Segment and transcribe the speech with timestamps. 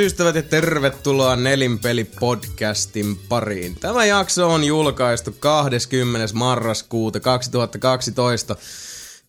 [0.00, 3.76] Ystävät ja tervetuloa Nelinpeli-podcastin pariin.
[3.80, 6.34] Tämä jakso on julkaistu 20.
[6.34, 8.56] marraskuuta 2012.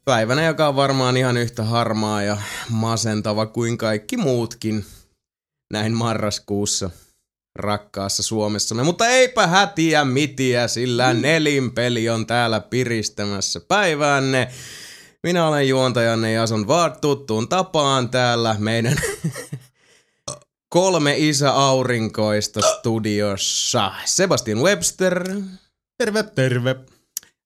[0.05, 2.37] Päivänä, joka on varmaan ihan yhtä harmaa ja
[2.69, 4.85] masentava kuin kaikki muutkin
[5.73, 6.89] näin marraskuussa
[7.55, 8.83] rakkaassa Suomessamme.
[8.83, 14.47] Mutta eipä hätiä mitiä, sillä nelinpeli on täällä piristämässä päiväänne.
[15.23, 18.95] Minä olen juontajanne Jason Vaart tuttuun tapaan täällä meidän
[20.73, 23.91] kolme isä aurinkoista studiossa.
[24.05, 25.29] Sebastian Webster,
[25.97, 26.75] Terve, terve.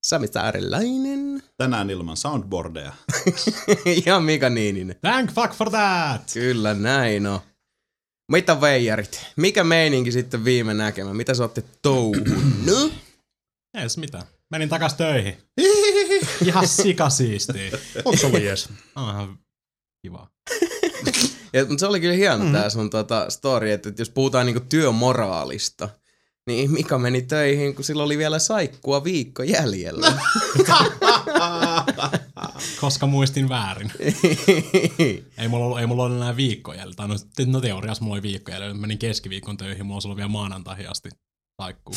[0.05, 2.93] Sami Saarelainen Tänään ilman soundboardeja.
[4.05, 4.95] ja Mika Niininen.
[5.01, 6.31] Thank fuck for that!
[6.33, 7.39] Kyllä näin on.
[8.31, 9.25] Mitä veijarit?
[9.35, 11.13] Mikä meininki sitten viime näkemä?
[11.13, 12.93] Mitä sä ootte touhunnut?
[13.81, 14.25] Ees mitä.
[14.51, 15.37] Menin takas töihin.
[16.47, 17.71] Ihan sikasiistiä.
[18.05, 18.69] Onko se ollut jees?
[18.95, 19.39] On ihan
[20.01, 20.27] kiva.
[21.53, 22.53] Ja, mutta se oli kyllä hieno mm-hmm.
[22.53, 25.89] tää sun tota, story, että, että jos puhutaan niinku työmoraalista,
[26.47, 30.07] niin Mika meni töihin, kun sillä oli vielä saikkua viikko jäljellä.
[32.81, 33.91] Koska muistin väärin.
[35.37, 36.93] Ei mulla ollut, ei mulla ollut enää viikko jäljellä.
[36.95, 38.73] Tai no, te- no teoriassa mulla oli viikko jäljellä.
[38.73, 41.09] Menin keskiviikon töihin, mulla olisi ollut vielä maanantaihin asti
[41.61, 41.95] saikkuu.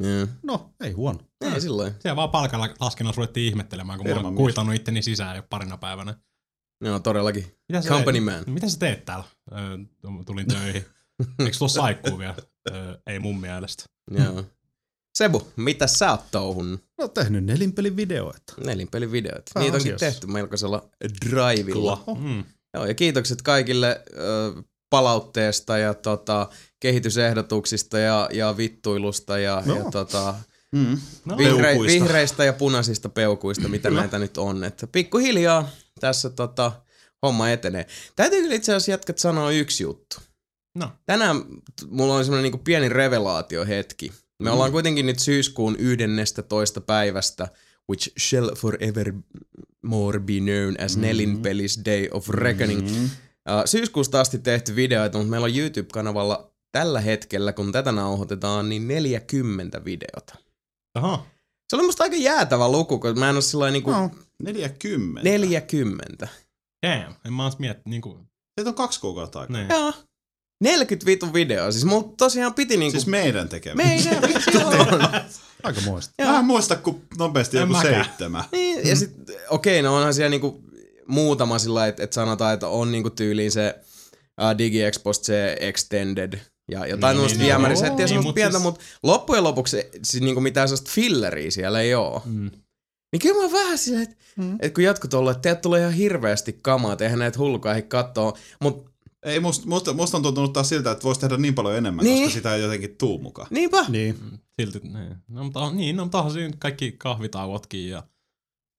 [0.00, 0.26] Joo.
[0.42, 1.18] No, ei huono.
[1.54, 1.94] Ei silloin.
[1.98, 4.42] Siellä vaan palkalla laskennassa ruvettiin ihmettelemään, kun mä Firman olen mies.
[4.42, 6.14] kuitannut itteni sisään jo parina päivänä.
[6.84, 7.46] Joo, todellakin.
[7.68, 8.24] Mitä sä Company teet?
[8.46, 8.54] man.
[8.54, 9.24] Mitä sä teet täällä?
[9.52, 9.78] Öö,
[10.26, 10.84] tulin töihin.
[11.38, 12.34] Eikö sulla saikkuu vielä?
[12.70, 13.84] Öö, ei mun mielestä.
[14.10, 14.44] Joo.
[15.14, 16.84] Sebu, mitä sä oot touhunnut?
[16.98, 18.54] No, tehnyt nelinpelin videoita.
[18.64, 19.10] Nelinpelin.
[19.12, 20.06] Vähän Niitä onkin asiassa.
[20.06, 20.88] tehty melkoisella
[21.28, 22.04] drivilla.
[22.18, 22.44] Mm.
[22.74, 26.48] Joo, ja kiitokset kaikille ö, palautteesta ja tota,
[26.80, 29.76] kehitysehdotuksista ja, ja vittuilusta ja, Joo.
[29.78, 30.34] ja tota,
[30.74, 30.98] Mm.
[31.24, 34.64] No, vihre, vihreistä ja punaisista peukuista, mitä näitä nyt on.
[34.64, 35.68] Että pikkuhiljaa
[36.00, 36.72] tässä tota,
[37.22, 37.86] homma etenee.
[38.16, 40.16] Täytyy kyllä itse asiassa jätkät sanoa yksi juttu.
[40.74, 40.90] no.
[41.06, 41.36] Tänään
[41.88, 44.12] mulla on semmoinen niinku pieni revelaatiohetki.
[44.42, 46.80] Me ollaan kuitenkin nyt syyskuun 11.
[46.80, 47.48] päivästä,
[47.90, 49.12] which shall forever
[49.82, 51.02] more be known as mm.
[51.02, 52.80] Nelinpelis Day of Reckoning.
[52.80, 52.94] Mm.
[52.94, 53.04] Mm.
[53.04, 53.10] Uh,
[53.64, 59.84] syyskuusta asti tehty videoita, mutta meillä on YouTube-kanavalla tällä hetkellä, kun tätä nauhoitetaan, niin 40
[59.84, 60.34] videota.
[60.94, 61.26] Aha.
[61.68, 64.10] Se oli musta aika jäätävä luku, kun mä en ole sillä niinku No,
[64.42, 65.22] 40.
[65.22, 66.28] 40.
[66.86, 67.14] Damn.
[67.24, 68.18] En mä ois miettinyt niinku...
[68.58, 69.56] Siitä on kaksi kuukautta aikaa.
[69.56, 69.68] Niin.
[69.70, 69.92] Joo.
[70.62, 71.72] 40 vitun videoa.
[71.72, 72.90] Siis mulla tosiaan piti niinku...
[72.90, 73.82] Siis meidän tekemä.
[73.82, 74.16] meidän
[74.92, 75.00] on.
[75.62, 76.12] aika muista.
[76.24, 78.04] Mä en muista, kun nopeasti En joku mäkään.
[78.04, 78.44] seitsemän.
[78.52, 79.12] Niin, ja sit,
[79.50, 80.62] okei, no onhan siellä niinku
[81.08, 83.74] muutama sillä että et sanotaan, että on niinku tyyliin se
[84.40, 86.40] uh, DigiExpost se Extended
[86.70, 87.98] ja jotain Niin, niin, niin, viemärisettiä joo.
[87.98, 91.50] ja Niin, semmoista mut pientä, siis- mutta loppujen lopuksi se- siis niinku mitään sellaista filleriä
[91.50, 92.22] siellä ei oo.
[92.24, 92.50] Mm.
[93.12, 94.56] Niin kyllä mä oon vähän silleen, että Mm.
[94.60, 98.90] et kun jotkut olleet, että teet tulee ihan hirveästi kamaa, eihän näitä hullukaan kattoo, mutta
[99.22, 102.22] Ei, musta, musta, musta on tuntunut taas siltä, että voisi tehdä niin paljon enemmän, Niin.
[102.24, 103.48] koska sitä ei jotenkin tuu mukaan.
[103.50, 103.84] niinpä.
[103.88, 104.18] Niin.
[104.60, 105.16] Silti, niin.
[105.28, 108.02] No, mutta on, niin, no, mutta siinä kaikki kahvitauotkin ja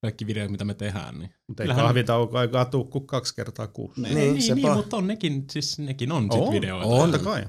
[0.02, 1.20] kaikki videot, mitä me tehdään.
[1.20, 1.30] Niin.
[1.47, 4.02] Mutta ei Kyllähän- kahvitauko aikaa tuu kuin kaksi kertaa kuussa.
[4.02, 4.16] Niin.
[4.16, 6.88] Niin, Niin, niin, mutta on nekin, siis nekin on sit On, videoita.
[6.88, 7.12] on.
[7.12, 7.44] Totta kai.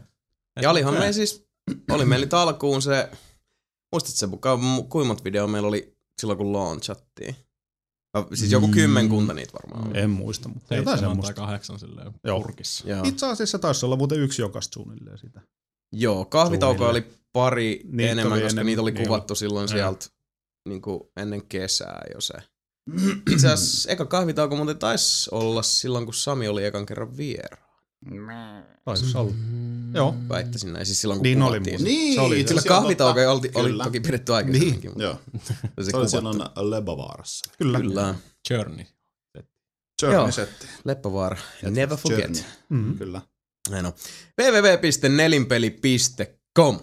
[0.62, 1.46] Ja olihan me siis,
[1.90, 3.10] oli meillä alkuun se,
[3.92, 7.36] muistatko se, kuinka kuimmat video meillä oli silloin kun launchattiin?
[8.16, 8.72] Ja Siis joku Mm.
[8.72, 10.00] kymmenkunta niitä varmaan oli.
[10.00, 11.32] En muista, mutta jotain Seitsemän tai semmoista.
[11.40, 12.40] kahdeksan silleen Joo.
[12.40, 12.88] purkissa.
[12.88, 13.00] Joo.
[13.04, 15.40] Itse asiassa taisi olla muuten yksi jokasta suunnilleen sitä.
[15.92, 19.68] Joo, kahvitauko oli pari Niitä enemmän, oli koska enemmän, niitä oli niin kuvattu silloin Joo.
[19.76, 20.06] sieltä
[20.68, 22.34] niin kuin ennen kesää jo se.
[23.32, 27.61] Itse asiassa eka kahvitauko muuten taisi olla silloin, kun Sami oli ekan kerran vieraan.
[28.84, 29.32] Taisi olla.
[29.94, 30.14] Joo.
[30.28, 31.84] Väittäisin näin, siis silloin kun Niin oli muuten.
[31.84, 34.90] Niin, Se oli- Sillä on kahvitauko oli, oli toki pidetty aikaisemminkin.
[34.90, 36.08] mutta Joo, se se oli kuvattu.
[36.08, 36.38] silloin
[36.70, 37.50] Lebovaarassa.
[37.58, 37.80] Kyllä.
[37.80, 38.14] Kyllä.
[38.50, 38.84] Journey.
[40.02, 40.12] Joo.
[40.12, 40.66] Journey-setti.
[40.84, 41.36] Leppävaara.
[41.70, 42.20] Never forget.
[42.20, 42.42] Journey.
[42.68, 42.98] Mm.
[42.98, 43.20] Kyllä.
[43.70, 43.92] Näin on.
[44.42, 46.78] www.nelinpeli.com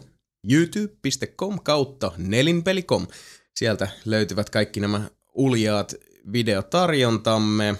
[0.52, 3.08] youtube.com kautta nelinpeli.com
[3.56, 5.96] Sieltä löytyvät kaikki nämä uljaat
[6.32, 7.76] videotarjontamme.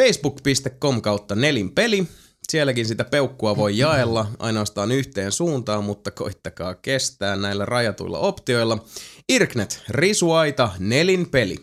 [0.00, 2.08] facebook.com kautta nelinpeli.
[2.50, 8.84] Sielläkin sitä peukkua voi jaella ainoastaan yhteen suuntaan, mutta koittakaa kestää näillä rajatuilla optioilla.
[9.28, 11.56] Irknet, Risuaita, Nelinpeli.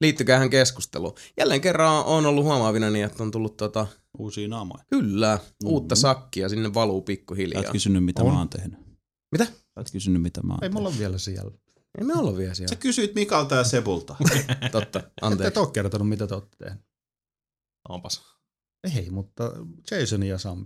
[0.00, 1.14] Liittykäähän keskusteluun.
[1.36, 3.86] Jälleen kerran on ollut huomaavina niin, että on tullut tota,
[4.18, 4.84] Uusia naamoja.
[4.90, 7.62] Kyllä, uutta sakkia, sinne valuu pikkuhiljaa.
[7.62, 8.32] Sä et kysynyt, mitä On.
[8.32, 8.78] mä oon tehnyt.
[9.32, 9.44] Mitä?
[9.44, 10.74] Sä et kysynyt, mitä mä oon Ei tehnyt.
[10.74, 11.50] mulla ole vielä siellä.
[11.98, 12.76] Ei me olla vielä Sä siellä.
[12.76, 14.16] kysyit Mikalta ja Sebulta.
[14.72, 15.60] Totta, Ette anteeksi.
[15.60, 16.86] ole kertonut, mitä te olette tehneet.
[17.88, 18.37] Onpas.
[18.96, 19.52] Ei, mutta
[19.90, 20.64] Jason ja Sami.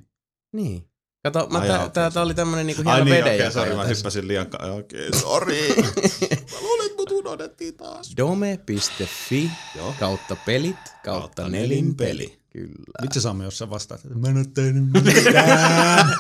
[0.53, 0.89] Niin.
[1.25, 3.75] Kato, mä Ai tää, tää, tää oli tämmönen niinku Ai hieno niin, veden okei, sori,
[3.77, 4.47] mä hyppäsin liian...
[4.47, 5.69] ka- Okei, sori.
[6.53, 8.15] mä luulin, mut unohdettiin taas.
[8.17, 9.95] Dome.fi Joo.
[10.01, 12.09] kautta pelit kautta Kautta nelinpeli.
[12.13, 12.42] nelinpeli.
[12.53, 12.75] Kyllä.
[13.03, 16.09] Vitsi Sami, jos sä vastaat, että mä en oo tehnyt mitään.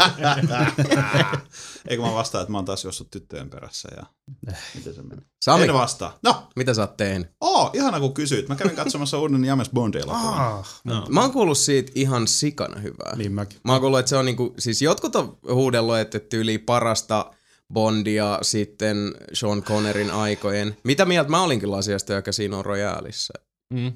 [1.88, 4.02] Eikö mä vastaan, että mä oon taas juossut tyttöjen perässä ja
[4.48, 4.58] Eh.
[4.74, 5.22] miten se meni?
[5.42, 6.18] Sami, En vastaa.
[6.22, 7.28] No, mitä sä oot tehnyt?
[7.40, 8.48] oo, ihana kun kysyit.
[8.48, 10.34] Mä kävin katsomassa uuden James Bond-elokuvan.
[10.40, 11.06] ah, No.
[11.08, 13.16] Mä oon kuullut siitä ihan sikana hyvää.
[13.16, 13.58] niin mäkin.
[13.64, 17.30] Mä oon kuullut, että se on niinku, siis jotkut on huudellut, että tyyli parasta
[17.72, 18.96] Bondia sitten
[19.32, 20.76] Sean Connerin aikojen.
[20.84, 23.34] Mitä mieltä mä olin kyllä asiasta, joka siinä on Royaleissa?
[23.72, 23.92] Mm.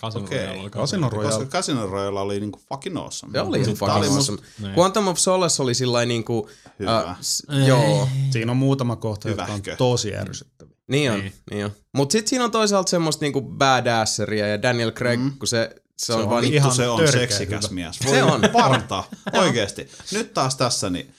[0.00, 0.38] Casino Okei.
[0.46, 1.46] Royale oli Casino Koska Royale.
[1.46, 3.32] Casino Royale oli niinku fucking awesome.
[3.32, 4.38] Se oli ihan oli fucking awesome.
[4.58, 4.74] Niin.
[4.78, 6.98] Quantum of Solace oli sillä niinku, Hyvä.
[6.98, 10.74] äh, s- joo, Siinä on muutama kohta, jotka on tosi ärsyttäviä.
[10.88, 11.32] niin on, Niin.
[11.50, 11.70] niin on.
[11.94, 15.38] Mut sit siinä on toisaalta semmoista niinku badasseria ja Daniel Craig, Mm.
[15.38, 16.68] kun se, se, on, on vaan ihan...
[16.70, 17.74] Vittu se on seksikäs hyvä.
[17.74, 17.96] mies.
[18.10, 18.40] Se on.
[18.52, 19.04] Parta.
[19.32, 19.88] Oikeesti.
[20.12, 21.14] Nyt taas tässä, niin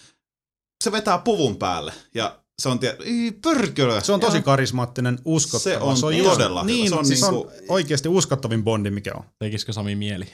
[0.84, 1.94] se vetää puvun päälle.
[2.14, 2.98] Ja se on, tie...
[3.42, 4.02] Pörkölö.
[4.02, 5.96] Se on tosi Ja karismaattinen, uskottava.
[5.96, 6.72] Se on just- todella hyvä.
[6.74, 9.24] niin, Se on siis niinku- on oikeasti uskottavin bondi, mikä on.
[9.40, 10.26] Tekisikö Sami mieli?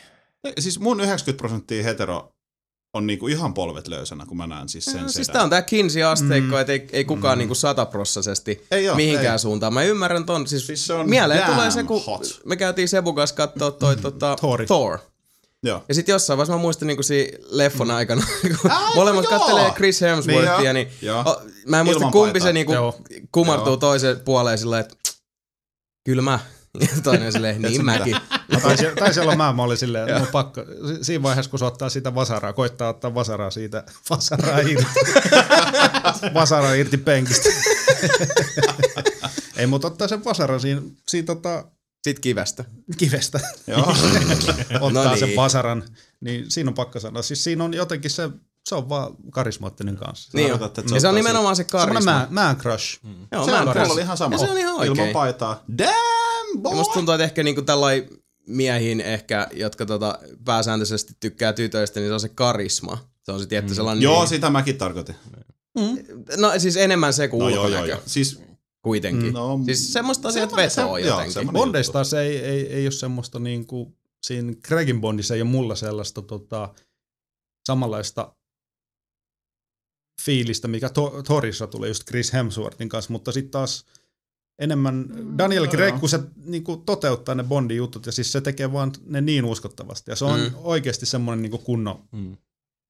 [0.59, 2.31] Siis mun 90 prosenttia hetero
[2.93, 5.61] on niinku ihan polvet löysänä, kun mä näen siis sen No, siis tää on tää
[5.61, 6.61] Kinsey-asteikko, Mm.
[6.61, 9.39] että ei, ei kukaan niinku sataprossaisesti Ei oo, mihinkään ei.
[9.39, 9.73] suuntaan.
[9.73, 12.41] Mä ymmärrän ton, siis, Siis se on mieleen tulee se, kun hot.
[12.45, 14.65] me käytiin Sebun kanssa kattoo toi tota, Thori.
[14.65, 14.99] Thor.
[15.63, 15.83] Joo.
[15.87, 18.25] Ja sitten jossain vaiheessa mä muistan niinku siinä leffon aikana,
[18.61, 19.39] kun Aa, molemmat joo.
[19.39, 21.19] kattelee Chris Hemsworthia, Niin, niin, joo.
[21.25, 22.47] o, mä en muista Ilman kumpi paitaa.
[22.47, 23.01] se niinku Joo.
[23.31, 23.77] kumartuu Joo.
[23.77, 24.95] toisen puoleen silleen, että
[26.05, 26.39] kyllä mä.
[26.81, 28.17] Ja toinen silleen, niin mäkin.
[28.51, 30.61] Mä taisin, taisin olla mä, mä olin silleen, että no pakko.
[30.87, 34.85] Si- Siinä vaiheessa, kun se ottaa sitä vasaraa, koittaa ottaa vasaraa siitä, vasaraa irti.
[36.33, 37.49] vasaraa irti penkistä.
[39.57, 41.63] Ei, mutta ottaa sen vasaran siinä, siinä tota,
[42.05, 42.65] Sitten kivestä.
[42.97, 43.39] kivestä.
[43.67, 43.79] Joo.
[44.81, 45.35] ottaa No no sen niin.
[45.35, 45.83] vasaran,
[46.21, 47.21] niin siinä on pakko sanoa.
[47.21, 48.29] Siis siinä on jotenkin se,
[48.69, 50.29] se on vaan karismaattinen kanssa.
[50.33, 50.49] Niin.
[50.49, 52.11] Tarkoitat, että se Ja se on nimenomaan se Semmoinen karisma.
[52.19, 52.99] man, man crush.
[53.31, 54.35] Joo, Se mä on, press- oli ihan sama.
[54.35, 54.97] Ja se on ihan oikein.
[54.99, 55.63] Ilman paitaa.
[55.77, 56.71] Damn, boy!
[56.71, 58.07] Ja musta tuntuu, että ehkä niinku tällai
[58.47, 62.97] miehiin ehkä, jotka tota pääsääntöisesti tykkää tytöistä, niin se on se karisma.
[63.23, 63.75] Se on se tietty Mm.
[63.75, 64.01] sellainen...
[64.01, 65.15] Joo, niin, sitä mäkin tarkoitin.
[66.37, 67.87] No siis enemmän se kuin No joo, ulkonäkö.
[67.87, 68.03] joo, joo.
[68.05, 68.39] Siis,
[68.85, 69.33] Kuitenkin.
[69.33, 71.53] no, Siis semmoista asiat vetoo se- joo, jotenkin.
[71.53, 73.93] Bondeista se ei, ei, ei ole semmoista niinku,
[74.23, 76.73] siinä Gregin Bondissa ei ole mulla sellaista tota,
[77.67, 78.35] samanlaista
[80.21, 83.85] fiilistä, mikä to- Thorissa tulee just Chris Hemsworthin kanssa, mutta sitten taas
[84.59, 85.05] enemmän
[85.37, 85.99] Daniel no Craig, joo.
[85.99, 90.11] kun se niinku, toteuttaa ne Bondin jutut, ja siis se tekee vaan ne niin uskottavasti,
[90.11, 90.45] ja se on Mm.
[90.45, 90.51] mm.
[90.55, 92.37] oikeasti semmoinen niinku kunnon, Mm.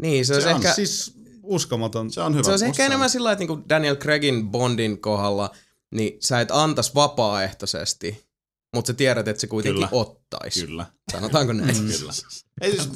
[0.01, 1.13] Niin, se, Se on ehkä, siis
[1.44, 2.12] uskomaton.
[2.12, 2.44] Se on hyvä.
[2.44, 5.51] se Musta ehkä enemmän sillä että niinku Daniel Craigin Bondin kohdalla,
[5.92, 8.26] niin sä et antais vapaaehtoisesti,
[8.76, 9.90] mutta sä tiedät, että se kuitenkin Kyllä.
[9.92, 10.65] ottaisi.
[10.65, 10.86] Kyllä.
[11.12, 11.77] Sanotaanko näin?
[11.77, 11.88] Mm.
[12.00, 12.13] Kyllä.
[12.62, 12.89] Ei siis,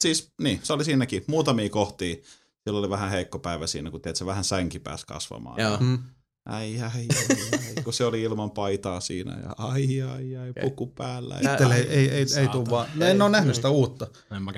[0.00, 2.16] siis, niin, se oli siinäkin muutamia kohtia.
[2.64, 5.60] Siellä oli vähän heikko päivä siinä, kun tiedät, se vähän sänki pääsi kasvamaan.
[5.60, 5.76] Joo.
[5.80, 5.98] Mm.
[6.46, 7.06] Ai, ai, ai,
[7.76, 11.38] ai, kun se oli ilman paitaa siinä ja ai, ai, ai, puku päällä.
[11.42, 11.52] Ja...
[11.52, 12.88] Itselle ei, ei, ei, ei tuu vaan.
[12.94, 14.06] Mä en ole nähnyt sitä uutta.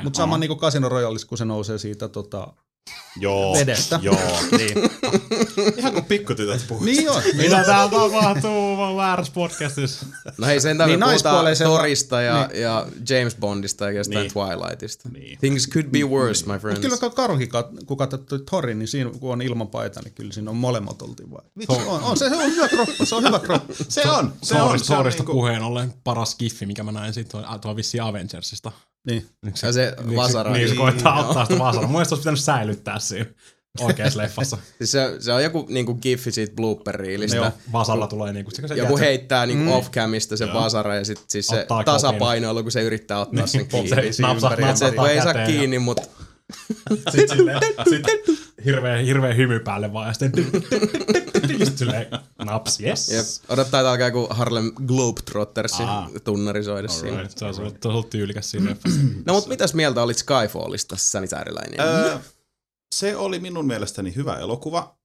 [0.03, 2.53] Mutta sama niinku Casino Royalissa, kun se nousee siitä tota,
[3.17, 3.99] Joo, vedestä.
[4.03, 4.39] joo.
[4.59, 4.91] niin.
[5.79, 6.85] Ihan kuin pikkutytöt puhuu.
[6.85, 7.23] niin on.
[7.37, 8.77] Mitä täällä tapahtuu?
[8.77, 10.07] Mä oon väärässä podcastissa.
[10.39, 12.63] No hei, sen takia Niin niin puhutaan Thorista ja, niin.
[12.63, 14.33] ja James Bondista ja jostain Niin.
[14.33, 15.09] Twilightista.
[15.09, 15.39] Niin.
[15.39, 16.81] Things could be worse, my Mutta friends.
[16.81, 20.51] kyllä Karonkin, kat- kun katsottu Thorin, niin siinä kun on ilman paita, niin kyllä siinä
[20.51, 21.43] on molemmat oltiin vai.
[21.59, 23.75] Vitsi, on, on, se, se on hyvä kroppa, se on hyvä kroppa.
[23.89, 24.71] Se on, se on.
[24.71, 28.73] On Thorista niinku, puheen ollen paras giffi, mikä mä näin siitä, tuo, tuo vissiin Avengersista.
[29.07, 29.27] Niin.
[29.45, 30.53] Niin Ja se vasara.
[30.53, 31.29] Niin, se Niin, koittaa joo.
[31.29, 31.89] ottaa sitä vasaraa.
[31.91, 33.27] Mun olisi pitänyt säilyttää siinä
[33.81, 34.59] oikeassa leffassa.
[34.79, 37.37] Siis se, se on joku niinku giffi siitä blooper-riilistä.
[37.37, 38.51] Joo, vasalla tulee niinku...
[38.51, 39.71] Se, se Joku se- heittää niinku Mm.
[39.79, 40.61] off-camista sen Joo.
[40.61, 44.13] vasara ja sit siis se tasapainoilu, kun se yrittää ottaa sen kiinni.
[44.13, 46.03] se napsahtaa Ympäri, et se, et kun ei saa käteen ja- kiinni, mutta
[47.11, 48.03] Sit silleen, sit
[48.65, 50.47] hirveä, hirveä hymy päälle vaan, ja sitten
[51.59, 52.07] just silleen,
[52.45, 53.09] naps, yes.
[53.13, 56.11] jep, odottaa, että alkaa joku Harlem Globetrottersin Aa.
[56.25, 57.29] tunnari soida siinä.
[57.37, 58.77] Se on ollut, ollut tyylikäs siinä.
[59.27, 61.81] No mut mitäs mieltä olit Skyfallista, Sani Sääriläinen?
[61.81, 62.19] öö,
[62.95, 64.97] se oli minun mielestäni hyvä elokuva.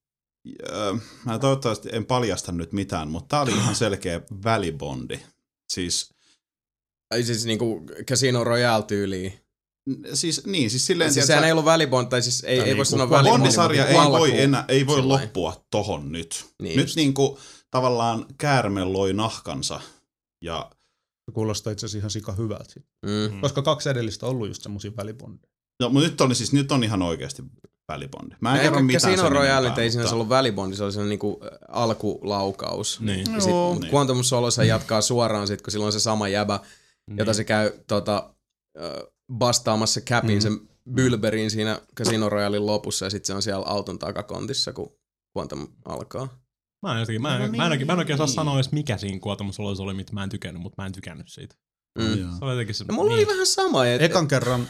[0.69, 0.93] Öö,
[1.25, 5.19] mä toivottavasti en paljasta nyt mitään, mutta tää oli ihan selkeä välibondi.
[5.69, 6.13] Siis,
[7.11, 9.33] Ai siis niinku Casino Royale-tyyliin.
[10.13, 12.65] Siis niin, siis silleen, Siis sehän sä- ei ollut välibond, tai siis ei, ei voi
[12.67, 13.39] niinku sanoa välibond.
[13.39, 15.21] Bondisarja ei mutta voi enää, ei voi sillain.
[15.21, 16.45] loppua tohon nyt.
[16.61, 16.95] Niin nyt just.
[16.95, 17.39] niinku
[17.71, 19.81] tavallaan käärme loi nahkansa
[20.43, 20.71] ja
[21.25, 22.73] Se kuulostaa itse asiassa ihan sika hyvältä.
[22.73, 22.83] sit.
[23.05, 23.41] Mm.
[23.41, 25.49] Koska kaksi edellistä on ollut just semmosia välibondeja.
[25.81, 27.43] No, mutta nyt on, siis, nyt on ihan oikeasti
[27.87, 28.35] välibondi.
[28.41, 31.09] Mä en Eikä kerro mitään Casino Royale ei siinä mutta- ollut välibondi, se oli sellainen
[31.09, 32.99] niinku alkulaukaus.
[32.99, 33.33] Niin.
[33.33, 33.93] Ja sit mut Niin.
[33.93, 36.59] Quantum Solossa jatkaa suoraan sit, kun silloin on se sama jäbä,
[37.17, 38.33] jota se käy tota,
[39.33, 40.41] bastaamassa Capin Mm.
[40.41, 40.59] sen
[40.93, 44.95] Bylberin siinä Casino Royalein lopussa ja sitten se on siellä auton takakontissa, kun
[45.37, 46.39] Quantum alkaa.
[46.83, 48.35] Mä en, jotenkin, mä, en, No mä, en, oikein- mä en oikein saa niin.
[48.35, 51.27] sanoa edes mikä siinä kuotamus olisi oli, mitä mä en tykännyt, mutta mä en tykännyt
[51.29, 51.55] siitä.
[51.99, 52.05] Mm.
[52.39, 52.85] Se oli jotenkin se...
[52.87, 54.67] No, mulla oli vähän sama, että Ekan kerran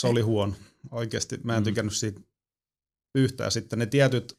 [0.00, 0.54] se oli huono.
[0.90, 2.20] Oikeasti mä en tykännyt siitä
[3.14, 3.52] yhtään.
[3.52, 4.38] Sitten ne tietyt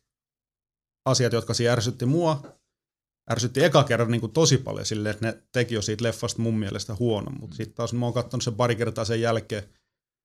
[1.06, 2.59] asiat, jotka siinä ärsytti mua,
[3.32, 6.60] ärsytti eka kerran niin kuin tosi paljon silleen, että ne teki jo siitä leffasta mun
[6.60, 7.32] mielestä huono.
[7.40, 9.64] Mutta sitten taas mä oon katsonut sen pari kertaa sen jälkeen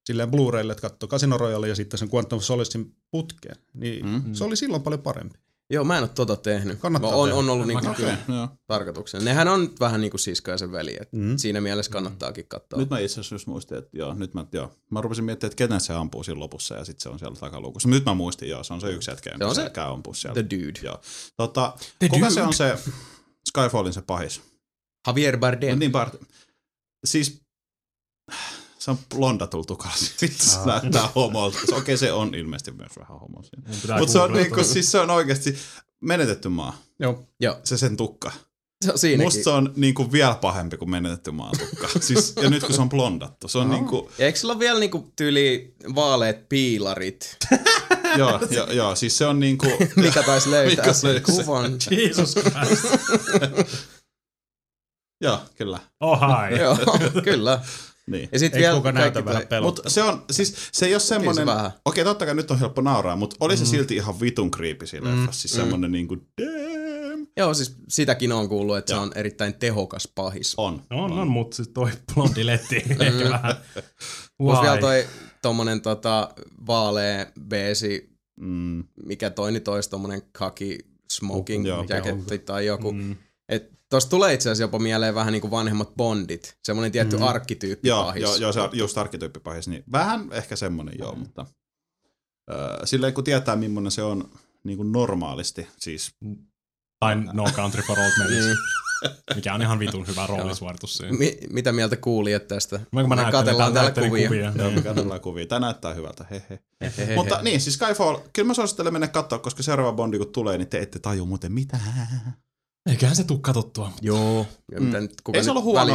[0.06, 3.56] silleen Blu-raylle, että katsoi Casino Royale ja sitten sen Quantum Solacein putkeen.
[3.74, 4.34] Niin Mm.
[4.34, 5.38] se oli silloin paljon parempi.
[5.70, 6.78] Joo, mä en ole tota tehnyt.
[6.78, 7.38] Kannattaa on, tehdä.
[7.38, 8.18] on ollut niinku kyllä
[8.66, 9.24] tarkoituksena.
[9.24, 11.36] Nehän on vähän niinku siskaisen veli, et Mm.
[11.36, 12.78] siinä mielessä kannattaakin katsoa.
[12.78, 14.72] Nyt mä itse asiassa just muistin, että joo, nyt mä, joo.
[14.90, 17.88] mä rupesin miettimään, että kenen se ampuu siinä lopussa ja sitten se on siellä takaluukussa.
[17.88, 20.34] Nyt mä muistin, joo, se on se yksi jätkä, Se on se- käy ampuu siellä.
[20.34, 20.80] The Dude.
[20.82, 21.00] Joo.
[21.36, 22.30] Tota, The kuka Dude.
[22.34, 22.78] se on se
[23.48, 24.40] Skyfallin se pahis?
[25.06, 25.78] Javier No Bardem.
[25.78, 26.14] niin, Bart.
[27.06, 27.40] Siis
[28.84, 30.04] se on blondatulta tukasi.
[30.16, 31.58] Sitten se näyttää homolta.
[31.72, 33.42] Okei, se on ilmeisesti myös vähän homo
[33.98, 35.56] Mutta se on, niinku, siis se on oikeasti
[36.00, 36.76] menetetty maa.
[36.98, 37.24] Joo.
[37.40, 38.32] Joo, Se sen tukka.
[38.84, 39.26] se on siinäkin.
[39.26, 41.88] Musta se on niinku vielä pahempi kuin menetetty maan tukka.
[42.06, 44.78] siis, ja nyt kun se on blondattu, se on niinku, Ja eikö sillä ole vielä
[44.78, 47.36] niinku tyyli vaaleet piilarit,
[48.18, 51.22] joo, joo, joo, siis se on niinku, mikä taisi löytää Mikä sen?
[51.22, 51.72] kuvan.
[51.90, 52.84] Jesus Christ.
[55.20, 55.78] joo, kyllä.
[56.00, 56.58] Oh hi.
[56.58, 56.78] Joo,
[57.24, 57.60] kyllä.
[58.06, 58.28] Niin.
[58.32, 59.60] Ja sitten Eikö vielä näytä vähän toi-?
[59.60, 61.70] Mutta se on, siis se ei ole semmoinen, vähän.
[61.84, 65.08] okei totta kai nyt on helppo nauraa, mutta oli se silti ihan vitun creepy siinä
[65.10, 67.26] mm, leffassa, siis semmoinen niinku, damn.
[67.36, 69.02] Joo, siis sitäkin on kuullut, että se Joo.
[69.02, 70.54] on erittäin tehokas pahis.
[70.56, 70.82] On.
[70.90, 73.54] On, on, mutta siis toi blondi letti ehkä vähän.
[74.38, 75.06] Plus vielä toi
[75.42, 76.28] tommonen tota,
[76.66, 80.78] vaalea beesi, Mm, mikä toi nyt olisi tommonen kaki
[81.12, 82.92] smoking Joo, jacketti tai joku.
[82.92, 83.16] Mm.
[83.48, 86.56] Et tosta tulee itse asiassa jopa mieleen vähän niinku vanhemmat bondit.
[86.64, 87.22] Semmonen tietty mm.
[87.22, 88.22] arkkityyppi joo, pahis.
[88.22, 91.46] joo, joo, se on just arkkityyppipahis, niin vähän ehkä semmoinen joo, mutta
[92.50, 94.30] öö, silleen kun tietää millainen se on
[94.64, 96.14] niin kuin normaalisti, siis
[97.00, 98.56] Tai No Country for Old Men, Niin.
[99.34, 101.18] mikä on ihan vitun hyvä roolisuoritus siinä.
[101.18, 102.80] Mi- mitä mieltä kuulijat tästä?
[102.92, 104.28] Mä, kun mä Me katellaan tää täällä kuvia.
[104.28, 104.52] kuvia.
[104.56, 104.82] joo, niin.
[104.82, 105.46] katsellaan kuvia.
[105.46, 106.58] Tämä näyttää hyvältä, hehe.
[106.80, 107.14] Hehehe.
[107.14, 110.68] Mutta niin, siis Skyfall, kyllä mä suosittelen mennä katsoa, koska seuraava Bondi kun tulee, niin
[110.68, 111.82] te ette taju muuten mitään.
[112.90, 113.92] Eiköhän se tuu katsottua.
[114.02, 115.94] Joo, ja mitä nyt, kuka Ei se ollut huono?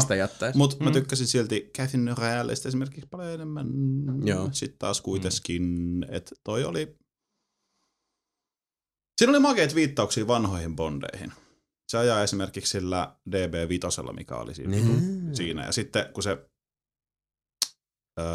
[0.55, 0.83] Mutta mm.
[0.83, 3.67] mä tykkäsin silti Catherine Royaleista esimerkiksi paljon enemmän.
[4.23, 4.49] Joo.
[4.51, 6.95] Sitten taas kuitenkin, että toi oli...
[9.21, 11.31] Siinä oli makeita viittauksia vanhoihin bondeihin.
[11.91, 15.35] Se ajaa esimerkiksi sillä DB5, mikä oli siinä, Niin.
[15.35, 15.65] siinä.
[15.65, 16.48] Ja sitten kun se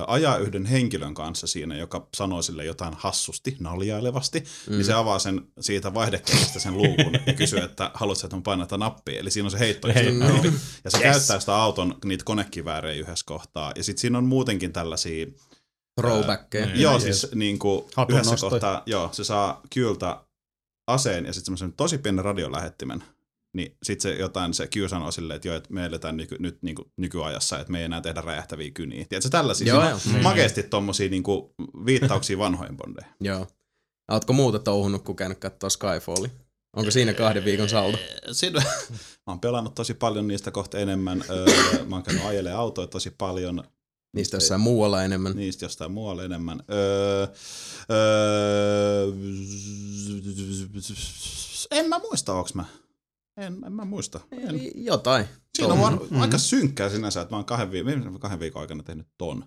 [0.06, 4.72] ajaa yhden henkilön kanssa siinä, joka sanoo sille jotain hassusti, naljailevasti, mm.
[4.72, 9.20] niin se avaa sen siitä vaihdekkeesta sen luukun ja kysyy, että haluatko, että tätä nappia.
[9.20, 10.52] Eli siinä on se heitto Hei, nappi.
[10.84, 11.02] Ja se Yes.
[11.02, 13.72] käyttää sitä auton niitä konekiväärejä yhdessä kohtaa.
[13.76, 15.26] Ja sitten siinä on muutenkin tällaisia,
[16.00, 16.66] Throwbackkejä.
[16.66, 16.80] Niin.
[16.80, 17.02] joo Yes.
[17.02, 20.24] siis niin kuin yhdessä kohtaa, joo, se saa kyyltä
[20.86, 23.04] aseen ja sitten semmoisen tosi pienen radiolähettimen.
[23.54, 26.62] Niin sitten se jotain, se Q sanoo silleen, että joo, että me eletään nyky, nyt
[26.62, 29.06] niin kuin nykyajassa, että me ei enää tehdä räjähtäviä kyniä.
[29.08, 30.00] Tiedätkö, tällaisia Joo, joo, joo.
[30.12, 30.22] joo.
[30.22, 31.50] makeasti tommosia niin kuin
[31.86, 33.12] viittauksia vanhoihin bondeihin.
[33.30, 33.46] Joo.
[34.10, 36.30] Ootko muuta touhunut, kun käynyt katsoa Skyfalli?
[36.76, 37.98] Onko siinä kahden viikon saldo?
[38.32, 38.60] Siinä,
[39.26, 41.24] mä oon pelannut tosi paljon niistä kohta enemmän.
[41.30, 43.64] Öö, mä oon käynyt ajelemaan autoja tosi paljon.
[44.16, 45.32] Niistä jossain muualla enemmän.
[45.36, 46.62] Niistä jostain muualle enemmän.
[46.70, 47.26] Öö,
[47.90, 49.06] öö,
[51.70, 52.64] en mä muista, onks mä.
[53.36, 54.20] En, en mä muista.
[54.32, 54.48] En.
[54.50, 55.26] Eli jotain.
[55.56, 56.20] Siinä on vaan mm-hmm.
[56.20, 59.44] aika synkkää sinänsä, että mä oon kahden, vi- viimeisen kahden viikon aikana tehnyt ton.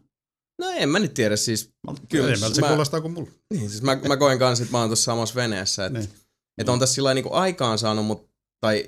[0.59, 2.27] No en mä nyt tiedä, siis Mä Kyllä.
[2.27, 3.31] Enemmältä se Mä- kuulostaa kuin mulla.
[3.53, 6.09] Niin, siis mä, mä koen kanssa, että mä oon tuossa samassa veneessä, että Niin.
[6.57, 8.29] et on tässä sillä niinku aikaan saanut, mut,
[8.61, 8.85] tai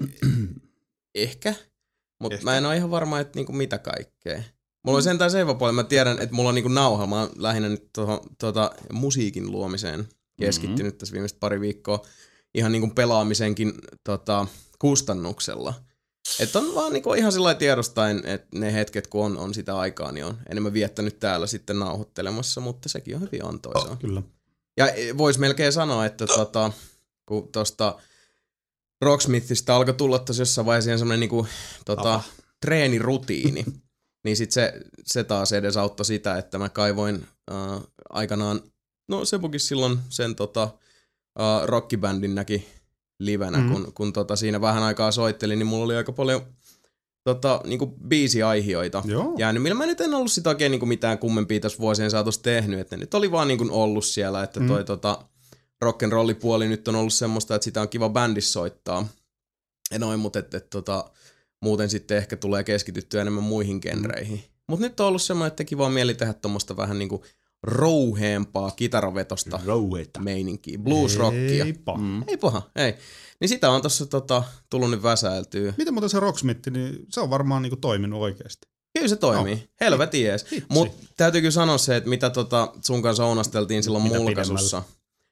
[1.16, 1.54] ehkä,
[2.22, 4.44] mutta mä en ole ihan varma, että niinku mitä kaikkea.
[4.86, 7.70] Mulla on sentään se puoli, mä tiedän, että mulla on niinku nauha, mä oon lähinnä
[7.70, 10.08] nyt tuohon tuota, musiikin luomiseen
[10.42, 10.98] keskittynyt mm-hmm.
[10.98, 12.06] tässä viimeiset pari viikkoa
[12.54, 14.48] ihan niinku pelaamisenkin tota,
[14.80, 15.74] kustannuksella.
[16.40, 20.12] Että on vaan niinku ihan sillä tiedostain, että ne hetket, kun on, on sitä aikaa,
[20.12, 23.96] niin on enemmän viettänyt täällä sitten nauhoittelemassa, mutta sekin on hyvin antoisaa.
[23.96, 24.22] Kyllä.
[24.78, 24.86] Ja
[25.18, 26.72] voisi melkein sanoa, että tota,
[27.26, 28.00] kun tuosta
[29.02, 31.48] Rocksmithista alkoi tulla tuossa jossain vaiheessa semmoinen niinku,
[31.86, 32.24] tota, Tapa.
[32.62, 33.66] treenirutiini,
[34.26, 34.74] niin sit se,
[35.06, 38.62] se taas edesauttoi sitä, että mä kaivoin äh, aikanaan,
[39.08, 42.68] no Sebukin silloin sen tota, äh, rockibändin näki
[43.20, 43.68] livenä, Mhm.
[43.68, 43.74] mm.
[43.74, 46.42] kun, kun tota, siinä vähän aikaa soittelin, niin mulla oli aika paljon
[47.24, 49.34] tota, niinku biisiaihioita Joo.
[49.38, 52.80] jäänyt, millä mä nyt en ollut sitä oikein niinku mitään kummempia tässä vuosien saatossa tehnyt,
[52.80, 54.86] että ne nyt oli vaan niinku ollut siellä, että toi mm.
[54.86, 55.26] tota,
[55.86, 59.08] rock'n'rollipuoli nyt on ollut semmoista, että sitä on kiva bändissä soittaa.
[59.92, 61.10] Ja noin, mutta et, et, tota,
[61.62, 64.38] muuten sitten ehkä tulee keskityttyä enemmän muihin genreihin.
[64.38, 64.44] Mm.
[64.68, 67.24] Mutta nyt on ollut semmoinen, että kiva on mieli tehdä tuommoista vähän niinku
[67.64, 70.20] rouheempaa kitaravetosta Rouheita.
[70.20, 71.66] meininkiä, bluesrockia.
[71.66, 71.98] Ei paha.
[71.98, 72.24] Mm.
[72.28, 72.94] Ei paha, ei.
[73.42, 75.74] Niin sitä on tossa tota, tullut nyt väsäiltyä.
[75.78, 78.68] Miten muuten se Rocksmith, niin se on varmaan niinku toiminut oikeasti.
[78.94, 79.56] Kyllä se toimii.
[79.56, 79.62] No.
[79.82, 80.46] Helvetin jees.
[80.70, 84.84] Mutta täytyy kyllä sanoa se, että mitä tota sun kanssa ounasteltiin silloin Mitä mulkaisussa.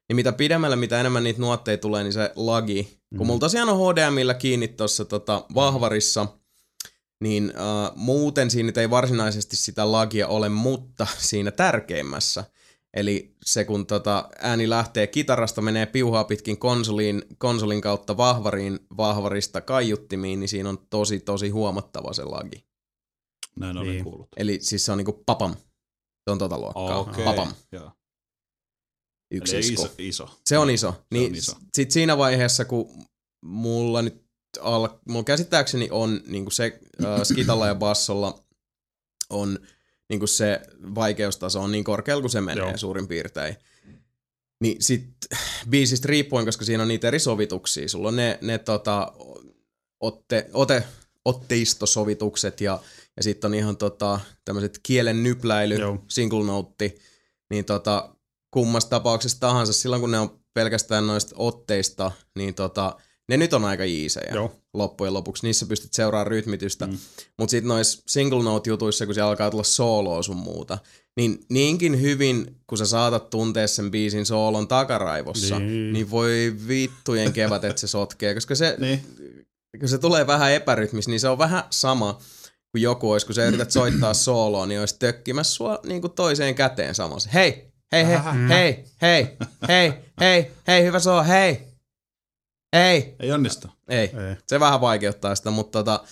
[0.10, 3.00] Niin mitä pidemmälle, mitä enemmän niitä nuotteja tulee, niin se lagi.
[3.12, 3.18] Mm.
[3.18, 6.28] Kun mulla tosiaan on HDMillä kiinni tuossa tota, vahvarissa,
[7.24, 12.44] niin äh, muuten siinä ei varsinaisesti sitä lagia ole, mutta siinä tärkeimmässä.
[12.94, 19.62] Eli se kun tota, ääni lähtee kitarasta, menee piuhaa pitkin konsoliin, konsolin kautta vahvariin, vahvarista
[19.62, 22.66] kaiuttimiin, niin siinä on tosi tosi huomattava se lagi.
[23.60, 24.04] Näin olen Niin.
[24.04, 24.28] kuullut.
[24.38, 25.56] Eli siis se on niinku papam.
[26.24, 26.98] Se on tota luokkaa.
[27.00, 27.26] Okei.
[27.26, 27.54] Papam.
[27.72, 27.92] Joo.
[29.32, 30.30] Yksi Eli iso, iso.
[30.46, 30.92] Se on iso.
[30.92, 31.52] Se Niin on iso.
[31.74, 33.04] Sitten siinä vaiheessa, kun
[33.46, 34.27] mulla nyt
[34.62, 38.44] al, mulla käsittääkseni on niinku se äh, skitalla ja bassolla
[39.30, 39.60] on
[40.10, 40.62] niinku se
[40.96, 42.78] vaikeustaso on niin korkealla kuin se menee Joo.
[42.78, 43.56] suurin piirtein.
[44.62, 45.10] Niin sit
[45.70, 47.90] biisistä riippuen, koska siinä on niitä eri sovituksia.
[47.90, 49.14] Sulla on ne, ne tota,
[50.00, 50.84] otte, ote,
[51.26, 52.80] otteistosovitukset ja,
[53.18, 56.04] ja sitten on ihan tota, tämmöiset kielen nypläily, Joo.
[56.08, 56.96] single note,
[57.50, 58.16] niin tota,
[58.52, 62.98] kummassa tapauksessa tahansa, silloin kun ne on pelkästään noista otteista, niin tota,
[63.30, 64.56] ne nyt on aika jiisejä Joo.
[64.74, 65.46] loppujen lopuksi.
[65.48, 66.88] Niissä pystyt seuraamaan rytmitystä.
[66.88, 66.98] Mm.
[67.40, 70.78] Mutta sitten noissa single note-jutuissa, kun siellä alkaa tulla sooloa sun muuta,
[71.18, 75.94] niin niinkin hyvin, kun sä saatat tuntea sen biisin soolon takaraivossa, niin, Niin.
[75.94, 79.02] niin voi vittujen kevät, että se sotkee, koska se, Niin.
[79.80, 82.20] kun se tulee vähän epärytmis, niin se on vähän sama
[82.72, 86.56] kuin joku olisi, kun sä yrität soittaa sooloa, niin olisi tökkimässä sua niin kuin toiseen
[86.56, 87.30] käteen samassa.
[87.34, 88.18] Hei, hei, hei,
[88.50, 89.38] hei, hei,
[89.68, 91.67] hei, hei, hei, hyvä soo, hei,
[92.76, 93.16] hei.
[93.20, 93.68] Ei onnistu.
[93.88, 94.36] Ei, Ei.
[94.48, 96.04] se vähän vaikeuttaa sitä, mutta tota,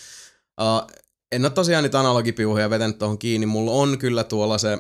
[0.62, 0.88] uh,
[1.32, 3.46] en ole tosiaan niitä analogipiuhoja vetänyt tuohon kiinni.
[3.48, 4.78] Mulla on kyllä tuolla se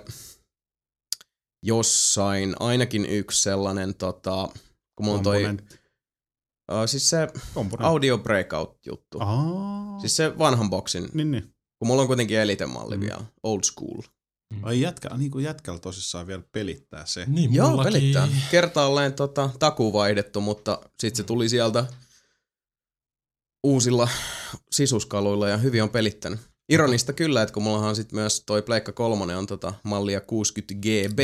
[1.66, 4.50] jossain ainakin yksi sellainen, tota,
[4.96, 7.88] kun mulla on toi, uh, siis se Komponentti.
[7.88, 9.18] audio breakout juttu.
[9.22, 10.00] Aa.
[10.00, 11.44] Siis se vanhan boksin, Niin, niin.
[11.80, 13.02] kun mulla on kuitenkin elitemalli Mm.
[13.02, 14.02] vielä, old school.
[14.62, 17.23] Ai jätkä, niin kuin jätkällä tosissaan vielä pelittää se.
[17.27, 17.93] Niin, Joo, mullakin.
[17.93, 18.27] pelittää.
[18.51, 21.86] Kertaalleen tota, takuu vaihdettu, mutta sitten se tuli sieltä
[23.63, 24.08] uusilla
[24.71, 26.39] sisuskaluilla ja hyvin on pelittänyt.
[26.69, 30.73] Ironista kyllä, että kun mullahan on sit myös toi Pleikka 3 on tota mallia 60
[30.73, 31.19] GB,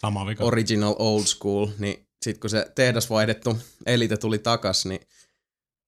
[0.00, 0.44] Sama vika.
[0.44, 5.00] original old school, niin sit kun se tehdas vaihdettu Elite tuli takas, niin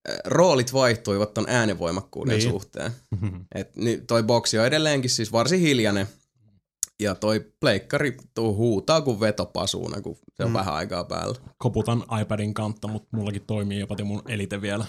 [0.09, 2.49] äh, roolit vaihtuivat ton äänenvoimakkuuden Niin.
[2.49, 2.91] suhteen.
[3.55, 6.07] Et nyt toi boksi on edelleenkin siis varsin hiljainen.
[7.01, 10.53] Ja toi pleikkari tuu huutaa kuin vetopasuuna, kun se on mm.
[10.53, 11.35] vähän aikaa päällä.
[11.57, 14.85] Koputan iPadin kantta, mutta mullakin toimii jopa te mun elite vielä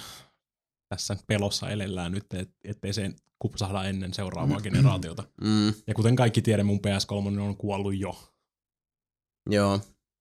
[0.88, 5.24] tässä pelossa elellään nyt, et, ettei se kupsahda ennen seuraavaa generaatiota.
[5.40, 8.32] Mm, Ja kuten kaikki tiedä, mun PS3 on kuollut jo.
[9.50, 9.80] joo,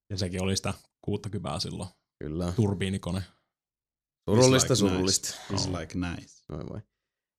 [0.10, 1.89] Ja sekin oli sitä 60 silloin.
[2.24, 2.54] kyllä.
[2.56, 3.24] Turbiinikone.
[4.30, 5.36] Surullista, It's like surullista.
[5.50, 5.63] Nice.
[5.69, 6.43] It's like nice.
[6.50, 6.82] Noin voi.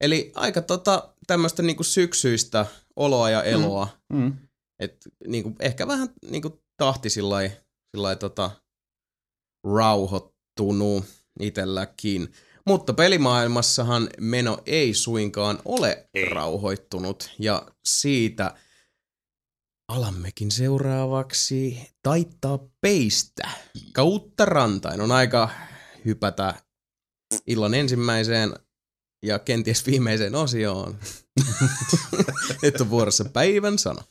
[0.01, 3.89] Eli aika tota, tämmöistä niinku syksyistä oloa ja eloa.
[4.13, 4.19] Mm.
[4.19, 4.39] Mm.
[4.79, 7.51] Et niinku, ehkä vähän niinku tahti sillai,
[7.97, 8.51] sillai tota,
[9.75, 11.05] rauhoittunut
[11.41, 12.33] itelläkin.
[12.67, 16.25] Mutta pelimaailmassahan meno ei suinkaan ole ei.
[16.25, 17.31] rauhoittunut.
[17.39, 18.55] Ja siitä
[19.89, 23.49] alammekin seuraavaksi taittaa peistä
[23.93, 25.01] kautta rantain.
[25.01, 25.51] On aika
[26.05, 26.55] hypätä
[27.47, 28.55] illan ensimmäiseen
[29.25, 30.99] ja kenties viimeiseen osioon.
[32.63, 34.03] Nyt on vuorossa päivän sana.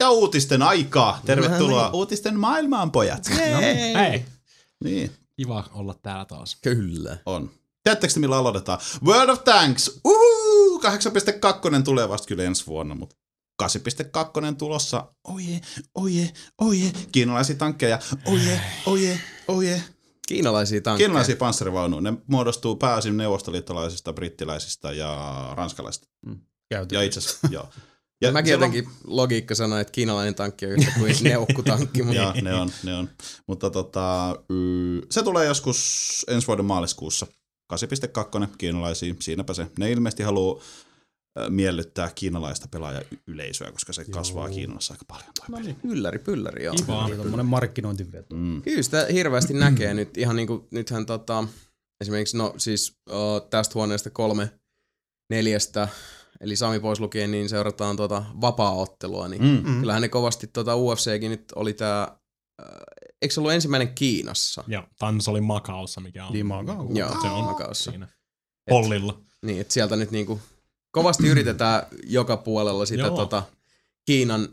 [0.00, 1.20] Ja uutisten aikaa.
[1.24, 3.30] Tervetuloa uutisten maailmaan, pojat.
[3.36, 3.94] Hei!
[3.94, 4.24] Hei!
[4.84, 6.56] Niin, Kiva olla täällä taas.
[6.62, 7.18] Kyllä.
[7.26, 7.50] on.
[7.84, 8.78] Tiedättekö te, millä aloitetaan?
[9.04, 10.00] World of Tanks!
[10.04, 10.80] Uhu!
[10.80, 13.16] 8.2 tulee vasta kyllä ensi vuonna, mutta
[13.62, 13.68] 8.2
[14.58, 15.12] tulossa.
[15.24, 15.60] Oje,
[15.94, 16.92] oje, oje.
[17.12, 17.98] Kiinalaisia tankkeja.
[18.26, 19.82] Oje, oje, oje.
[20.28, 21.06] Kiinalaisia tankkeja.
[21.08, 22.00] Kiinalaisia panssarivaunuja.
[22.00, 26.08] Ne muodostuu pääosin neuvostoliittolaisista, brittiläisistä ja ranskalaisista.
[26.70, 26.94] Käyty.
[26.94, 27.68] Ja itse asiassa, joo.
[28.22, 32.02] Ja Mäkin siellä on- jotenkin logiikka sanoi, että kiinalainen tankki on yhtä kuin neukkutankki.
[32.02, 33.10] mutta Joo, ne on, ne on.
[33.46, 35.78] Mutta tota, y- se tulee joskus
[36.28, 37.26] ensi vuoden maaliskuussa.
[37.72, 39.66] 8.2 kiinalaisia, siinäpä se.
[39.78, 40.62] Ne ilmeisesti haluaa
[41.48, 45.30] miellyttää kiinalaista pelaajayleisöä, koska se kasvaa Kiinassa aika paljon.
[45.34, 45.76] Toi peli.
[45.84, 46.74] Ylläri, pylläri, joo.
[46.74, 47.06] Kiva.
[47.08, 48.36] Niin, tommonen markkinointiveto.
[48.36, 48.62] Mm.
[48.62, 50.16] Kyllä sitä hirveästi näkee nyt.
[50.16, 51.44] Ihan niinku, nythän tota,
[52.00, 54.50] esimerkiksi, no siis uh, tästä huoneesta kolme
[55.30, 55.88] neljästä,
[56.40, 59.70] eli Sami pois lukien, niin seurataan tota vapaa-ottelua, niin Mm.
[59.70, 59.80] Mm.
[59.80, 62.16] kyllähän ne kovasti tota UFCkin nyt oli tää,
[63.22, 64.64] eikö se ollut ensimmäinen Kiinassa?
[64.68, 66.32] Ja Tans oli Makaossa, mikä on.
[66.32, 66.88] Niin Macao.
[66.94, 67.90] Joo, Se on Makaossa.
[67.90, 68.08] siinä.
[68.70, 69.20] Pollilla.
[69.42, 70.40] Niin, että sieltä nyt niinku
[70.90, 73.16] kovasti yritetään joka puolella sitä Joo.
[73.16, 73.42] tota
[74.06, 74.48] Kiinan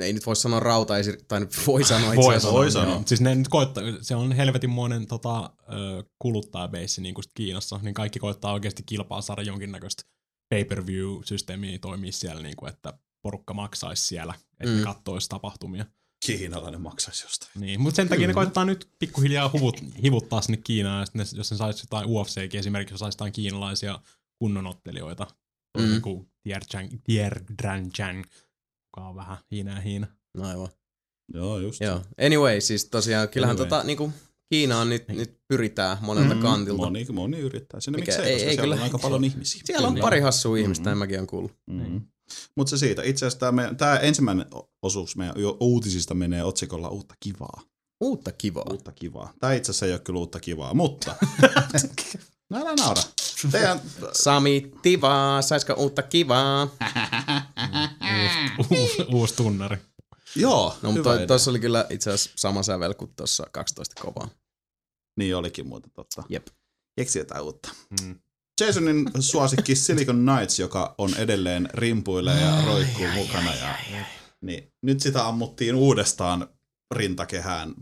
[0.00, 2.48] ei nyt voi sanoa rautaisi, tai nyt voi sanoa itse Voi asiassa.
[2.48, 2.70] sanoa, voi joo.
[2.70, 3.02] sanoa.
[3.06, 5.50] Siis ne nyt koittaa, se on helvetinmoinen tota,
[6.18, 10.02] kuluttajabeissi niin kuin Kiinassa, niin kaikki koittaa oikeasti kilpaa saada jonkinnäköistä
[10.48, 14.70] pay-per-view-systeemiä toimii siellä, niin kuin, että porukka maksaisi siellä, että mm.
[14.70, 14.76] Mm.
[14.76, 15.86] ne kattoisi tapahtumia.
[16.26, 17.50] Kiinalainen maksaisi jostain.
[17.54, 21.38] Niin, mutta sen takia ne koitetaan nyt pikkuhiljaa huvut, hivuttaa sinne Kiinaan, ja sitten ne,
[21.38, 23.98] jos ne saisi jotain UFCkin esimerkiksi, jos saisi jotain kiinalaisia
[24.42, 25.26] kunnonottelijoita,
[25.78, 26.02] toisin Mm.
[26.02, 30.06] kuin Tier, Chang, Tier Dran Chang, joka on vähän hiina ja hiina.
[30.36, 30.68] No aivan.
[31.34, 31.80] Joo, just.
[31.80, 32.00] Joo.
[32.26, 33.68] Anyway, siis tosiaan kyllähän Anyway.
[33.68, 34.12] tota, niinku,
[34.52, 35.18] Kiinaan nyt, Niin.
[35.18, 36.40] nyt pyritään monelta Mm.
[36.42, 36.82] kantilta.
[36.82, 37.98] Moni, moni yrittää sinne.
[37.98, 39.62] Mikä- Miksei, ei- koska ei siellä kyllä- on aika paljon ihmisiä.
[39.64, 40.88] Siellä on pari hassua ihmistä, Mhm.
[40.90, 40.98] mm-hmm.
[40.98, 41.52] mäkin on kuullut.
[41.70, 42.00] Mm-hmm.
[42.56, 43.02] Mutta se siitä.
[43.02, 44.46] Itse asiassa tämä, tämä ensimmäinen
[44.82, 47.62] osuus meidän jo- uutisista menee otsikolla uutta kivaa.
[48.04, 48.64] Uutta kivaa.
[48.70, 49.32] Uutta kivaa.
[49.40, 51.14] Tämä itse asiassa ei ole kyllä uutta kivaa, mutta...
[52.50, 53.02] no älä naura.
[53.50, 53.80] Teidän...
[54.12, 56.68] Sami Tivaa, saisko uutta kivaa?
[58.70, 59.76] Uusi, uusi tunnari.
[60.36, 64.28] Joo, No, mutta tuossa oli kyllä itse asiassa sama sävel kuin tuossa 12 kovaa.
[65.18, 66.22] Niin olikin muuten totta.
[66.28, 66.46] Jep.
[66.96, 67.68] Keksi jotain uutta.
[68.02, 68.18] Mm.
[68.60, 73.54] Jasonin suosikki Silicon Knights, joka on edelleen rimpuilee ja roikkuu mukana.
[73.54, 73.74] Ja,
[74.40, 76.48] niin, nyt sitä ammuttiin uudestaan
[76.94, 77.74] rintakehään.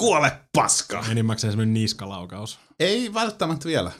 [0.00, 1.04] Kuole paska!
[1.10, 2.58] Enimmäkseen semmoinen niskalaukaus.
[2.80, 3.92] Ei välttämättä vielä.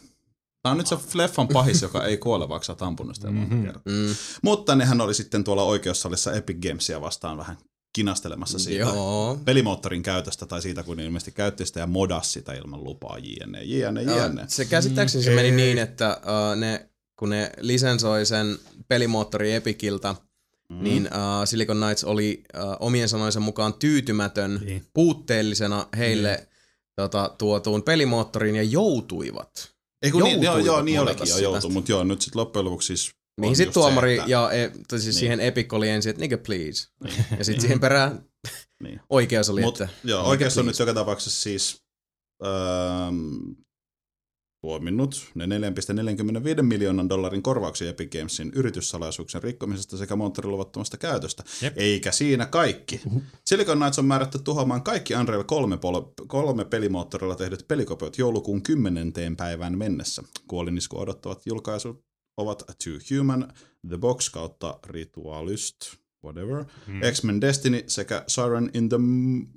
[0.62, 3.54] Tämä on nyt se Fleffan pahis, joka ei kuole, vaikka sä oot ampunut sitä monta
[3.54, 3.64] Mhm.
[3.64, 3.82] kertaa.
[3.92, 7.56] Mm, Mutta nehän oli sitten tuolla oikeussalissa Epic Gamesia vastaan vähän
[7.92, 9.38] kinastelemassa siitä joo.
[9.44, 13.62] pelimoottorin käytöstä tai siitä, kun ne ilmeisesti käytti sitä ja modas sitä ilman lupaa, jne,
[13.62, 14.44] jne, jne.
[14.48, 15.54] Se käsittääkseni se Mm, meni ei.
[15.56, 20.14] niin, että uh, ne, kun ne lisensoi sen pelimoottori Epiciltä,
[20.68, 20.82] mm.
[20.82, 24.86] niin uh, Silicon Knights oli uh, omien sanojensa mukaan tyytymätön Niin.
[24.94, 26.48] puutteellisena heille Niin.
[26.96, 29.71] tota, tuotuun pelimoottoriin ja joutuivat.
[30.02, 32.86] Ei kun niin, joo, joo, niin olikin jo joutu, mutta joo, nyt sitten loppujen lopuksi
[32.86, 33.10] siis
[33.40, 35.20] Mihin on sitten tuomari se, että, ja e, tai siis Niin.
[35.20, 36.88] siihen Epic oli ensin, että nigga please.
[37.38, 38.24] Ja sitten siihen perään
[38.82, 39.00] Niin.
[39.10, 40.82] oikeus oli, Mut, että joo, oikeus on please.
[40.82, 41.82] nyt joka tapauksessa siis
[42.44, 43.52] ähm,
[44.62, 45.46] tuominnut ne
[46.56, 51.44] 4,45 miljoonan dollarin korvauksia Epic Gamesin yrityssalaisuuksien rikkomisesta sekä moottorin luvattomasta käytöstä.
[51.62, 51.78] Jep.
[51.78, 53.00] Eikä siinä kaikki.
[53.44, 59.12] Silicon Knights on määrätty tuhoamaan kaikki Unreal 3, pol- 3 pelimoottorilla tehdyt pelikopiot joulukuun 10.
[59.36, 60.22] päivään mennessä.
[60.48, 62.04] Kuolinisku odottavat julkaisut
[62.36, 63.52] ovat Too Human,
[63.88, 65.76] The Box kautta Ritualist,
[66.24, 66.94] whatever, Mm.
[66.94, 67.00] mm.
[67.12, 68.98] X-Men Destiny sekä Siren in the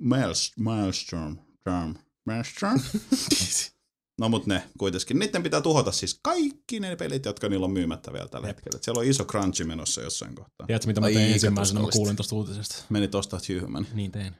[0.00, 1.36] Maelst- Maelstrom.
[1.64, 1.94] Term.
[2.26, 2.80] Maelstrom?
[4.20, 5.18] no mut ne kuitenkin.
[5.18, 8.76] Niiden pitää tuhota siis kaikki ne pelit, jotka niillä on myymättä vielä tällä hetkellä.
[8.76, 10.66] Et siellä on iso crunchi menossa jossain kohtaa.
[10.66, 12.84] Tiedätkö, mitä mä tein ensimmäisenä, mä kuulin tosta uutisesta?
[12.88, 13.86] Meni tosta Human.
[13.94, 14.34] Niin tein.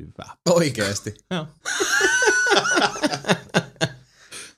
[0.00, 0.36] Hyvä.
[0.50, 1.14] Oikeesti.
[1.30, 1.46] Joo.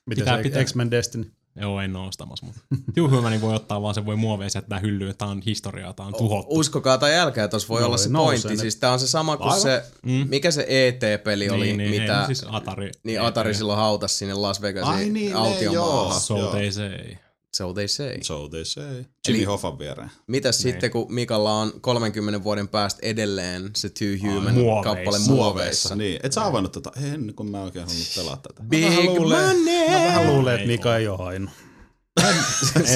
[0.06, 0.64] Miten Pitää- se pitää.
[0.64, 1.32] X-Men Destiny?
[1.60, 2.60] Joo, en oo ostamassa, mutta
[2.94, 6.58] Tyyhymani voi ottaa vaan, se voi muoveissa jättää hyllyyn, tää on historiaa, tää on tuhottu.
[6.58, 8.48] Uskokaa tai älkää, tuossa voi No, olla se pointti.
[8.48, 8.56] ne.
[8.56, 9.60] Siis tää on se sama kuin Aivan.
[9.60, 10.26] se, Mm.
[10.28, 12.90] mikä se ET-peli oli, niin, niin, mitä ei, siis Atari.
[13.04, 16.12] niin Atari silloin hautas sinne Las Vegasin Ai niin, ne, joo.
[16.18, 17.16] So they say.
[17.56, 18.18] So they say.
[18.22, 19.04] So they say.
[19.28, 20.10] Jimmy Eli- Hoffan viereen.
[20.26, 20.72] Mitäs Niin.
[20.72, 24.94] sitten, kun Mikalla on 30 vuoden päästä edelleen se Too Human muoveissa.
[24.94, 25.96] kappale muoveissa?
[25.96, 28.62] Niin, et sä avannut tota ennen kuin mä oikein halunnut pelata tätä.
[28.68, 29.88] Big vähän luulen- money!
[29.90, 31.52] Mä vähän luulen, että Mika ei ole ainoa.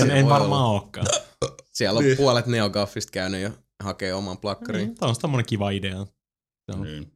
[0.00, 1.06] En, en varmaan olekaan.
[1.72, 3.50] Siellä on puolet Neogaffista käynyt jo
[3.82, 4.86] hakee oman plakkariin.
[4.86, 6.06] Niin, Tämä on tämmönen kiva idea.
[6.72, 7.12] Se on Niin.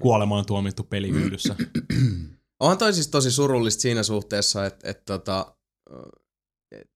[0.00, 1.56] kuolemaan tuomittu pelihyllyssä.
[2.60, 5.56] Onhan toi siis tosi surullista siinä suhteessa, että et, tota,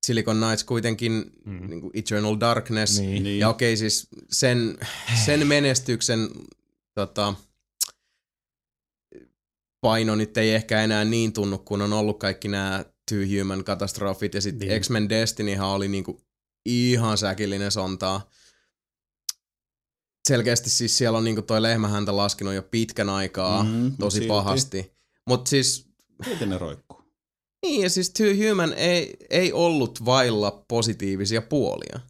[0.06, 1.70] Silicon Knights kuitenkin Mm.
[1.70, 3.22] niin kuin Eternal Darkness, niin.
[3.22, 3.38] Niin.
[3.38, 4.78] ja okei siis sen,
[5.24, 6.28] sen menestyksen
[6.94, 7.34] tota,
[9.80, 14.34] paino nyt ei ehkä enää niin tunnu, kun on ollut kaikki nämä Two Human katastrofit,
[14.34, 14.80] ja sitten Niin.
[14.82, 16.20] X-Men Destinyhan oli niinku
[16.66, 18.30] ihan säkillinen sontaa.
[20.28, 24.28] Selkeästi siis siellä on niinku toi lehmähäntä laskenut jo pitkän aikaa, Mm, mut tosi silti.
[24.28, 24.92] pahasti.
[25.26, 25.86] Mutta siis
[26.24, 26.99] Silti ne roikkuu.
[27.62, 32.00] Niin, ja siis Two Human ei, ei ollut vailla positiivisia puolia.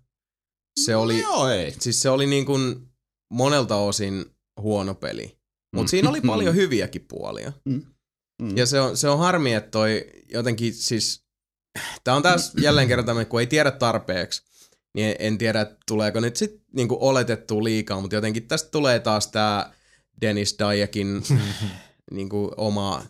[0.81, 1.75] Se oli, No joo, ei.
[1.81, 2.89] siis se oli niin kuin
[3.33, 4.25] monelta osin
[4.61, 5.39] huono peli.
[5.77, 7.53] Mutta siinä oli paljon hyviäkin puolia.
[7.65, 8.57] Mm.
[8.57, 11.25] Ja se on, se on harmi, että toi jotenkin siis...
[12.05, 14.43] Tää on taas jälleen kerran tämmöinen, kun ei tiedä tarpeeksi,
[14.95, 19.75] niin en, tiedä, tuleeko nyt sit niinku oletettua liikaa, mutta jotenkin tästä tulee taas tää
[20.21, 21.23] Dennis Dayakin
[22.11, 23.05] niinku oma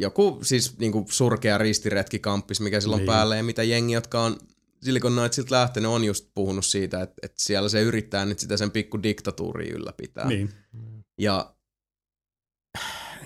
[0.00, 3.06] joku siis niinku surkea ristiretkikampis, mikä silloin Niin.
[3.06, 4.36] päällä ja mitä jengi, jotka on
[4.82, 8.70] Silicon Knightsilta lähtenyt, on just puhunut siitä, että, että siellä se yrittää nyt sitä sen
[8.70, 10.28] pikku diktatuuria ylläpitää.
[10.28, 10.50] Niin.
[11.18, 11.54] Ja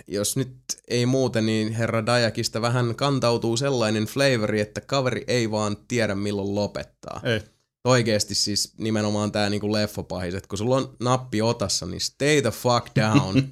[0.06, 0.56] jos nyt
[0.88, 6.54] ei muuten, niin herra Dajakista vähän kantautuu sellainen flavori, että kaveri ei vaan tiedä milloin
[6.54, 7.20] lopettaa.
[7.24, 7.40] Ei.
[7.84, 12.50] Oikeesti siis nimenomaan tää niinku leffopahis, että kun sulla on nappi otassa, niin stay the
[12.50, 13.42] fuck down.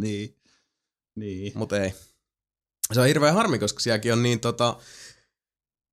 [0.00, 0.37] Niin.
[1.18, 1.52] Niin.
[1.54, 1.94] Mut ei.
[2.92, 4.76] Se on hirveän harmi, koska sielläkin on niin tota,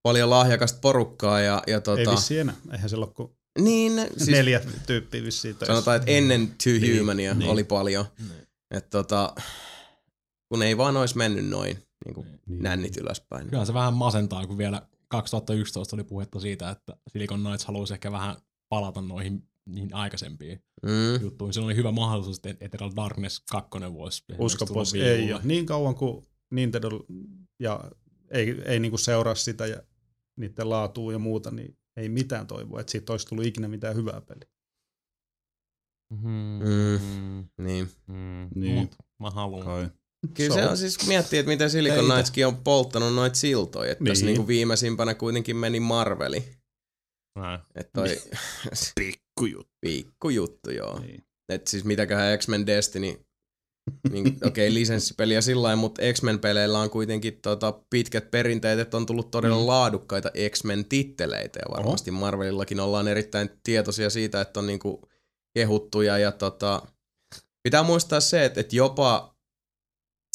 [0.04, 2.56] paljon lahjakasta porukkaa ja, ja Ei tota, vissiin enää.
[2.72, 5.74] Eihän siellä ole niin, siis, neljä tyyppiä vissiin töissä.
[5.74, 7.50] sanotaan, että ennen Too Niin, Humania niin.
[7.52, 8.06] oli paljon.
[8.20, 8.48] Niin.
[8.72, 9.36] Että tota,
[10.50, 12.64] kun ei vaan olisi mennyt noin niin kuin Niin.
[12.64, 13.50] nännit ylöspäin.
[13.50, 18.12] Kyllä se vähän masentaa, kun vielä 2011 oli puhetta siitä, että Silicon Knights haluaisi ehkä
[18.12, 18.36] vähän
[18.70, 21.22] palata noihin niihin aikaisempiin Mm.
[21.22, 21.54] juttuihin.
[21.54, 25.42] Silloin oli hyvä mahdollisuus, että Eternal Darkness 2 voisi Usko tulla pois, ei ole.
[25.44, 26.90] Niin kauan kuin Nintendo
[27.60, 27.92] ja
[28.32, 29.82] ei, ei niinku seuraa sitä ja
[30.40, 34.22] niiden laatua ja muuta, niin ei mitään toivoa, että siitä olisi tullut ikinä mitään hyvää
[34.22, 34.48] peliä.
[36.14, 36.60] Mm.
[36.64, 37.48] Mm.
[37.66, 37.90] Niin.
[38.08, 38.50] Mm.
[38.56, 38.76] Niin.
[38.76, 39.66] Mut mä haluan.
[39.66, 39.90] Kai.
[40.34, 40.62] Kyllä So.
[40.62, 42.06] se on siis, kun miettii, että miten Silicon.
[42.06, 43.92] Knightskin on polttanut noita siltoja.
[43.92, 44.12] Että niin.
[44.12, 44.34] tässä Niin.
[44.34, 46.44] niinku viimeisimpänä kuitenkin meni Marveli.
[47.40, 47.60] Näin.
[47.76, 48.08] Että toi
[49.36, 49.74] Pikkujuttu.
[49.82, 51.00] pikku juttu, joo.
[51.00, 51.24] Niin.
[51.50, 53.08] Että siis mitäköhän X-Men Destiny,
[54.12, 59.06] niin, okei okay, lisenssipeliä sillä lailla, mutta X-Men-peleillä on kuitenkin tota, pitkät perinteet, että on
[59.06, 59.68] tullut todella Mm.
[59.68, 65.02] laadukkaita X-Men-titteleitä ja varmasti Marvelillakin ollaan erittäin tietoisia siitä, että on niinku
[65.54, 66.82] kehuttuja ja tota,
[67.64, 69.36] pitää muistaa se, että, että jopa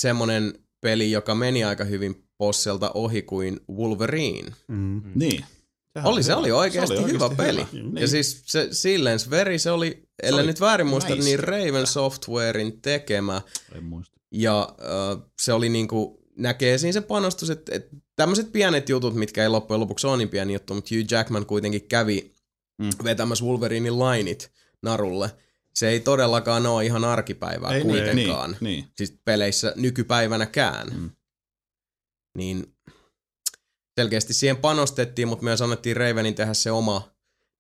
[0.02, 4.52] semmonen peli, joka meni aika hyvin posselta ohi kuin Wolverine.
[4.68, 5.02] Mm.
[5.14, 5.44] Niin.
[5.92, 6.40] Sehän Oli, se hyvä.
[6.40, 7.66] oli oikeasti hyvä peli.
[7.72, 7.96] Niin.
[7.96, 12.82] Ja siis se Silence Veri, se oli, ellei oli nyt väärin muista, niin Raven Softwarein
[12.82, 13.42] tekemä.
[13.74, 14.20] En muista.
[14.32, 19.42] Ja äh, se oli niinku, näkee siinä se panostus, että, että tämmöiset pienet jutut, mitkä
[19.42, 22.34] ei loppujen lopuksi ole niin pieni juttu, mutta Hugh Jackman kuitenkin kävi
[22.80, 22.90] Mm.
[23.04, 24.50] vetämässä Wolverinin lainit
[24.82, 25.30] narulle.
[25.74, 28.50] Se ei todellakaan ole ihan arkipäivää Ei, ei, kuitenkaan.
[28.50, 28.84] Niin, niin.
[28.96, 30.88] Siis peleissä nykypäivänäkään.
[30.88, 31.10] Mm.
[32.36, 32.74] Niin
[34.00, 37.10] selkeästi siihen panostettiin, mutta myös annettiin Ravenin tehdä se oma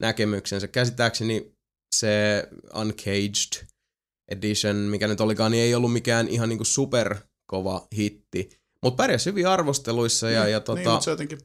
[0.02, 0.68] näkemyksensä.
[0.68, 1.52] Käsittääkseni
[1.96, 2.44] se
[2.80, 3.66] Uncaged
[4.30, 8.50] Edition, mikä nyt olikaan, niin ei ollut mikään ihan niinku superkova hitti.
[8.82, 10.90] Mutta pärjäsi hyvin arvosteluissa ja, niin, ja niin, tota...
[10.90, 11.38] mutta se jotenkin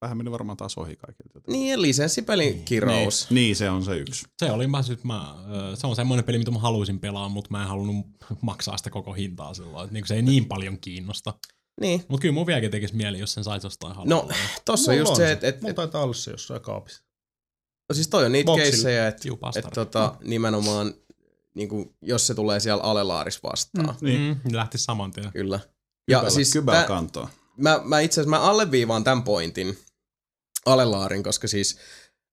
[0.00, 1.40] vähän meni varmaan taas ohi kaikilta.
[1.46, 3.30] Niin, ja lisenssipelin kirous.
[3.30, 4.26] Niin, niin, se on se yksi.
[4.38, 5.34] Se oli mä, sit mä,
[5.74, 8.06] se on semmoinen peli, mitä mä haluaisin pelaa, mutta mä en halunnut
[8.40, 9.84] maksaa sitä koko hintaa silloin.
[9.84, 11.34] Että niinku se ei niin paljon kiinnosta.
[11.80, 12.04] Niin.
[12.08, 14.34] Mutta kyllä mun vieläkin tekisi mieli, jos sen saisi jostain No, halvalla.
[14.64, 17.02] tossa on Mulla just on se, että et, Mulla et, taitaa olla se jossain kaapissa.
[17.92, 18.70] siis toi on niitä Boxilla.
[18.70, 20.94] keissejä, että et, tota, nimenomaan,
[21.54, 23.86] niinku, jos se tulee siellä alelaaris vastaan.
[24.00, 24.06] Mm.
[24.06, 24.20] Niin.
[24.20, 25.32] Mm, niin lähti saman tien.
[25.32, 25.60] Kyllä.
[26.08, 27.28] Ja Kybällä, siis kybällä kantoa.
[27.56, 29.78] mä, mä itse asiassa mä alleviivaan tämän pointin
[30.66, 31.78] alelaarin, koska siis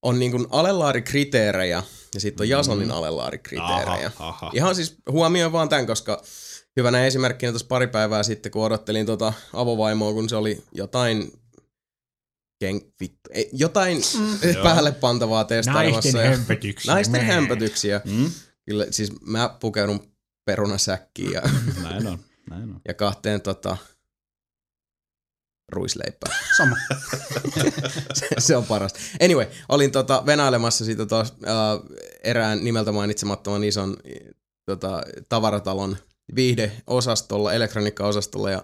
[0.02, 2.98] on niin kuin alelaarikriteerejä ja sitten on Jasonin Mhm.
[2.98, 4.12] alelaarikriteerejä.
[4.16, 4.52] Aha, aha.
[4.54, 6.24] Ihan siis huomioin vaan tämän, koska
[6.80, 11.32] hyvänä esimerkkinä tuossa pari päivää sitten, kun odottelin tota avovaimoa, kun se oli jotain
[12.60, 16.18] ken, vittu, ei, jotain mm, päälle pantavaa testailemassa.
[16.22, 16.94] ja- hömpötyksiä.
[16.94, 17.34] naisten Mee.
[17.34, 18.02] hömpötyksiä.
[18.06, 18.32] Mm?
[18.66, 20.12] Kyllä, siis mä pukeudun
[20.46, 21.42] perunasäkkiin ja,
[21.84, 22.82] Näin on, näin on.
[22.88, 23.78] ja kahteen tota,
[25.72, 26.36] ruisleipään.
[26.58, 26.76] Sama.
[28.20, 29.00] se, se on parasta.
[29.24, 33.98] Anyway, olin tota venailemassa siitä tos, äh, erään nimeltä mainitsemattoman ison
[34.66, 35.98] tota, tavaratalon
[36.36, 38.64] viihdeosastolla, elektroniikkaosastolla ja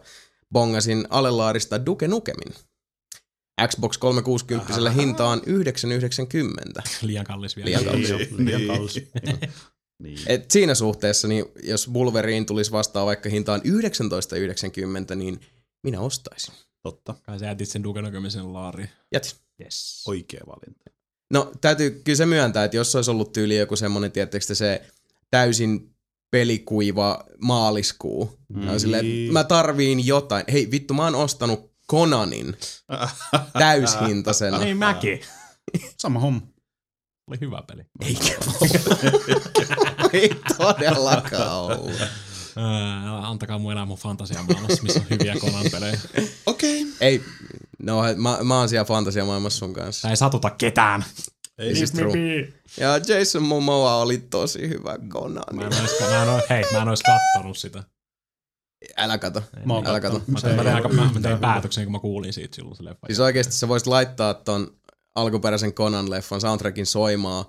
[0.52, 2.54] bongasin alelaarista Duke Nukemin.
[3.68, 6.82] Xbox 360 hintaan 9,90.
[7.02, 7.70] Liian kallis vielä.
[7.70, 8.10] Liian kallis.
[8.38, 8.68] liian Niin.
[8.68, 9.02] kallis.
[10.00, 10.20] Niin.
[10.28, 13.62] Et siinä suhteessa, niin jos Wolverine tulisi vastaan vaikka hintaan
[15.10, 15.40] 19,90, niin
[15.84, 16.54] minä ostaisin.
[16.84, 17.16] Totta.
[17.24, 18.90] Kai sä jätit sen Dukenokemisen laariin.
[19.12, 19.32] Jätin.
[19.64, 20.04] Yes.
[20.08, 20.84] Oikea valinta.
[21.32, 24.82] No täytyy kyllä se myöntää, että jos olisi ollut tyyli joku semmonen, tietysti se
[25.32, 25.95] täysin
[26.36, 28.38] pelikuiva maaliskuu.
[28.50, 28.70] Mm.
[28.70, 28.80] Mm.
[28.80, 29.26] Silleen, Niin.
[29.28, 30.44] että mä tarviin jotain.
[30.52, 32.58] Hei vittu, mä oon ostanut Conanin
[33.60, 34.58] täyshintaisena.
[34.58, 35.22] Niin mäkin.
[35.98, 36.42] Sama homma.
[37.28, 37.84] Oli hyvä peli.
[38.02, 38.36] Eikä
[40.14, 41.92] Ei todellakaan ollut.
[42.58, 46.00] Ää, antakaa mun elää mun fantasiamaailmassa, missä on hyviä Conan pelejä.
[46.46, 46.82] Okei.
[46.82, 46.94] Okay.
[47.02, 47.22] Ei,
[47.84, 50.02] no mä, mä oon siellä fantasiamaailmassa sun kanssa.
[50.02, 51.06] Tää ei satuta ketään.
[51.58, 52.54] Ei siis true.
[52.80, 55.44] Ja Jason Momoa oli tosi hyvä Mä Conan.
[55.62, 57.84] en ois, mä en ois, hei, mä en ois kattonut sitä.
[58.98, 59.44] Älä kato.
[59.60, 60.22] Ei, Mä oon Älä kato.
[60.28, 62.76] Mä tein, mä ei tein, aika, mä, mä tein päätöksen, kun mä kuulin siitä silloin
[62.78, 63.08] se leffa.
[63.08, 64.76] Siis oikeesti sä voisit laittaa ton
[65.16, 67.46] alkuperäisen Conan-leffan soundtrackin soimaan,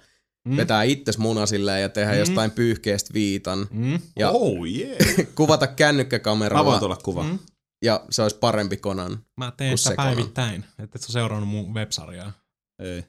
[0.49, 0.57] Mm.
[0.57, 2.19] vetää itses munasilleen ja tehdä Mm.
[2.19, 3.99] jostain pyyhkeestä viitan, Mm.
[4.19, 4.97] ja Oh yeah.
[5.35, 7.23] kuvata Mä voin kännykkäkameralla tulla kuva.
[7.23, 7.38] Mm.
[7.85, 9.19] ja se olisi parempi Conan.
[9.37, 10.64] Mä teen sitä päivittäin.
[10.79, 12.33] Et et sä seurannut mun websarjaa.
[12.79, 13.05] Ei.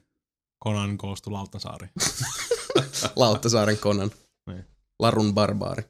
[0.68, 1.88] Conan koostu Lauttasaari.
[3.16, 4.10] Lauttasaaren Conan.
[4.46, 4.64] Niin.
[5.00, 5.82] Larun barbaari.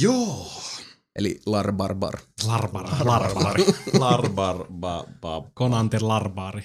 [0.00, 0.46] Joo.
[1.18, 2.18] Eli Lar Barbar.
[2.46, 3.64] Larbar, larbaari.
[3.98, 5.42] Larbar, ba, ba,
[6.00, 6.00] larbaari.
[6.00, 6.62] larbar.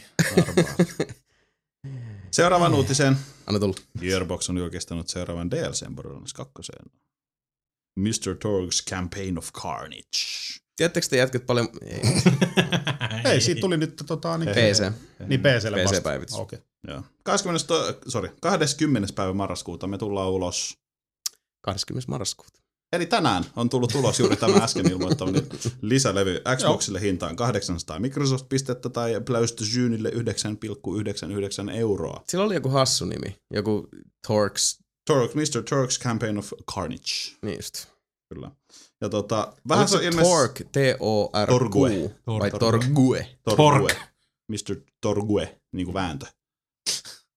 [2.32, 3.18] Seuraavan uutisen.
[3.48, 3.76] Anna tulla.
[4.00, 6.46] Gearbox on julkistanut seuraavan DLCn Borderlands 2.
[8.00, 8.38] Mr.
[8.40, 10.62] Torg's Campaign of Carnage.
[10.78, 11.70] Tiedättekö te jätkät paljon...
[11.86, 12.02] Ei.
[13.26, 14.92] Ei, siitä tuli nyt tota, niin, PC.
[15.28, 15.84] niin PClle.
[15.84, 16.36] PC-päivitys.
[16.36, 16.60] Okei.
[16.88, 17.04] Joo.
[17.24, 17.68] 20.
[17.68, 19.14] To- sorry, 20.
[19.16, 20.78] päivä marraskuuta me tullaan ulos.
[21.62, 22.12] 20.
[22.12, 22.60] marraskuuta.
[22.94, 25.44] Eli tänään on tullut ulos juuri tämä äsken ilmoittamani
[25.82, 26.42] lisälevy.
[26.58, 32.24] Xboxille hintaan 800 Microsoft-pistettä tai PlayStationille 9,99 euroa.
[32.28, 33.38] Sillä oli joku hassu nimi.
[33.54, 33.90] Joku
[34.28, 34.80] Torx.
[35.08, 35.64] Torx, Mr.
[35.70, 37.38] Torx Campaign of Carnage.
[37.42, 37.86] Niin just.
[38.34, 38.52] Kyllä.
[39.02, 40.30] Ja tota, vähän se se ilmeisesti...
[40.36, 42.16] Torque, T-O-R-Q, Torgue.
[42.28, 43.28] vai Tor- Torgue?
[43.44, 43.92] Torgue.
[44.52, 44.76] Mr.
[45.02, 46.26] Torgue, niin kuin vääntö.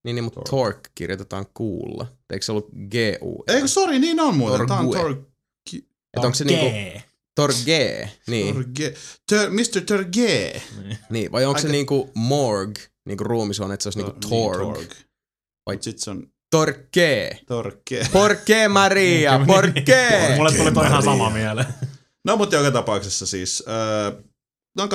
[0.04, 2.06] Niin, niin mutta Torque kirjoitetaan kuulla.
[2.32, 3.44] Eikö se ollut G-U?
[3.48, 4.66] Eikö, sori, niin on muuten.
[4.66, 5.02] Tämä on Torgue.
[5.14, 5.30] Tor...
[6.16, 7.02] Että onko se niinku Gee.
[7.34, 8.10] Torge?
[8.26, 8.94] Niin, Torge.
[9.28, 9.80] Tör, Mr.
[9.86, 10.62] Torge.
[11.10, 11.32] niin.
[11.32, 14.78] Vai onko se Aika- niinku morg, niinku ruumishuone, että se olisi niinku Torg?
[14.78, 14.96] Niin, Vai-
[15.66, 17.38] Vai sit se on Torque.
[17.46, 18.06] Torge.
[18.12, 20.34] Porke Maria, porke!
[20.36, 21.66] Mulle tuli toi ihan sama mieleen.
[22.24, 24.22] No mutta joka tapauksessa siis, äh,
[24.76, 24.90] noin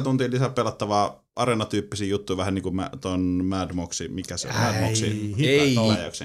[0.00, 4.48] 6-8 tuntia lisää pelattavaa areenatyyppisiä juttuja, vähän niin kuin mä, ton Mad Moxi, mikä se
[4.48, 5.76] on, Mad Moxi Ei.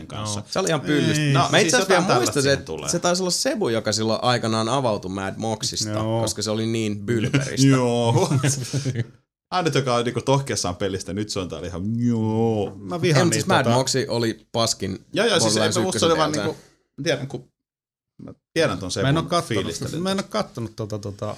[0.07, 0.41] kanssa.
[0.45, 1.23] Se oli ihan pyllystä.
[1.23, 1.33] Ei.
[1.33, 2.89] No, No, mä siis itse asiassa vielä muistan, se, tulee.
[2.89, 6.21] se taisi olla Sebu, joka silloin aikanaan avautui Mad Moxista, Joo.
[6.21, 7.67] koska se oli niin bylperistä.
[7.67, 8.29] Joo.
[9.51, 12.75] Ainut, joka on niinku tohkeessaan pelistä, nyt se on täällä ihan joo.
[12.75, 13.53] Mä Ei, vihaan siis niitä.
[13.53, 16.57] Mad tota- Moxi oli paskin Ja joo, siis eipä musta se oli vaan 1 niinku,
[17.03, 17.51] tiedän kun,
[18.21, 20.03] mä tiedän ton Mä en Sebun kattonut, fiilistelyn.
[20.03, 21.35] mä en oo kattonut tota, tota,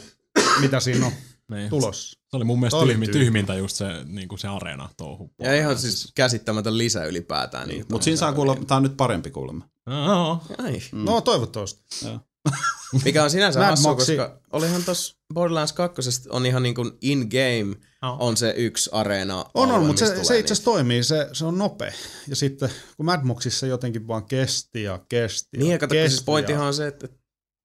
[0.61, 1.11] mitä siinä on
[1.51, 1.69] Niin.
[1.69, 2.19] tulossa.
[2.29, 3.19] Se oli mun mielestä Oli tyhmi, tyhmä.
[3.19, 5.31] tyhmintä just se, niin se areena touhu.
[5.41, 7.67] Ja ihan siis käsittämätön lisä ylipäätään.
[7.67, 9.69] Niin, Mutta siinä saa kuulla, tää on nyt parempi kuulemma.
[10.07, 10.43] Joo.
[10.91, 11.05] Mm.
[11.05, 12.05] No toivottavasti.
[13.05, 16.91] Mikä on sinänsä Mad hassu, Moxi- koska olihan tossa Borderlands 2 on ihan niin kuin
[17.01, 18.17] in-game Joo.
[18.19, 19.45] on se yksi areena.
[19.53, 21.91] On, on, mutta se, tulee se itse asiassa toimii, se, se on nopea.
[22.27, 26.09] Ja sitten kun Mad Moxissa jotenkin vaan kesti ja kesti Niin, ja ja kato, kesti
[26.15, 27.07] siis pointtihan on se, että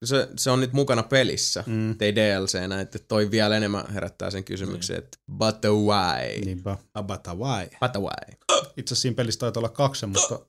[0.05, 1.73] se, se on nyt mukana pelissä, Mm.
[1.73, 1.95] mm.
[1.99, 6.45] ei DLCnä, että toi vielä enemmän herättää sen kysymyksen, että but why?
[6.45, 6.77] Niinpä.
[6.93, 7.69] Abata why?
[7.79, 8.37] But why?
[8.77, 10.45] Itse asiassa siinä pelissä taitaa olla kaksi semmoista,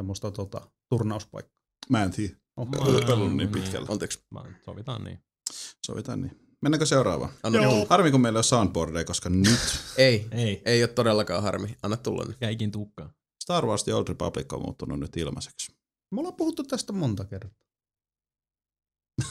[0.00, 1.60] semmoista tota, turnauspaikkaa.
[1.90, 2.34] Mä en tiedä.
[2.60, 3.86] Olen pelannut niin pitkälle.
[3.90, 4.18] Anteeksi.
[4.30, 5.18] Mä- Sovitaan niin.
[5.86, 6.40] Sovitaan niin.
[6.62, 7.32] Mennäänkö seuraavaan?
[7.42, 7.86] Anna tulla.
[7.90, 9.60] Harmi, kun meillä on soundboardeja, koska nyt
[9.96, 10.62] Ei, Ei.
[10.64, 11.76] ei ole todellakaan harmi.
[11.82, 12.36] Anna tulla nyt.
[12.40, 13.10] Jäikin tukkaan.
[13.42, 15.72] Star Wars The Old Republic on muuttunut nyt ilmaiseksi.
[16.14, 17.60] Me ollaan puhuttu tästä monta kertaa.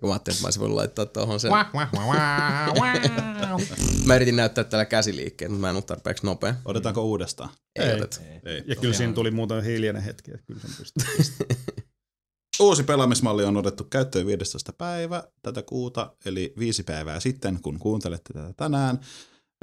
[0.00, 1.50] Kun mä ajattelin, että mä olisin voinut laittaa tuohon sen.
[1.50, 3.60] Wah, wah, wah, wah, wah.
[4.06, 6.54] Mä yritin näyttää tällä käsiliikkeen, mutta mä en ole tarpeeksi nopea.
[6.64, 7.50] Odotetaanko uudestaan?
[7.76, 8.00] Ei, Ei.
[8.44, 8.62] Ei.
[8.66, 11.26] Ja kyllä siinä tuli muuten hiljainen hetki, että kyllä sen pystyy.
[12.60, 14.72] Uusi pelaamismalli on otettu käyttöön 15.
[14.72, 19.00] päivä tätä kuuta, eli viisi päivää sitten, kun kuuntelette tätä tänään.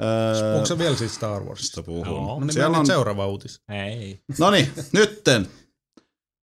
[0.02, 1.82] Öö, Onko se vielä siitä Star Warsista?
[1.82, 2.06] Puhun.
[2.06, 2.40] Joo.
[2.40, 3.60] No niin Siellä on, seuraava uutis.
[3.68, 4.20] Ei.
[4.38, 5.48] no niin, nytten.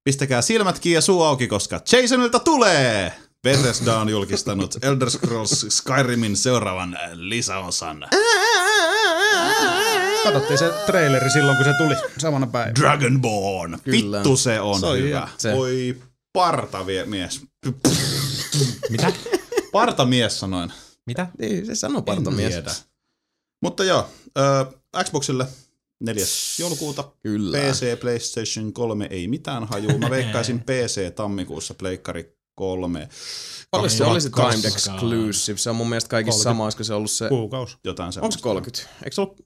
[0.04, 3.14] Pistäkää silmät kiinni ja suu auki, koska Jasonilta tulee!
[3.44, 8.08] Bethesda on julkistanut Elder Scrolls Skyrimin seuraavan lisäosan.
[10.24, 12.76] Katsottiin se traileri silloin, kun se tuli samana päivänä.
[12.76, 13.78] Dragonborn.
[13.84, 14.18] Kyllä.
[14.18, 15.28] Vittu se on Se on hyvä.
[15.38, 15.54] Se.
[15.54, 15.98] Oi
[16.40, 17.42] partavie mies.
[18.90, 19.14] Mitä?
[19.72, 20.72] Partamies sanoin.
[21.06, 21.28] Mitä?
[21.40, 22.54] Niin, se sanoo partomies.
[22.54, 22.72] Tiedä.
[23.62, 25.48] Mutta joo, äh, Xboxille
[26.00, 26.26] 4.
[26.60, 27.12] joulukuuta.
[27.24, 27.58] Kyllä.
[27.58, 29.98] PC, PlayStation 3 ei mitään hajuu.
[29.98, 33.10] Mä veikkaisin PC tammikuussa, Pleikkari 3,
[33.72, 35.58] Paljon se oli se timed exclusive?
[35.58, 36.50] Se on mun mielestä kaikissa 30.
[36.50, 37.30] sama, olisiko se ollut se...
[37.30, 37.78] Kuukaus.
[37.84, 38.38] jotain Onko semmoista.
[38.38, 38.90] se 30?
[39.04, 39.42] Eikö se ollut...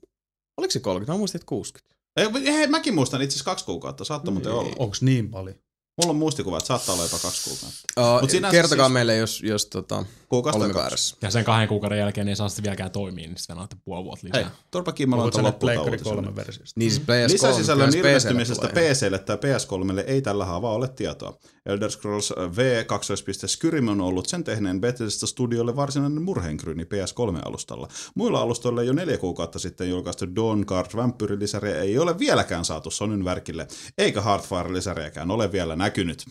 [0.56, 1.12] Oliko se 30?
[1.12, 1.96] Mä muistin, että 60.
[2.16, 4.76] Ei, ei, mäkin muistan itse asiassa kaksi kuukautta, saattaa muuten olla.
[4.78, 5.56] Onks niin paljon?
[5.96, 8.20] Mulla on muistikuva, että saattaa olla jopa kaksi kuukautta.
[8.20, 10.04] Mut sinänsä kertokaa siis- meille, jos, jos tota,
[10.34, 10.74] Kuukausi kaksi.
[10.74, 11.16] väärässä.
[11.22, 14.26] Ja sen kahden kuukauden jälkeen ei saa sitten vieläkään toimia, niin sitten annatte puoli vuotta
[14.26, 14.42] lisää.
[14.42, 16.04] Hei, turpa uutisen.
[16.04, 16.80] 3 versiosta?
[16.80, 17.32] Niin siis PS3.
[17.32, 21.38] Lisäsisällön ilmestymisestä PC:lle tai PS3 ei tällä haavaa ole tietoa.
[21.66, 23.12] Elder Scrolls V 2.
[23.46, 27.88] Skyrim on ollut sen tehneen Bethesda Studiolle varsinainen murheenkryyni PS3-alustalla.
[28.14, 33.66] Muilla alustoilla jo neljä kuukautta sitten julkaistu Dawnguard vampyyri-lisäriä ei ole vieläkään saatu Sonyn värkille,
[33.98, 36.24] eikä Heartfire-lisäriäkään ole vielä näkynyt.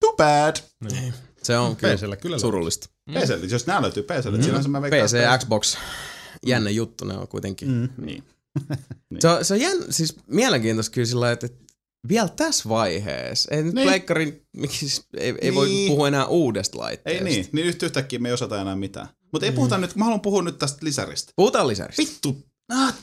[0.00, 0.56] Too bad!
[0.90, 1.14] Niin.
[1.44, 2.88] Se on kyllä PC:llä kyllä surullista.
[3.10, 4.44] PClle, jos nämä löytyy PClle, mm.
[4.44, 5.76] sinänsä mä veikkaan, PC, että- Xbox.
[6.46, 7.68] Jännä juttu ne on kuitenkin.
[7.68, 7.88] Mm.
[8.06, 8.24] Niin.
[9.20, 11.48] Se on, se on jännä, siis mielenkiintoista kyllä sillä että
[12.08, 13.88] vielä tässä vaiheessa, ei nyt Niin.
[13.88, 15.88] pleikkarin, miksi siis ei, ei voi Niin.
[15.88, 17.24] puhua enää uudesta laitteesta.
[17.28, 19.08] Ei niin, niin yhtä yhtäkkiä me ei osata enää mitään.
[19.32, 21.32] Mutta ei puhuta nyt, mä haluan puhua nyt tästä lisäristä.
[21.36, 22.02] Puhutaan lisäksi.
[22.02, 22.36] Vittu!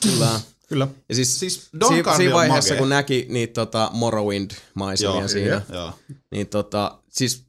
[0.02, 0.40] Kyllä.
[0.68, 0.88] Kyllä.
[1.08, 2.78] Ja siis, Siis si- Dawnguard siinä vaiheessa, makea.
[2.80, 5.92] kun näki niitä tota, Morrowind-maisemia siinä, Joo.
[6.30, 7.44] niin tota, siis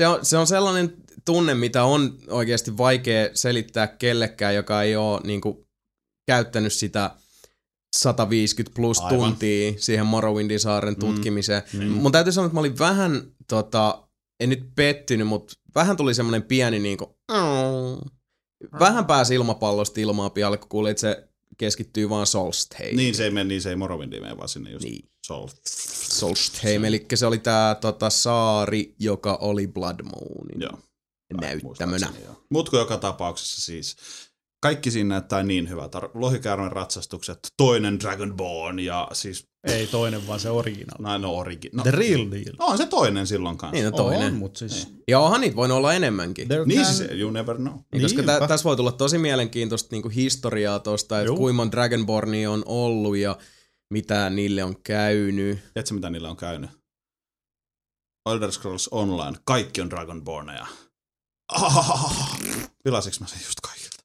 [0.00, 0.94] se on, se on sellainen
[1.24, 5.66] tunne, mitä on oikeasti vaikea selittää kellekään, joka ei ole niinku,
[6.26, 7.10] käyttänyt sitä
[7.96, 9.18] 150 plus Aivan.
[9.18, 11.00] tuntia siihen Morrowindin saaren Mm.
[11.00, 11.62] tutkimiseen.
[11.72, 11.88] Niin.
[11.90, 14.08] Mun täytyy sanoa, että mä olin vähän, tota,
[14.40, 17.18] en nyt pettynyt, mutta vähän tuli semmoinen pieni niinku,
[18.80, 21.28] vähän pääsi ilmapallosta ilmaa pihalle, kun kuulin, että se
[21.58, 22.96] keskittyy vaan Solstheim.
[22.96, 25.04] Niin se ei mene, niin se ei Morrowindiin mene, vaan sinne just Niin.
[25.30, 25.48] Sol.
[26.10, 30.78] Solstheim, eli se oli tää tota, saari, joka oli Blood Moonin Joo.
[31.40, 32.08] näyttämönä.
[32.50, 33.96] Mutta joka tapauksessa siis
[34.62, 36.00] kaikki siinä näyttää niin hyvältä.
[36.14, 40.96] Lohikäärmen ratsastukset, toinen Dragonborn ja siis, Ei toinen, vaan se original.
[40.98, 41.70] no, no origi.
[41.72, 42.54] No, The real deal.
[42.58, 43.72] no on se toinen silloin kanssa.
[43.74, 44.32] Niin on toinen.
[44.32, 44.88] On, mutta siis...
[45.08, 46.48] Ja onhan niitä voinut olla enemmänkin.
[46.48, 47.74] There Niin can- siis, you never know.
[47.92, 52.50] Niin, koska tä, tässä voi tulla tosi mielenkiintoista niinku historiaa tosta, että kuinka monta Dragonbornia
[52.50, 53.36] on ollut ja
[53.90, 55.58] mitä niille on käynyt.
[55.74, 56.70] Tiedätkö mitä niillä on käynyt?
[58.30, 60.66] Elder Scrolls Online, kaikki on Dragonborneja.
[61.52, 62.36] Ah,
[62.84, 63.96] Pilasiks mä sen just kaikilta?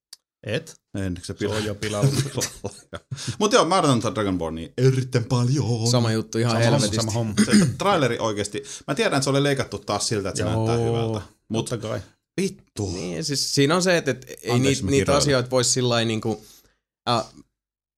[0.48, 0.76] Et?
[0.98, 1.56] En, se Se pila.
[1.56, 2.10] on jo pilalla.
[3.40, 5.88] Mutta joo, mä odotan tätä Dragonbornia erittäin paljon.
[5.92, 7.02] Sama juttu ihan Sama homma, helvetistä.
[7.02, 7.34] sama homma.
[7.46, 11.22] Se traileri oikeesti, mä tiedän, että se oli leikattu taas siltä, että se näyttää hyvältä.
[11.50, 12.02] Mutta kai.
[12.42, 12.92] vittu.
[12.92, 16.46] Niin, siis siinä on se, että, että ei Anteeksi, niitä, niitä asioita voisi sillä niinku...
[17.10, 17.26] Äh,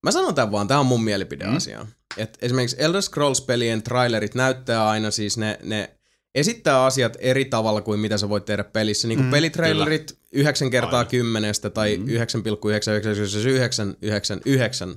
[0.02, 1.84] mä sanon tämän vaan, tämä on mun mielipideasia.
[1.84, 1.88] Mm.
[2.16, 5.90] Et esimerkiksi Elder Scrolls-pelien trailerit näyttää aina siis ne, ne
[6.34, 9.08] esittää asiat eri tavalla kuin mitä sä voit tehdä pelissä.
[9.08, 11.10] Niin kuin Mm, pelitrailerit 9 kertaa Aina.
[11.10, 12.02] 10 tai Mm.
[12.02, 12.08] mm.
[12.08, 14.96] 9,99999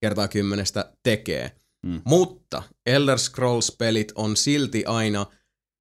[0.00, 0.66] kertaa 10
[1.02, 1.52] tekee.
[1.86, 2.00] Mm.
[2.04, 5.26] Mutta Elder Scrolls-pelit on silti aina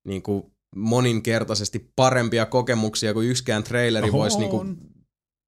[0.08, 0.44] niin kuin
[0.76, 4.78] moninkertaisesti parempia kokemuksia kuin yksikään traileri Oho, voisi niin kuin.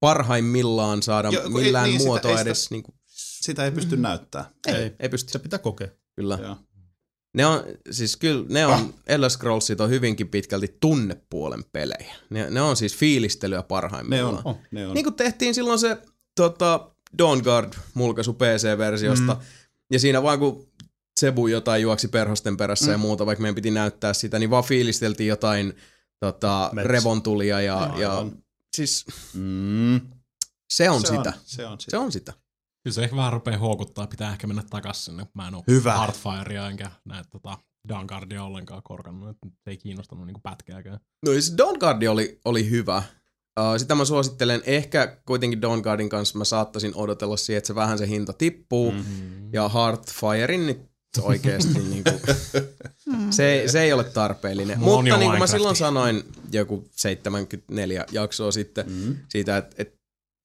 [0.00, 2.70] Parhaimmillaan saada ei- millään niin, sitä- muotoa ei sitä- edes.
[2.70, 4.50] Niin kuin, Sitä ei pysty näyttää.
[4.66, 4.82] ei, Ei.
[4.82, 5.32] ei, ei pysty.
[5.32, 5.88] Se pitää kokea.
[6.16, 6.38] Kyllä.
[6.42, 6.56] Joo.
[7.34, 12.14] Ne on, siis kyllä, ne on, Elder Scrollsit on hyvinkin pitkälti tunnepuolen pelejä.
[12.30, 14.34] Ne, ne on siis fiilistelyä Ne parhaimmillaan.
[14.34, 14.42] on.
[14.44, 14.58] Oh.
[14.70, 14.94] Ne on.
[14.94, 15.98] Niin kuin tehtiin silloin se
[16.36, 19.32] tota, Dawnguard-mulkaisu PC-versiosta.
[19.34, 19.40] Mm.
[19.40, 19.46] Mm.
[19.92, 20.68] Ja siinä vaan kun
[21.20, 22.92] Sebu jotain juoksi perhosten perässä mm.
[22.92, 25.76] ja muuta, vaikka meidän piti näyttää sitä, niin vaan fiilisteltiin jotain
[26.20, 28.32] tota, revontulia ja, ja Aivan.
[28.76, 30.00] Siis Mm.
[30.72, 31.18] se on se sitä.
[31.30, 31.90] On, se on sitä.
[31.90, 32.32] Se on sitä.
[32.84, 35.26] Kyllä se ehkä vähän rupeaa houkuttaa, pitää ehkä mennä takas sinne.
[35.34, 35.96] Mä en oo Hyvä.
[35.98, 37.58] Heartfirea enkä näitä tota,
[37.88, 41.00] Downguardia ollenkaan korkannut, että se ei kiinnostanut niinku pätkääkään.
[41.26, 43.02] No siis Dawnguard oli, oli hyvä.
[43.60, 44.62] Uh, sitä mä suosittelen.
[44.66, 48.92] Ehkä kuitenkin Dawnguardin kanssa mä saattaisin odotella siihen, että se vähän se hinta tippuu.
[48.92, 48.98] Mm.
[48.98, 49.52] Mm.
[49.52, 50.89] Ja Heartfirein nyt
[51.22, 52.10] oikeesti niinku,
[53.30, 54.78] se, se ei ole tarpeellinen.
[54.78, 59.16] Mulla on Mutta niin kuin mä silloin sanoin joku 74 jaksoa sitten Mm.
[59.28, 59.98] siitä, että, että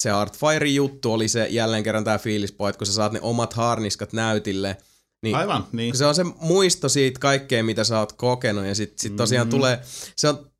[0.04, 3.54] se Heartfirein juttu oli se jälleen kerran tää fiilispo, että kun sä saat ne omat
[3.54, 4.78] harniskat näytille,
[5.24, 5.98] niin Aivan, niin.
[5.98, 9.50] se on se muisto siitä kaikkea, mitä sä oot kokenut, ja sit, sit tosiaan Mm.
[9.50, 9.52] mm.
[9.58, 9.80] tulee,
[10.16, 10.52] se on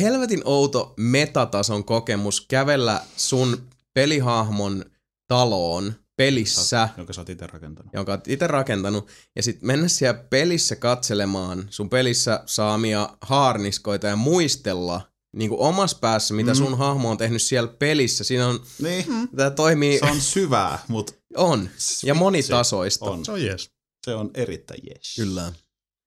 [0.00, 4.84] helvetin outo metatason kokemus kävellä sun pelihahmon
[5.28, 7.92] taloon pelissä, Jonka sä oot itse rakentanut.
[7.92, 14.16] jonka oot itse rakentanut, ja sitten mennä siellä pelissä katselemaan sun pelissä saamia haarniskoita ja
[14.16, 15.00] muistella
[15.36, 16.56] niin kuin omassa päässä, mitä Mm.
[16.56, 18.24] sun hahmo on tehnyt siellä pelissä.
[18.24, 19.06] Siinä on, Niin,
[19.36, 21.68] tämä toimii, se on syvää, mutta on,
[22.04, 23.04] ja monitasoista.
[23.04, 23.24] On.
[23.24, 23.70] Se on jees.
[24.06, 25.14] Se on erittäin jees.
[25.16, 25.52] Kyllä.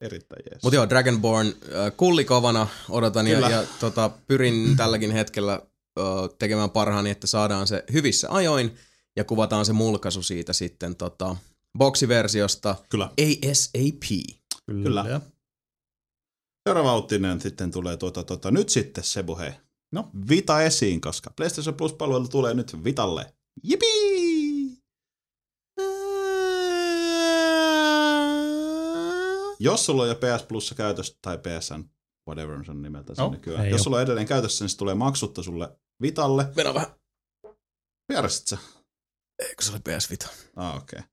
[0.01, 0.63] Erittäin jees.
[0.63, 1.53] Mutta joo, Dragonborn äh,
[1.97, 3.49] kullikovana odotan ja, Kyllä.
[3.49, 6.03] ja tota, pyrin tälläkin hetkellä äh,
[6.39, 8.77] tekemään parhaani, että saadaan se hyvissä ajoin
[9.17, 11.35] ja kuvataan se mulkaisu siitä sitten tota,
[11.77, 13.05] boksiversiosta Kyllä.
[13.05, 14.03] ASAP.
[14.65, 15.03] Kyllä.
[15.03, 15.21] Kyllä.
[16.69, 19.51] Seuraava uutinen sitten tulee tuota, tuota, nyt sitten Sebu hei.
[19.91, 20.09] No.
[20.29, 23.33] Vita esiin, koska PlayStation Plus-palvelu tulee nyt Vitalle.
[23.63, 24.77] Jipii!
[29.59, 31.83] Jos sulla on jo PS Plus käytössä, tai PSN,
[32.29, 33.69] whatever se on nimeltä se No, nykyään.
[33.69, 36.47] Jos sulla on edelleen käytössä, niin se tulee maksutta sulle Vitalle.
[36.55, 36.89] Mennään vähän.
[38.09, 38.57] Vierastit sä?
[39.39, 40.29] Eikö se ole PS Vita?
[40.55, 40.99] Ah, okei.
[40.99, 41.09] Okay.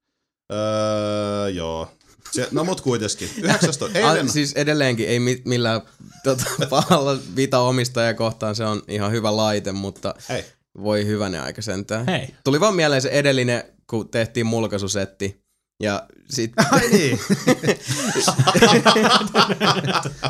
[0.53, 1.91] Öö, joo.
[2.33, 3.31] Se, no mut kuitenkin.
[3.43, 3.85] 19.
[3.85, 5.81] Ah, Eilen, siis edelleenkin ei mi- millään
[6.25, 10.45] tota, pahalla Vita-omistaja kohtaan, se on ihan hyvä laite, mutta Hei.
[10.83, 12.07] voi hyvänen aika sentään.
[12.07, 15.43] Hei, Tuli vaan mieleen se edellinen, kun tehtiin mulkaisusetti.
[15.85, 16.53] Ja sit...
[16.70, 17.20] Ai niin.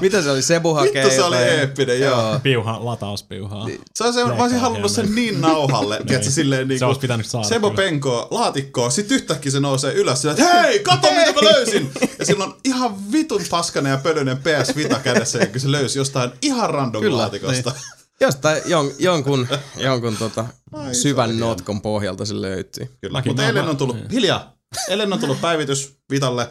[0.01, 0.43] Mitä se oli?
[0.43, 2.41] Sebu hakee Vittu, se oli eeppinen, joo.
[2.43, 3.69] piuha, latauspiuhaa.
[3.95, 7.27] Se on se, mä olisin halunnut sen niin nauhalle, tiedätkö, silleen Se niinku, olisi pitänyt
[7.27, 7.49] saada.
[7.49, 7.83] Sebo kyllä.
[7.83, 11.91] penkoo laatikkoon, sit yhtäkkiä se nousee ylös sillä, että hei, kato mitä mä löysin!
[12.19, 16.31] Ja sillä on ihan vitun paskanen ja pölyinen PS Vita kädessä, kun se löysi jostain
[16.43, 17.73] ihan random Kyllä, laatikosta.
[18.21, 22.91] Jostain jon, jonkun, jonkun tota, Ai, syvän notkon pohjalta se löytyi.
[23.01, 23.13] Kyllä.
[23.13, 24.11] Mäkin Mutta eilen on tullut, niin.
[24.11, 24.54] hiljaa,
[24.89, 26.51] eilen on tullut päivitys Vitalle.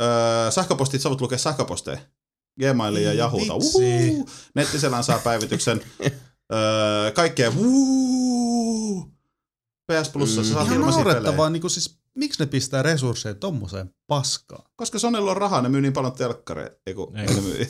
[0.00, 1.98] Öö, sähköpostit, sä voit lukea sähköposteja.
[2.60, 3.54] Gmailia ja Yahoota.
[4.54, 5.80] Nettiselän saa päivityksen.
[6.52, 7.52] öö, kaikkea.
[7.56, 9.14] Uhu.
[9.92, 14.64] PS Plussa, sä saat Ihan naurettavaa, niin kuin siis miksi ne pistää resursseja tommoseen paskaan?
[14.76, 16.76] Koska Sonylla on rahaa, ne myy niin paljon telkkareita.
[16.86, 17.26] Eiku, Ei.
[17.34, 17.66] ne myy.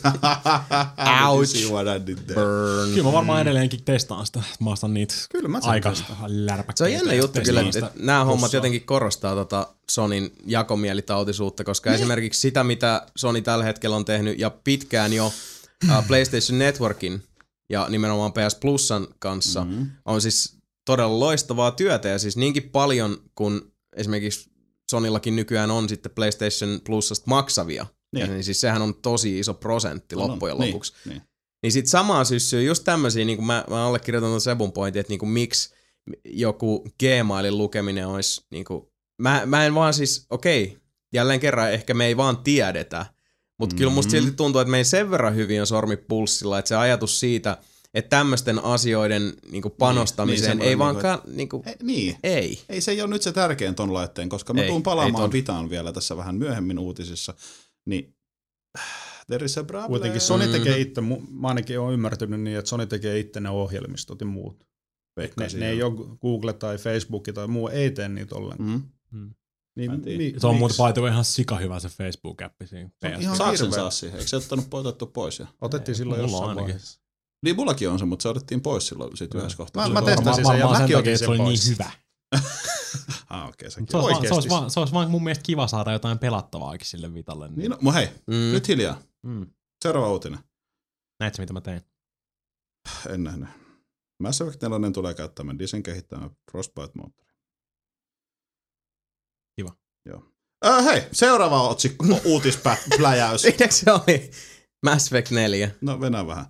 [1.29, 1.47] Ouch.
[1.57, 2.35] See what I did there.
[2.35, 2.91] Burn.
[2.91, 4.43] Kyllä mä varmaan edelleenkin testaan sitä.
[4.61, 5.93] Mä ostan niitä Kyllä mä sen aika
[6.27, 6.79] lärpäkkäitä.
[6.79, 11.95] Se on jännä juttu kyllä, että, nämä hommat jotenkin korostaa tota Sonin jakomielitautisuutta, koska niin.
[12.01, 17.23] esimerkiksi sitä, mitä Sony tällä hetkellä on tehnyt ja pitkään jo uh, PlayStation Networkin
[17.71, 19.73] ja nimenomaan PS Plusan kanssa, Mhm.
[19.75, 19.91] mm-hmm.
[20.05, 24.51] on siis todella loistavaa työtä ja siis niinkin paljon, kun esimerkiksi
[24.91, 29.55] Sonillakin nykyään on sitten PlayStation Plusasta maksavia, niin, ja niin siis sehän on tosi iso
[29.55, 30.93] prosentti loppujen Niin, lopuksi.
[31.09, 31.23] niin.
[31.63, 35.11] Niin sit samaa syssyy just tämmöisiä, niin kuin mä, mä allekirjoitan ton Sebun pointin, että
[35.11, 35.75] niin kuin miksi
[36.25, 38.85] joku Gmailin lukeminen olisi, niin kuin,
[39.19, 40.79] mä, mä en vaan siis, okei,
[41.13, 43.07] jälleen kerran ehkä me ei vaan tiedetä,
[43.59, 43.79] mutta mm-hmm.
[43.79, 46.77] kyllä musta silti tuntuu, että me ei sen verran hyvin on sormi pulssilla, että se
[46.77, 47.59] ajatus siitä,
[47.95, 52.17] että tämmöisten asioiden niin kuin panostamiseen niin, ei semmoinen vaan, niin kuin, Ei, niin.
[52.23, 52.61] ei.
[52.69, 55.33] Ei se ei ole nyt se tärkein ton laitteen, koska mä Ei, tuun ei palaamaan.
[55.33, 57.35] Vitaan vielä tässä vähän myöhemmin uutisissa.
[57.87, 58.17] Niin
[59.27, 59.89] there is a problem.
[59.91, 60.53] Kuitenkin Sony Mm.
[60.53, 64.67] tekee itse, mä ainakin olen ymmärtänyt niin, että Sony tekee itse ne ohjelmistot ja muut.
[65.17, 68.85] Ne, ne ei ole Google tai Facebook tai muu, ei tee niitä ollenkaan.
[69.11, 69.31] Mm.
[69.77, 70.19] Niin, en tiedä.
[70.19, 72.91] mi- Se on muuten way ihan sika hyvä se Facebook-appi siinä.
[73.01, 74.19] Se on ihan- sen saa siihen?
[74.19, 75.39] Eikö se ottanut otettu pois?
[75.39, 75.47] Jo?
[75.61, 76.65] Otettiin silloin Mulla on jossain ainakin.
[76.65, 77.01] vaiheessa.
[77.45, 79.83] Niin mullakin on se, mutta se otettiin pois silloin sit yhdessä kohtaa.
[79.83, 81.67] Mä- Se mä on- testasin sen ja mäkin otin sen se oli pois.
[81.67, 81.91] niin hyvä.
[83.31, 83.87] Ah, okei, sekin.
[83.91, 86.87] Se olisi, vaan, se, olisi vaan, se olisi vaan mun mielestä kiva saada jotain pelattavaakin
[86.87, 87.49] sille Vitalle.
[87.49, 88.53] Niin, no, mu- hei, Mm.
[88.53, 89.03] nyt hiljaa.
[89.23, 89.47] mm.
[89.83, 90.39] Seuraava uutinen.
[91.21, 91.83] Näetkö mitä mä tein?
[93.09, 93.49] En nähnyt.
[94.23, 97.35] Mass Effect 4 tulee käyttämään Disen kehittämään Frostbite-moottori.
[99.57, 99.77] Kiva.
[100.07, 100.23] Joo.
[100.67, 103.43] Äh, hei, seuraava otsikko, uutispläjäys.
[103.43, 104.31] Siinäkö se oli
[104.87, 105.71] Mass Effect 4?
[105.81, 106.47] No, venä vähän.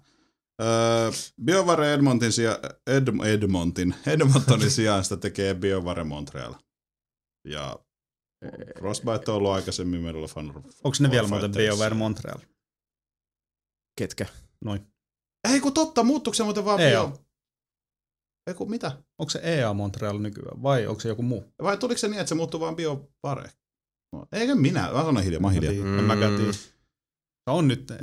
[0.62, 1.10] Öö,
[1.44, 6.54] BioVare Edmontin sija, Ed, Edmontin, Edmontonin sijaan sitä tekee BioVare Montreal.
[7.48, 7.78] Ja
[8.78, 10.46] Frostbite on ollut aikaisemmin meillä fan.
[10.56, 11.52] Onko ne vielä muuten.
[11.52, 12.38] BioWare Montreal?
[13.98, 14.26] Ketkä?
[14.64, 14.86] Noin.
[15.52, 17.06] Ei kun totta, muuttuuko se muuten vaan EA.
[17.06, 17.18] Bio...
[18.46, 19.02] Ei kun mitä?
[19.18, 21.54] Onko se EA Montreal nykyään vai onko se joku muu?
[21.62, 23.50] Vai tuliko se niin, että se muuttui vaan BioVare?
[24.12, 24.92] No, Eikö minä?
[24.92, 25.72] Mä sanon hiljaa, mä Mä hiljaa.
[25.72, 26.36] Mm.
[26.36, 26.52] tiedä.
[26.52, 27.96] Se on nyt, e,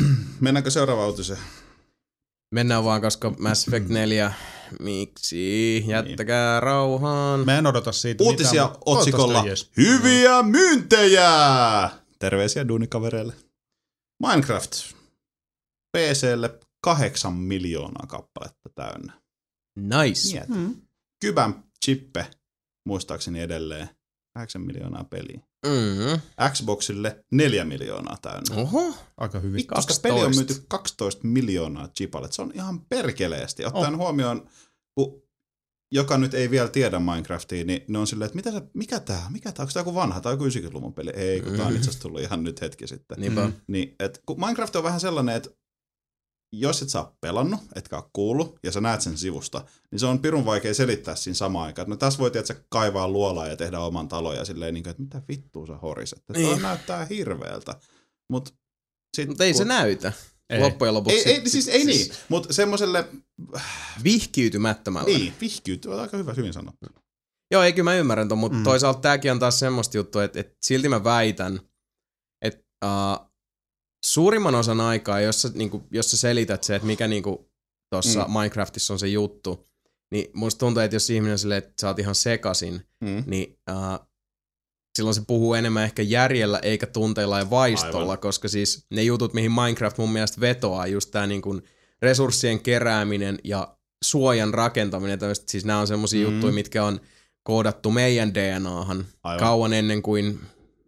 [0.40, 1.38] Mennäänkö seuraavaan uutiseen?
[2.54, 4.32] Mennään vaan, koska Mass Effect 4,
[4.80, 5.84] miksi?
[5.86, 7.40] Jättäkää rauhaan.
[7.40, 9.70] mä en odota siitä Uutisia mitään, otsikolla jees.
[9.76, 11.30] Hyviä myyntejä!
[12.18, 13.34] Terveisiä duunikavereille.
[14.26, 14.72] Minecraft.
[15.96, 19.20] PClle kahdeksan miljoonaa kappaletta täynnä.
[19.78, 20.32] Nice.
[20.32, 20.52] Mieti.
[20.52, 20.74] Mm.
[21.20, 22.30] Kybän chippe,
[22.86, 23.88] muistaakseni edelleen,
[24.34, 25.40] 8 miljoonaa peliä.
[25.66, 26.20] Mm.
[26.52, 28.56] Xboxille 4 miljoonaa täynnä.
[28.56, 28.94] Oho.
[29.16, 29.54] Aika hyvin.
[29.54, 30.40] Vittu, sitä peli on 12.
[30.40, 32.28] myyty 12 miljoonaa chipalle.
[32.32, 33.64] Se on ihan perkeleesti.
[33.64, 34.48] Ottaen huomioon,
[34.94, 35.22] kun
[35.92, 39.26] joka nyt ei vielä tiedä Minecraftia, niin ne on silleen, että mitä se, mikä tää,
[39.30, 41.10] mikä tää, onko tää joku vanha, tai joku 90-luvun peli?
[41.14, 43.20] Ei, kun tää on itse asiassa tullut ihan nyt hetki sitten.
[43.20, 43.46] Niinpä.
[43.46, 43.52] Mm.
[43.66, 45.50] Niin, et, kun Minecraft on vähän sellainen, että
[46.52, 50.06] jos et sä ole pelannut, etkä ole kuullut, ja sä näet sen sivusta, niin se
[50.06, 51.90] on pirun vaikea selittää siinä samaan aikaan.
[51.90, 55.02] No tässä voi tietysti kaivaa luolaa ja tehdä oman talon ja silleen, niin kuin, että
[55.02, 56.18] mitä vittua sä horiset.
[56.18, 56.62] Että Niin.
[56.62, 57.74] näyttää hirveältä.
[58.30, 58.54] Mut,
[59.16, 60.12] sit, Mutta ei se kun- näytä.
[60.50, 60.60] Ei.
[60.60, 61.18] Loppujen lopuksi.
[61.28, 63.08] Ei, ei, siis ei niin, mutta semmoiselle,
[64.04, 65.06] Vihkiytymättömällä.
[65.18, 65.34] niin,
[65.86, 66.86] on aika hyvä, hyvin sanottu.
[67.50, 68.60] Joo, ei kyllä mä ymmärrän ton, mutta mm.
[68.60, 68.64] Mm.
[68.64, 71.60] toisaalta tääkin on taas semmoista juttua, että, että silti mä väitän,
[72.42, 73.29] että uh,
[74.12, 77.50] suurimman osan aikaa, jos sä, niinku, jos sä selität se, että mikä niinku
[77.90, 78.32] tuossa mm.
[78.38, 79.66] Minecraftissa on se juttu,
[80.10, 83.24] niin musta tuntuu, että jos ihminen on silleen, että sä oot ihan sekasin, Mm.
[83.26, 84.06] niin uh,
[84.96, 88.18] silloin se puhuu enemmän ehkä järjellä eikä tunteilla ja vaistolla, Aivan.
[88.18, 91.62] Koska siis ne jutut, mihin Minecraft mun mielestä vetoaa, just tää niin kuin
[92.02, 96.26] resurssien kerääminen ja suojan rakentaminen, tämmöset, siis nämä on semmosia mm.
[96.26, 96.32] Mm.
[96.34, 97.00] juttuja, mitkä on
[97.42, 99.40] koodattu meidän DNAhan Aivan.
[99.40, 100.40] kauan ennen kuin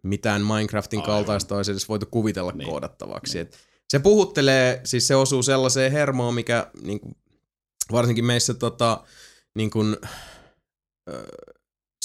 [0.03, 1.15] mitään Minecraftin Aivan.
[1.15, 2.69] kaltaista olisi edes voitu kuvitella Niin.
[2.69, 3.33] koodattavaksi.
[3.37, 3.41] Niin.
[3.47, 3.57] Et
[3.89, 7.15] se puhuttelee, siis se osuu sellaiseen hermoon, mikä niin kuin,
[7.91, 9.03] varsinkin meissä tota,
[9.55, 9.97] niin kuin,
[11.09, 11.23] ö,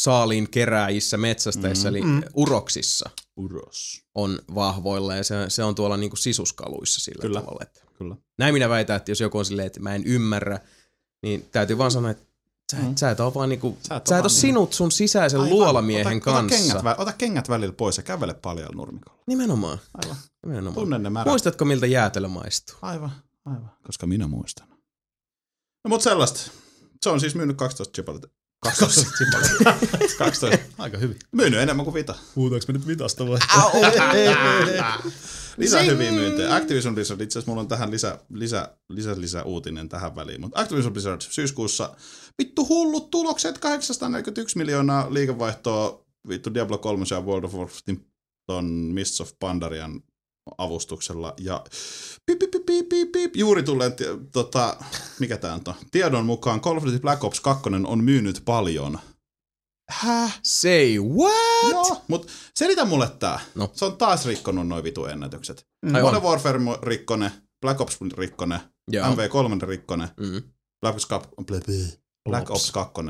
[0.01, 1.97] saaliin kerääjissä metsästäjissä, Mm.
[1.97, 2.23] eli Mm.
[2.35, 4.03] uroksissa Uros.
[4.15, 7.41] on vahvoilla ja se, se on tuolla niin kuin sisuskaluissa sillä Kyllä.
[7.41, 7.61] tavalla.
[7.63, 8.17] Että Kyllä.
[8.39, 10.59] näin minä väitän, että jos joku on silleen, että mä en ymmärrä,
[11.23, 12.25] niin täytyy vaan sanoa, että
[12.73, 12.85] sä, Mm.
[12.89, 12.97] mm.
[12.97, 15.41] sä et ole vaan niinku, Sä et et, sä et ole niin- sinut sun sisäisen
[15.41, 15.53] Aivan.
[15.55, 16.57] luolamiehen ota, kanssa.
[16.57, 19.19] Ota kengät, vä- ota kengät välillä pois ja kävele paljon nurmikolla.
[19.27, 19.79] Nimenomaan.
[20.05, 20.17] Aivan.
[20.47, 20.75] Nimenomaan.
[20.75, 21.27] Tunne ne märät.
[21.31, 22.77] Muistatko, miltä jäätelö maistuu?
[22.83, 23.11] Aivan,
[23.45, 23.71] aivan.
[23.87, 24.69] Koska minä muistan.
[25.85, 26.41] No mut sellaista.
[27.03, 28.23] Se on siis myynyt 12 chipalet.
[28.61, 30.17] 12 chipalet.
[30.19, 30.59] 12.
[30.79, 31.17] Aika hyvin.
[31.33, 32.15] Myynyt enemmän kuin Vita.
[32.35, 33.39] Puhutaanko me nyt vitasta vai?
[35.59, 35.93] Lisää Zing!
[35.93, 36.55] hyviä myyntejä.
[36.55, 40.41] Activision Blizzard, itse asiassa mulla on tähän lisä, lisä, lisä, lisä uutinen tähän väliin.
[40.41, 41.97] Mutta Activision Blizzard syyskuussa,
[42.39, 48.07] vittu hullut tulokset, 841 miljoonaa liikevaihtoa vittu Diablo 3 ja World of Warcraftin
[48.47, 50.01] ton Mists of Pandarian
[50.59, 51.65] avustuksella ja
[52.27, 54.77] pip, pip, pip, pip, pip, juuri tulleen, ti- tota,
[55.19, 58.99] mikä tää on, tiedon mukaan Call of Duty Black Ops 2 on myynyt paljon.
[59.91, 60.41] Häh?
[60.45, 61.71] Say what?
[61.71, 63.41] Joo, mut selitä mulle tää.
[63.55, 63.71] No.
[63.73, 65.67] Se on taas rikkonut noin vitu ennätykset.
[65.95, 66.23] Ai Modern on.
[66.23, 67.31] Warfare rikkonen,
[67.61, 68.61] Black Ops rikkonen,
[68.91, 69.07] Joo.
[69.07, 70.43] MV3 rikkonen, Mm.
[70.81, 71.67] Black Ops, Cap- Black,
[72.29, 73.01] Black Ops 2.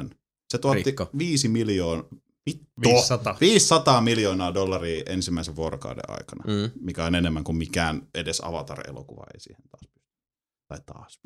[0.50, 1.10] Se tuotti Rikko.
[1.18, 2.04] 5 miljoonaa,
[2.46, 3.36] vittu, 500.
[3.40, 6.70] 500 miljoonaa dollaria ensimmäisen vuorokauden aikana, Mm.
[6.80, 9.88] mikä on enemmän kuin mikään edes Avatar-elokuva ei siihen taas.
[10.68, 11.20] Tai taas.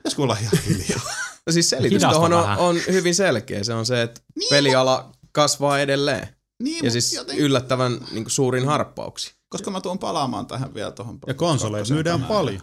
[0.00, 1.00] Pitäisikö olla ihan hiljaa?
[1.46, 2.58] No siis selitys Hidasta tuohon on, vähän.
[2.58, 3.64] on hyvin selkeä.
[3.64, 6.28] Se on se, että Niin, peliala kasvaa edelleen.
[6.62, 9.34] niin, Ja siis joten- yllättävän niin kuin suurin harppauksi.
[9.48, 11.18] koska mä tuun palaamaan tähän vielä tuohon.
[11.26, 12.34] Ja konsoleita myydään tänään.
[12.38, 12.60] paljon.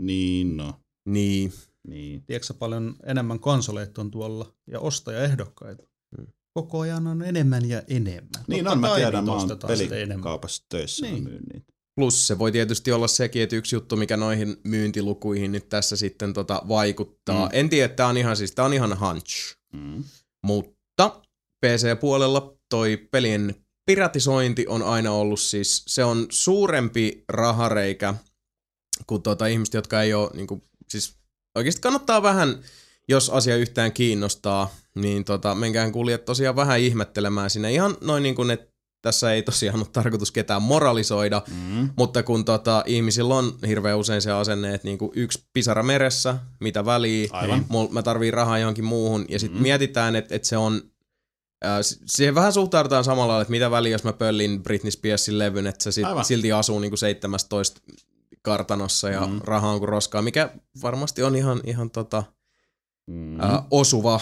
[0.00, 0.74] Niin, no.
[1.08, 1.52] Niin.
[1.88, 2.22] Niin.
[2.26, 5.82] Tiedätkö paljon enemmän konsoleita on tuolla ja ostajaehdokkaita?
[6.16, 6.26] Hmm.
[6.54, 8.44] Koko ajan on enemmän ja enemmän.
[8.48, 9.48] Niin Totta on, mä tiedän, mä oon
[9.88, 11.14] pelikaupassa töissä, niin.
[11.14, 11.24] Niin.
[11.24, 11.72] mä myyn niitä.
[12.00, 16.32] Plus se voi tietysti olla sekin, että yksi juttu, mikä noihin myyntilukuihin nyt tässä sitten
[16.32, 17.46] tota vaikuttaa.
[17.46, 17.50] Mm.
[17.52, 19.56] En tiedä, että tämä on ihan siis, tää on ihan hunch.
[19.72, 20.04] Mm.
[20.42, 21.20] Mutta
[21.66, 23.54] PC-puolella toi pelien
[23.86, 28.14] piratisointi on aina ollut siis, se on suurempi rahareikä
[29.06, 31.16] kuin tota ihmiset, jotka ei ole, niin kuin, siis
[31.54, 32.62] oikeasti kannattaa vähän,
[33.08, 37.72] jos asia yhtään kiinnostaa, niin tota, menkään kuljet tosiaan vähän ihmettelemään sinne.
[37.72, 38.69] Ihan noin niin kuin, että
[39.02, 41.90] tässä ei tosiaan ole tarkoitus ketään moralisoida, Mm.
[41.96, 46.84] mutta kun tota, ihmisillä on hirveän usein se asenne, että niinku yksi pisara meressä, mitä
[46.84, 47.66] väliä, Aivan.
[47.68, 49.62] mul, mä tarviin rahaa johonkin muuhun, ja sitten Mm.
[49.62, 50.82] mietitään, että et se on,
[52.06, 55.84] siihen vähän suhtaudutaan samalla lailla, että mitä väliä, jos mä pöllin Britney Spearsin levyn, että
[55.84, 56.24] se sit, Aivan.
[56.24, 57.80] silti asuu niinku 17
[58.42, 59.40] kartanossa ja Mm.
[59.44, 60.50] rahaa on kuin roskaa, mikä
[60.82, 62.22] varmasti on ihan, ihan tota,
[63.06, 63.40] Mm.
[63.40, 64.20] ää, osuva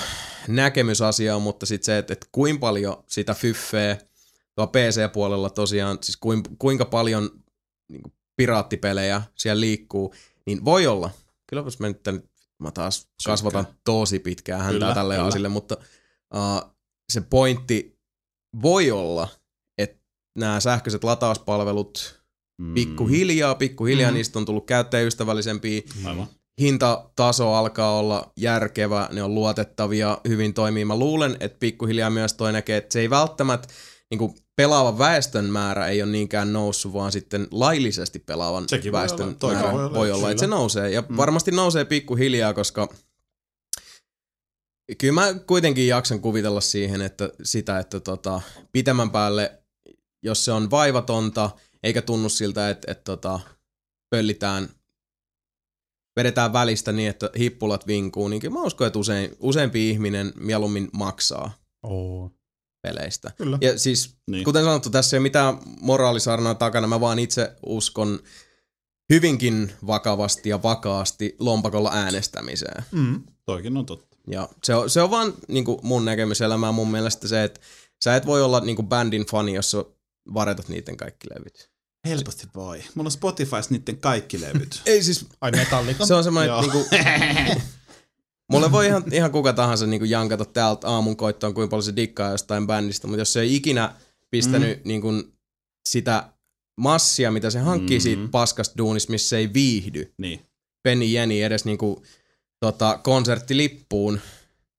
[0.48, 3.96] näkemysasia, mutta sitten se, että, että kuinka paljon sitä fyffeä
[4.58, 6.18] tuo PC-puolella tosiaan, siis
[6.58, 7.30] kuinka, paljon
[7.92, 10.14] niin kuin piraattipelejä siellä liikkuu,
[10.46, 11.10] niin voi olla.
[11.48, 12.28] Kyllä jos mä nyt, tän-
[12.62, 15.26] mä taas kasvatan tosi pitkään Kyllä, häntää tälle kyllä.
[15.28, 15.76] asille, mutta
[16.34, 16.74] uh,
[17.12, 17.98] se pointti
[18.62, 19.28] voi olla,
[19.78, 19.96] että
[20.38, 22.18] nämä sähköiset latauspalvelut
[22.62, 22.74] Mm.
[22.74, 24.14] pikkuhiljaa, pikkuhiljaa Mm.
[24.14, 26.26] niistä on tullut käyttäjäystävällisempiä, Aivan.
[26.60, 30.84] hintataso alkaa olla järkevä, ne on luotettavia, hyvin toimii.
[30.84, 33.68] Mä luulen, että pikkuhiljaa myös toi näkee, että se ei välttämättä
[34.10, 39.26] niin pelaavan väestön määrä ei ole niinkään noussut, vaan sitten laillisesti pelaavan Sekin voi väestön
[39.26, 39.34] olla.
[39.34, 40.90] Toikin määrä voi voi olla, olla, voi olla että se nousee.
[40.90, 41.06] Ja Mm.
[41.08, 41.16] mm.
[41.16, 42.88] varmasti nousee pikkuhiljaa, koska
[44.98, 48.40] kyllä mä kuitenkin jaksan kuvitella siihen, että sitä, että tota,
[48.72, 49.62] pitemmän päälle,
[50.22, 51.50] jos se on vaivatonta,
[51.82, 53.40] eikä tunnu siltä, että, että tota,
[54.10, 54.68] pöllitään
[56.16, 60.88] vedetään välistä niin, että hippulat vinkuu, niin kyllä mä uskon, että usein, useampi ihminen mieluummin
[60.92, 61.52] maksaa
[61.82, 62.30] Oo.
[62.82, 63.30] Peleistä.
[63.36, 63.58] Kyllä.
[63.60, 64.44] Ja siis, Niin.
[64.44, 68.18] kuten sanottu, tässä ei ole mitään moraalisarnaa takana, mä vaan itse uskon
[69.12, 72.84] hyvinkin vakavasti ja vakaasti lompakolla äänestämiseen.
[72.92, 73.22] Mm.
[73.44, 74.16] Toikin on totta.
[74.30, 77.60] Ja se on, se on vaan niin kuin mun näkemys elämää mun mielestä se, että
[78.04, 79.84] sä et voi olla niin kuin bändin fani, jos sä
[80.34, 81.70] varetat niiden kaikki levyt.
[82.06, 82.82] Helposti voi.
[82.94, 84.82] Mulla on Spotifys niiden kaikki levyt.
[84.86, 86.06] Ei siis, Ai Metallica?
[86.06, 86.86] se on semmoinen, niinku,
[88.52, 92.30] mulle voi ihan, ihan kuka tahansa niinku jankata täältä aamun koittoon, kuinka paljon se dikkaa
[92.30, 93.94] jostain bändistä, mutta jos se ei ikinä
[94.30, 94.88] pistänyt mm.
[94.88, 95.12] niinku
[95.88, 96.32] sitä
[96.80, 98.06] massia, mitä se hankkii Mhm.
[98.08, 98.18] mm-hmm.
[98.20, 100.40] siitä paskasta duunista, missä se ei viihdy, niin.
[100.82, 102.02] penny jeni edes niinku,
[102.60, 104.20] tota, konserttilippuun,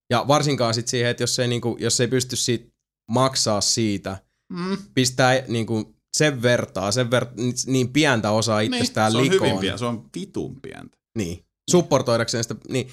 [0.09, 2.71] ja varsinkaan sit siihen, että jos ei, niinku, jos ei pysty siitä
[3.11, 4.17] maksaa siitä,
[4.53, 4.77] Mm.
[4.93, 9.41] pistää niinku sen vertaa, sen ver- niin pientä osaa Niin, itsestään se on likoon.
[9.49, 9.77] hyvin pientä.
[9.77, 10.97] Se on vitun pientä.
[11.17, 11.45] Niin.
[11.71, 12.87] Supportoidakseen sitä, niin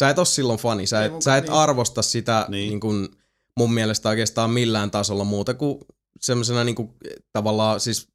[0.00, 1.52] sä et oo silloin fani, sä et, sä et niin.
[1.52, 2.50] arvosta sitä Niin.
[2.50, 2.68] niin.
[2.70, 3.08] Niin kuin,
[3.56, 5.78] mun mielestä oikeastaan millään tasolla muuta kuin
[6.20, 6.90] semmoisena niin kuin,
[7.32, 8.08] tavallaan siis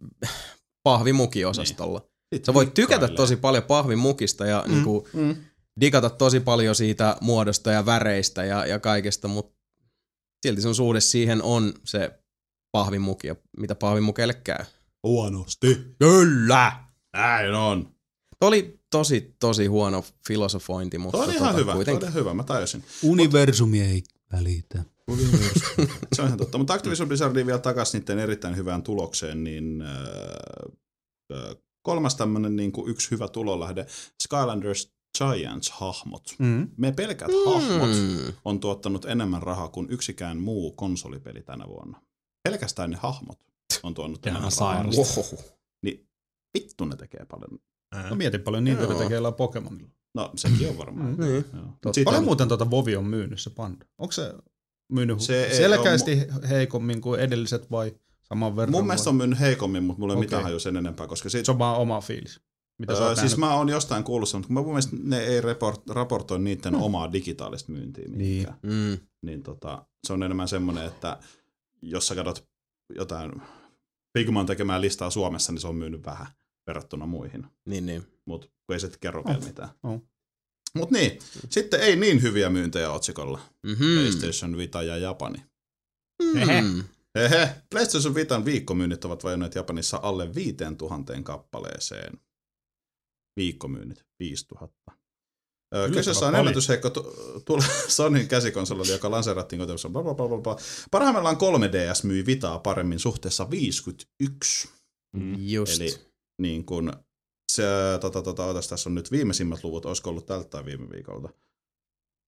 [0.83, 1.99] pahvimukiosastolla.
[2.33, 4.71] Sitten Sä voit tykätä tosi paljon pahvimukista ja mm.
[4.71, 5.35] niin kuin, Mm.
[5.81, 9.55] digata tosi paljon siitä muodosta ja väreistä ja, ja kaikesta, mutta
[10.45, 12.11] silti sun suhde siihen on se
[12.71, 14.65] pahvimuki ja mitä pahvimukeille käy.
[15.03, 15.77] Huonosti.
[15.99, 16.71] Kyllä!
[17.13, 17.95] Näin on.
[18.39, 21.71] Toi oli tosi, tosi huono filosofointi, mutta Toi oli ihan tota, hyvä.
[21.71, 22.07] Toi kuitenkin.
[22.07, 22.83] oli hyvä, mä tajusin.
[23.03, 24.83] Universumi ei välitä.
[26.15, 26.57] Se on ihan totta.
[26.57, 29.89] Mutta Activision Blizzardiin vielä takaisin niiden erittäin hyvään tulokseen, niin äh,
[31.33, 33.85] äh, kolmas tämmönen niin kuin yksi hyvä tulolähde,
[34.23, 36.35] Skylanders Giants-hahmot.
[36.39, 36.69] Mm.
[36.77, 38.33] Me pelkät hahmot Mm.
[38.45, 42.01] on tuottanut enemmän rahaa kuin yksikään muu konsolipeli tänä vuonna.
[42.43, 43.39] Pelkästään ne hahmot
[43.83, 44.83] on tuonut enemmän rahaa.
[45.83, 46.07] Niin
[46.57, 47.59] vittu ne tekee paljon.
[48.09, 48.93] No mietin paljon niitä, Joo.
[48.93, 49.89] tekee Pokemonilla.
[50.13, 51.15] No sekin on varmaan.
[51.17, 51.43] Niin.
[51.43, 51.93] Totta.
[51.93, 53.85] siitä Paljon on- muuten tuota Vovi on myynyt se panda.
[53.97, 54.33] Onko se
[54.91, 56.19] myynyt Se selkeästi
[56.49, 58.71] heikommin kuin edelliset vai saman verran?
[58.71, 59.11] Mun mielestä vai?
[59.11, 60.25] on myynyt heikommin, mutta mulla ei okay.
[60.25, 62.39] Mitään haju sen enempää, koska sit, Se on vaan oma fiilis.
[62.79, 63.37] Mitä öö, siis nähnyt?
[63.37, 66.73] mä oon jostain kuullut, sen, mutta kun mä mun mielestä ne ei report, raportoi niiden
[66.73, 66.85] No.
[66.85, 68.47] omaa digitaalista myyntiä Niin.
[68.61, 68.97] Mm.
[69.21, 71.17] Niin tota, se on enemmän semmoinen, että
[71.81, 72.47] jos sä katsot
[72.95, 73.31] jotain
[74.17, 76.27] Figman tekemään listaa Suomessa, niin se on myynyt vähän
[76.67, 77.45] verrattuna muihin.
[77.65, 78.07] Niin, niin.
[78.25, 79.45] Mutta ei se kerro vielä Oh.
[79.45, 79.69] mitään.
[79.83, 80.01] Oh.
[80.75, 83.39] Mut niin, sitten ei niin hyviä myyntejä otsikolla.
[83.63, 83.85] Mm-hmm.
[83.95, 85.43] PlayStation Vita ja Japani.
[86.23, 86.83] Mm.
[87.15, 92.19] Hehe, PlayStation Vitan viikkomyynnit ovat vajonneet Japanissa alle 5000 kappaleeseen.
[93.39, 94.91] Viikkomyynnit, 5000.
[94.91, 94.97] Ö,
[95.77, 97.13] Yllättävän Kyseessä on ennätysheikko tu-
[97.45, 99.89] tu- Sonyn käsikonsolilla, joka lanseerattiin kotimassa.
[99.89, 100.57] Bla, bla, bla, bla, bla.
[100.91, 104.69] Parhaimmillaan 3DS myi Vitaa paremmin suhteessa 51.
[105.37, 105.75] Just.
[105.81, 105.95] Eli
[106.41, 106.93] niin kun,
[107.51, 107.63] se,
[108.01, 111.29] tota, tota, otas, tässä on nyt viimeisimmät luvut, olisiko ollut tältä tai viime viikolta.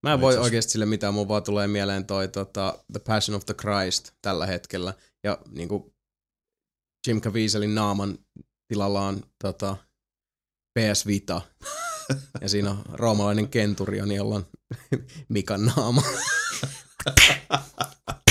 [0.04, 3.00] Mä en voi Itse asiassa- oikeasti sille mitään, mun vaan tulee mieleen toi tota, The
[3.00, 4.94] Passion of the Christ tällä hetkellä.
[5.24, 5.94] Ja niinku
[7.08, 8.18] Jim Caviezelin naaman
[8.68, 9.78] tilalla on tota,
[10.80, 11.42] PS Vita.
[12.42, 14.46] ja siinä on roomalainen kenturioni, jolla on
[15.30, 16.04] Mikan naama.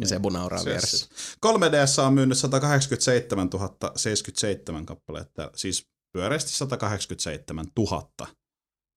[0.00, 1.06] ja Sebu nauraa Se- vieressä.
[1.46, 3.48] 3DS on myynyt 187
[3.96, 8.10] 077 kappaletta, siis pyöreästi 187 000.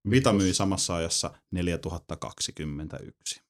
[0.10, 3.42] Vita myi samassa ajassa 4021.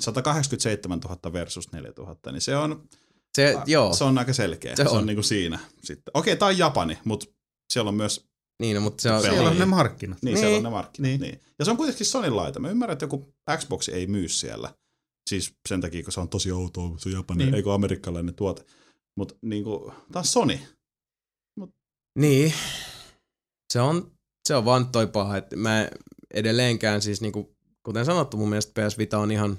[0.00, 2.88] 187 000 versus 4000, niin se on,
[3.36, 4.76] Se, joo, se on aika selkeä.
[4.76, 5.06] Se Se on, on.
[5.06, 6.10] niin kuin siinä sitten.
[6.14, 7.26] Okei, tämä on Japani, mutta
[7.72, 8.26] siellä on myös
[8.60, 9.20] niin, no, mutta se on...
[9.20, 9.60] Siellä Siellä on niin.
[9.60, 10.18] ne markkinat.
[10.22, 10.40] niin, Niin.
[10.40, 11.08] siellä on ne markkinat.
[11.10, 11.20] Niin.
[11.20, 11.30] Niin.
[11.32, 11.40] Niin.
[11.58, 12.60] Ja se on kuitenkin Sonyn laita.
[12.60, 14.74] Mä ymmärrän, että joku Xbox ei myy siellä.
[15.28, 17.54] Siis sen takia, kun se on tosi outoa, se on Japani, niin.
[17.54, 18.64] Eikö amerikkalainen tuote.
[19.16, 20.58] Mutta niinku, tää on Sony.
[22.18, 22.54] Niin.
[23.72, 24.12] Se on,
[24.48, 25.88] se on vaan toi paha, että mä
[26.34, 29.58] edelleenkään siis niinku, kuten sanottu, mun mielestä PS Vita on ihan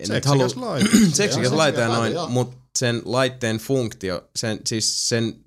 [0.00, 0.88] en Seksikäs laite.
[1.12, 5.44] seksikäs laite ja noin, mutta sen laitteen funktio, sen, siis sen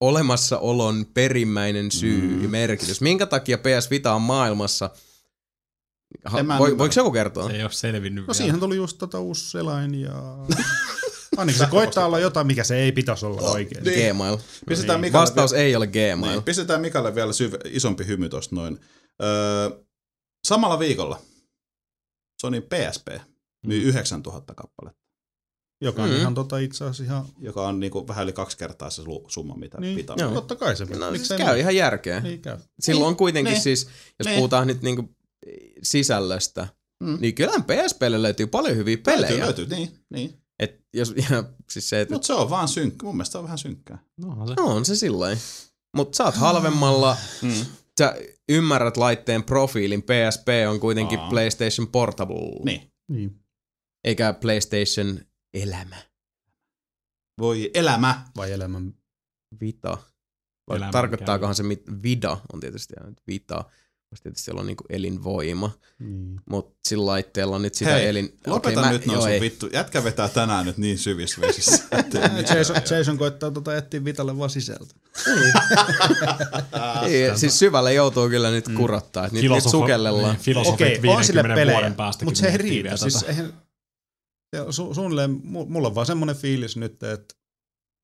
[0.00, 2.42] olemassaolon perimmäinen syy Mm.
[2.42, 3.00] ja merkitys.
[3.00, 4.90] Minkä takia PS Vita on maailmassa?
[6.24, 7.48] Ha, En mä voi, voiko joku kertoa?
[7.48, 8.34] Se ei ole selvinnyt No vielä.
[8.34, 10.12] siihen tuli just tota uusi selain ja...
[11.36, 13.84] Ainakin se koittaa olla jotain, mikä se ei pitäisi olla oikein.
[13.84, 14.14] Niin.
[14.14, 14.38] Gmail.
[14.68, 15.08] Pistetään, niin.
[15.08, 16.32] Mikalle Vastaus vielä, ei ole Gmail.
[16.32, 18.80] niin, pistetään Mikalle vielä syv- isompi hymy tosta noin.
[19.22, 19.70] Öö,
[20.46, 21.20] samalla viikolla
[22.40, 23.08] Sony PSP
[23.66, 25.00] myi 9000 kappaletta,
[25.80, 26.16] Joka on Mm.
[26.16, 27.24] ihan tota itse asiassa ihan...
[27.38, 30.30] joka on niinku vähän yli kaksi kertaa se summa, mitä Niin, Vita Joo.
[30.32, 30.84] totta kai se.
[30.84, 32.20] No siis käy ihan järkeä.
[32.20, 32.58] Niin käy.
[32.80, 33.88] Silloin Niin, kuitenkin niin, siis,
[34.18, 34.36] jos niin.
[34.36, 35.15] puhutaan nyt niinku
[35.82, 36.68] sisällöstä,
[37.02, 37.18] Mm.
[37.20, 39.28] niin kyllähän PSPlle löytyy paljon hyviä pelejä.
[39.30, 40.34] Löytyy, löytyy, niin, niin.
[40.58, 43.06] Et jos, ja, siis se, että Mutta se on vaan synkkä.
[43.06, 43.98] Mun mielestä se on vähän synkkää.
[44.20, 44.54] No, se.
[44.54, 45.36] no, on se sillä
[45.96, 47.66] Mutta saat halvemmalla, Mm.
[48.00, 48.16] sä
[48.48, 51.30] ymmärrät laitteen profiilin, PSP on kuitenkin Aa.
[51.30, 52.92] PlayStation Portable, Niin.
[53.08, 53.40] Niin.
[54.04, 55.20] eikä PlayStation
[55.54, 55.96] Elämä,
[57.40, 58.24] Voi elämä.
[58.36, 58.94] Vai elämän...
[59.60, 59.98] Vita.
[60.68, 62.94] Vai Elämän tarkoittaakohan se, mit, Vida on tietysti
[63.26, 63.64] Vita,
[64.22, 66.40] tietysti siellä on niinku elinvoima, Niin.
[66.50, 68.38] mutta sillä laitteella on nyt sitä Hei, elin...
[68.46, 69.40] Lopeta Okei, nyt noin joo, sun ei.
[69.40, 69.66] vittu.
[69.72, 71.84] Jätkä vetää tänään nyt niin syvissä vesissä.
[71.96, 72.36] mitään.
[72.56, 74.94] Jason, Jason koittaa tota etsiä Vitalle vaan sisältä.
[77.06, 80.34] Ei, siis syvälle joutuu kyllä nyt kurottaa, että nyt, nyt sukellellaan.
[80.34, 82.24] niin, filosofit Okei, on sille 50 pelejä, vuoden päästä.
[82.24, 82.96] mutta se ei riitä.
[82.96, 83.52] Siis eihän,
[84.52, 87.34] ja su, suunnilleen, mu- mulla on vaan semmoinen fiilis nyt, että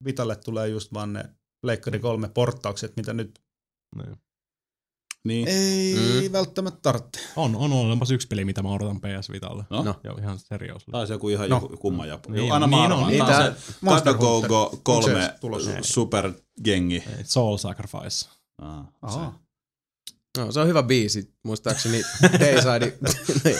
[0.05, 1.25] Vitalle tulee just vaan ne
[1.63, 3.41] Leikkari kolme porttaukset, mitä nyt
[3.97, 4.17] Niin.
[5.31, 5.95] Ei
[6.29, 6.33] Mm.
[6.33, 7.21] välttämättä tarvitse.
[7.37, 9.65] On, on olemassa yksi peli, mitä mä odotan PS Vitalle.
[9.71, 9.83] No.
[9.83, 9.95] No.
[10.05, 10.85] Joo, ihan serious.
[10.93, 11.57] Taisi joku ihan No.
[11.57, 12.33] joku kumma japu.
[12.33, 13.09] Niin Niin, Anna niin on.
[13.09, 14.43] Niin se Monster Go.
[14.43, 15.71] Go Onko kolme se tulossa?
[15.83, 16.95] supergengi.
[17.19, 18.29] Ei, Soul Sacrifice.
[18.63, 19.33] Ah, Aha.
[20.39, 22.03] No, se on hyvä biisi, muistaakseni
[22.41, 22.99] Dayside.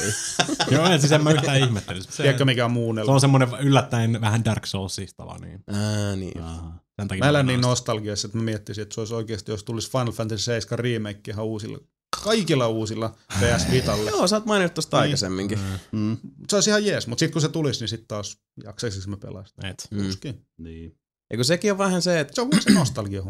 [0.71, 2.01] Joo, en siis en mä yhtään ihmettele.
[2.03, 3.13] Se, Tiedätkö mikä on se muunnelma?
[3.13, 6.43] on semmoinen yllättäen vähän Dark Soulsistava, niin Aa, niin.
[6.43, 6.73] Aha.
[7.03, 9.91] Sen takia Mä elän niin nostalgiassa, että mä miettisin, että se olisi oikeasti, jos tulisi
[9.91, 11.79] Final Fantasy 7 remake ihan uusilla,
[12.25, 14.11] kaikilla uusilla PS Vitalle.
[14.11, 15.03] Joo, sä oot maininnut tosta Niin.
[15.03, 15.59] aikaisemminkin.
[15.93, 16.17] Mm.
[16.49, 19.45] Se olisi ihan jees, mutta sitten kun se tulisi, niin sitten taas jaksaisinko mä pelaa
[19.45, 19.69] sitä.
[19.69, 19.89] Et.
[19.91, 20.35] Mm.
[20.59, 20.99] Niin.
[21.35, 23.23] Kun sekin on vähän se, että Se on se nostalgia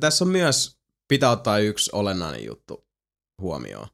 [0.00, 0.78] tässä on myös,
[1.08, 2.88] pitää ottaa yksi olennainen juttu
[3.40, 3.88] huomioon.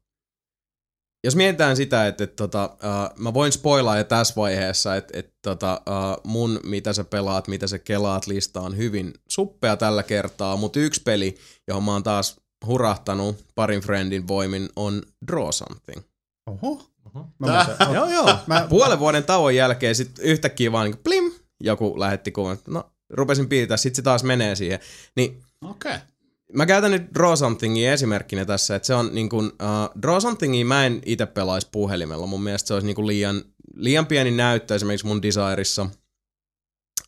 [1.24, 5.32] Jos mietitään sitä, että, että tota, uh, mä voin spoilaa jo tässä vaiheessa, että, että
[5.42, 10.56] tota, uh, mun mitä sä pelaat, mitä sä kelaat lista on hyvin suppea tällä kertaa,
[10.56, 11.34] mutta yksi peli,
[11.68, 16.02] johon mä oon taas hurahtanut parin friendin voimin, on Draw Something.
[16.46, 16.86] Oho.
[17.14, 17.26] Oho.
[17.38, 18.36] Mä Joo, joo.
[18.46, 22.58] Mä- Puolen vuoden tauon jälkeen sitten yhtäkkiä vaan niin plim, joku lähetti kuvan.
[22.68, 24.78] No, rupesin piirtää, sit se taas menee siihen.
[25.16, 25.94] Niin Okei.
[25.94, 26.06] Okay.
[26.54, 30.66] Mä käytän nyt Draw Somethingin esimerkkinä tässä, että se on niin kuin, uh, Draw Somethingin
[30.66, 32.26] mä en itse pelaisi puhelimella.
[32.26, 33.44] Mun mielestä se olisi niin kuin liian,
[33.74, 35.86] liian pieni näyttö esimerkiksi mun Desirissa.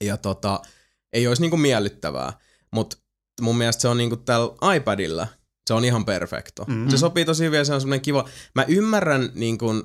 [0.00, 0.60] Ja tota,
[1.12, 2.32] ei olisi niin kuin miellyttävää.
[2.72, 2.96] Mutta
[3.40, 5.26] mun mielestä se on niin kuin tällä iPadilla,
[5.66, 6.64] se on ihan perfekto.
[6.64, 6.90] Mm-hmm.
[6.90, 8.28] Se sopii tosi hyvin ja se on semmoinen kiva.
[8.54, 9.82] Mä ymmärrän niin kuin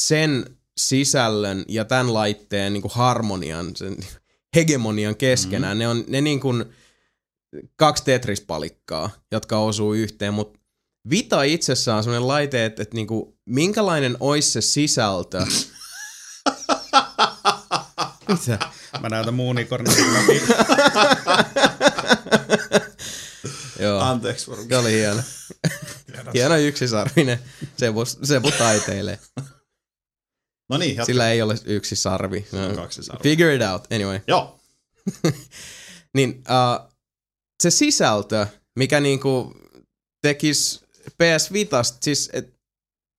[0.00, 3.96] sen sisällön ja tämän laitteen niin kuin harmonian, sen
[4.56, 5.78] hegemonian keskenään.
[5.78, 5.78] Mm-hmm.
[5.78, 6.64] Ne on ne niin kuin
[7.76, 10.58] kaksi Tetris-palikkaa, jotka osuu yhteen, mutta
[11.10, 15.46] Vita itsessään on sellainen laite, että, että niin kuin, minkälainen olisi se sisältö.
[18.28, 18.58] Mitä?
[19.00, 20.42] Mä näytän muunikornin läpi.
[23.82, 24.44] Joo, Anteeksi.
[24.68, 25.22] se oli hieno.
[26.34, 27.38] hieno yksisarvinen.
[27.76, 29.18] Sebu, Sebu taiteilee.
[30.68, 31.04] No niin, jatka.
[31.04, 32.46] Sillä ei ole yksi sarvi.
[32.68, 33.22] on kaksi sarvea.
[33.22, 34.20] Figure it out, anyway.
[34.26, 34.60] Joo.
[36.14, 36.93] Niin uh,
[37.64, 38.46] se sisältö,
[38.78, 39.54] mikä niinku
[40.22, 42.54] tekis PS Vitasta, siis et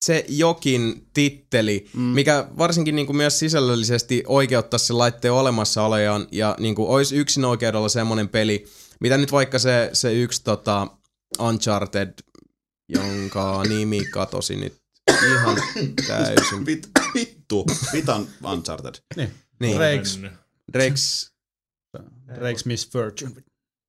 [0.06, 2.02] se jokin titteli, mm.
[2.02, 8.30] mikä varsinkin niinku myös sisällöllisesti oikeuttaisi sen laitteen olemassaolojan ja niinku olisi yksin oikeudella semmoinen
[8.30, 8.66] peli,
[9.00, 10.88] mitä nyt vaikka se, se yksi tota
[11.40, 12.14] Uncharted,
[12.90, 14.78] jonka nimi katosi nyt
[15.26, 15.58] ihan
[16.08, 16.66] täysin.
[16.66, 17.66] Vit, vittu.
[17.94, 18.96] Vitan Uncharted.
[19.16, 19.32] Niin.
[19.60, 20.30] Niin, Drake's,
[20.78, 21.32] Drake's,
[22.32, 23.30] Drake's Miss Virtue.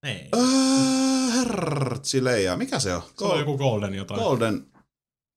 [0.06, 0.28] Ei.
[0.36, 2.56] Äh, Hertsileija.
[2.56, 3.02] Mikä se on?
[3.18, 4.20] Se on joku Golden jotain.
[4.20, 4.66] Golden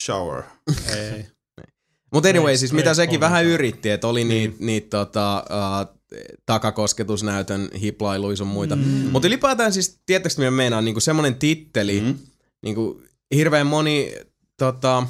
[0.04, 0.44] Shower.
[0.98, 1.26] Ei.
[2.14, 6.00] Mutta anyway, siis mitä sekin on vähän yritti, että oli niitä niit, tota, uh,
[6.46, 8.76] takakosketusnäytön hiplailuja sun muita.
[8.76, 8.84] Mm.
[9.12, 12.02] Mutta ylipäätään siis, tietääkö mitä meinaan, niinku semmonen titteli.
[12.02, 12.18] Mm.
[12.62, 13.02] niinku
[13.36, 14.16] hirveän moni,
[14.58, 15.04] tota,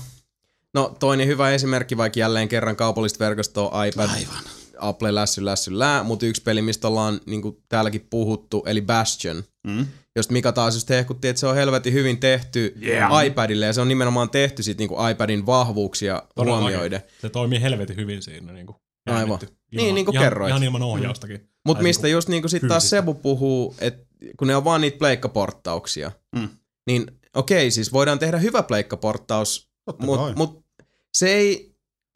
[0.73, 4.58] no toinen hyvä esimerkki, vaikka jälleen kerran kaupallista verkostoa, iPad, Aivan.
[4.81, 9.85] Apple, lässy, lässy, lää, mutta yksi peli, mistä ollaan niinku täälläkin puhuttu, eli Bastion, Mm.
[10.15, 13.25] josta Mika taas just hehkutti, että se on helvetin hyvin tehty Yeah.
[13.25, 16.61] iPadille, ja se on nimenomaan tehty sit niinku iPadin vahvuuksia Todellakin.
[16.63, 17.01] huomioiden.
[17.21, 18.53] Se toimii helvetin hyvin siinä.
[18.53, 18.75] Niin kuin,
[19.09, 19.39] Aivan.
[19.75, 20.49] Niin, niin kuin ihan, kerroit.
[20.49, 21.49] Ihan ilman ohjaustakin.
[21.65, 22.89] Mutta Tai mistä niinku just niinku sit taas.
[22.89, 24.05] Sebu puhuu, että
[24.37, 26.49] kun ne on vaan niitä pleikkaporttauksia, Mm.
[26.87, 27.05] niin
[27.35, 30.05] okei, siis voidaan tehdä hyvä pleikkaporttaus, mutta
[30.35, 30.65] mut
[31.13, 31.68] se ei,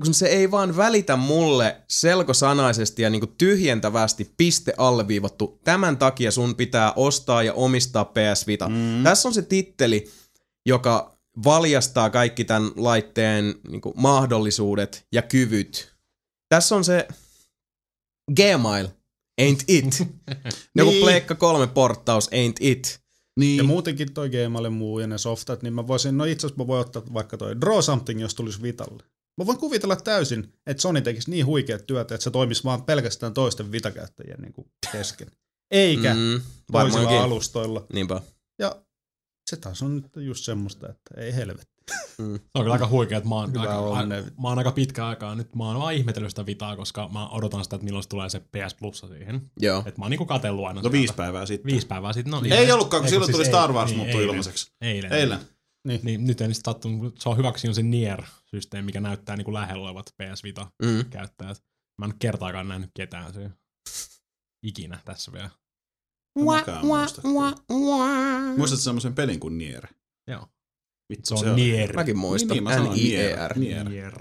[0.04, 6.56] kun se ei vaan välitä mulle selkosanaisesti ja niinku tyhjentävästi piste alleviivattu, tämän takia sun
[6.56, 8.70] pitää ostaa ja omistaa PS Vita.
[8.70, 9.04] Mm.
[9.04, 10.10] Tässä on se titteli,
[10.66, 15.94] joka valjastaa kaikki tämän laitteen niinku, mahdollisuudet ja kyvyt.
[16.50, 17.08] Tässä on se
[18.36, 18.88] Gmail,
[19.42, 20.00] ain't it.
[20.76, 21.04] Joku Niin.
[21.04, 23.00] Pleikka 3 porttaus, ain't it.
[23.40, 23.58] Niin.
[23.58, 26.64] Ja muutenkin toi Gmail ja muu ja ne softat, niin mä voisin, no itse asiassa
[26.64, 29.04] mä voin ottaa vaikka toi Draw Something, jos tulisi Vitalle.
[29.38, 33.34] Mä voin kuvitella täysin, että Sony tekisi niin huikeat työtä, että se toimisi vaan pelkästään
[33.34, 35.28] toisten Vita-käyttäjien niin kuin kesken.
[35.72, 37.86] Eikä mm, Mm, toisilla alustoilla.
[37.94, 38.22] Niinpä.
[38.60, 38.76] Ja
[39.50, 41.74] se taas on nyt just semmoista, että ei helvetti.
[42.18, 42.24] Se
[42.56, 44.20] on kyllä aika huikea, että mä oon, Hyvä aika, onnea.
[44.20, 47.30] a, mä oon aika pitkä aikaa nyt, mä oon vaan ihmetellyt sitä vitaa, koska mä
[47.30, 49.52] odotan sitä, että milloin se tulee se PS Plussa siihen.
[49.60, 49.80] Joo.
[49.86, 50.92] Että mä oon niinku katsellut aina No sieltä.
[50.98, 51.72] viisi päivää sitten.
[51.72, 52.32] Viisi päivää sitten.
[52.32, 54.30] No, Ei ollutkaan, kun Ei, silloin siis tuli Star Wars niin, muuttuu eilen.
[54.30, 54.72] ilmaiseksi.
[54.82, 55.12] Eilen.
[55.14, 55.40] Eilen.
[55.88, 60.06] Niin nyt en sattunut, se on hyväksi on se Nier-systeemi, mikä näyttää niinku lähellä olevat
[60.06, 61.58] PS Vita-käyttäjät.
[61.58, 61.64] Mm.
[61.98, 63.56] Mä en nyt kertaakaan nähnyt ketään siellä.
[64.66, 65.50] Ikinä tässä vielä.
[66.40, 67.22] En mäkään muista.
[68.58, 69.88] Muistatko semmoisen pelin kuin Nier?
[70.28, 70.48] Joo.
[71.10, 71.96] Vittu, Se on Nier.
[71.96, 72.48] Mäkin muistan.
[72.48, 73.60] Niin, niin, mä sanoin N-I-E-R.
[73.60, 73.90] Nier.
[73.90, 74.14] Nier.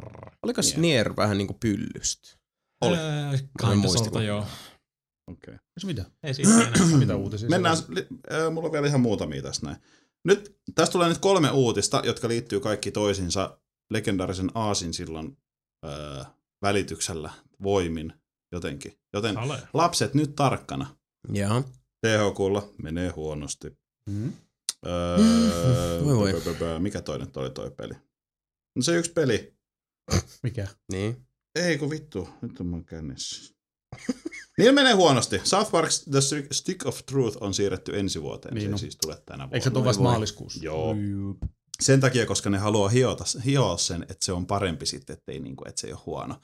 [0.42, 0.78] Oliko Nier.
[0.78, 2.38] Nier vähän niinku pyllystä?
[2.80, 2.96] Oli.
[2.96, 4.46] Äh, sorta, joo.
[5.30, 5.54] Okei.
[5.54, 6.04] Jos mitä?
[6.22, 6.86] Ei siitä enää.
[6.98, 7.48] Mitä uutisia?
[7.48, 9.76] Mennään, li- äh, mulla on vielä ihan muutamia tässä näin.
[10.24, 13.58] Nyt, tästä tulee nyt kolme uutista, jotka liittyy kaikki toisiinsa
[13.90, 15.36] legendaarisen Aasinsillan
[15.86, 16.26] äh,
[16.62, 17.30] välityksellä,
[17.62, 18.12] voimin,
[18.52, 18.98] jotenkin.
[19.12, 19.62] Joten Ole.
[19.74, 20.96] lapset nyt tarkkana.
[21.32, 21.64] Joo.
[22.06, 23.66] THQlla menee huonosti.
[23.68, 23.76] on?
[24.14, 24.32] Mm.
[24.86, 25.18] Öö,
[26.04, 26.32] Voi voi.
[26.78, 27.94] Mikä toinen oli toi peli?
[28.76, 29.54] No se yksi peli.
[30.42, 30.66] Mikä?
[30.92, 31.26] Niin.
[31.54, 33.51] Ei kun vittu, nyt on mun kännissä.
[34.58, 35.40] Niillä menee huonosti.
[35.44, 36.20] South Park The
[36.52, 38.54] Stick of Truth on siirretty ensi vuoteen.
[38.54, 39.54] Niin se siis tule tänä vuonna.
[39.54, 40.64] Eikö se tule vasta maaliskuussa?
[40.64, 40.96] Joo.
[41.80, 45.64] Sen takia, koska ne haluaa hiota, hioa sen, että se on parempi sitten, ettei niinku,
[45.68, 46.36] että se ei ole huono.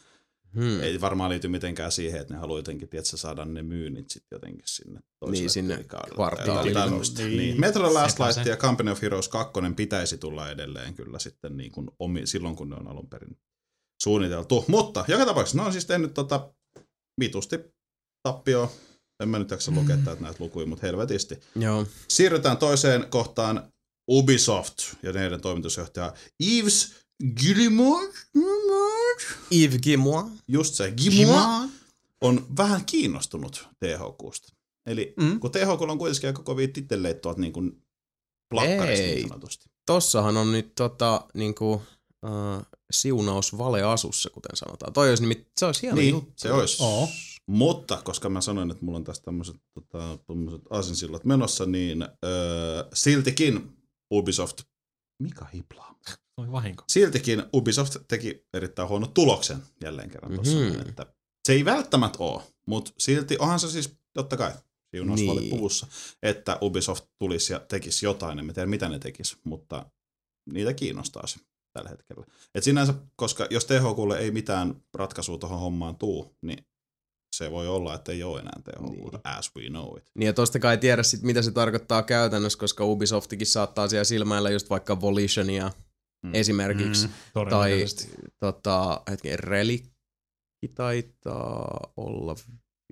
[0.54, 0.80] Hmm.
[0.80, 4.62] Ei varmaan liity mitenkään siihen, että ne haluaa jotenkin, tiedätkö, saada ne myynnit sitten jotenkin
[4.66, 5.84] sinne toiselle Niin, sinne
[6.14, 6.80] kvartaalille.
[6.80, 7.22] Tämmöistä.
[7.22, 7.36] Niin.
[7.36, 7.60] Niin.
[7.60, 8.50] Metro Last Light se.
[8.50, 12.70] ja Company of Heroes 2 pitäisi tulla edelleen kyllä sitten niin kuin omi, silloin, kun
[12.70, 13.36] ne on alun perin
[14.02, 14.64] suunniteltu.
[14.68, 16.50] Mutta joka tapauksessa ne on siis tehnyt tota
[17.20, 17.58] vitusti
[18.22, 18.72] tappio.
[19.22, 21.38] En mä nyt jaksa lukea täältä näitä lukuja, mutta helvetisti.
[21.56, 21.86] Joo.
[22.08, 23.72] Siirrytään toiseen kohtaan
[24.10, 26.14] Ubisoft ja heidän toimitusjohtaja
[26.58, 26.94] Yves
[27.40, 28.10] Guillemot.
[29.52, 30.26] Yves Gimois.
[30.48, 31.70] Just se, Guillemot
[32.20, 34.52] on vähän kiinnostunut THQsta.
[34.86, 35.24] Eli Mm.
[35.24, 35.40] mm.
[35.40, 37.82] kun THK on kuitenkin aika kovia titelleittoat niin kuin
[38.50, 39.14] plakkarista Ei.
[39.14, 39.64] niin sanotusti.
[39.86, 44.92] Tossahan on nyt tota, niinku, uh, siunaus valeasussa, kuten sanotaan.
[44.92, 46.32] Toi olisi nimit, se olisi hieno Niin, juttu.
[46.36, 46.82] se olisi.
[46.82, 47.08] Oo.
[47.46, 50.18] Mutta koska mä sanoin, että mulla on tässä tämmöiset tota,
[50.70, 53.76] aasinsillat menossa, niin öö, siltikin
[54.12, 54.60] Ubisoft,
[55.22, 55.98] mikä hiplaa?
[56.36, 56.84] Oli vahinko.
[56.88, 60.56] Siltikin Ubisoft teki erittäin huono tuloksen jälleen kerran tuossa.
[60.56, 60.64] Mhm.
[60.64, 60.88] Mm-hmm.
[60.88, 61.06] Että
[61.46, 64.52] se ei välttämättä ole, mutta silti onhan se siis totta kai
[64.90, 65.36] siunaus Niin.
[65.36, 65.50] niin.
[65.50, 65.86] puvussa,
[66.22, 69.86] että Ubisoft tulisi ja tekisi jotain, en tiedä mitä ne tekisi, mutta
[70.52, 71.38] niitä kiinnostaa se
[71.78, 72.26] tällä hetkellä.
[72.54, 76.66] Et sinänsä, koska jos THQlle ei mitään ratkaisua tuohon hommaan tuu, niin
[77.36, 79.10] se voi olla, että ei ole enää THQ, Niin.
[79.24, 80.04] as we know it.
[80.14, 84.04] Niin ja tosta kai ei tiedä sit, mitä se tarkoittaa käytännössä, koska Ubisoftikin saattaa siellä
[84.04, 85.70] silmäillä just vaikka Volitionia
[86.24, 86.34] Mm.
[86.34, 87.06] esimerkiksi.
[87.06, 87.12] Mm.
[87.50, 87.84] Tai
[88.40, 92.34] tota, hetken, Relikki taitaa olla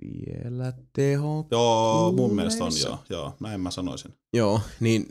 [0.01, 1.47] vielä teho.
[1.51, 4.13] Joo, mun mielestä on joo, joo, näin mä sanoisin.
[4.33, 5.05] Joo, niin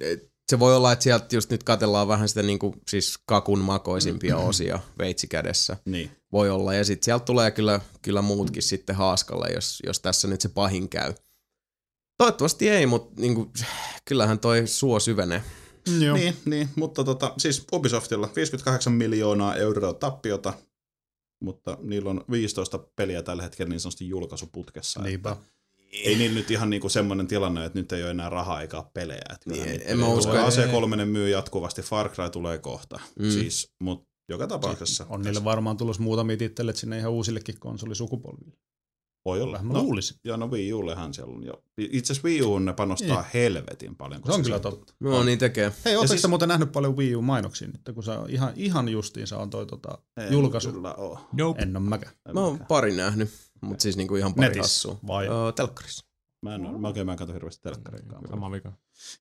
[0.49, 4.79] se voi olla, että sieltä just nyt katellaan vähän sitä niinku, siis kakun makoisimpia osia
[4.99, 5.77] veitsikädessä.
[5.85, 6.11] Niin.
[6.33, 10.41] Voi olla, ja sitten sieltä tulee kyllä, kyllä muutkin sitten haaskalle, jos, jos tässä nyt
[10.41, 11.15] se pahin käy.
[12.19, 13.53] Toivottavasti ei, mutta niinku,
[14.05, 15.43] kyllähän toi suo syvenee.
[16.01, 16.17] Joo.
[16.17, 20.53] Niin, niin, mutta tota, siis Ubisoftilla 58 miljoonaa euroa tappiota,
[21.41, 25.03] mutta niillä on 15 peliä tällä hetkellä niin sanotusti julkaisuputkessa.
[25.03, 25.31] Niinpä.
[25.31, 25.45] Että
[25.93, 29.21] ei niillä nyt ihan niinku semmoinen tilanne, että nyt ei ole enää rahaa eikä pelejä.
[29.33, 30.49] Että kyllä Niin, niitä en mä usko, tulee.
[30.49, 30.63] että-
[31.01, 33.01] AC3 myy jatkuvasti, Far Cry tulee kohta.
[33.19, 33.31] Mm.
[33.31, 38.53] Siis, mutta joka tapauksessa On niille varmaan tulossa muutamia tittelet sinne ihan uusillekin konsolisukupolville.
[39.25, 39.59] voi olla.
[39.63, 40.17] Mä No, luulisin.
[40.25, 41.63] joo, no Wii Ullehan siellä on jo.
[41.79, 43.31] Itse asiassa Wii Uun ne panostaa Niin.
[43.35, 44.23] helvetin paljon.
[44.27, 44.95] Se on kyllä totta.
[45.01, 45.65] No niin tekee.
[45.85, 46.29] Hei, ootteko siis- siis...
[46.29, 49.99] muuten nähnyt paljon Wii U-mainoksia nyt, kun se on ihan, ihan justiinsa on toi tota,
[50.17, 50.73] En julkaisu?
[50.73, 51.21] Kyllä oo.
[51.33, 51.63] Nope.
[51.63, 52.13] En ole mäkään.
[52.29, 53.31] En Mä oon pari nähnyt,
[53.61, 54.99] mutta siis niinku ihan pari Netissä hassua.
[55.07, 55.27] vai?
[55.29, 56.05] Öö, telkkarissa.
[56.43, 58.29] Mä en mä oikein mä en katso hirveästi telkkarikaan.
[58.29, 58.73] Sama vika.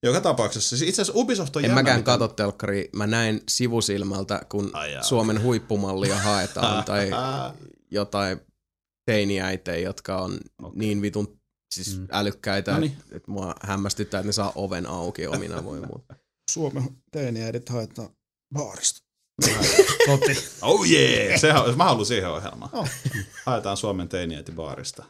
[0.02, 2.84] Joka tapauksessa, siis itse asiassa Ubisoft on En jännä, mäkään miten- kato telkkaria.
[2.96, 5.02] Mä näin sivusilmältä, kun Ai jaa.
[5.02, 7.10] Suomen huippumallia haetaan tai
[7.90, 8.40] jotain
[9.06, 10.78] teiniäitejä, jotka on Okei.
[10.78, 11.40] niin vitun
[11.74, 12.06] siis Mm.
[12.12, 12.92] älykkäitä, Noniin.
[13.00, 16.04] että et mua hämmästyttää, että ne saa oven auki omina voimuilla.
[16.50, 18.08] Suomen teiniäidit haetaan
[18.54, 19.05] baarista.
[20.06, 20.44] Toti.
[20.62, 21.40] Oh yeah!
[21.40, 22.70] Sehän, mä haluan siihen ohjelmaan.
[22.72, 22.88] Oh.
[23.46, 25.04] Haetaan Suomen teiniäiti baarista.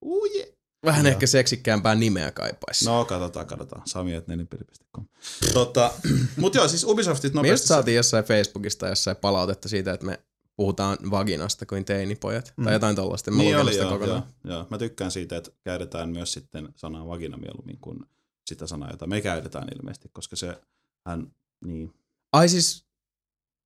[0.00, 0.48] Oh yeah.
[0.84, 1.12] Vähän Joo.
[1.12, 2.84] ehkä seksikkäämpää nimeä kaipaisi.
[2.84, 3.82] No, katsotaan, katsotaan.
[3.86, 5.06] Sami.nelinpeli.com.
[5.52, 5.92] Tota,
[6.36, 7.66] mut joo, siis Ubisoftit nopeasti.
[7.66, 10.20] saatiin jossain Facebookista jossain palautetta siitä, että me
[10.56, 12.52] puhutaan vaginasta kuin teinipojat.
[12.56, 12.64] Mm.
[12.64, 13.30] Tai jotain tollaista.
[13.30, 14.22] Mä niin oli, sitä joo, kokonaan.
[14.44, 14.66] joo, joo.
[14.70, 17.98] Mä tykkään siitä, että käytetään myös sitten sanaa vagina mieluummin kuin
[18.46, 20.60] sitä sanaa, jota me käytetään ilmeisesti, koska se
[21.06, 21.32] hän,
[21.64, 21.94] niin.
[22.32, 22.84] Ai siis,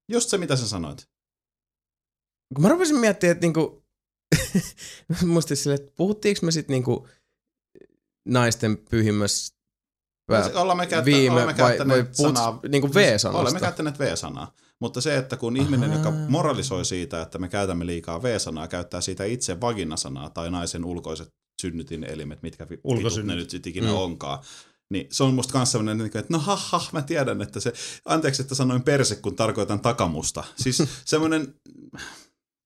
[0.09, 1.09] Just se, mitä sä sanoit.
[2.55, 3.85] kun mä rupesin miettimään, että niinku,
[5.27, 7.09] musta silleen, että puhuttiinko me sit niinku
[8.29, 9.57] naisten pyhimmässä
[10.27, 13.41] pää- olemme, käyttä, viime, olemme vai, käyttäneet vai puhut, sanaa, niinku V-sanasta?
[13.41, 14.53] Olemme käyttäneet V-sanaa.
[14.81, 16.29] Mutta se, että kun ihminen, joka Ahaa.
[16.29, 22.43] moralisoi siitä, että me käytämme liikaa V-sanaa, käyttää siitä itse vaginasanaa tai naisen ulkoiset synnytinelimet,
[22.43, 23.37] mitkä vitut ne Ulkosynnyt.
[23.37, 23.95] nyt sit ikinä mm.
[23.95, 24.45] onkaan,
[24.91, 27.73] niin se on musta kans sellainen, niin että no ha, ha, mä tiedän, että se,
[28.05, 30.45] anteeksi, että sanoin perse, kun tarkoitan takamusta.
[30.57, 31.55] Siis semmoinen,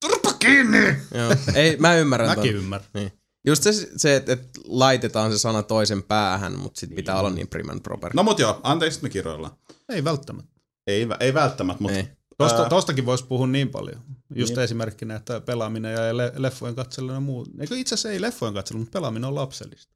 [0.01, 0.97] turpa kiinni!
[1.15, 1.35] Joo.
[1.55, 2.39] Ei, mä ymmärrän ton.
[2.39, 3.11] Mäkin ymmärrän.
[3.47, 7.49] Just se, se että et laitetaan se sana toisen päähän, mutta sit pitää olla niin
[7.49, 8.13] prim and proper.
[8.15, 9.57] No mut joo, anteeksi, että me kiroillaan.
[9.89, 10.61] Ei välttämättä.
[10.87, 11.99] Ei, ei välttämättä, mutta.
[12.39, 14.01] Tosta, tostakin voisi puhua niin paljon.
[14.35, 14.65] Just Niin.
[14.65, 17.47] esimerkkinä, että pelaaminen ja le- leffojen katselu ja muu.
[17.61, 19.95] Eikö itse asiassa ei leffojen katselu, mutta pelaaminen on lapsellista.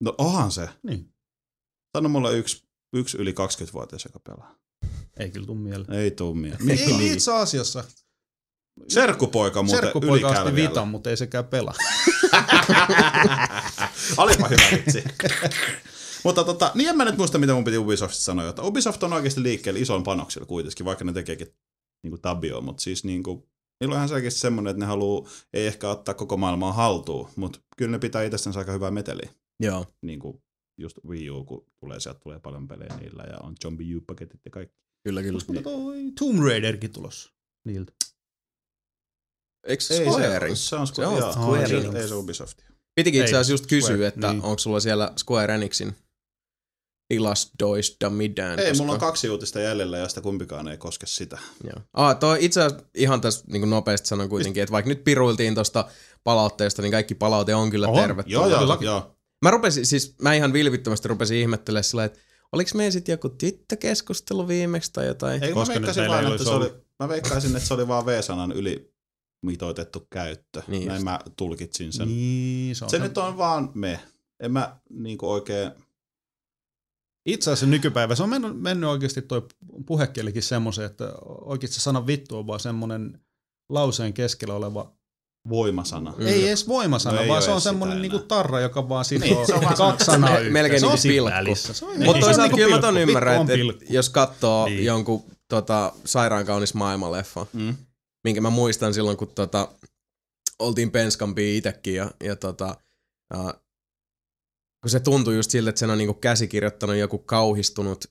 [0.00, 0.68] no onhan se.
[0.82, 1.12] Niin.
[1.96, 4.54] Sano mulle yksi, yksi yli 20-vuotias, joka pelaa.
[5.16, 5.92] Ei kyllä tuu mieleen.
[5.92, 6.70] Ei tuu mieleen.
[6.70, 7.84] Ei, ei itse asiassa.
[8.88, 11.74] Serkkupoika muuten Serkkupoika asti vitan, mutta ei sekään pelaa.
[14.16, 15.04] Olipa hyvä vitsi.
[16.24, 19.12] Mutta tota, niin en mä nyt muista, mitä mun piti Ubisoftista sanoa, että Ubisoft on
[19.12, 21.54] oikeasti liikkeellä ison panoksilla kuitenkin, vaikka ne tekeekin
[22.02, 23.42] niin tabioa, mutta siis niin kuin,
[23.80, 27.58] niillä on ihan selkeästi semmoinen, että ne haluaa, ei ehkä ottaa koko maailmaa haltuun, mutta
[27.76, 29.30] kyllä ne pitää itsestänsä aika hyvää meteliä.
[29.60, 29.86] Joo.
[30.02, 30.42] Niin kuin
[30.78, 34.50] just Wii U, kun tulee, sieltä tulee paljon pelejä niillä ja on Zombie U-paketit ja
[34.50, 34.76] kaikki.
[35.04, 35.40] Kyllä, kyllä.
[35.46, 37.30] Mutta toi Tomb Raiderkin tulossa
[37.64, 37.92] niiltä.
[39.66, 41.94] Eikö Ei, Square se, se on Se Square, on joo, Square ei, se- Enix.
[41.94, 42.58] ei se Ubisoft.
[42.94, 44.42] Pitikin itse asiassa just kysyä, Square, että niin.
[44.42, 45.94] onko sulla siellä Square Enixin
[47.08, 48.58] tilastoista mitään.
[48.58, 48.82] Ei, koska...
[48.82, 51.38] mulla on kaksi uutista jäljellä, josta kumpikaan ei koske sitä.
[51.64, 51.82] Joo.
[51.92, 55.88] Ah, toi itse asiassa ihan tässä niin nopeasti sanon kuitenkin, että vaikka nyt piruiltiin tuosta
[56.24, 58.00] palautteesta, niin kaikki palaute on kyllä On.
[58.00, 58.50] tervetullut.
[58.50, 59.15] Joo, joo, joo.
[59.46, 62.18] Mä rupesin, siis mä ihan vilpittömästi rupesin ihmettelemään sillä, että
[62.52, 65.42] oliko meidän sitten joku tyttökeskustelu viimeksi tai jotain?
[65.42, 68.06] Ei, mä Koska nyt veikkaisin, vaan, että se oli, mä veikkaisin, että se oli vaan
[68.06, 68.94] V-sanan yli
[69.42, 70.62] mitoitettu käyttö.
[70.68, 71.04] Niin Näin just.
[71.04, 72.08] mä tulkitsin sen.
[72.08, 73.02] Niin, se on Se se.
[73.02, 74.00] nyt on vaan me.
[74.40, 75.70] en mä niinku oikein...
[77.26, 79.46] Itse asiassa nykypäivä, se on mennyt, mennyt oikeasti toi
[79.86, 83.20] puhekielikin semmoisen, että oikeasti se sana vittu on vaan semmoinen
[83.68, 84.96] lauseen keskellä oleva
[85.48, 86.14] Voimasana.
[86.18, 86.26] Mm.
[86.26, 89.46] Ei edes voimasana, No ei vaan se on semmoinen niinku tarra, joka vaan sitoo Niin,
[89.46, 90.52] se on kaksi sanaa yhteen.
[90.52, 91.54] melkein se on niinku pilkku.
[91.74, 93.90] Se on- Mutta niin, se on toisaalta niinku kyllä mä ton ymmärrän, että on et
[93.90, 94.84] jos katsoo Niin.
[94.84, 97.74] jonkun tota, sairaan kaunis maailmanleffa, Mm.
[98.24, 99.68] minkä mä muistan silloin, kun tota,
[100.58, 102.76] oltiin Penskampia itekin ja, ja tota,
[103.34, 103.52] uh,
[104.82, 108.04] kun se tuntui just siltä, että sen on niinku käsikirjoittanut joku kauhistunut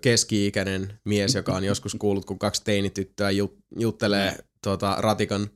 [0.00, 5.50] keski-ikäinen mies, joka on joskus kuullut, kun kaksi teinityttöä jut, juttelee tota, ratikan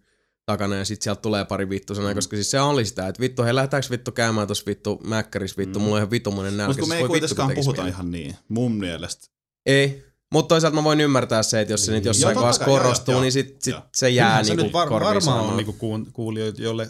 [0.51, 3.43] takana ja sitten sieltä tulee pari vittu sanaa, koska siis se oli sitä, että vittu,
[3.43, 5.83] hei lähdetäänkö vittu käymään tuossa vittu mäkkäris vittu, Mm.
[5.83, 6.69] mulla on ihan vitumuinen nälkä.
[6.69, 7.91] Mutta kun me siis ei kuitenkaan puhuta mieli.
[7.91, 9.27] ihan niin, mun mielestä.
[9.67, 13.13] Ei, mutta toisaalta mä voin ymmärtää se, että jos se nyt jossain kohdassa joo, korostuu,
[13.13, 13.83] joo, niin sit, sit joo.
[13.97, 16.87] se jää Kyllähän se niinku nyt var, korviin varmaan on niinku kuun- kuulijoita, jolle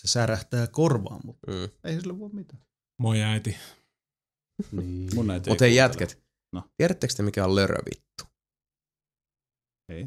[0.00, 1.68] se särähtää korvaan, mutta Mm.
[1.84, 2.62] ei sille voi mitään.
[2.98, 3.56] Moi äiti.
[4.72, 5.10] Niin.
[5.14, 6.62] Mun äiti Mutta ei hei jätket, No.
[6.76, 8.24] tiedättekö te mikä on lörövittu?
[9.88, 10.06] Ei.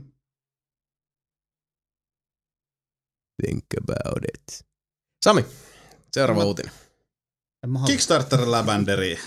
[3.45, 4.65] Think about it.
[5.23, 5.45] Sami,
[6.13, 6.71] seuraava Mä- uutinen.
[7.85, 9.19] Kickstarter Lavenderi.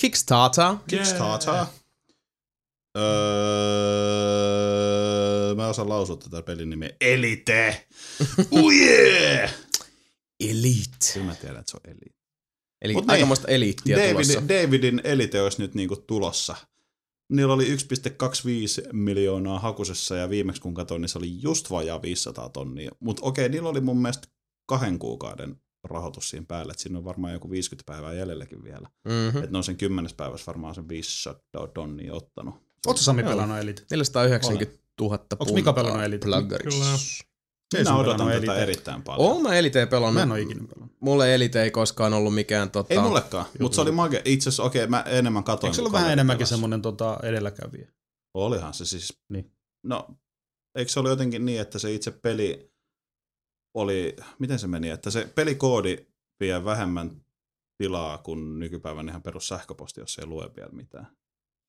[0.00, 0.74] Kickstarter.
[0.86, 1.64] Kickstarter.
[4.26, 6.90] Öö, mä osaan lausua tätä pelin nimeä.
[7.00, 7.86] Elite!
[8.50, 9.54] Oh yeah!
[10.40, 10.96] Elite.
[11.14, 12.16] Kyllä mä tiedän, että se on Elite.
[12.82, 14.40] Eli Mut aikamoista eliittiä tulossa.
[14.48, 16.56] David, Davidin Elite olisi nyt niinku tulossa.
[17.28, 22.48] Niillä oli 1,25 miljoonaa hakusessa ja viimeksi kun katsoin, niin se oli just vajaa 500
[22.48, 22.90] tonnia.
[23.00, 24.28] Mutta okei, niillä oli mun mielestä
[24.66, 28.88] kahden kuukauden rahoitus siinä päällä, että siinä on varmaan joku 50 päivää jäljelläkin vielä.
[29.04, 29.38] Mm-hmm.
[29.38, 32.54] Että ne on sen kymmenes päivässä varmaan sen 500 tonnia ottanut.
[32.86, 33.82] Ootko Sami pelannut Elite?
[33.90, 36.26] 490 000 Onks Mika pelannut Elite?
[36.26, 36.86] Kyllä.
[37.74, 38.62] Ei Minä odotan pelannut tätä Elite.
[38.62, 39.28] erittäin paljon.
[39.30, 40.30] Oon mä Elite Mä en pelannut.
[40.30, 40.96] oo ikinä pelannut.
[41.00, 42.94] Mulle Elite ei koskaan ollut mikään tota...
[42.94, 44.22] Ei mullekaan, mutta se oli mage.
[44.24, 45.68] Itse asiassa, okei, mä enemmän katoin.
[45.68, 46.50] Eikö se ollut vähän enemmänkin pelasi.
[46.54, 47.92] semmonen tota, edelläkävijä?
[48.34, 49.18] Olihan se siis.
[49.28, 49.52] Niin.
[49.84, 50.08] No,
[50.78, 52.70] eikö se ole jotenkin niin, että se itse peli
[53.74, 56.06] oli, miten se meni, että se pelikoodi
[56.40, 57.24] vie vähemmän
[57.82, 61.06] tilaa kuin nykypäivän ihan perus sähköposti, jos ei lue vielä mitään.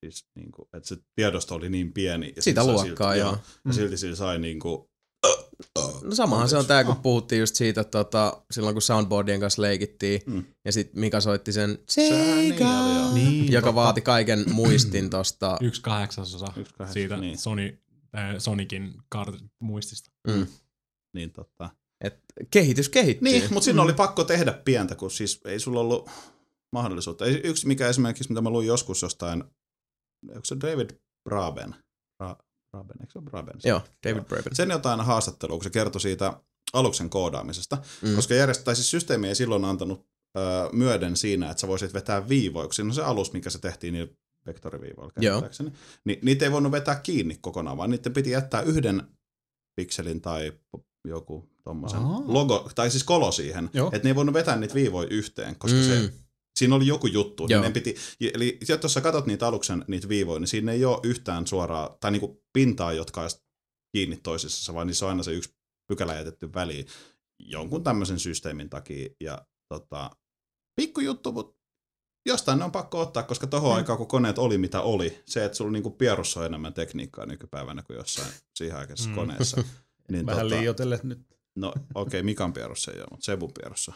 [0.04, 2.32] Siis niin kuin, että se tiedosto oli niin pieni.
[2.36, 3.32] Ja Sitä luokkaa, silti, joo.
[3.32, 3.72] Ja Mm.
[3.72, 4.88] silti sillä sai niin kuin,
[6.02, 7.02] No samahan se on tää, kun Ah.
[7.02, 10.44] puhuttiin just siitä, tota, silloin kun soundboardien kanssa leikittiin, Mm.
[10.64, 13.14] ja sit Mika soitti sen niin Sega, oli, joo.
[13.14, 13.74] Niin, joka totta.
[13.74, 15.58] vaati kaiken muistin tosta.
[15.60, 17.38] Yksi kahdeksasosa Yksi kahdeksan, siitä niin.
[17.38, 17.78] Sony,
[18.16, 20.10] äh, Sonicin kart- muistista.
[20.26, 20.46] Mm.
[21.14, 21.70] niin totta.
[22.04, 22.14] Et
[22.50, 23.24] kehitys kehittyy.
[23.28, 26.10] Niin, mutta siinä oli pakko tehdä pientä, kun siis ei sulla ollut
[26.72, 27.24] mahdollisuutta.
[27.24, 29.44] Ei- Yksi mikä esimerkiksi, mitä mä luin joskus jostain,
[30.28, 30.90] onko se David
[31.28, 31.74] Braben?
[32.18, 32.36] Bra,
[32.70, 33.54] Braben, eikö se ole Braben?
[33.64, 34.22] Joo, David.
[34.24, 34.54] Braben.
[34.56, 36.40] Sen jotain haastattelua, kun se kertoi siitä
[36.72, 38.14] aluksen koodaamisesta, Mm.
[38.14, 40.40] koska järjest, tai siis systeemi ei silloin antanut ö,
[40.72, 42.28] myöden siinä, että sä voisit vetää
[42.74, 44.12] siinä on se alus, mikä se tehtiin niillä
[44.46, 45.72] vektoriviivoilla käsittääkseni,
[46.04, 49.02] niin niitä ei voinut vetää kiinni kokonaan, vaan niiden piti jättää yhden
[49.76, 50.52] pikselin tai
[51.04, 52.22] joku tommosen Aa.
[52.26, 55.84] logo, tai siis kolo siihen, että ne ei voinut vetää niitä viivoja yhteen, koska Mm.
[55.84, 56.12] se,
[56.58, 57.46] siinä oli joku juttu.
[57.48, 57.60] Joo.
[57.60, 57.94] Niin ne piti,
[58.34, 62.10] eli jos sä katsot niitä aluksen niitä viivoja, niin siinä ei ole yhtään suoraa, tai
[62.10, 63.42] niinku pintaa, jotka olisi
[63.92, 65.54] kiinni toisissaan, vaan niissä on aina se yksi
[65.88, 66.86] pykälä jätetty väliin
[67.38, 69.08] jonkun tämmöisen systeemin takia.
[69.20, 70.10] Ja tota,
[70.76, 71.58] pikku juttu, mutta
[72.26, 73.76] jostain ne on pakko ottaa, koska tohon Mm.
[73.76, 77.82] aikaan, kun koneet oli mitä oli, se, että sulla niinku pierussa on enemmän tekniikkaa nykypäivänä
[77.82, 79.14] kuin jossain siihen aikaisessa Mm.
[79.14, 79.20] mm.
[79.20, 79.64] koneessa.
[80.12, 81.20] Niin Vähän tota, liioitelle nyt.
[81.56, 83.92] No okei, okay, Mikan pierussa ei ole, mutta Sebun pierussa.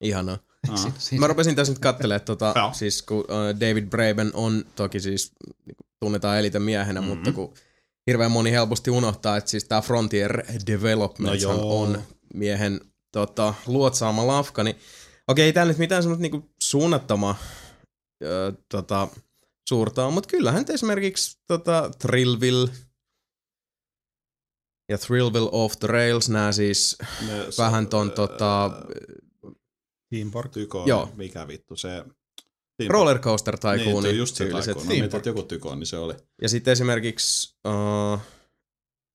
[0.00, 0.38] Ihanaa.
[0.70, 0.92] Aa.
[1.18, 5.32] Mä rupesin tässä nyt katselemaan, tota, siis kun uh, David Braben on toki siis
[5.66, 7.08] niinku, tunnetaan elite miehenä, Mhm.
[7.08, 7.18] mm-hmm.
[7.18, 7.54] mutta kun
[8.06, 12.02] hirveän moni helposti unohtaa, että siis tämä Frontier Development No on
[12.34, 12.80] miehen
[13.12, 14.76] tota, luotsaama lafka, niin
[15.28, 17.36] okei, ei täällä nyt mitään semmoista niinku suunnattomaa
[18.24, 19.08] ö, tota,
[19.68, 22.70] suurta on, mutta kyllähän esimerkiksi tota, Thrillville
[24.88, 26.96] ja Thrillville Off the Rails, nämä siis
[27.26, 28.70] Ne, vähän ton tota,
[30.14, 30.52] Team Park.
[30.52, 31.10] Tyko, Joo.
[31.16, 32.04] mikä vittu se...
[32.88, 34.78] Roller Coaster Niin, Tycoonin tuo just se tyyliset.
[34.78, 35.10] Tycoon.
[35.12, 36.14] No, joku Tycoon, niin se oli.
[36.42, 38.20] Ja sitten esimerkiksi uh,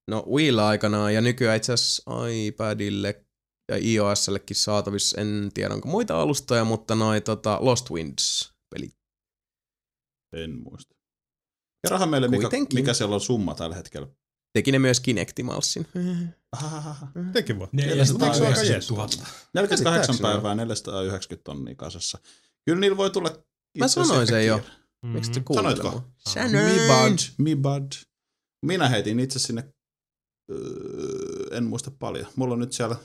[0.07, 3.25] no Wii aikanaan ja nykyään itse asiassa iPadille
[3.71, 8.97] ja iOSllekin saatavissa, en tiedä onko muita alustoja, mutta noi tota, Lost Winds pelit.
[10.33, 10.95] En muista.
[11.81, 12.79] Kerrohan meille, mikä, Kuitenkin.
[12.79, 14.07] mikä siellä on summa tällä hetkellä.
[14.53, 15.87] Teki ne myös Kinectimalsin.
[17.33, 17.67] Tekin voi.
[17.71, 18.89] Neljä- Eikö se aika 490 jees?
[18.89, 19.07] 000.
[19.07, 22.17] 48 Käsittääkseni päivää, 490 tonnia kasassa.
[22.65, 23.37] Kyllä niillä voi tulla...
[23.77, 24.59] Mä sanoin sen jo.
[24.59, 24.73] kiire.
[25.05, 25.45] Miksi te Mhm.
[25.45, 25.99] kuuntelee Sanoitko?
[25.99, 26.87] Mi Sanoin.
[26.87, 27.91] bad, mi bad.
[28.65, 29.73] Minä heitin itse sinne,
[30.51, 32.27] öö, en muista paljon.
[32.35, 32.95] Mulla on nyt siellä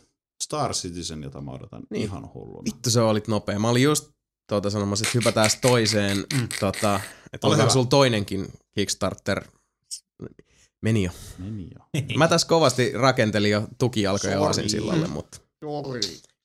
[0.44, 2.02] Star Citizen, jota mä odotan Niin.
[2.02, 2.64] ihan hulluna.
[2.64, 3.58] Vittu se olit nopea.
[3.58, 4.10] Mä olin just
[4.48, 6.48] tuota, sanomassa, että hypätään toiseen, mm.
[6.60, 7.00] tota,
[7.32, 7.68] että hyvä.
[7.68, 9.44] sulla toinenkin Kickstarter.
[10.84, 11.10] Meni jo.
[11.38, 12.02] Meni jo.
[12.18, 14.46] Mä tässä kovasti rakentelin jo tukijalkoja Sorry.
[14.46, 15.38] Aasin sillalle, mutta...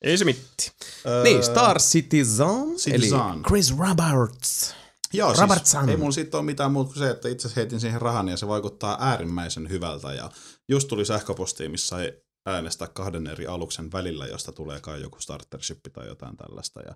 [0.01, 0.71] Ei se mitti.
[1.05, 3.43] Öö, Niin, Star Citizen, eli Citizen.
[3.47, 4.75] Chris Roberts.
[5.13, 5.81] Joo, Robertson.
[5.81, 8.37] siis ei mulla siitä ole mitään muuta kuin se, että itse heitin siihen rahan ja
[8.37, 10.13] se vaikuttaa äärimmäisen hyvältä.
[10.13, 10.31] Ja
[10.69, 12.13] just tuli sähköpostiin, missä sai
[12.45, 16.81] äänestää kahden eri aluksen välillä, josta tulee kai joku startership tai jotain tällaista.
[16.81, 16.95] Ja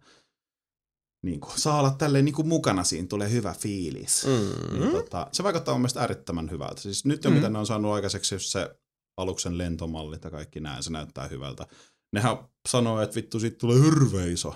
[1.24, 4.26] niin kuin, saa olla tälleen niin kuin mukana, siinä tulee hyvä fiilis.
[4.28, 4.80] Mm.
[4.80, 6.82] Niin, tota, se vaikuttaa mun mielestä äärettömän hyvältä.
[6.82, 7.36] Siis nyt jo Mm.
[7.36, 8.76] mitä ne on saanut aikaiseksi, jos se
[9.18, 11.68] aluksen lentomallit ja kaikki näin, se näyttää hyvältä.
[12.14, 12.38] Nehän
[12.70, 14.56] sanoo, että vittu siitä tulee hirveä iso.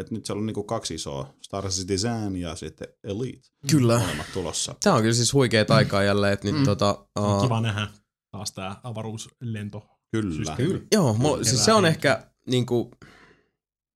[0.00, 3.98] Että nyt siellä on niinku kaksi isoa, Star Citizen ja sitten Elite, Kyllä.
[3.98, 4.74] molemmat tulossa.
[4.82, 6.64] Tää on kyllä siis huikea aikaa jälleen, että nyt Mm.
[6.64, 7.06] tota...
[7.20, 7.88] Uh, Kiva nähdä
[8.30, 9.86] taas tää avaruuslento.
[10.12, 10.56] Kyllä.
[10.56, 10.80] Kyllä.
[10.92, 12.90] Joo, mulla, siis se on ehkä niinku,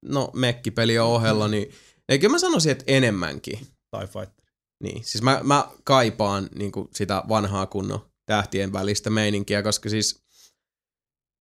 [0.04, 1.70] no mekkipelien ohella, niin
[2.10, 3.58] eikö mä sanoisin, että enemmänkin.
[3.58, 4.44] TIE Fighter.
[4.82, 10.22] Niin, siis mä, mä kaipaan niinku sitä vanhaa kunnon tähtien välistä meininkiä, koska siis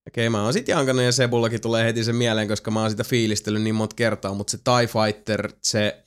[0.08, 2.90] Okei, okay, mä oon sit jankannut ja Sebullakin tulee heti se mieleen, koska mä oon
[2.90, 6.04] sitä fiilistellyt niin monta kertaa, mutta se TIE Fighter, se,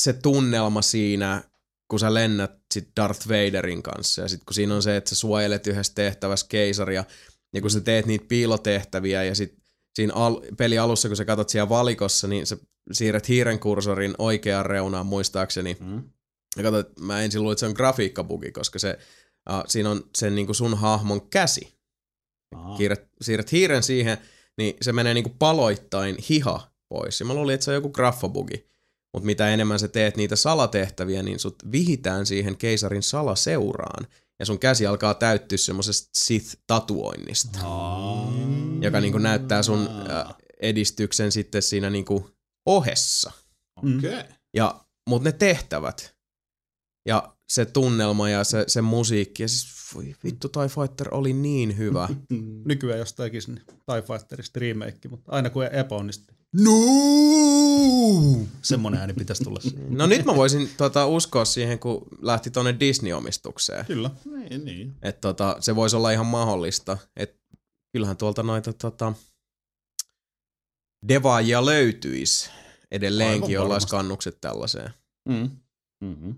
[0.00, 1.42] se tunnelma siinä,
[1.88, 5.16] kun sä lennät sit Darth Vaderin kanssa ja sit kun siinä on se, että sä
[5.16, 7.04] suojelet yhdessä tehtävässä keisaria
[7.54, 9.54] ja kun sä teet niitä piilotehtäviä ja sit
[9.94, 12.56] siinä al- peli alussa, kun sä katsot siellä valikossa, niin sä
[12.92, 16.02] siirrät hiiren kursorin oikeaan reunaan muistaakseni Mm.
[16.56, 18.98] ja kato, mä ensin luulin, että se on grafiikkabugi, koska se,
[19.50, 21.76] uh, siinä on sen niinku sun hahmon käsi.
[22.54, 22.76] Aa.
[22.76, 24.18] Kiirret, siirrät hiiren siihen,
[24.58, 27.20] niin se menee niinku paloittain hiha pois.
[27.20, 28.66] Ja mä luulin, että se on joku graffabugi.
[29.14, 34.06] Mutta mitä enemmän sä teet niitä salatehtäviä, niin sut vihitään siihen keisarin salaseuraan.
[34.38, 37.58] Ja sun käsi alkaa täyttyä semmoisesta Sith-tatuoinnista,
[38.80, 39.88] joka niinku näyttää sun
[40.60, 42.30] edistyksen sitten siinä niinku
[42.66, 43.32] ohessa.
[43.76, 43.96] Okei.
[43.98, 44.22] Okay.
[44.56, 46.16] Ja, mut ne tehtävät
[47.06, 51.78] ja se tunnelma ja se, se musiikki ja siis voi vittu TIE Fighter oli niin
[51.78, 52.08] hyvä.
[52.64, 56.36] Nykyään jos tekisi niin TIE Fighterista remake, mutta aina kun epäonnistui.
[56.52, 56.72] No!
[58.62, 59.60] Semmoinen ääni pitäisi tulla.
[59.60, 59.86] siihen.
[59.98, 63.86] No nyt mä voisin tota, uskoa siihen, kun lähti tonne Disney-omistukseen.
[63.86, 64.10] Kyllä.
[64.24, 64.94] Niin, niin.
[65.02, 66.98] Että tota, se voisi olla ihan mahdollista.
[67.16, 67.36] Et
[67.92, 69.12] kyllähän tuolta noita tota,
[71.08, 72.50] devaajia löytyisi
[72.90, 74.90] edelleenkin, jolla olisi kannukset tällaiseen.
[75.28, 75.50] Mm.
[76.04, 76.34] Mm-hmm.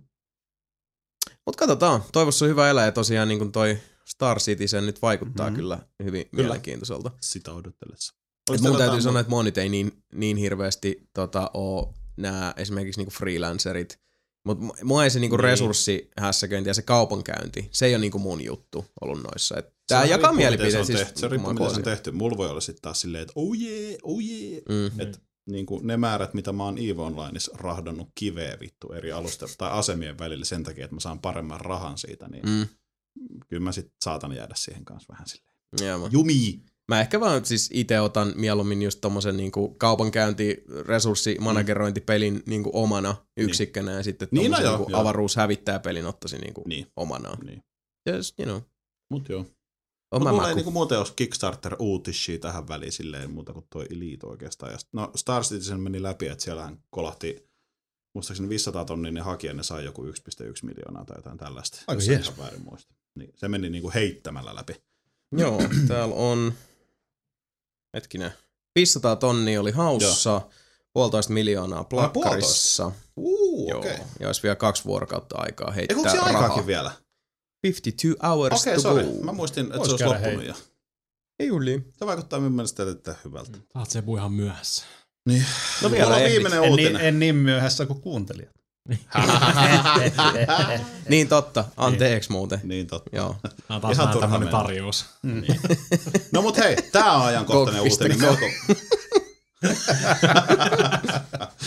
[1.47, 3.78] Mutta katsotaan, toivossa on hyvä elää ja tosiaan niin kuin toi
[4.09, 5.52] Star Citizen nyt vaikuttaa Mhm.
[5.52, 5.62] mm-hmm.
[5.62, 6.43] kyllä hyvin Kyllä.
[6.43, 7.10] mielenkiintoiselta.
[7.20, 8.14] Sitä odotellessa.
[8.55, 13.10] Et mun täytyy sanoa, että monit ei niin, niin hirveästi tota, ole nämä esimerkiksi niinku
[13.14, 13.98] freelancerit.
[14.44, 15.44] Mutta mua ei se niinku Niin.
[15.44, 19.56] resurssihässäköinti ja se kaupankäynti, se ei ole niinku mun juttu ollut noissa.
[19.59, 20.98] Et tää Se jakaa miten mielipiteet se on siis.
[20.98, 21.20] tehty.
[21.20, 22.10] Se riippuu, miten se on tehty.
[22.10, 24.62] Mulla voi olla sitten taas silleen, että oh yeah, oh yeah.
[24.69, 25.01] Mm.
[25.01, 29.48] Et niin kuin ne määrät, mitä mä oon EVE Onlineissa rahdannut kiveä vittu eri alusten
[29.59, 32.66] tai asemien välillä sen takia, että mä saan paremman rahan siitä, niin Mm.
[33.48, 35.55] kyllä mä sit saatan jäädä siihen kanssa vähän silleen.
[35.81, 36.60] Joo, mä- Jumi!
[36.89, 43.93] Mä ehkä vaan siis itse otan mieluummin just tommosen niinku kaupankäynti, resurssimanagerointipelin niinku omana yksikkönä
[43.93, 45.01] ja sitten Niin, no joo, niinku joo.
[45.01, 46.86] avaruushävittäjäpelin ottaisin niinku Niin.
[46.97, 47.47] omanaan.
[47.47, 47.62] Niin.
[48.16, 48.60] Just, you know,
[49.10, 49.47] Mut joo.
[50.12, 54.72] Mä mulla ei niinku muuten olisi Kickstarter-uutisia tähän väliin silleen muuta kuin toi Elite oikeastaan.
[54.72, 57.48] Ja no Star Citizen meni läpi, että siellähän kolahti
[58.14, 60.12] muistaakseni 500 tonnia ne haki ja ne sai joku 1,1
[60.62, 61.78] miljoonaa tai jotain tällaista.
[61.86, 62.26] Aika jos jees.
[62.26, 62.94] ihan väärin muista.
[63.14, 64.82] Niin, se meni niinku heittämällä läpi.
[65.39, 66.52] Joo, täällä on,
[67.94, 68.32] hetkinen,
[68.74, 70.40] 500 tonnia oli haussa,
[70.93, 72.93] puolitoista miljoonaa plakkarissa.
[73.16, 73.94] Uu, Joo, okei.
[73.94, 74.06] Okay.
[74.20, 76.43] ja olisi vielä kaksi vuorokautta aikaa Eikö heittää siellä rahaa.
[76.43, 76.93] aikaakin vielä?
[77.62, 79.09] 52 hours Okei, to okay, go.
[79.10, 79.24] sorry.
[79.24, 80.55] Mä muistin, että Vois se olisi loppunut jo.
[81.40, 81.85] Ei yli.
[81.98, 83.59] Se vaikuttaa minun mielestä erittäin hyvältä.
[83.72, 84.85] Saat se ihan myöhässä.
[85.28, 85.44] Niin.
[85.82, 87.01] No vielä on viimeinen En, niin, uutinen.
[87.06, 88.59] en niin myöhässä kuin kuuntelijat.
[91.09, 92.60] Niin totta, anteeksi muuten.
[92.62, 93.16] Niin totta.
[93.16, 93.36] Joo.
[93.68, 94.62] On taas Ihan turha tämmönen mennä.
[94.62, 95.06] tarjous.
[96.32, 98.20] No mut hei, tää on ajankohtainen uutinen.
[98.20, 98.44] Melko,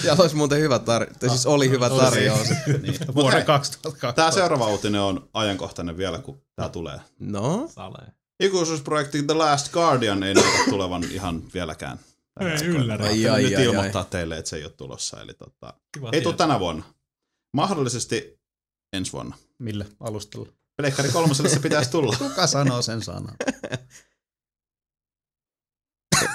[0.04, 1.20] Ja olisi muuten hyvä tarjous.
[1.20, 2.48] Siis oli hyvä tarjous.
[2.82, 2.96] niin.
[3.16, 4.16] Vuoden hei, 2002.
[4.16, 7.00] tää seuraava uutinen on ajankohtainen vielä, kun tää tulee.
[7.20, 8.08] No, Salee.
[8.40, 12.00] Ikuisuusprojekti The Last Guardian ei näytä tulevan ihan vieläkään.
[12.40, 13.06] Ei ylläri.
[13.06, 15.22] Ai, ai, nyt ai, ilmoittaa teille, että se ei ole tulossa.
[15.22, 16.84] Eli tota, Kiva ei tule tänä vuonna.
[17.54, 18.40] Mahdollisesti
[18.94, 19.38] ensi vuonna.
[19.60, 20.50] Millä alustalla?
[20.78, 22.16] Pleikkari kolmoselle se pitäisi tulla.
[22.30, 23.36] Kuka sanoo sen sanan?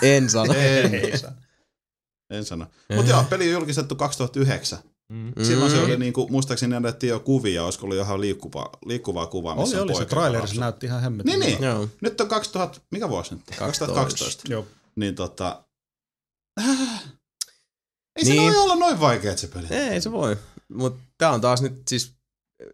[0.03, 0.55] en sano.
[0.55, 1.33] en, Ei saa.
[2.31, 2.67] En sano.
[2.97, 4.79] Mutta joo, peli on julkistettu 2009.
[5.13, 5.33] Mm.
[5.43, 5.85] Silloin se Mm.
[5.85, 9.85] oli niinku, muistaakseni näytettiin jo kuvia, olisiko ollut ihan liikkuvaa, liikkuvaa kuvaa, missä Oli, on
[9.85, 9.93] oli.
[9.95, 10.61] Se poika, traileri joka se lapsi.
[10.61, 11.41] näytti ihan hemmetin.
[11.41, 11.63] Niin, niin.
[11.63, 11.89] Joo.
[12.01, 13.43] Nyt on 2000, mikä vuosi nyt?
[13.59, 14.43] 2012.
[14.49, 14.67] Joo.
[14.97, 15.63] niin tota...
[16.61, 17.05] Äh,
[18.17, 18.43] ei se Niin.
[18.43, 19.67] voi olla noin vaikea se peli.
[19.71, 20.37] Ei se voi.
[20.69, 22.13] Mutta tää on taas nyt siis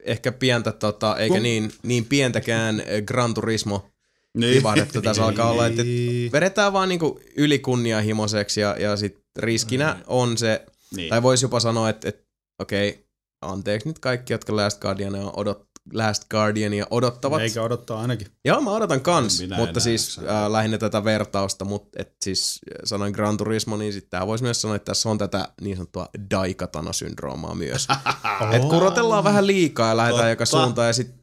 [0.05, 3.89] ehkä pientä, tota, eikä Kun- niin, niin pientäkään eh, Gran Turismo
[4.35, 4.63] Niin.
[5.03, 6.33] tässä alkaa olla, että Niin.
[6.33, 11.11] vedetään vaan niinku ylikunnianhimoiseksi ja, ja sit riskinä on se, niin.
[11.11, 12.25] tai voisi jopa sanoa, että, että
[12.59, 13.09] okei,
[13.43, 17.41] anteeksi nyt kaikki, jotka Last Guardiania, odot, Last Guardiania odottavat.
[17.41, 18.27] Eikä odottaa ainakin.
[18.45, 22.79] Joo, mä odotan kans, Minä mutta siis äh, lähinnä tätä vertausta, mutta et siis äh,
[22.85, 27.55] sanoin Gran Turismo, niin sitten voisi myös sanoa, että tässä on tätä niin sanottua Daikatana-syndroomaa
[27.55, 27.89] myös.
[28.53, 31.15] Et kurotellaan vähän liikaa ja lähdetään joka suuntaan ja sit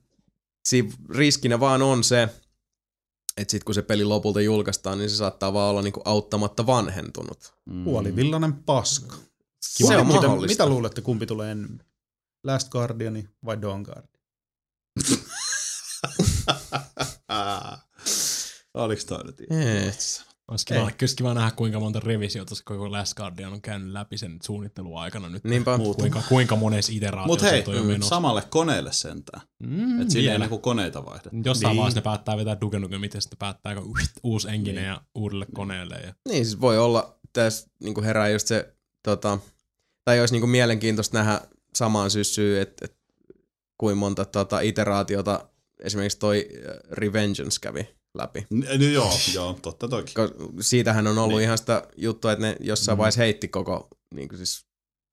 [0.67, 2.29] siinä riskinä vaan on se,
[3.41, 7.53] että sit kun se peli lopulta julkaistaan, niin se saattaa vaan olla niinku auttamatta vanhentunut.
[7.65, 7.83] Mm.
[7.83, 9.15] Puolivillainen paska.
[9.61, 10.63] Se on mitä, mahdollista.
[10.63, 11.83] mitä luulette, kumpi tulee ennemmin?
[12.43, 14.07] Last Guardiani vai Dawn Guard?
[18.73, 19.41] Oliko toi nyt?
[19.41, 19.91] Ei.
[20.51, 24.17] Olisi kiva, olisi kiva nähdä, kuinka monta revisiota se koko Last Guardian on käynyt läpi
[24.17, 25.43] sen suunnitteluaikana nyt.
[25.43, 25.79] Niinpä.
[25.97, 28.09] Kuinka, kuinka monessa iteraatiossa Mut hei, on menossa.
[28.09, 29.41] samalle koneelle sentään.
[29.59, 31.29] Mm, Et siinä ei niinku koneita vaihdeta.
[31.45, 31.77] Jossain Niin.
[31.77, 35.95] vaiheessa ne päättää vetää Duke Nukem itse, sitten päättääkö uht, uusi engine ja uudelle koneelle.
[35.95, 36.13] Ja...
[36.29, 38.73] Niin, siis voi olla, tässä niinku herää just se,
[39.03, 39.39] tota,
[40.05, 41.41] tai olisi niinku mielenkiintoista nähdä
[41.75, 42.97] samaan syssyyn, että et,
[43.77, 45.49] kuin monta tota, iteraatiota
[45.79, 48.47] esimerkiksi toi äh, Revengeance kävi läpi.
[48.53, 50.13] N- niin joo, joo, totta toki.
[50.19, 51.43] Ko- Siitähän on ollut Niin.
[51.43, 52.99] ihan sitä juttua, että ne jossain Mm.
[52.99, 54.65] vaiheessa heitti koko, niin siis,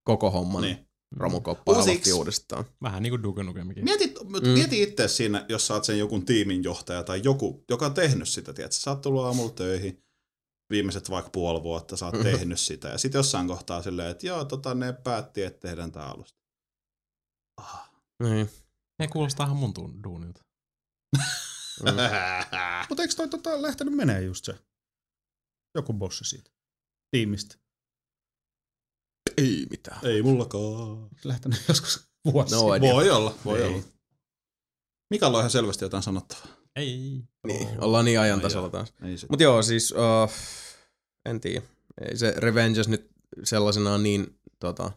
[0.05, 0.89] koko homman Niin.
[1.17, 2.13] romukoppaan Uusiksi.
[2.13, 2.65] uudestaan.
[2.83, 3.85] Vähän niin kuin Duke Nukemikin.
[3.85, 4.37] Mietit, mm.
[4.37, 4.49] Mm.
[4.49, 8.29] mieti itse siinä, jos sä oot sen joku tiimin johtaja tai joku, joka on tehnyt
[8.29, 8.77] sitä, tiedätkö?
[8.79, 10.03] Sä oot tullut aamulla töihin,
[10.71, 12.23] viimeiset vaikka puoli vuotta, sä oot Mhm.
[12.23, 12.89] tehnyt sitä.
[12.89, 16.39] Ja sitten jossain kohtaa silleen, että joo, tota, ne päätti, että tehdään tää alusta.
[17.61, 17.91] Ah.
[18.23, 18.51] Niin.
[18.99, 20.41] Ne kuulostaa ihan mun tuun- duunilta.
[21.83, 21.91] Mm.
[22.89, 24.55] Mutta eikö toi tota, lähtenyt menee just se?
[25.75, 26.51] Joku bossi siitä.
[27.11, 27.57] Tiimistä.
[29.37, 30.07] Ei mitään.
[30.07, 31.09] Ei mullakaan.
[31.25, 32.55] Lähtenyt joskus vuosi.
[32.55, 32.95] No idea.
[32.95, 33.69] Voi olla, voi Ei.
[33.69, 33.83] olla.
[35.11, 36.47] Mika on ihan selvästi jotain sanottavaa.
[36.77, 37.23] Ei.
[37.47, 38.93] Niin, ollaan niin ajan tasalla taas.
[39.03, 39.27] Ei se.
[39.31, 40.33] Mut joo, siis uh,
[41.25, 41.63] en tiedä.
[42.01, 43.11] Ei se Revengeance nyt
[43.45, 44.93] sellaisenaan niin tota,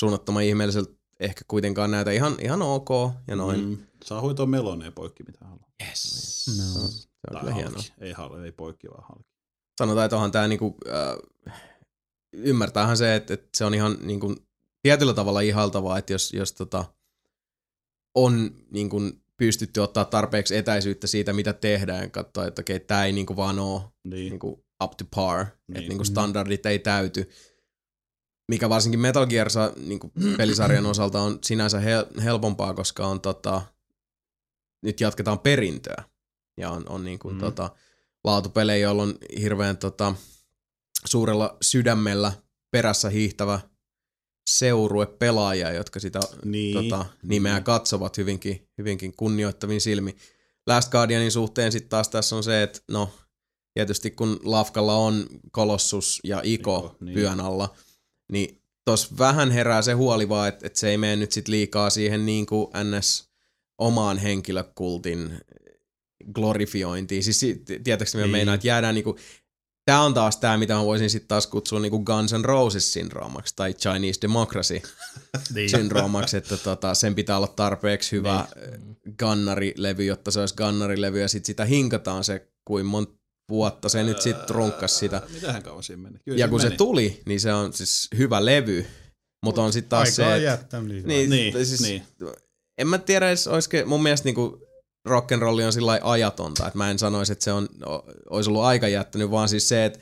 [0.00, 0.92] suunnattoman ihmeelliseltä
[1.24, 2.88] ehkä kuitenkaan näytä ihan, ihan ok
[3.28, 3.60] ja noin.
[3.60, 3.66] Mm.
[3.66, 3.78] Mm.
[4.04, 5.70] Saa hoitoa meloneen poikki mitä haluaa.
[5.88, 6.46] Yes.
[6.58, 6.88] No.
[6.88, 6.98] Se
[7.30, 7.82] on Tai kyllä hienoa.
[8.00, 9.24] Ei, halki, ei poikki, vaan halki.
[9.78, 11.18] Sanotaan, että onhan tää niinku, äh,
[12.32, 14.34] ymmärtäähän se, että, että se on ihan niinku,
[14.82, 16.84] tietyllä tavalla ihaltavaa, että jos, jos tota,
[18.14, 19.00] on niinku,
[19.36, 23.92] pystytty ottaa tarpeeksi etäisyyttä siitä, mitä tehdään, katsoa, että okei, tää ei niinku vaan oo
[24.04, 24.30] Niin.
[24.30, 25.52] niinku up to par, niin.
[25.68, 25.76] Niin.
[25.78, 27.30] että niinku standardit ei täyty.
[28.48, 33.62] Mikä varsinkin Metal Gear niinku pelisarjan osalta on sinänsä hel- helpompaa, koska on tota,
[34.82, 36.04] nyt jatketaan perintöä.
[36.56, 37.34] Ja on, on niinku, Mm.
[37.34, 37.40] mm.
[37.40, 37.70] tota,
[38.24, 40.14] laatupelejä, joilla on hirveän tota,
[41.04, 42.32] suurella sydämellä
[42.70, 43.60] perässä hiihtävä
[44.50, 46.74] seurue pelaajia, jotka sitä Niin.
[46.90, 47.64] tota, nimeä Mm.
[47.64, 50.16] katsovat hyvinkin, hyvinkin kunnioittavin silmi.
[50.66, 53.10] Last Guardianin suhteen sitten taas tässä on se, että no
[53.74, 57.04] tietysti kun Lafkalla on Kolossus ja Iko, Iko, niin.
[57.06, 57.14] niin.
[57.14, 57.74] pyön alla,
[58.32, 61.90] niin tos vähän herää se huoli vaan, että et se ei mene nyt sit liikaa
[61.90, 63.28] siihen niin kuin NS
[63.78, 65.38] omaan henkilökultin
[66.34, 67.24] glorifiointiin.
[67.24, 68.30] Siis si- tietääkseni Niin.
[68.32, 69.16] meinaan, että jäädään niinku,
[69.84, 73.74] tää on taas tää, mitä mä voisin sitten taas kutsua niinku Guns N' Roses-syndroomaksi tai
[73.74, 74.80] Chinese Democracy
[75.54, 75.70] Niin.
[75.70, 78.96] syndroomaksi, että tota, sen pitää olla tarpeeksi hyvä niin.
[79.18, 83.12] gannarilevy, jotta se olisi gannarilevy ja sitten sitä hinkataan se, kuin monta
[83.48, 85.22] vuotta se nyt sitten runkkas sitä.
[85.34, 86.18] Mitähän kauan siinä meni?
[86.24, 86.76] Kyllä Ja kun se meni.
[86.76, 88.86] tuli, niin se on siis hyvä levy,
[89.44, 92.02] mutta on sitten taas Aikaa se, että niin, Niin, tai siis, niin.
[92.78, 94.66] en mä tiedä edes, olisiko, mun mielestä niinku
[95.08, 97.68] rock'n'rolli on sillä lailla ajatonta, että mä en sanoisi, että se on,
[98.30, 99.98] olisi ollut aika jättänyt, vaan siis se, että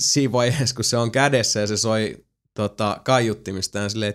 [0.00, 2.24] siinä vaiheessa, kun se on kädessä ja se soi
[2.54, 4.14] tota, kaiuttimista, silleen,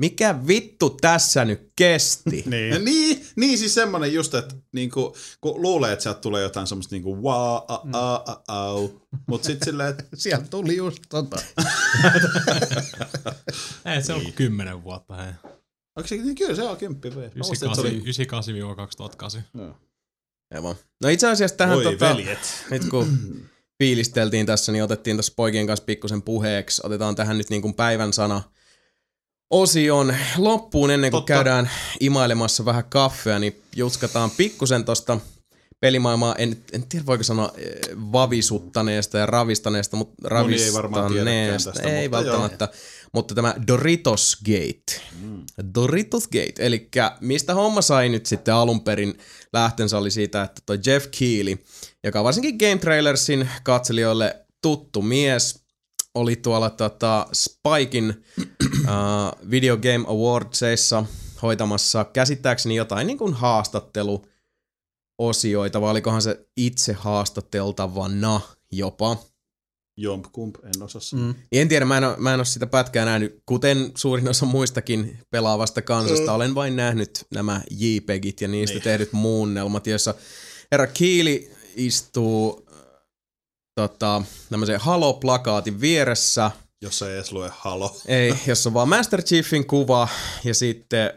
[0.00, 2.36] mikä vittu tässä nyt kesti?
[2.46, 2.84] Ja Niin.
[2.84, 7.16] niin, niin, siis semmonen just, että niinku, kun luulee, että sieltä tulee jotain semmoista niinku
[7.22, 8.88] wow, a, a, a, au,
[9.26, 11.36] mut sit silleen, että Sieltä tuli just tota.
[13.94, 14.32] Ei, se on niin.
[14.32, 15.14] kymmenen vuotta.
[15.16, 15.32] Hei.
[15.96, 17.16] onko se, niin kyllä se on kymppi V.
[17.16, 18.02] Mä muistin, että se oli-
[19.58, 19.60] 98-2008.
[19.60, 19.76] Joo.
[20.54, 20.74] Aivan.
[21.02, 22.38] No itse asiassa tähän Voi tota, veljet.
[22.70, 23.18] nyt kun
[23.78, 26.82] fiilisteltiin tässä, niin otettiin tässä poikien kanssa pikkusen puheeksi.
[26.84, 28.42] Otetaan tähän nyt niin kuin päivän sana
[29.54, 31.32] osion loppuun ennen kuin Totta.
[31.32, 31.70] käydään
[32.00, 35.20] imailemassa vähän kaffea, niin jutskataan pikkusen tosta
[35.80, 42.08] pelimaailmaa, en, en tiedä voiko sanoa eh, vavisuttaneesta ja ravistaneesta, mutta Moni ei ravistaneesta, ei
[42.08, 42.68] mutta välttämättä.
[43.12, 45.00] Mutta tämä Doritos Gate.
[45.20, 45.42] Mm.
[45.74, 46.88] Doritos Gate, eli
[47.20, 49.18] mistä homma sai nyt sitten alun perin
[49.52, 51.58] lähtönsä oli siitä, että toi Jeff Keely,
[52.04, 55.63] joka on varsinkin Game Trailersin katselijoille tuttu mies,
[56.14, 61.04] oli tuolla tota Spikein uh, Video Game Awardsissa
[61.42, 64.26] hoitamassa käsittääkseni jotain niin kuin haastattelu
[65.18, 68.40] osioita, vai olikohan se itse haastateltavana
[68.72, 69.16] jopa.
[69.96, 71.02] Jomp kump, en osaa Mm.
[71.02, 71.34] sanoa.
[71.52, 75.18] En tiedä, mä en, ole, mä en ole sitä pätkää nähnyt, kuten suurin osa muistakin
[75.30, 76.26] pelaavasta kansasta.
[76.30, 76.34] Mm.
[76.34, 78.82] Olen vain nähnyt nämä JPEGit ja niistä Niin.
[78.82, 80.14] tehdyt muunnelmat, joissa
[80.72, 82.63] herra Kiili istuu
[83.74, 86.50] tota, tämmöisen Halo-plakaatin vieressä,
[86.82, 87.96] Jos ei edes lue halo.
[88.06, 90.08] ei, jossa on vaan Master Chiefin kuva
[90.44, 91.10] ja sitten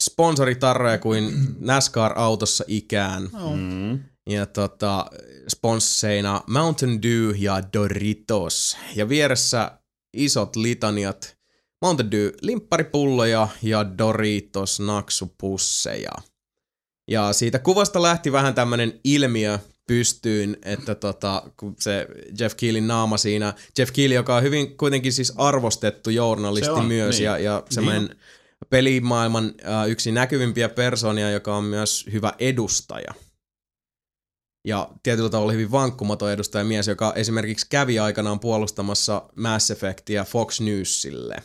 [0.00, 3.28] sponsoritarroja kuin NASCAR-autossa ikään.
[3.32, 3.56] No.
[3.56, 4.00] Mm.
[4.30, 5.06] Ja tota,
[5.48, 8.76] sponsseina Mountain Dew ja Doritos.
[8.94, 9.78] Ja vieressä
[10.16, 11.36] isot litaniat
[11.82, 16.12] Mountain Dew limpparipulloja ja Doritos naksupusseja.
[17.10, 22.06] Ja siitä kuvasta lähti vähän tämmönen ilmiö pystyyn, että tota, kun se
[22.38, 26.84] Jeff Keelin naama siinä, Jeff Keely, joka on hyvin kuitenkin siis arvostettu journalisti Se on,
[26.84, 27.24] myös niin.
[27.24, 28.16] ja, ja semmoinen
[28.70, 33.14] pelimaailman äh, yksi näkyvimpiä persoonia, joka on myös hyvä edustaja.
[34.64, 40.60] Ja tietyllä tavalla hyvin vankkumaton edustaja mies, joka esimerkiksi kävi aikanaan puolustamassa Mass Effectia Fox
[40.60, 41.36] Newsille.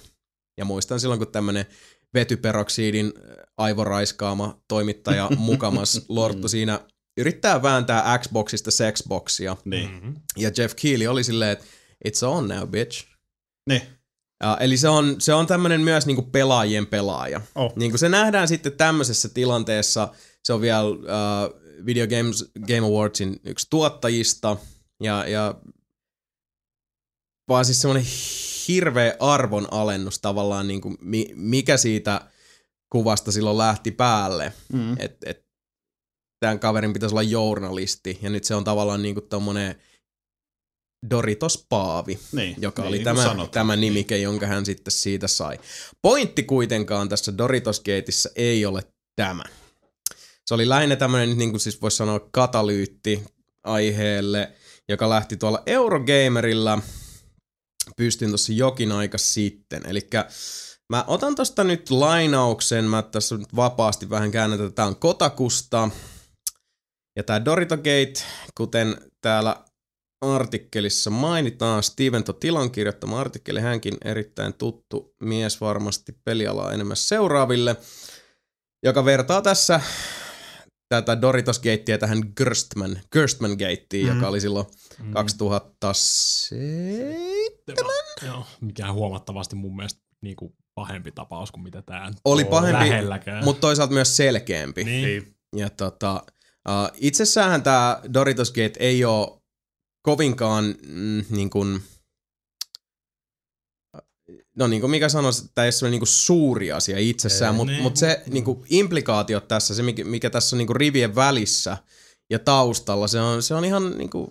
[0.57, 1.65] Ja muistan silloin, kun tämmönen
[2.14, 3.14] vetyperoksidin
[3.57, 6.80] aivoraiskaama toimittaja mukamas Lorttu siinä
[7.18, 9.57] yrittää vääntää Xboxista sexboxia.
[9.65, 9.91] Niin.
[9.91, 10.15] Mm-hmm.
[10.38, 11.65] Ja Jeff Keely oli silleen, että
[12.07, 13.06] it's on now, bitch.
[13.69, 13.81] Niin.
[14.44, 17.41] Ja, eli se on, se on tämmöinen myös niinku pelaajien pelaaja.
[17.56, 17.73] Oh.
[17.76, 20.14] Niin kuin se nähdään sitten tämmöisessä tilanteessa,
[20.44, 20.98] se on vielä uh,
[21.85, 24.57] Video Games, Game Awardsin yksi tuottajista,
[25.03, 25.56] ja, ja
[27.49, 28.07] vaan siis semmoinen
[28.68, 32.22] hirveä arvon alennus tavallaan, niin kuin, mi, mikä siitä
[32.91, 34.95] kuvasta silloin lähti päälle, Mm.
[34.99, 35.47] että et,
[36.39, 39.76] tämän kaverin pitäisi olla journalisti, ja nyt se on tavallaan niin kuin tommonen
[41.09, 42.55] Doritos Paavi, Niin.
[42.61, 43.49] joka niin, oli niin tämä, sanotaan.
[43.49, 45.59] tämä nimike, jonka hän sitten siitä sai.
[46.01, 48.84] Pointti kuitenkaan tässä Doritos Gateissa ei ole
[49.15, 49.43] tämä.
[50.45, 53.23] Se oli lähinnä tämmöinen, niin kuin siis voisi sanoa, katalyytti
[53.64, 54.51] aiheelle,
[54.89, 56.80] joka lähti tuolla Eurogamerilla
[57.97, 59.85] pystyn tuossa jokin aika sitten.
[59.85, 60.09] Eli
[60.89, 64.72] mä otan tosta nyt lainauksen, mä tässä nyt vapaasti vähän käännän tätä.
[64.72, 65.89] Tää on Kotakusta.
[67.18, 68.14] Ja tää Doritogate,
[68.57, 69.64] kuten täällä
[70.22, 77.76] artikkelissa mainitaan, Steven Totilan kirjoittama artikkeli, hänkin erittäin tuttu mies varmasti pelialaa enemmän seuraaville,
[78.84, 79.81] joka vertaa tässä
[80.89, 84.15] tätä Doritos Gatea tähän Gerstman, Gerstman Gateen, Mhm.
[84.15, 84.65] joka oli silloin
[84.99, 85.14] Mm.
[85.14, 87.18] 2007.
[88.26, 93.45] Joo, mikä huomattavasti mun mielestä niinku pahempi tapaus kuin mitä tää Oli pahempi, lähelläkään.
[93.45, 94.84] mutta toisaalta myös selkeämpi.
[94.84, 95.06] niin.
[95.06, 95.35] Niin.
[95.56, 96.23] Ja tota,
[96.68, 99.41] uh, itsessään tämä Doritos Gate ei ole
[100.02, 101.81] kovinkaan mm, niin kuin,
[104.56, 107.84] no niin kuin mikä sanoisi, tämä ei ole niin kuin suuri asia itsessään, mutta niin.
[107.84, 111.77] mut se niin kuin implikaatiot tässä, se mikä, mikä tässä on niin kuin rivien välissä
[112.30, 114.27] ja taustalla, se on, se on ihan niin kuin,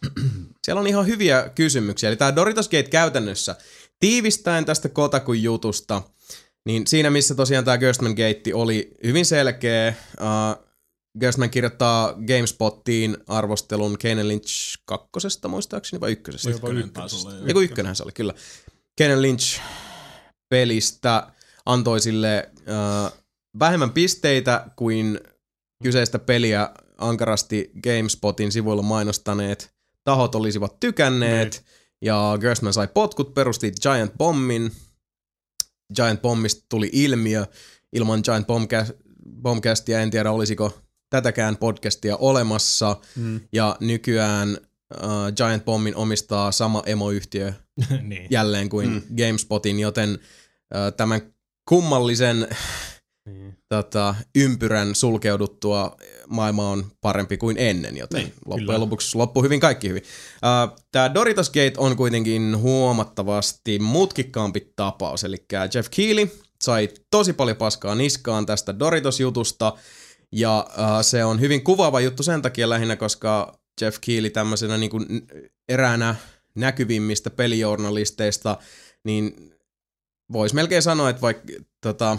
[0.64, 2.08] siellä on ihan hyviä kysymyksiä.
[2.08, 3.56] Eli tämä Doritos Gate käytännössä
[4.00, 6.02] tiivistäen tästä Kotakun jutusta,
[6.66, 10.69] niin siinä missä tosiaan tämä Gerstmann Gate oli hyvin selkeä, uh,
[11.20, 16.50] Gerstmann kirjoittaa GameSpottiin arvostelun Kane Lynch kakkosesta muistaakseni vai ykkösestä?
[16.50, 17.46] Ykkönen ykkönen taisi olla, joo.
[17.46, 18.34] Eiku ykkönen se oli, kyllä.
[18.98, 19.60] Kane Lynch
[20.48, 21.32] pelistä
[21.66, 23.18] antoi sille uh,
[23.58, 25.20] vähemmän pisteitä kuin
[25.82, 29.74] kyseistä peliä ankarasti GameSpotin sivuilla mainostaneet
[30.04, 31.64] tahot olisivat tykänneet.
[32.04, 34.72] Ja Gerstmann sai potkut, perusti Giant Bommin.
[35.94, 37.46] Giant Bombista tuli ilmiö.
[37.92, 38.92] Ilman Giant Bombcast,
[39.42, 40.78] Bombcastia en tiedä olisiko
[41.10, 42.96] tätäkään podcastia olemassa.
[43.16, 43.40] Mm.
[43.52, 44.58] Ja nykyään
[44.94, 47.52] uh, Giant Bombin omistaa sama emoyhtiö
[48.02, 48.26] niin.
[48.30, 49.02] jälleen kuin Mm.
[49.16, 51.20] GameSpotin, joten uh, tämän
[51.68, 52.48] kummallisen
[53.28, 53.56] niin.
[53.68, 55.96] tota, ympyrän sulkeuduttua
[56.28, 58.80] maailma on parempi kuin ennen, joten Niin, loppujen kyllä.
[58.80, 60.02] lopuksi loppuu hyvin kaikki hyvin.
[60.02, 65.36] Uh, Tämä Doritos Gate on kuitenkin huomattavasti mutkikkaampi tapaus, eli
[65.74, 66.30] Jeff Keely
[66.62, 69.72] sai tosi paljon paskaa niskaan tästä Doritos-jutusta,
[70.32, 74.90] ja uh, se on hyvin kuvaava juttu sen takia lähinnä, koska Jeff Keely tämmöisenä niin
[74.90, 75.06] kuin
[75.68, 76.14] eräänä
[76.54, 78.58] näkyvimmistä pelijournalisteista,
[79.04, 79.54] niin
[80.32, 82.18] voisi melkein sanoa, että vaikka tota,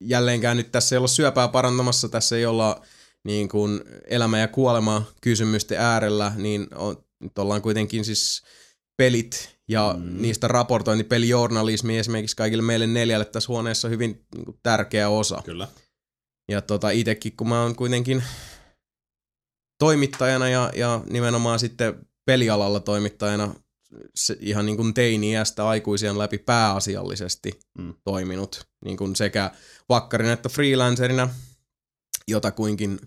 [0.00, 2.82] jälleenkään nyt tässä ei olla syöpää parantamassa, tässä ei olla
[3.24, 8.42] niin kuin elämä ja kuolema kysymysten äärellä, niin on, nyt ollaan kuitenkin siis
[8.96, 10.22] pelit ja mm.
[10.22, 15.42] niistä raportointi, pelijournalismi esimerkiksi kaikille meille neljälle tässä huoneessa hyvin niin kuin, tärkeä osa.
[15.44, 15.68] Kyllä.
[16.48, 18.24] Ja tota, itekin, kun mä oon kuitenkin
[19.78, 23.54] toimittajana ja, ja nimenomaan sitten pelialalla toimittajana
[24.14, 27.94] se, ihan niin kuin teini-iästä aikuisien läpi pääasiallisesti mm.
[28.04, 29.50] toiminut niin kuin sekä
[29.88, 31.28] vakkarina että freelancerina
[32.28, 33.00] jotakuinkin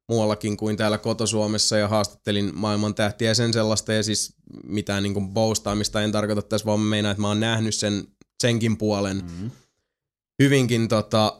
[0.08, 4.34] muuallakin kuin täällä kotosuomessa ja haastattelin maailman tähtiä ja sen sellaista ja siis
[4.64, 8.04] mitään niin kuin boostaamista en tarkoita tässä, vaan meinaa, että mä oon nähnyt sen,
[8.40, 9.50] senkin puolen mm-hmm.
[10.38, 11.38] hyvinkin tota,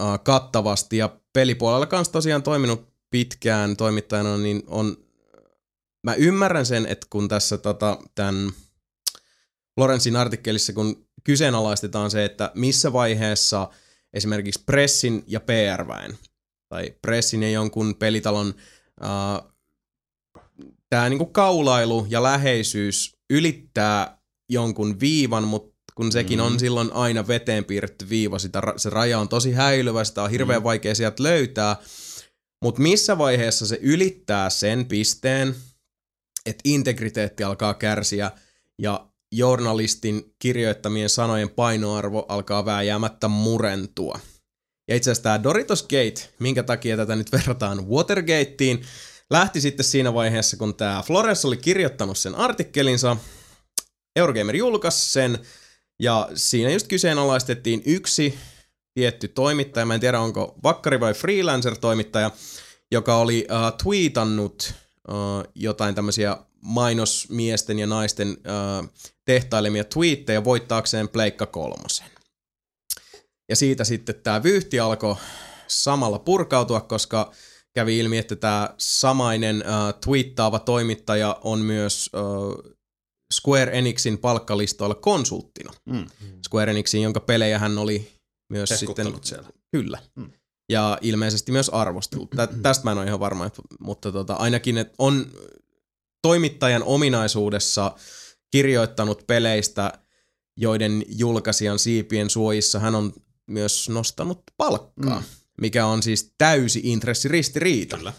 [0.00, 4.96] uh, kattavasti ja pelipuolella kanssa tosiaan toiminut pitkään toimittajana, niin on,
[6.04, 8.52] mä ymmärrän sen, että kun tässä tota, tämän
[9.76, 13.70] Lorenzin artikkelissa, kun kyseenalaistetaan se, että missä vaiheessa
[14.12, 16.18] esimerkiksi pressin ja PR-väen
[16.68, 18.54] tai pressin ja jonkun pelitalon
[19.00, 19.50] uh,
[20.90, 26.44] tämä niinku kaulailu ja läheisyys ylittää jonkun viivan, mutta kun sekin mm.
[26.44, 30.60] on silloin aina veteen piirretty viiva, sitä, se raja on tosi häilyvä, sitä on hirveän
[30.60, 30.64] mm.
[30.64, 31.76] vaikea sieltä löytää,
[32.62, 35.54] mutta missä vaiheessa se ylittää sen pisteen,
[36.46, 38.30] että integriteetti alkaa kärsiä
[38.78, 44.20] ja journalistin kirjoittamien sanojen painoarvo alkaa vääjäämättä murentua.
[44.88, 48.80] Ja itse asiassa tämä Doritos Gate, minkä takia tätä nyt verrataan Watergateen,
[49.30, 53.16] lähti sitten siinä vaiheessa, kun tämä Flores oli kirjoittanut sen artikkelinsa,
[54.16, 55.38] Eurogamer julkaisi sen,
[56.00, 58.38] ja siinä just kyseenalaistettiin yksi
[58.94, 62.30] tietty toimittaja, mä en tiedä onko vakkari vai freelancer-toimittaja,
[62.92, 64.74] joka oli uh, tweetannut
[65.08, 65.14] uh,
[65.54, 68.88] jotain tämmöisiä mainosmiesten ja naisten uh,
[69.24, 72.06] tehtailemia twiittejä voittaakseen Pleikka kolmosen.
[73.48, 75.16] Ja siitä sitten tämä vyyhti alkoi
[75.66, 77.32] samalla purkautua, koska
[77.74, 82.74] kävi ilmi, että tämä samainen uh, twiittaava toimittaja on myös uh,
[83.34, 85.72] Square Enixin palkkalistoilla konsulttina.
[85.86, 86.06] Mm.
[86.48, 88.12] Square Enixin, jonka pelejä hän oli
[88.52, 89.14] myös sitten...
[89.22, 89.48] siellä.
[89.72, 89.98] Kyllä.
[90.16, 90.32] Mm.
[90.72, 92.30] Ja ilmeisesti myös arvostellut.
[92.30, 95.26] Tä, tästä mä en ole ihan varma, että, mutta tota, ainakin että on
[96.22, 97.94] toimittajan ominaisuudessa
[98.50, 99.92] kirjoittanut peleistä,
[100.56, 103.12] joiden julkaisijan siipien suojissa hän on
[103.46, 105.24] myös nostanut palkkaa, mm.
[105.60, 107.96] mikä on siis täysi intressiristiriita.
[107.96, 108.12] Kyllä.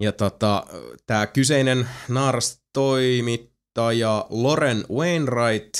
[0.00, 0.66] Ja tota,
[1.06, 5.74] tämä kyseinen naaras toimittaja Loren Wainwright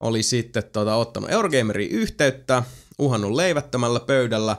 [0.00, 2.62] oli sitten tota, ottanut Eurogameriin yhteyttä,
[2.98, 4.56] uhannut leivättämällä pöydällä.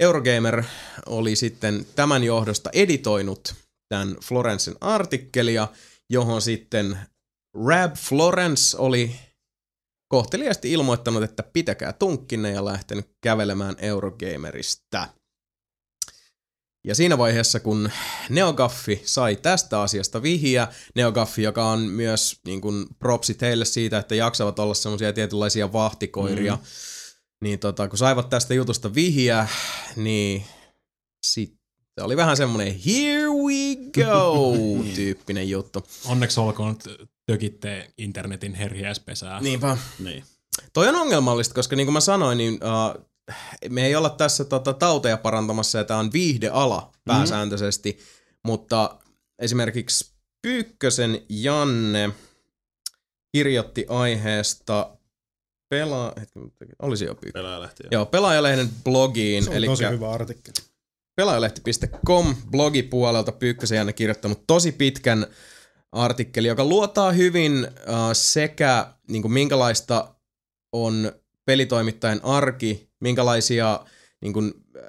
[0.00, 0.64] Eurogamer
[1.06, 3.54] oli sitten tämän johdosta editoinut
[3.90, 5.68] tämän Florensen artikkelia,
[6.10, 6.98] johon sitten
[7.66, 9.16] Rab Florence oli
[10.08, 15.08] kohteliaasti ilmoittanut, että pitäkää tunkkinne ja lähtenyt kävelemään Eurogamerista.
[16.86, 17.90] Ja siinä vaiheessa, kun
[18.28, 24.14] Neogaffi sai tästä asiasta vihiä, Neogaffi, joka on myös niin kuin, propsi teille siitä, että
[24.14, 26.62] jaksavat olla semmoisia tietynlaisia vahtikoiria, mm.
[27.42, 29.48] niin tota, kun saivat tästä jutusta vihiä,
[29.96, 30.44] niin
[32.00, 34.44] sitten oli vähän semmoinen here we go
[34.96, 35.86] tyyppinen juttu.
[36.06, 36.76] Onneksi olkoon
[37.26, 39.40] tökitte internetin herjäispesää.
[39.40, 39.76] Niinpä.
[39.98, 40.24] Niin.
[40.72, 43.06] Toi on ongelmallista, koska niin kuin mä sanoin, niin uh,
[43.68, 47.00] me ei olla tässä tota, tauteja parantamassa ja tämä on viihdeala mhm.
[47.04, 48.40] pääsääntöisesti, mm-hmm.
[48.44, 48.98] mutta
[49.38, 50.12] esimerkiksi
[50.42, 52.10] Pyykkösen Janne
[53.32, 54.96] kirjoitti aiheesta
[55.68, 56.12] pelaa...
[56.20, 56.40] Hetki,
[56.82, 57.32] olisi jo Pyykkönen.
[57.32, 57.82] Pelaajalehti.
[57.90, 59.44] Joo, pelaajalehden blogiin.
[59.44, 60.69] Se on elikkä, tosi hyvä artikkeli.
[61.16, 65.26] pelaajalehti.com blogipuolelta Pyykkösen Janne kirjoittanut tosi pitkän
[65.92, 70.14] artikkeli, joka luotaa hyvin äh, sekä niin kuin minkälaista
[70.72, 71.12] on
[71.44, 73.84] pelitoimittajan arki, minkälaisia
[74.20, 74.82] niin kuin, äh,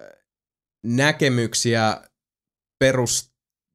[0.83, 2.01] näkemyksiä
[2.79, 3.31] perus,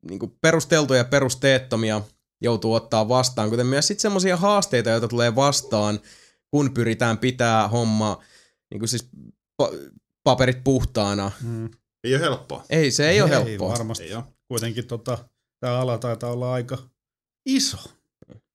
[0.09, 2.03] niin kuin perusteltuja ja perusteettomia
[2.41, 6.01] joutuu ottaa vastaan, kuten myös sitten semmoisia haasteita, joita tulee vastaan,
[6.51, 8.23] kun pyritään pitää homma
[8.71, 9.09] niin kuin siis
[9.63, 9.91] pa-
[10.25, 11.33] paperit puhtaana.
[11.43, 11.71] Mm.
[12.05, 12.65] Ei ole helppoa.
[12.71, 13.73] Ei, se ei, ei ole Ei helppoa.
[13.73, 14.05] varmasti.
[14.05, 14.25] Ei ole.
[14.49, 15.19] Kuitenkin tota,
[15.61, 16.79] tämä ala taitaa olla aika
[17.47, 17.77] iso.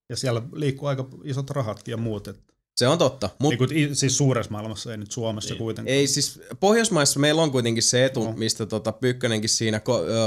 [0.09, 2.27] Ja siellä liikkuu aika isot rahatkin ja muut.
[2.27, 2.39] Et,
[2.77, 3.30] Se on totta.
[3.39, 5.57] Mut niin kuin, siis suuressa maailmassa, ei nyt Suomessa Niin.
[5.57, 5.97] kuitenkaan.
[5.97, 8.31] ei siis Pohjoismaissa meillä on kuitenkin se etu, No.
[8.31, 9.81] mistä tota Pykkönenkin siinä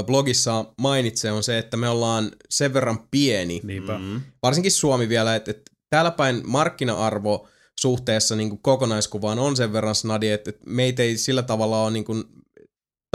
[0.05, 3.97] blogissa mainitsee, on se, että me ollaan sen verran pieni, Niinpä.
[3.97, 4.03] Mm.
[4.03, 4.21] Mm.
[4.43, 7.47] varsinkin Suomi vielä, että, että täällä päin markkina-arvo
[7.79, 11.91] suhteessa niin kuin kokonaiskuvaan on sen verran snadi, että, että meitä ei sillä tavalla ole
[11.91, 12.23] niin kuin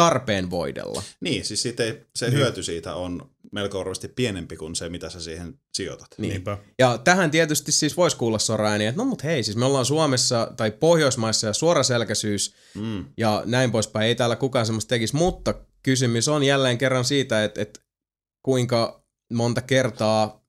[0.04, 1.02] tarpeen voidella.
[1.20, 2.38] Niin, siis siitä ei, se Niin.
[2.38, 6.08] hyöty siitä on melko arvosti pienempi kuin se, mitä sä siihen sijoitat.
[6.18, 6.30] Niin.
[6.30, 6.58] Niinpä.
[6.78, 10.52] Ja tähän tietysti siis voisi kuulla soraääniä, että no mut hei, siis me ollaan Suomessa
[10.56, 13.04] tai Pohjoismaissa ja suoraselkäisyys Mm.
[13.16, 14.06] ja näin poispäin.
[14.06, 17.80] Ei täällä kukaan semmoista tekisi, mutta kysymys on jälleen kerran siitä, että, että
[18.44, 20.40] kuinka monta kertaa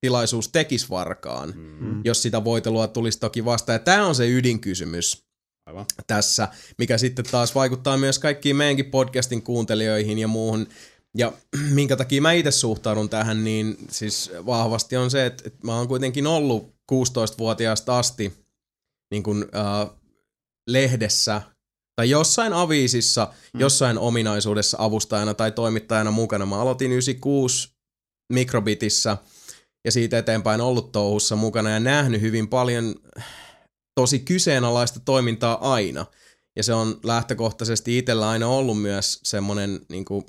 [0.00, 1.86] tilaisuus tekisi varkaan, Mm.
[1.86, 2.00] Mm.
[2.04, 3.74] jos sitä voitelua tulisi toki vastaan.
[3.74, 5.24] Ja tämä on se ydinkysymys
[5.72, 5.86] Aivan.
[6.06, 10.68] tässä, mikä sitten taas vaikuttaa myös kaikkiin meidänkin podcastin kuuntelijoihin ja muuhun.
[11.16, 11.32] Ja
[11.76, 15.88] minkä takia mä itse suhtaudun tähän, niin siis vahvasti on se, että, että mä oon
[15.88, 18.32] kuitenkin ollut 16-vuotiaasta asti
[19.10, 19.90] niin kuin, äh,
[20.70, 21.42] lehdessä
[21.96, 23.60] tai jossain aviisissa, mm.
[23.60, 26.46] jossain ominaisuudessa avustajana tai toimittajana mukana.
[26.46, 27.68] Mä aloitin 96
[28.32, 29.16] mikrobitissä
[29.84, 32.94] ja siitä eteenpäin ollut touhussa mukana ja nähnyt hyvin paljon
[33.94, 36.06] tosi kyseenalaista toimintaa aina.
[36.56, 40.26] Ja se on lähtökohtaisesti itsellä aina ollut myös semmoinen niin kuin,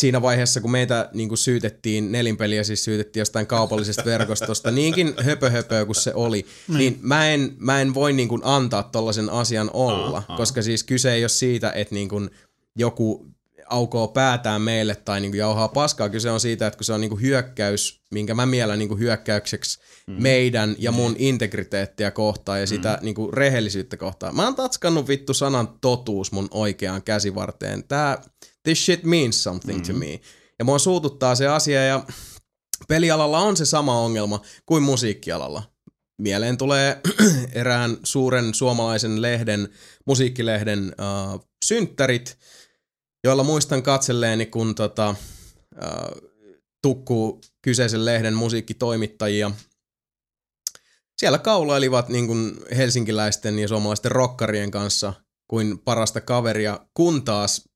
[0.00, 5.50] siinä vaiheessa, kun meitä niin kuin syytettiin, nelinpeliä siis syytettiin jostain kaupallisesta verkostosta, niinkin höpö
[5.50, 9.70] höpöä kuin se oli, niin mä en, mä en voi niin kuin antaa tollaisen asian
[9.72, 10.36] olla, aa.
[10.36, 12.30] koska siis kyse ei ole siitä, että niin kuin
[12.76, 13.35] joku
[13.70, 16.08] aukoo päätään meille tai niin kuin jauhaa paskaa.
[16.08, 19.00] Kyse on siitä, että kun se on niin kuin hyökkäys, minkä mä mielen niin kuin
[19.00, 20.22] hyökkäykseksi mm.
[20.22, 24.36] meidän ja mun integriteettiä kohtaan ja sitä niin kuin rehellisyyttä kohtaan.
[24.36, 27.84] Mä oon tatskannut vittu sanan totuus mun oikeaan käsivarteen.
[27.88, 28.22] Tää,
[28.62, 29.86] this shit means something mm.
[29.86, 30.20] to me.
[30.58, 32.04] Ja mua suututtaa se asia ja
[32.88, 35.62] pelialalla on se sama ongelma kuin musiikkialalla.
[36.18, 37.00] Mieleen tulee
[37.52, 39.68] erään suuren suomalaisen lehden,
[40.06, 40.94] musiikkilehden
[41.34, 42.38] uh, synttärit,
[43.26, 45.14] joilla muistan katselleeni, kun tota,
[45.74, 46.30] uh,
[46.82, 49.50] tukkuu kyseisen lehden musiikkitoimittajia.
[51.18, 55.12] Siellä kaulailivat niin kuin helsinkiläisten ja suomalaisten rokkarien kanssa
[55.48, 57.68] kuin parasta kaveria, kun taas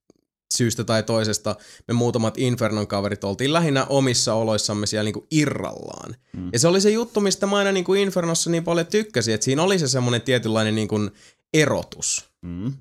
[0.55, 1.57] syystä tai toisesta
[1.89, 6.17] me muutamat Infernon kaverit oltiin lähinnä omissa oloissamme siellä niin kuin irrallaan.
[6.37, 6.51] Mm.
[6.53, 9.45] Ja se oli se juttu, mistä mä aina niin kuin Infernossa niin paljon tykkäsin, että
[9.45, 11.11] siinä oli se semmoinen tietynlainen niin kuin
[11.55, 12.31] erotus.
[12.43, 12.73] Mm.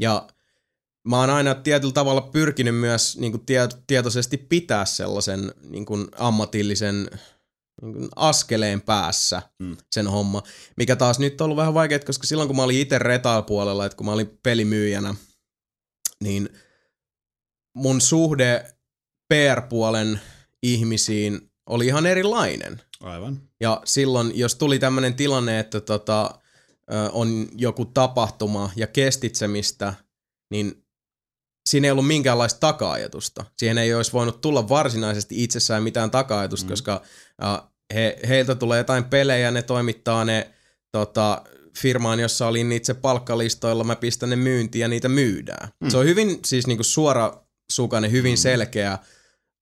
[0.00, 0.28] Ja
[1.08, 6.08] mä oon aina tietyllä tavalla pyrkinyt myös niin kuin tie, tietoisesti pitää sellaisen niin kuin
[6.18, 7.10] ammatillisen
[7.82, 9.76] niin kuin askeleen päässä Mm.
[9.90, 10.42] sen homma,
[10.76, 13.96] mikä taas nyt on ollut vähän vaikeaa, koska silloin kun mä olin itse retail-puolella, että
[13.96, 15.14] kun mä olin pelimyyjänä,
[16.22, 16.48] niin
[17.76, 18.74] mun suhde
[19.28, 20.20] PR-puolen
[20.62, 22.82] ihmisiin oli ihan erilainen.
[23.00, 23.40] Aivan.
[23.60, 26.30] Ja silloin, jos tuli tämmöinen tilanne, että tota,
[27.12, 29.94] on joku tapahtuma ja kestitsemistä,
[30.50, 30.81] niin
[31.68, 33.44] siinä ei ollut minkäänlaista taka-ajatusta.
[33.58, 36.70] Siihen ei olisi voinut tulla varsinaisesti itsessään mitään taka-ajatusta, mm.
[36.70, 37.02] koska
[37.44, 37.62] äh,
[37.94, 40.50] he, heiltä tulee jotain pelejä, ne toimittaa ne
[40.92, 41.42] tota,
[41.78, 45.68] firmaan, jossa olin itse palkkalistoilla, mä pistän ne myyntiin ja niitä myydään.
[45.80, 45.90] Mm.
[45.90, 48.40] Se on hyvin siis niinku suora sukainen, hyvin mm.
[48.40, 48.98] selkeä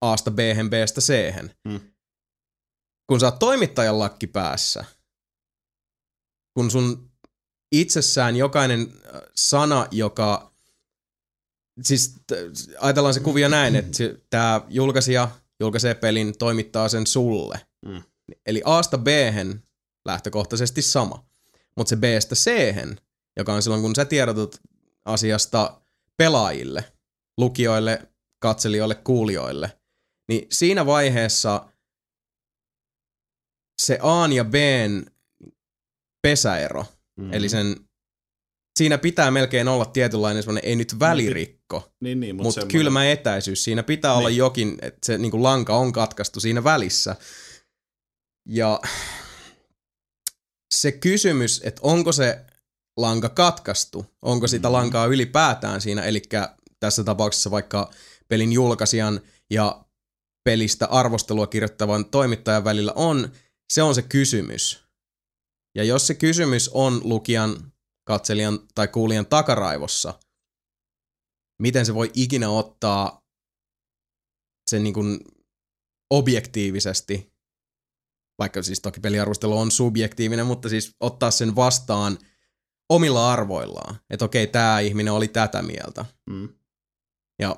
[0.01, 0.39] A-sta b
[0.71, 1.81] B-stä c Mm.
[3.07, 4.85] Kun sä oot toimittajan lakki päässä,
[6.55, 7.11] kun sun
[7.73, 8.93] itsessään jokainen
[9.35, 10.50] sana, joka
[11.83, 12.33] siis t-
[12.79, 13.99] ajatellaan se kuvia näin, että
[14.31, 15.31] tämä julkaisija
[15.61, 17.61] julkaisee pelin, toimittaa sen sulle.
[17.87, 18.03] Mm.
[18.47, 19.07] Eli Asta b
[20.05, 21.27] lähtökohtaisesti sama.
[21.77, 22.75] Mutta se B-stä c
[23.37, 24.61] joka on silloin, kun sä tiedotat
[25.05, 25.83] asiasta
[26.17, 26.93] pelaajille,
[27.39, 28.09] lukijoille,
[28.43, 29.79] katselijoille, kuulijoille,
[30.29, 31.69] niin siinä vaiheessa
[33.83, 34.55] se A ja B
[36.23, 36.85] pesäero,
[37.17, 37.33] mm.
[37.33, 37.77] eli sen,
[38.81, 43.11] siinä pitää melkein olla tietynlainen semmoinen, ei nyt välirikko, Niin, niin, mutta mutta semmoinen- kylmä
[43.11, 43.65] etäisyys.
[43.65, 44.37] Siinä pitää olla Niin.
[44.39, 47.17] jokin, että se niin kuin lanka on katkaistu siinä välissä.
[48.49, 48.81] Ja
[50.75, 52.45] se kysymys, että onko se
[52.97, 54.73] lanka katkaistu, onko sitä Mm.
[54.73, 56.23] lankaa ylipäätään siinä, eli
[56.81, 57.91] tässä tapauksessa vaikka
[58.29, 59.21] pelin julkaisijan
[59.51, 59.85] ja
[60.45, 63.33] pelistä arvostelua kirjoittavan toimittajan välillä on,
[63.73, 64.85] se on se kysymys.
[65.75, 67.70] Ja jos se kysymys on lukijan,
[68.11, 70.15] katselijan tai kuulijan takaraivossa,
[71.63, 73.23] miten se voi ikinä ottaa
[74.71, 75.21] sen niin kuin
[76.11, 77.33] objektiivisesti,
[78.39, 82.19] vaikka siis toki peliarvostelu on subjektiivinen, mutta siis ottaa sen vastaan
[82.89, 83.97] omilla arvoillaan.
[84.11, 86.05] Että okei, tämä ihminen oli tätä mieltä.
[86.31, 86.49] Mm.
[87.39, 87.57] Ja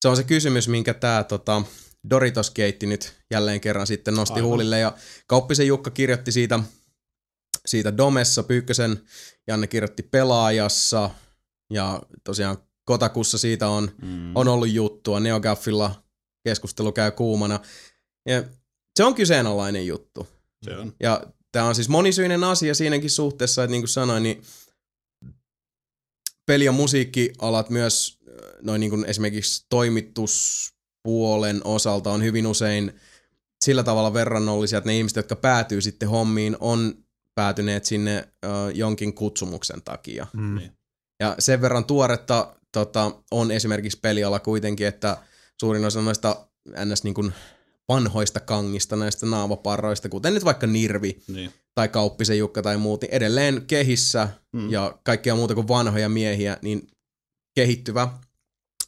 [0.00, 1.62] se on se kysymys, minkä tämä tota,
[2.10, 4.34] Doritos Keitti nyt jälleen kerran sitten nosti.
[4.34, 4.48] Aivan.
[4.48, 4.78] huulille.
[4.78, 4.96] Ja
[5.26, 6.60] Kauppisen Jukka kirjoitti siitä,
[7.66, 9.00] siitä Domessa, Pyykkösen
[9.46, 11.10] Janne kirjoitti Pelaajassa.
[11.72, 14.36] Ja tosiaan Kotakussa siitä on, Mm.
[14.36, 15.20] on ollut juttua.
[15.20, 16.02] Neogaffilla
[16.44, 17.60] keskustelu käy kuumana.
[18.28, 18.44] Ja
[18.96, 20.28] se on kyseenalainen juttu.
[20.64, 20.92] Se on.
[21.00, 24.42] Ja tämä on siis monisyinen asia siinäkin suhteessa, että niin kuin sanoin, niin
[26.46, 32.92] peli- ja musiikkialat myös äh, noin niin kuin esimerkiksi toimituspuolen osalta on hyvin usein
[33.64, 36.94] sillä tavalla verrannollisia, että ne ihmiset, jotka päätyy sitten hommiin, on
[37.36, 40.26] päätyneet sinne äh, jonkin kutsumuksen takia.
[40.32, 40.54] Mm.
[40.56, 40.72] Niin.
[41.20, 45.16] Ja sen verran tuoretta tota, on esimerkiksi peliala kuitenkin, että
[45.60, 46.46] suurin osa noista
[46.84, 47.04] ns.
[47.04, 47.32] Niin kuin
[47.88, 51.52] vanhoista kangista, näistä naavaparroista, kuten nyt vaikka Nirvi Niin.
[51.74, 54.70] tai Kauppisen Jukka tai muut, niin edelleen kehissä Mm.
[54.70, 56.88] ja kaikkea muuta kuin vanhoja miehiä, niin
[57.54, 58.08] kehittyvä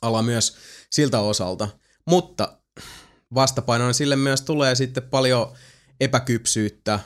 [0.02, 0.56] ala myös
[0.90, 1.68] siltä osalta.
[2.06, 2.58] Mutta
[3.34, 5.52] vastapainona sille myös tulee sitten paljon
[6.00, 7.00] epäkypsyyttä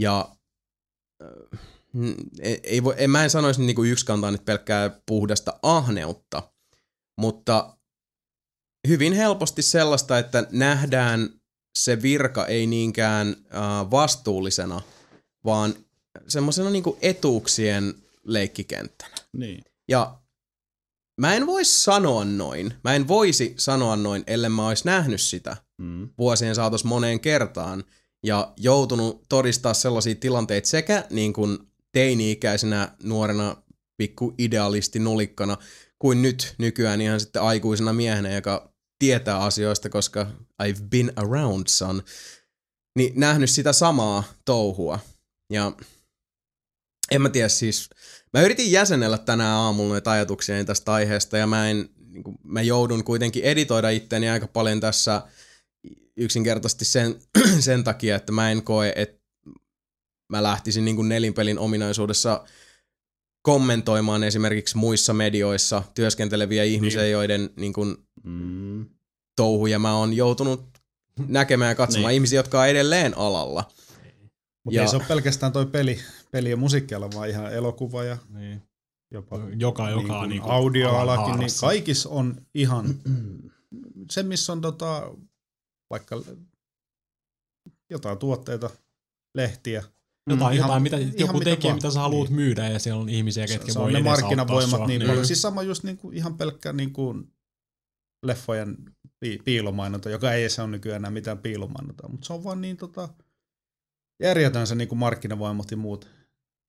[0.00, 0.28] ja
[2.62, 6.42] ei, voi, en, mä en sanoisi niin kuin yksikantaan nyt pelkkää puhdasta ahneutta,
[7.20, 7.76] mutta
[8.88, 11.30] hyvin helposti sellaista, että nähdään
[11.78, 14.80] se virka ei niinkään äh, vastuullisena,
[15.44, 15.74] vaan
[16.28, 17.94] semmoisena niinku etuuksien
[18.24, 19.14] leikkikenttänä.
[19.32, 19.64] Niin.
[19.88, 20.18] Ja
[21.20, 22.74] mä en voi sanoa noin.
[22.84, 26.08] Mä en voisi sanoa noin, ellei mä olisi nähnyt sitä Mm.
[26.18, 27.84] vuosien saatossa moneen kertaan
[28.22, 31.58] ja joutunut todistaa sellaisia tilanteita sekä niin kuin
[31.92, 33.56] teini-ikäisenä nuorena
[33.96, 35.56] pikku idealisti nulikkana
[35.98, 40.26] kuin nyt nykyään ihan sitten aikuisena miehenä, joka tietää asioista, koska
[40.62, 42.02] I've been around son,
[42.96, 44.98] niin nähnyt sitä samaa touhua.
[45.50, 45.72] Ja
[47.10, 47.90] en mä tiedä siis,
[48.32, 52.62] mä yritin jäsenellä tänään aamulla näitä ajatuksia tästä aiheesta ja mä en, niin kuin, mä
[52.62, 55.22] joudun kuitenkin editoida itteeni aika paljon tässä
[56.16, 57.14] yksinkertaisesti sen,
[57.60, 59.22] sen takia, että mä en koe, että
[60.28, 62.44] mä lähtisin niin kuin nelinpelin ominaisuudessa
[63.42, 68.86] kommentoimaan esimerkiksi muissa medioissa työskenteleviä ihmisiä, joiden niin kuin, Mm.
[69.36, 70.64] touhuja mä oon joutunut
[71.28, 72.08] näkemään ja katsomaan.
[72.10, 72.14] Niin.
[72.14, 73.64] Ihmisiä, jotka on edelleen alalla.
[74.64, 75.98] Mutta Ja- ei se ole pelkästään toi peli,
[76.30, 78.62] peli ja musiikkiala, vaan ihan elokuva ja Niin.
[79.10, 82.94] jopa Joka, joka niin kuin niin kuin audioalakin, niin kaikissa on ihan
[84.10, 85.10] se, missä on tota,
[85.92, 86.22] vaikka
[87.90, 88.70] jotain tuotteita,
[89.36, 89.84] lehtiä.
[90.30, 91.74] Jotain, ihan- jotain mitä, ihan joku mitä tekee, vaan.
[91.76, 92.36] mitä sä haluat Niin.
[92.36, 94.86] myydä, ja siellä on ihmisiä, ketkä se voi on ne markkinavoimat sua.
[94.86, 95.08] niin Niin.
[95.10, 95.26] paljon.
[95.26, 97.32] Siis sama just niin kuin, ihan pelkkä niin kuin
[98.26, 98.76] leffojen
[99.20, 102.76] pi- piilomainonta, joka ei se ole nykyään enää mitään piilomainontaa, mutta se on vaan niin
[102.76, 103.08] tota,
[104.22, 106.08] järjetön se niin kuin markkinavoimat ja muut.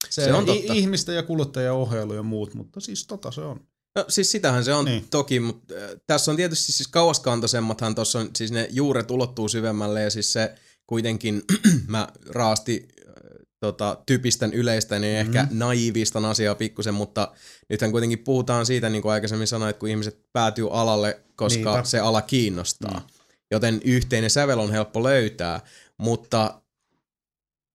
[0.09, 0.73] Se, Se on i- totta.
[0.73, 3.67] ihmisten ja kuluttajien ohjailu ja muut, mutta siis tota se on.
[3.95, 5.07] No siis sitähän se on Niin.
[5.09, 10.01] toki, mutta äh, tässä on tietysti siis kauaskantoisemmathan tuossa on, siis ne juuret ulottuu syvemmälle
[10.01, 10.55] ja siis se
[10.87, 11.41] kuitenkin,
[11.87, 13.13] mä raasti äh,
[13.59, 15.27] tota, typistän yleistä, niin Mhm.
[15.37, 17.31] ehkä naivistan asiaa pikkusen, mutta
[17.69, 21.83] nythän kuitenkin puhutaan siitä, niin kuin aikaisemmin sanoin, että kun ihmiset päätyy alalle, koska Niinpä.
[21.83, 22.99] se ala kiinnostaa.
[22.99, 23.05] Mm.
[23.51, 25.59] Joten yhteinen sävel on helppo löytää,
[25.97, 26.61] mutta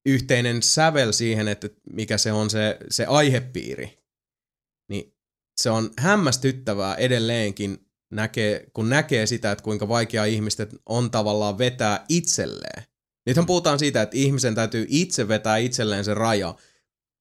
[0.07, 3.98] yhteinen sävel siihen, että mikä se on se, se aihepiiri,
[5.63, 12.05] se on hämmästyttävää edelleenkin, näkee, kun näkee sitä, että kuinka vaikea ihmisten on tavallaan vetää
[12.09, 12.83] itselleen.
[13.27, 16.55] Nythän puhutaan siitä, että ihmisen täytyy itse vetää itselleen se raja,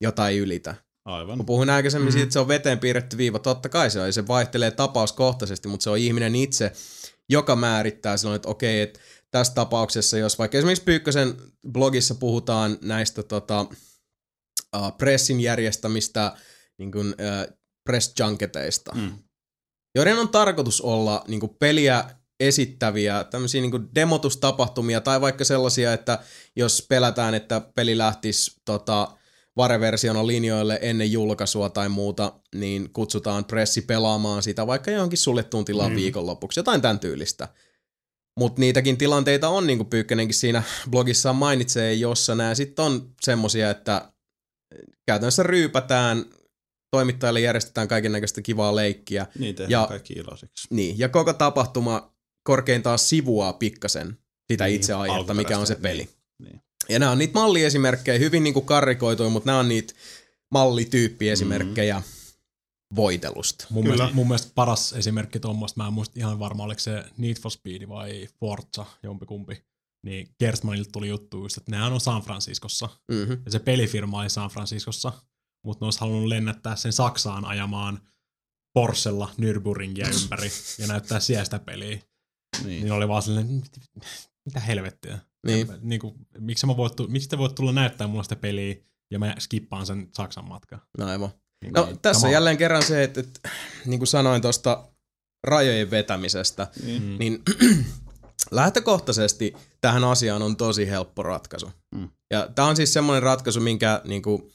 [0.02, 0.76] jota ei ylitä.
[1.06, 1.38] Aivan.
[1.38, 2.12] Kun puhuin aikaisemmin Mhm.
[2.12, 5.68] siitä, että se on veteen piirretty viiva, totta kai se on, ja se vaihtelee tapauskohtaisesti,
[5.68, 6.72] mutta se on ihminen itse,
[7.30, 9.00] joka määrittää silloin, että okei, että
[9.32, 11.36] tässä tapauksessa, jos vaikka esimerkiksi Pyykkösen
[11.72, 13.66] blogissa puhutaan näistä tota,
[14.98, 16.38] pressin järjestämistä
[16.78, 17.58] niin kuin, uh,
[17.88, 19.12] press junketeista, Mm.
[19.96, 22.06] joiden on tarkoitus olla niin kuin peliä
[22.40, 26.20] esittäviä tämmöisiä niin demotustapahtumia tai vaikka sellaisia, että
[26.56, 29.08] jos pelätään, että peli lähtisi tota,
[29.58, 35.92] vareversiona linjoille ennen julkaisua tai muuta, niin kutsutaan pressi pelaamaan sitä vaikka johonkin suljettuun tilaan
[35.92, 35.96] Mm.
[35.96, 37.48] viikonlopuksi, jotain tämän tyylistä.
[38.40, 43.70] Mutta niitäkin tilanteita on, niin kuin Pyykkänenkin siinä blogissaan mainitsee, jossa nämä sitten on semmosia,
[43.70, 44.12] että
[45.06, 46.26] käytännössä ryypätään,
[46.92, 49.28] toimittajille järjestetään kaiken näköistä kivaa leikkiä.
[49.40, 50.68] Niin tehdään Ja- kaikki iloisiksi.
[50.72, 54.18] Niin, ja koko tapahtuma korkeintaan sivuaa pikkasen
[54.52, 55.98] sitä Niin, itse aihetta, mikä on se peli.
[56.04, 56.10] Niin,
[56.40, 56.62] niin.
[56.90, 59.94] Ja nämä on niitä malliesimerkkejä, hyvin niin kuin karrikoituja, mutta nämä on niitä
[60.52, 62.04] mallityyppiesimerkkejä mm.
[62.96, 63.68] voitelusta.
[63.70, 63.96] Mun Kyllä.
[63.96, 67.52] mielestä, mun mielestä paras esimerkki tuommoista, mä en muista ihan varma, oliko se Need for
[67.52, 69.64] Speed vai Forza, jompikumpi.
[70.06, 72.90] Niin Gerstmanilta tuli juttu just, että nehän on San Franciscossa.
[73.12, 73.42] Mm-hmm.
[73.46, 75.12] Ja se pelifirma oli San Franciscossa,
[75.68, 78.00] mutta ne olisi halunnut lennättää sen Saksaan ajamaan
[78.74, 80.50] Porschella Nürburgringia ympäri
[80.80, 82.00] ja näyttää siellä sitä peliä.
[82.64, 82.82] Niin.
[82.84, 84.06] Niin oli vaan "Mit-
[84.46, 85.20] mitä helvettiä.
[85.48, 85.68] Niin.
[85.82, 88.76] Niin kuin, miksi, mä voit, miksi te voit tulla näyttää mulle sitä peliä
[89.12, 90.82] ja mä skippaan sen Saksan matkan.
[90.98, 91.30] No aivan.
[91.64, 92.34] Niin, No niin, tässä on.
[92.34, 93.50] jälleen kerran se, että, että
[93.86, 94.88] niin kuin sanoin tuosta
[95.48, 97.04] rajojen vetämisestä, Niin.
[97.04, 97.16] Mm.
[97.20, 97.44] niin
[98.52, 101.72] lähtökohtaisesti tähän asiaan on tosi helppo ratkaisu.
[101.96, 102.10] Mm.
[102.32, 104.52] Ja tämä on siis semmoinen ratkaisu, minkä niin kuin,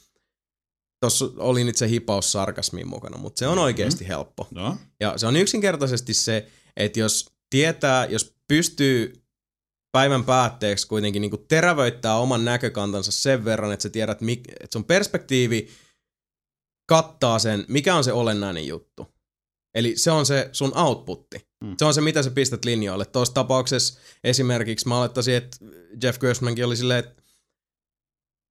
[1.02, 4.48] tuossa oli nyt se hipaus sarkasmin mukana, mutta se on oikeasti helppo.
[4.50, 9.22] No, Ja se on yksinkertaisesti se, että jos tietää, jos pystyy
[9.92, 14.18] päivän päätteeksi kuitenkin niin kuin terävöittää oman näkökantansa sen verran, että sä tiedät,
[14.60, 15.68] että sun perspektiivi
[16.88, 19.06] kattaa sen, mikä on se olennainen juttu.
[19.74, 21.46] Eli se on se sun outputti.
[21.64, 21.74] Mm.
[21.78, 23.04] Se on se, mitä sä pistät linjoille.
[23.04, 25.56] Tuossa tapauksessa esimerkiksi mä olettaisin, että
[26.02, 27.21] Jeff Gerstmannkin oli silleen, että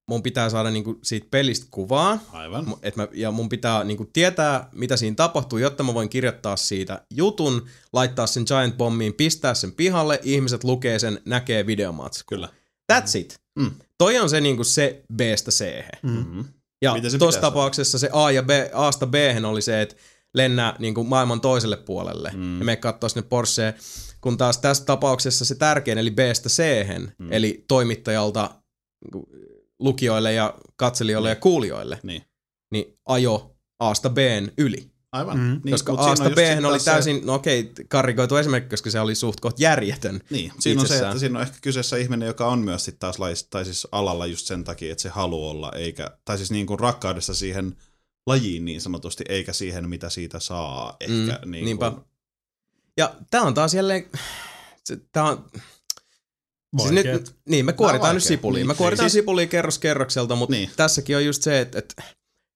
[0.08, 2.76] mun pitää saada niinku siitä pelistä kuvaa, aivan.
[2.82, 7.02] Et mä, ja mun pitää niinku tietää, mitä siinä tapahtuu, jotta mä voin kirjoittaa siitä
[7.14, 12.36] jutun, laittaa sen Giant Bombiin, pistää sen pihalle, ihmiset lukee sen, näkee videomatskua.
[12.36, 12.50] Kyllä.
[12.94, 13.40] That's it.
[13.60, 13.72] Mm.
[13.98, 16.10] Toi on se niinku se B-stä c Mm.
[16.12, 16.46] Mm-hmm.
[16.82, 19.14] Ja tuossa tapauksessa se A ja B, Asta b
[19.50, 19.96] oli se, että
[20.34, 22.60] lennä niinku maailman toiselle puolelle Mm.
[22.60, 23.74] ja me katsoo sinne Porscheen,
[24.22, 26.64] kun taas tässä tapauksessa se tärkein, eli B-stä c
[27.20, 27.28] Mm.
[27.32, 28.50] eli toimittajalta
[29.82, 32.24] lukijoille ja katselijoille ja kuulijoille, Niin.
[32.72, 34.92] niin ajo Asta Bn yli.
[35.12, 35.38] Aivan.
[35.40, 35.62] Mm.
[35.64, 39.16] Niin, koska Asta B oli taas se- täysin, no okei, karrikoitu esimerkki, koska se oli
[39.16, 40.22] suht koht järjetön.
[40.30, 43.20] Niin, siinä on se, että siinä on ehkä kyseessä ihminen, joka on myös sit taas
[43.20, 46.68] lais, tai siis alalla just sen takia, että se haluaa olla, eikä, tai siis niin
[46.68, 47.76] kuin rakkaudessa siihen
[48.28, 50.96] lajiin niin sanotusti, eikä siihen, mitä siitä saa.
[51.00, 51.92] Ehkä, Mm, niin niinpä.
[51.92, 52.04] kuin,
[52.98, 54.06] Ja tää on taas jälleen,
[54.86, 55.46] se, tää on,
[56.80, 57.14] siis Vaikeet.
[57.22, 58.28] nyt, niin me kuoritaan nyt vaikea.
[58.28, 58.60] sipulia.
[58.60, 60.70] Niin, Me kuoritaan siis- sipulia kerros kerrokselta, mutta Niin.
[60.76, 62.04] tässäkin on just se, että, että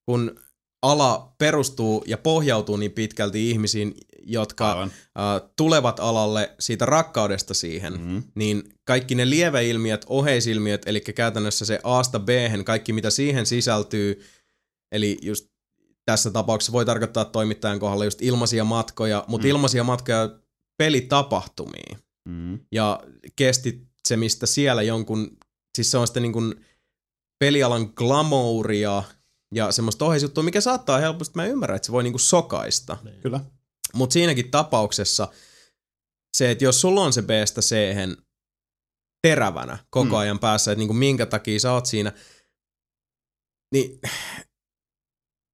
[0.05, 0.39] kun
[0.83, 3.93] ala perustuu ja pohjautuu niin pitkälti ihmisiin,
[4.23, 4.91] jotka Aivan.
[4.91, 8.23] äh, tulevat alalle siitä rakkaudesta siihen, Mm.
[8.35, 12.29] niin kaikki ne lieveilmiöt, oheisilmiöt, eli käytännössä se Asta b
[12.63, 14.21] kaikki mitä siihen sisältyy,
[14.91, 15.47] eli just
[16.05, 19.49] tässä tapauksessa voi tarkoittaa toimittajan kohdalla just ilmaisia matkoja, mutta Mm.
[19.49, 20.29] ilmaisia matkoja
[20.77, 21.97] pelitapahtumiin
[22.27, 22.59] Mm.
[22.71, 22.99] ja
[24.05, 25.37] kestitsemistä siellä jonkun,
[25.77, 26.65] siis se on sitten niin kuin
[27.39, 29.03] pelialan glamouria
[29.55, 32.97] ja semmoista oheisjuttua, mikä saattaa helposti, mä ymmärrän, että se voi niinku sokaista.
[33.21, 33.39] Kyllä.
[33.93, 35.27] Mutta siinäkin tapauksessa
[36.37, 37.75] se, että jos sulla on se B-stä c
[39.21, 40.15] terävänä koko Mm.
[40.15, 42.11] ajan päässä, että niinku minkä takia sä oot siinä,
[43.71, 43.99] niin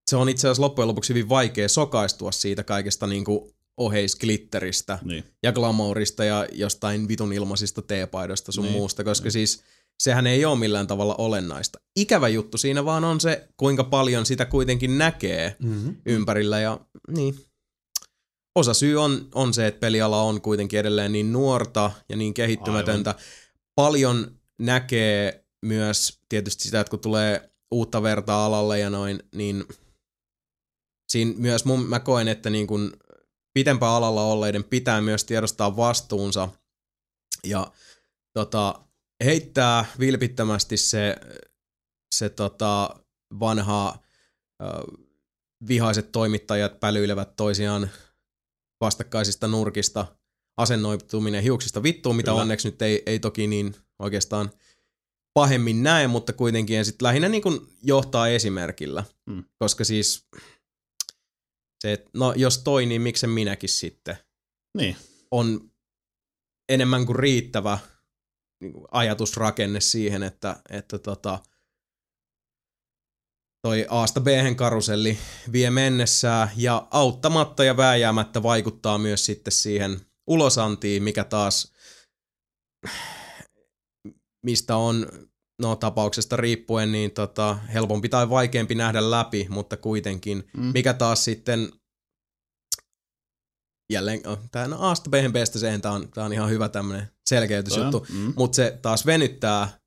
[0.09, 3.53] se on itse asiassa loppujen lopuksi hyvin vaikea sokaistua siitä kaikesta niinku
[3.85, 5.23] oheisglitteristä Niin.
[5.43, 9.31] ja glamourista ja jostain vitun ilmaisista teepaidoista sun Niin, muusta, koska niin.
[9.31, 9.63] siis
[10.03, 11.79] sehän ei ole millään tavalla olennaista.
[11.99, 15.95] Ikävä juttu siinä vaan on se, kuinka paljon sitä kuitenkin näkee Mm-hmm.
[16.05, 17.35] ympärillä ja niin.
[18.55, 23.09] Osa syy on, on se, että peliala on kuitenkin edelleen niin nuorta ja niin kehittymätöntä.
[23.09, 23.23] Aivan.
[23.75, 24.31] Paljon
[24.61, 29.63] näkee myös tietysti sitä, että kun tulee uutta vertaa alalle ja noin, niin
[31.11, 32.93] siinä myös mun, mä koen, että niin kun
[33.53, 36.49] pitempään alalla olleiden pitää myös tiedostaa vastuunsa
[37.43, 37.71] ja
[38.33, 38.83] tota,
[39.23, 41.15] heittää vilpittömästi se,
[42.15, 42.99] se tota,
[43.39, 43.99] vanha
[44.61, 44.65] ö,
[45.67, 47.89] vihaiset toimittajat pälyilevät toisiaan
[48.81, 50.05] vastakkaisista nurkista,
[50.57, 52.41] asennoituminen hiuksista vittuun, mitä Kyllä.
[52.41, 54.51] onneksi nyt ei, ei toki niin oikeastaan
[55.33, 59.43] pahemmin näe, mutta kuitenkin ja sit lähinnä niin kuin johtaa esimerkillä, Mm.
[59.59, 60.27] koska siis
[61.81, 64.17] se, että no jos toi, niin miksen minäkin sitten,
[64.77, 64.95] Niin.
[65.31, 65.71] on
[66.69, 67.79] enemmän kuin riittävä
[68.61, 71.39] niin kuin ajatusrakenne siihen, että, että tota,
[73.67, 75.17] toi Aasta b karuselli
[75.51, 81.73] vie mennessään ja auttamatta ja vääjäämättä vaikuttaa myös sitten siihen ulosantiin, mikä taas
[84.45, 85.07] mistä on
[85.61, 90.63] no tapauksesta riippuen niin tota, helpompi tai vaikeampi nähdä läpi, mutta kuitenkin, Mm.
[90.73, 91.71] mikä taas sitten
[93.93, 95.13] jälleen, oh, tämä no, Aasta b
[95.43, 98.33] C, tämä on, tää on ihan hyvä tämmöinen selkeytysjuttu, Mm.
[98.35, 99.79] mutta se taas venyttää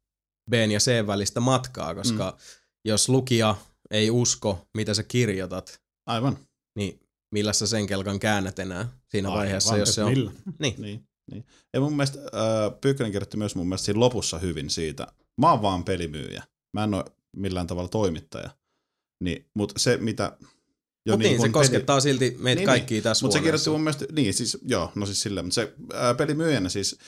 [0.51, 2.39] B ja C välistä matkaa, koska mm.
[2.85, 3.57] jos lukija
[3.91, 6.39] ei usko, mitä sä kirjoitat, Aivan.
[6.79, 7.01] niin
[7.35, 10.11] millä sä sen kelkan käännät enää siinä Aivan, vaiheessa, jos se on...
[10.11, 10.33] millä?
[10.59, 10.75] Niin.
[10.79, 11.45] Niin, niin.
[11.73, 15.07] Ja mun mielestä äh, Pyykkönen kirjoitti myös mun mielestä siinä lopussa hyvin siitä.
[15.41, 16.43] Mä oon vaan pelimyyjä.
[16.73, 17.05] Mä en ole
[17.37, 18.51] millään tavalla toimittaja.
[19.21, 20.37] Niin, mutta se mitä...
[21.07, 23.81] Jo Mutta niin, se kun koskettaa silti meitä Niin, kaikkia tässä Mutta se kirjoitti mun
[23.81, 26.99] mielestä, niin siis, joo, no siis silleen, mutta se ää, pelimyyjänä siis,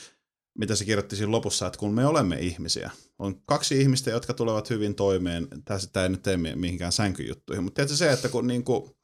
[0.59, 4.71] mitä se kirjoitti siinä lopussa, että kun me olemme ihmisiä, on kaksi ihmistä, jotka tulevat
[4.71, 5.49] hyvin toimeen,
[5.93, 8.97] tämä ei nyt tee mi- mihinkään sänkyjuttuihin, mutta tiedätkö se, että kun niinku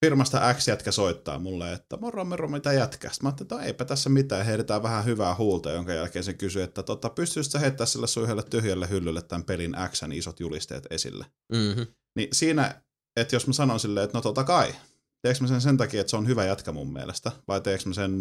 [0.00, 3.10] firmasta X jätkä soittaa mulle, että moro moro mitä jätkä.
[3.10, 6.34] Sitten mä ajattelin, että no, eipä tässä mitään, heitetään vähän hyvää huulta, jonka jälkeen se
[6.34, 10.40] kysyy, että tota, pystyisit sä heittää sille sun yhdelle tyhjälle hyllylle tämän pelin Xn isot
[10.40, 11.26] julisteet esille.
[11.52, 11.86] Mm-hmm.
[12.16, 12.82] Niin siinä,
[13.16, 14.74] että jos mä sanon silleen, että no totta kai,
[15.22, 17.94] teekö mä sen sen takia, että se on hyvä jätkä mun mielestä, vai teekö mä
[17.94, 18.12] sen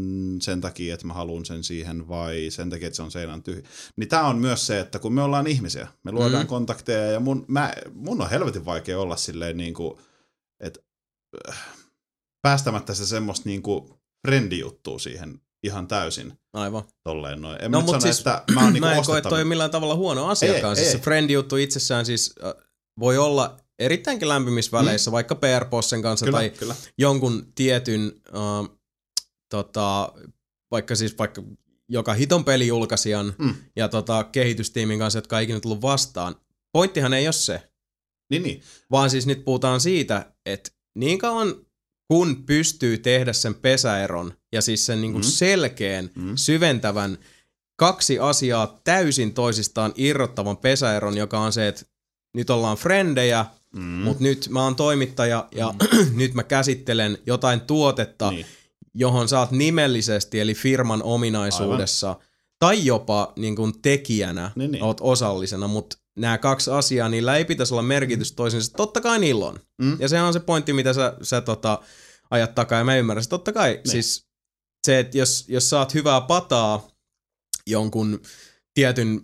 [0.41, 3.63] sen takia, että mä haluan sen siihen, vai sen takia, että se on seinän tyhjä.
[3.95, 6.47] Niin tää on myös se, että kun me ollaan ihmisiä, me luodaan Mm.
[6.47, 9.99] kontakteja, ja mun, mä, mun on helvetin vaikea olla silleen niin kuin,
[10.59, 10.79] että
[12.41, 13.93] päästämättä se semmoista niin kuin
[14.27, 16.83] friendijuttua siihen ihan täysin Aivan.
[17.03, 17.57] tolleen noin.
[17.63, 19.71] En No, mut nyt sano, siis että mä oon niin Mä en koe, toi millään
[19.71, 20.71] tavalla huono asiakaan.
[20.77, 20.91] Ei, siis ei.
[20.99, 22.53] se friend-juttu itsessään siis äh,
[22.99, 26.75] voi olla erittäinkin lämpimissä väleissä, vaikka PR-bossen kanssa Kyllä, tai kyllä.
[26.97, 28.77] jonkun tietyn, äh,
[29.49, 30.13] tota,
[30.71, 31.43] vaikka siis vaikka
[31.89, 33.55] joka hiton pelijulkaisijan Mm.
[33.75, 36.35] ja tota, kehitystiimin kanssa, jotka ei ikinä tullut vastaan.
[36.73, 37.69] Pointtihan ei ole se,
[38.31, 38.61] Niin, niin.
[38.91, 41.55] vaan siis nyt puhutaan siitä, että niin kauan
[42.07, 45.29] kun pystyy tehdä sen pesäeron ja siis sen niin kuin Mm.
[45.29, 46.31] selkeän, Mm.
[46.35, 47.17] syventävän,
[47.75, 51.85] kaksi asiaa täysin toisistaan irrottavan pesäeron, joka on se, että
[52.33, 53.45] nyt ollaan frendejä,
[53.75, 53.81] Mm.
[53.81, 53.87] mm.
[53.87, 55.73] mutta nyt mä oon toimittaja ja
[56.15, 58.45] nyt mä käsittelen jotain tuotetta, Niin.
[58.93, 62.23] johon sä oot nimellisesti, eli firman ominaisuudessa, Aivan.
[62.59, 64.83] tai jopa niin kuin tekijänä Niin, niin.
[64.83, 68.73] oot osallisena, mutta nämä kaksi asiaa, niillä ei pitäisi olla merkitys toisensa.
[68.77, 69.59] Totta kai niillä on.
[69.81, 69.97] Mm.
[69.99, 71.81] Ja se on se pointti, mitä sä, sä tota,
[72.31, 73.23] ajat takaa, ja mä ymmärrän.
[73.23, 73.89] Se Totta kai, niin.
[73.91, 74.25] siis
[74.87, 76.87] se, että jos, jos saat hyvää pataa
[77.67, 78.21] jonkun
[78.73, 79.21] tietyn,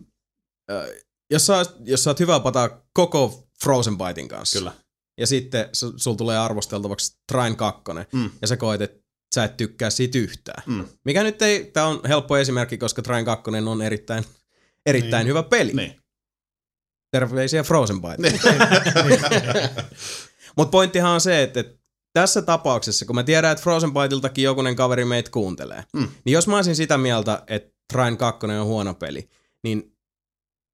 [0.71, 0.87] äh,
[1.31, 4.71] jos, saat, jos saat hyvää pataa koko Frozen Bitein kanssa, Kyllä.
[5.19, 7.81] ja sitten su- sulla tulee arvosteltavaksi Train 2,
[8.11, 8.29] Mm.
[8.41, 9.05] ja sä koet, että
[9.35, 10.63] sä et tykkää siitä yhtään.
[10.65, 10.85] Mm.
[11.05, 14.23] Mikä nyt ei, tää on helppo esimerkki, koska Train 2 on erittäin,
[14.85, 15.29] erittäin Niin.
[15.29, 15.73] hyvä peli.
[15.73, 15.95] Niin.
[17.19, 18.29] Terveisiä Frozen Bite.
[18.29, 18.41] Niin.
[20.57, 21.77] Mutta pointtihan on se, että, että
[22.13, 26.07] tässä tapauksessa, kun mä tiedän, että Frozen Biteiltakin jokunen kaveri meitä kuuntelee, Mm.
[26.25, 29.29] niin jos mä olisin sitä mieltä, että Train 2 on huono peli,
[29.63, 29.91] niin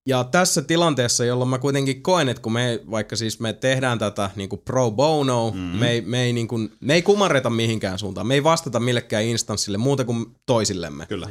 [0.08, 4.30] ja tässä tilanteessa, jolloin mä kuitenkin koen, että kun me, vaikka siis me tehdään tätä
[4.36, 5.58] niin kuin pro bono, Mm.
[5.60, 5.64] mm.
[5.80, 9.24] me, ei, me, ei niin kuin, me ei kumarreta mihinkään suuntaan, me ei vastata millekään
[9.24, 11.30] instanssille muuta kuin toisillemme, Kyllä.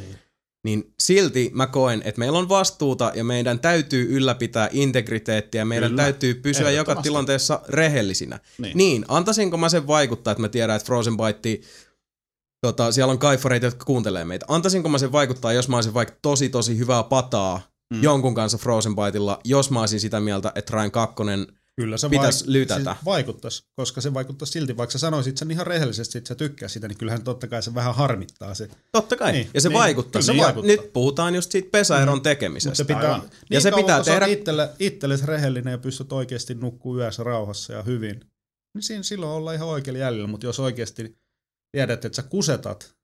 [0.64, 6.02] Niin silti mä koen, että meillä on vastuuta ja meidän täytyy ylläpitää integriteettiä, meidän Kyllä.
[6.02, 8.38] täytyy pysyä joka tilanteessa rehellisinä.
[8.58, 8.76] Niin.
[8.76, 11.66] Niin, antaisinko mä sen vaikuttaa, että mä tiedän, että Frozen Bite,
[12.66, 14.46] tota, siellä on kaifareita, jotka kuuntelee meitä.
[14.48, 17.60] Antaisinko mä sen vaikuttaa, jos mä olisin vaikka tosi tosi hyvää pataa
[17.94, 18.02] mm.
[18.02, 21.16] jonkun kanssa Frozen Biteilla, jos mä olisin sitä mieltä, että Ryan 2
[21.80, 22.92] Kyllä se Pitäis vaik- lytätä.
[22.92, 26.68] Siis vaikuttaisi, koska se vaikuttaisi silti, vaikka sä sanoisit sen ihan rehellisesti, että sä tykkää
[26.68, 28.68] sitä, niin kyllähän totta kai se vähän harmittaa se.
[28.92, 29.32] Totta kai.
[29.32, 30.22] Niin, Niin, ja se niin, niin, vaikuttaa.
[30.22, 30.66] se vaikuttaa.
[30.66, 32.74] Nyt puhutaan just siitä pesäeron Mutta tekemisestä.
[32.76, 37.22] se pitää, niin Ja se pitää tehdä- Itselle, itsellesi rehellinen ja pystyt oikeasti nukkuu yössä
[37.22, 38.20] rauhassa ja hyvin,
[38.74, 41.18] niin siinä silloin ollaan ihan oikealla jäljellä, mutta jos oikeasti
[41.72, 42.94] tiedät, että sä kusetat,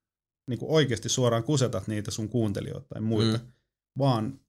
[0.51, 3.45] niin kuin oikeasti suoraan kusetat niitä sun kuuntelijoita tai muita, Mm.
[3.45, 3.53] mm.
[3.99, 4.41] vaan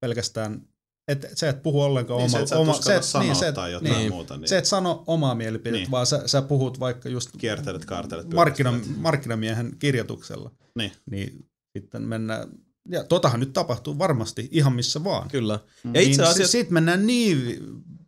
[0.00, 0.68] pelkästään,
[1.08, 3.52] et, se et puhu ollenkaan Niin se, oma, sä et oma uskalla et- sanoa se,
[3.52, 4.12] tai jotain niin.
[4.12, 5.82] muuta, niin se et sano omaa mielipidettä, Niin.
[5.82, 5.90] niin.
[5.90, 10.92] vaan sä, sä puhut vaikka just kiertelet, kaartelet, markkina, markkinamiehen kirjoituksella, Niin.
[11.10, 11.46] niin
[11.78, 12.48] sitten mennään,
[12.88, 15.28] ja totahan nyt tapahtuu varmasti ihan missä vaan.
[15.28, 15.58] Kyllä.
[15.94, 16.52] Ja itse niin asiassa...
[16.52, 17.58] Sitten mennään niin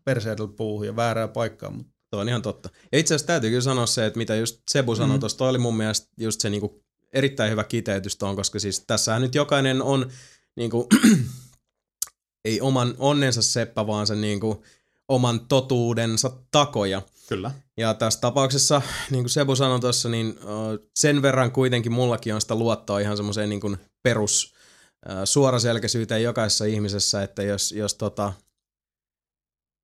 [0.04, 2.68] perseedellä puuhun ja väärään paikkaan, mutta Tuo on ihan totta.
[2.92, 5.14] Ja itse asiassa täytyy kyllä sanoa se, että mitä just Sebu sanoi Mm.
[5.16, 5.20] mm.
[5.20, 6.82] tuossa, toi oli mun mielestä just se niinku
[7.12, 10.10] erittäin hyvä kiteytys tuon, koska siis tässähän nyt jokainen on
[10.56, 10.88] niinku,
[12.46, 14.64] ei oman onnensa seppä, vaan sen niinku
[15.08, 17.02] oman totuudensa takoja.
[17.28, 17.50] Kyllä.
[17.76, 20.38] Ja tässä tapauksessa, niin kuin Sebu sanoi tuossa, niin
[20.96, 24.54] sen verran kuitenkin mullakin on sitä luottoa ihan semmoiseen niin kuin perus
[25.24, 28.32] suoraselkäisyyteen jokaisessa ihmisessä, että jos, jos, tota,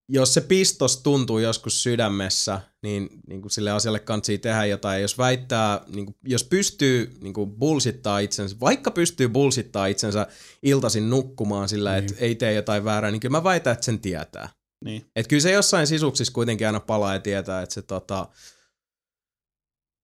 [0.08, 5.02] jos se pistos tuntuu joskus sydämessä, niin, niin kuin sille asialle kantsii tehdä jotain.
[5.02, 10.26] Jos väittää, niin kuin, jos pystyy niin kuin bullshittaa itsensä, vaikka pystyy bullshittaa itsensä
[10.62, 14.48] iltaisin nukkumaan sillä, että ei tee jotain väärää, niin kyllä mä väitän, että sen tietää.
[14.84, 15.06] Niin.
[15.16, 18.28] Et kyllä se jossain sisuksissa kuitenkin aina palaa ja tietää, että se tota,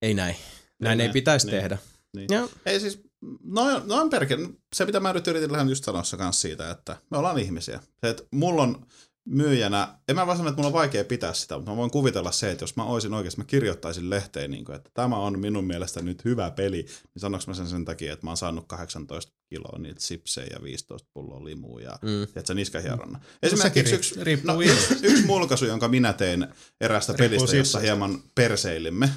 [0.02, 0.36] ei näin.
[0.80, 1.56] Näin ei näin, pitäisi niin.
[1.56, 1.78] tehdä.
[2.16, 2.26] Niin.
[2.30, 3.00] Ja, Ei siis,
[3.44, 4.48] noin, noin perkele.
[4.74, 7.80] Se, mitä mä nyt yritin lähinnä just sanoa kanssa siitä, että me ollaan ihmisiä.
[8.00, 8.86] Se, että mulla on,
[9.30, 12.32] myyjänä, en mä vaan sano, että mulla on vaikea pitää sitä, mutta mä voin kuvitella
[12.32, 15.64] se, että jos mä olisin oikeasti, mä kirjoittaisin lehteen, niin kuin, että tämä on minun
[15.64, 19.32] mielestä nyt hyvä peli, niin sanoks mä sen sen takia, että mä oon saanut 18
[19.48, 22.26] kiloa niitä sipsejä ja 15 pulloa limua ja Mm.
[22.26, 23.18] tiedätkö, niskahieronna.
[23.18, 26.46] sekin Esimerkiksi yksi, no, yksi, yksi mulkaisu, jonka minä tein
[26.80, 27.78] eräästä Riippuu pelistä, jossa sipsistä.
[27.78, 29.10] hieman perseilimme,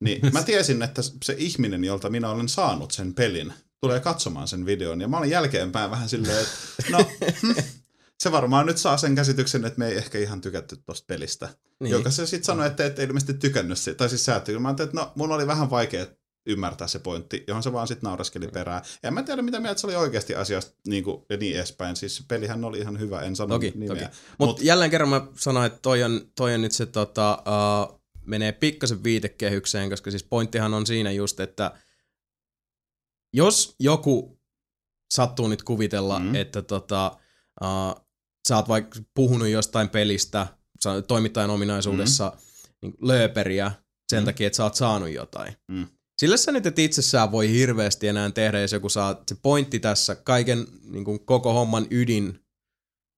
[0.00, 4.66] niin mä tiesin, että se ihminen, jolta minä olen saanut sen pelin, tulee katsomaan sen
[4.66, 5.00] videon.
[5.00, 6.52] Ja mä olin jälkeenpäin vähän silleen, että
[6.90, 6.98] no,
[7.42, 7.50] hm,
[8.22, 11.48] se varmaan nyt saa sen käsityksen, että me ei ehkä ihan tykätty tosta pelistä.
[11.80, 11.90] Niin.
[11.92, 13.98] Joka se sitten sanoi, että et ilmeisesti tykännyt siitä.
[13.98, 14.62] Tai siis sä et tykännyt.
[14.62, 16.06] Mä ajattelin, että no, mun oli vähän vaikea
[16.46, 18.82] ymmärtää se pointti, johon se vaan sitten nauraskeli perään.
[19.02, 21.96] Ja mä en tiedä, mitä mieltä se oli oikeasti asiasta niin kuin, ja niin edespäin.
[21.96, 23.88] Siis se pelihän oli ihan hyvä, en sano Toki, nimeä.
[23.88, 24.16] toki.
[24.38, 27.42] Mutta Mut- jälleen kerran mä sanoin, että toi on, toi on nyt se tota,
[27.90, 31.72] uh, menee pikkasen viitekehykseen, koska siis pointtihan on siinä just, että
[33.32, 34.40] jos joku
[35.10, 36.24] sattuu nyt kuvitella, Mm.
[36.24, 36.34] mm.
[36.34, 37.16] että tota,
[37.62, 38.07] uh,
[38.48, 40.46] sä oot vaikka puhunut jostain pelistä
[41.08, 42.38] toimittajan ominaisuudessa mm.
[42.82, 43.72] niin lööperiä
[44.10, 44.24] sen Mm.
[44.24, 45.54] takia, että sä oot saanut jotain.
[45.68, 45.86] Mm.
[46.18, 50.14] Sillä sä nyt et itsessään voi hirveästi enää tehdä, jos joku saa, se pointti tässä,
[50.14, 52.40] kaiken niin kuin koko homman ydin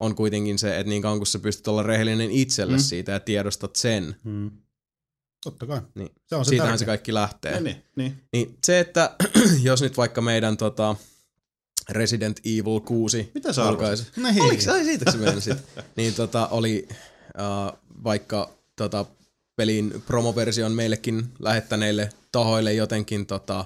[0.00, 2.82] on kuitenkin se, että niin kauan kun sä pystyt olla rehellinen itselle Mm.
[2.82, 4.50] siitä ja tiedostat sen, Mm.
[5.44, 5.80] Totta kai.
[5.94, 6.78] niin Se on se siitähän tärkeä.
[6.78, 7.52] se kaikki lähtee.
[7.60, 8.24] Niin, niin, niin.
[8.32, 9.16] Niin se, että
[9.62, 10.96] jos nyt vaikka meidän tota,
[11.90, 14.06] Resident Evil 6 Mitä sä arvasit?
[14.06, 14.42] julkaisi, Niin.
[14.44, 15.58] Oliko se, ai siitä se meni sit.
[15.96, 19.04] niin tota, oli uh, vaikka tota,
[19.56, 23.64] pelin promoversion meillekin lähettäneille tahoille jotenkin tota,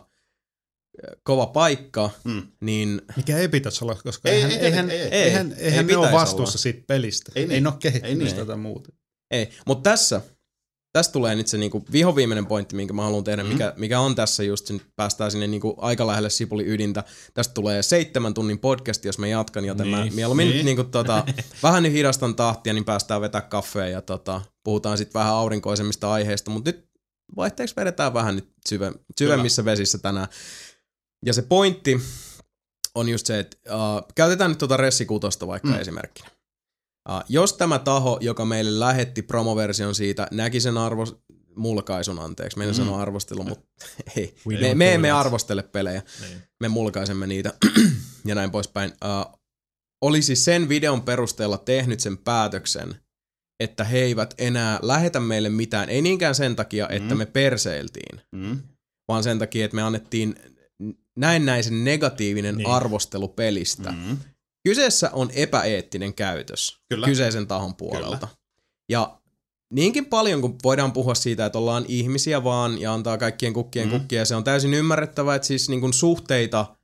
[1.23, 2.43] kova paikka, Mm.
[2.61, 5.65] niin Mikä ei pitäisi olla, koska Ei, eihän, ei, eihän, ei, ei, ei, eihän, ei
[5.65, 6.63] eihän ne ole vastuussa olla.
[6.63, 7.33] siitä pelistä.
[7.35, 7.55] Ei Ei, niin.
[7.55, 8.47] ei ne ole kehittänyt Ei niin.
[8.47, 8.93] tai muuta.
[9.31, 9.51] ei.
[9.67, 10.21] Mutta tässä,
[10.95, 13.49] tässä tulee nyt se niinku vihoviimeinen pointti, minkä mä haluan tehdä, Mm.
[13.49, 17.05] mikä, mikä on tässä just, nyt päästään sinne niinku aika lähelle sipuli ydintä.
[17.35, 19.99] Tästä tulee seitsemän tunnin podcast, jos mä jatkan, joten niin.
[19.99, 20.55] mä mieluummin Niin.
[20.57, 20.67] niin.
[20.67, 21.25] niinku tota,
[21.63, 26.51] vähän nyt hidastan tahtia, niin päästään vetää kaffea ja tota, puhutaan sitten vähän aurinkoisemmista aiheista,
[26.51, 26.85] mutta nyt
[27.37, 30.29] vaihteeksi vedetään vähän nyt syve, syvemmissä vesissä tänään.
[31.27, 32.01] Ja se pointti
[32.95, 35.81] on just se, että uh, käytetään nyt tuota Ressikutosta vaikka mm.
[35.81, 36.29] esimerkkinä.
[37.09, 41.05] Uh, jos tämä taho, joka meille lähetti promoversion siitä, näki sen arvo,
[41.57, 42.77] mulkaisun anteeksi, meidän Mm.
[42.77, 43.67] sanoa arvostelu, mutta
[44.17, 44.35] ei.
[44.47, 46.39] We Me, me emme arvostele pelejä, Niin.
[46.61, 47.53] me mulkaisemme niitä
[48.25, 48.91] ja näin poispäin.
[48.91, 49.41] Uh,
[50.05, 52.95] olisi sen videon perusteella tehnyt sen päätöksen,
[53.61, 57.19] että he eivät enää lähetä meille mitään, ei niinkään sen takia, että Mm.
[57.19, 58.61] me perseiltiin, Mm.
[59.09, 60.35] vaan sen takia, että me annettiin
[61.17, 62.69] näennäisen negatiivinen niin.
[62.69, 63.91] arvostelu pelistä.
[63.93, 64.17] Mm.
[64.65, 67.07] Kyseessä on epäeettinen käytös Kyllä.
[67.07, 68.29] kyseisen tahon puolelta.
[68.89, 69.21] Ja
[69.71, 73.99] niinkin paljon kun voidaan puhua siitä, että ollaan ihmisiä vaan ja antaa kaikkien kukkien Mm.
[73.99, 76.77] kukkia, se on täysin ymmärrettävää, että siis niin kuin suhteita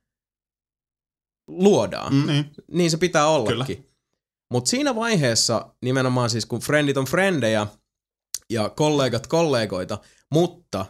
[1.47, 2.13] luodaan.
[2.13, 2.27] Mm.
[2.27, 2.51] Niin.
[2.71, 3.87] Niin se pitää ollakin.
[4.51, 7.67] Mutta siinä vaiheessa nimenomaan siis kun friendit on frendejä
[8.49, 9.97] ja kollegat kollegoita,
[10.31, 10.85] mutta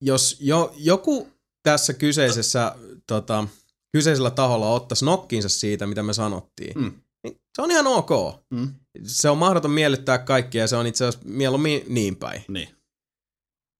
[0.00, 1.28] jos jo, joku
[1.62, 2.74] tässä kyseisessä,
[3.06, 3.48] tota,
[3.92, 6.92] kyseisellä taholla ottaisi nokkiinsa siitä, mitä me sanottiin, Mm.
[7.24, 8.10] niin se on ihan ok.
[8.50, 8.74] Mm.
[9.04, 12.44] Se on mahdoton miellyttää kaikkia ja se on itse asiassa mieluummin niin päin.
[12.48, 12.68] Niin.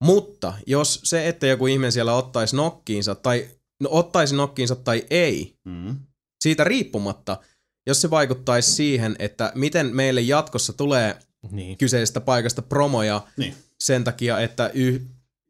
[0.03, 3.47] Mutta jos se, että joku ihminen siellä ottaisi nokkiinsa tai
[3.83, 5.95] no, ottaisi nokkiinsa tai ei, Mm.
[6.43, 7.37] siitä riippumatta,
[7.87, 11.19] jos se vaikuttaisi siihen, että miten meille jatkossa tulee
[11.51, 11.77] Niin.
[11.77, 13.55] kyseisestä paikasta promoja Niin.
[13.83, 14.99] sen takia, että y-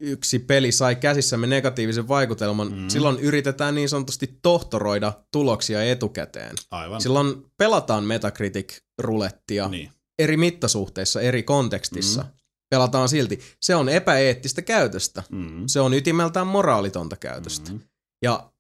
[0.01, 2.89] yksi peli sai käsissämme negatiivisen vaikutelman, Mm.
[2.89, 6.55] silloin yritetään niin sanotusti tohtoroida tuloksia etukäteen.
[6.71, 7.01] Aivan.
[7.01, 9.91] Silloin pelataan Metacritic-rulettia Niin.
[10.19, 12.21] eri mittasuhteissa, eri kontekstissa.
[12.21, 12.29] Mm.
[12.69, 13.39] Pelataan silti.
[13.61, 15.23] Se on epäeettistä käytöstä.
[15.29, 15.63] Mm.
[15.67, 17.71] Se on ytimeltään moraalitonta käytöstä.
[17.71, 17.79] Mm.
[18.23, 18.51] Ja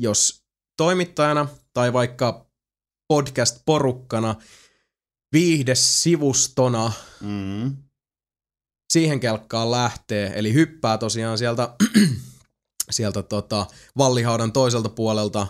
[0.00, 0.42] jos
[0.76, 2.46] toimittajana tai vaikka
[3.12, 4.34] podcast-porukkana,
[5.32, 7.76] viihdesivustona Mm.
[8.90, 11.74] Siihen kelkkaan lähtee, eli hyppää tosiaan sieltä,
[12.90, 13.66] sieltä tota,
[13.98, 15.46] vallihaudan toiselta puolelta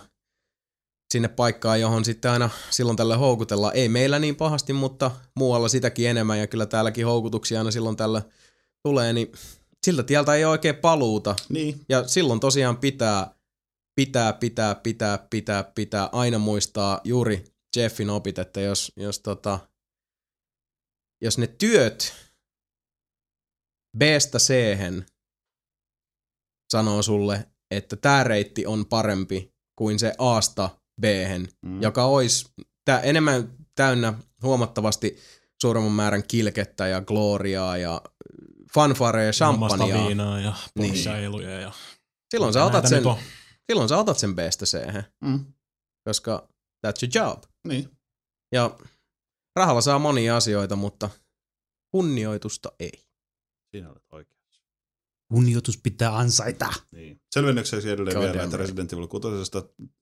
[1.13, 3.77] sinne paikkaan, johon sitten aina silloin tällä houkutellaan.
[3.77, 8.23] Ei meillä niin pahasti, mutta muualla sitäkin enemmän ja kyllä täälläkin houkutuksia aina silloin tällä
[8.83, 9.33] tulee, niin
[9.83, 11.37] siltä tieltä ei ole oikein paluuta.
[11.49, 11.81] Niin.
[11.89, 13.35] Ja silloin tosiaan pitää,
[13.95, 17.45] pitää, pitää, pitää, pitää, pitää aina muistaa juuri
[17.77, 19.59] Jeffin opit, että jos, jos, tota,
[21.21, 22.15] jos ne työt
[23.99, 24.53] B-stä c
[26.73, 30.71] sanoo sulle, että tämä reitti on parempi kuin se A-sta
[31.01, 31.05] b
[31.63, 31.83] Mm.
[31.83, 32.53] joka olisi
[32.85, 35.19] tää enemmän täynnä huomattavasti
[35.63, 38.01] suuremman määrän kilkettä ja gloriaa ja
[38.75, 40.07] fanfareja champagnea.
[40.07, 40.91] viinaa ja Niin.
[40.93, 41.73] ponssailuja ja...
[42.31, 43.03] Silloin sä, otat sen,
[43.71, 44.79] silloin sä otat sen B-stä c
[45.25, 45.45] Mm.
[46.09, 46.49] koska
[46.87, 47.43] that's your job.
[47.69, 47.91] Niin.
[48.55, 48.79] Ja
[49.57, 51.11] rahalla saa monia asioita, mutta
[51.95, 53.08] kunnioitusta ei.
[53.71, 54.39] Siinä olet oikein.
[55.33, 56.73] Kunnioitus pitää ansaita.
[56.93, 57.21] Niin.
[57.31, 58.57] Selvennykseksi edelleen God vielä, että.
[58.57, 59.29] Resident Evil 6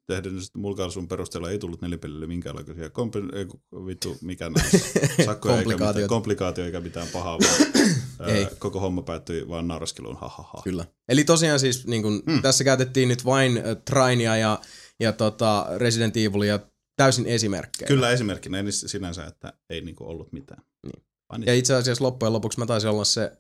[0.07, 3.47] tehdystä mulkaisun perusteella ei tullut nelipelille minkäänlaisia komp- ei,
[3.87, 4.79] vittu, mikä näissä
[5.25, 7.87] sakkoja eikä mitään, komplikaatio eikä mitään pahaa, vaan
[8.31, 8.45] Ei.
[8.45, 10.63] ää, koko homma päättyi vaan nauraskeluun, ha, ha, ha.
[10.65, 10.85] Kyllä.
[11.09, 12.43] Eli tosiaan siis niin kun, mm.
[12.43, 14.61] tässä käytettiin nyt vain äh, Trainia ja,
[15.01, 16.61] ja tota Resident Evilia
[16.97, 17.89] täysin esimerkkejä.
[17.89, 20.63] Kyllä esimerkkinä, ei sinänsä, että ei niinku ollut mitään.
[20.87, 21.47] Niin.
[21.47, 23.33] Ja itse asiassa loppujen lopuksi mä taisin olla se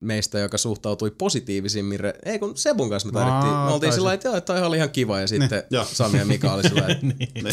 [0.00, 2.00] meistä, joka suhtautui positiivisimmin.
[2.00, 3.52] Re- ei kun Sebun kanssa me taidettiin.
[3.54, 5.20] Aa, Me oltiin sillä lailla, että joo, että toi oli ihan kiva.
[5.20, 5.84] Ja sitten joo.
[5.84, 7.44] Sami ja Mika oli sillä niin.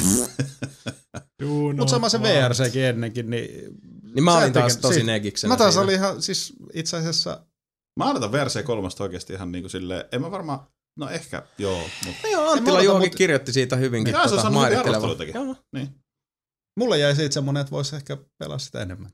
[1.42, 1.48] Do
[1.78, 2.22] Mutta sama se.
[2.22, 3.74] VRCkin ennenkin, niin...
[4.14, 5.84] Niin mä olin taas tosi siis- negiksenä Mä taas siinä.
[5.84, 7.46] olin ihan, siis itse asiassa...
[8.00, 10.60] Mä odotan VRC 3 oikeasti ihan niinku silleen, en mä varmaan,
[11.00, 14.34] no ehkä joo, mutta No joo, Anttila odota, Juhokin mut- kirjoitti siitä hyvinkin Joo, se
[14.34, 14.98] on saanut hyviä mairitteleva.
[15.06, 15.34] arvosteluitakin.
[15.36, 15.96] Joo, niin.
[16.80, 19.12] Mulle jäi siitä semmonen, että voisi ehkä pelaa sitä enemmän.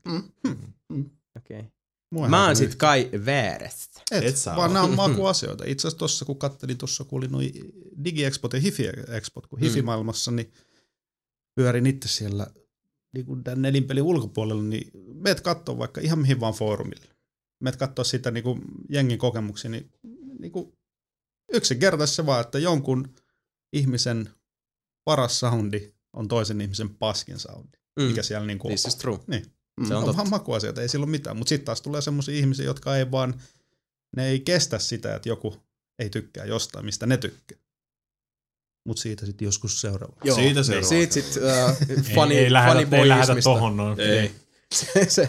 [1.36, 1.64] okei.
[2.12, 3.90] Mua Mä oon sit kai väärässä.
[4.10, 4.74] Et, Et sä vaan oo.
[4.74, 5.64] nämä on makuasioita.
[5.66, 7.52] Itse asiassa tuossa, kun kattelin tuossa, kun oli noi
[8.04, 9.66] DigiExpot ja HiFi-expot, kun Mm.
[9.66, 10.52] HiFi-maailmassa, niin
[11.54, 12.46] pyörin itse siellä
[13.14, 17.06] niin kuin tämän nelinpelin ulkopuolella, niin meet kattoo vaikka ihan mihin vaan foorumille.
[17.60, 19.90] Meet kattoo sitä niin kuin jengin kokemuksia, niin,
[20.38, 20.72] niin kuin
[21.52, 23.14] yksinkertaisesti se vaan, että jonkun
[23.72, 24.30] ihmisen
[25.04, 27.78] paras soundi on toisen ihmisen paskin soundi.
[28.00, 28.04] Mm.
[28.04, 29.18] Mikä siellä niin kuin This is true.
[29.26, 29.44] Niin.
[29.80, 29.86] Mm.
[29.86, 30.16] Se on on totta.
[30.16, 31.36] vähän makuasioita, ei sillä ole mitään.
[31.36, 33.40] Mutta sitten taas tulee semmoisia ihmisiä, jotka ei vaan,
[34.16, 35.62] ne ei kestä sitä, että joku
[35.98, 37.58] ei tykkää jostain, mistä ne tykkää.
[38.86, 40.16] Mutta siitä sitten joskus seuraava.
[40.24, 40.36] Joo.
[40.36, 40.88] Siitä seuraava.
[40.88, 41.76] Siitä sit uh,
[42.14, 43.50] funny, ei, ei, lähetä, funny ei boyismista.
[43.50, 44.00] tohon noin.
[44.00, 44.34] Ei.
[44.74, 45.28] se, se,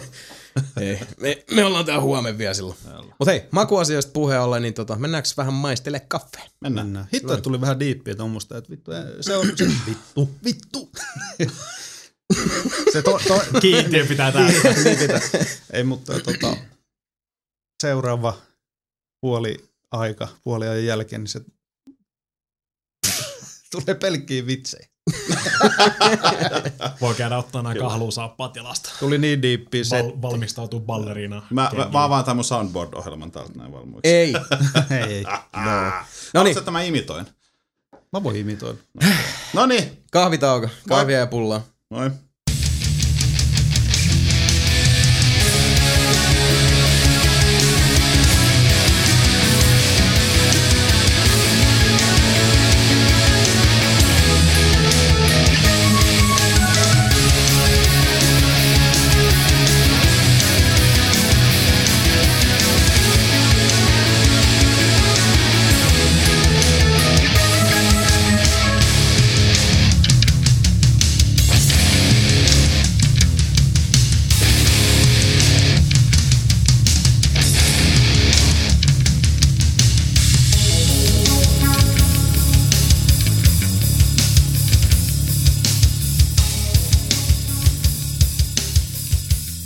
[0.80, 1.00] ei.
[1.20, 2.76] Me, me ollaan tää huomenna vielä silloin.
[3.18, 6.50] Mut hei, makuasioista puheen ollen, niin tota, mennäänkö vähän maistele kaffeen?
[6.60, 6.86] Mennään.
[6.86, 7.08] Mennään.
[7.12, 8.90] Hitto, että tuli vähän diippiä tuommoista, että vittu,
[9.20, 10.90] se on se, vittu, vittu.
[12.92, 14.72] se to, to, Kiintiö pitää täyttää.
[14.72, 15.20] niin pitää.
[15.72, 16.56] Ei, mutta tota,
[17.82, 18.36] seuraava
[19.20, 21.40] puoli aika, puoli ajan jälkeen, niin se
[23.72, 24.88] tulee pelkkiä vitsejä.
[27.00, 28.90] Voi käydä ottaa nämä kahluusaappaat jalasta.
[29.00, 31.42] Tuli niin diippiä se, Val, valmistautuu balleriina.
[31.50, 34.00] Mä, mä, mä avaan tämän mun soundboard-ohjelman täältä näin valmiiksi.
[34.04, 34.34] Ei.
[35.00, 35.24] ei, ei.
[35.52, 36.08] Ah.
[36.34, 36.58] No No niin.
[36.58, 37.26] että mä imitoin.
[38.12, 38.78] Mä voin imitoida.
[39.52, 40.04] No niin.
[40.10, 40.68] Kahvitauko.
[40.88, 41.62] Kahvia ja pullaa.
[41.90, 42.10] Moi.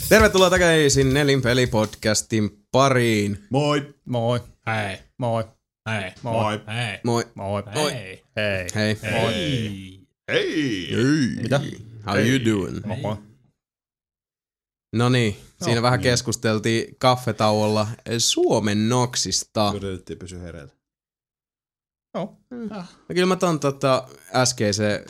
[0.08, 3.44] Tervetuloa takaisin Nelinpeli-podcastin pariin.
[3.50, 3.94] Moi.
[4.04, 4.40] Moi.
[4.66, 5.44] Hei, Moi.
[5.90, 6.60] hei, Moi.
[6.66, 7.24] hei, Moi.
[7.34, 7.62] Moi.
[7.74, 8.66] hei, Hei.
[8.74, 8.98] Hei.
[9.02, 10.00] hei.
[10.32, 10.88] Hei.
[11.42, 11.60] Mitä?
[12.06, 12.86] How you doing?
[12.86, 13.16] Moi.
[14.96, 16.02] No niin, siinä No, vähän niin.
[16.10, 19.72] keskusteltiin kaffetauolla Suomen noksista.
[19.76, 20.72] Yritettiin pysyä hereillä.
[22.14, 22.36] Joo.
[22.50, 25.04] No kyllä mä ton tota äskeisen,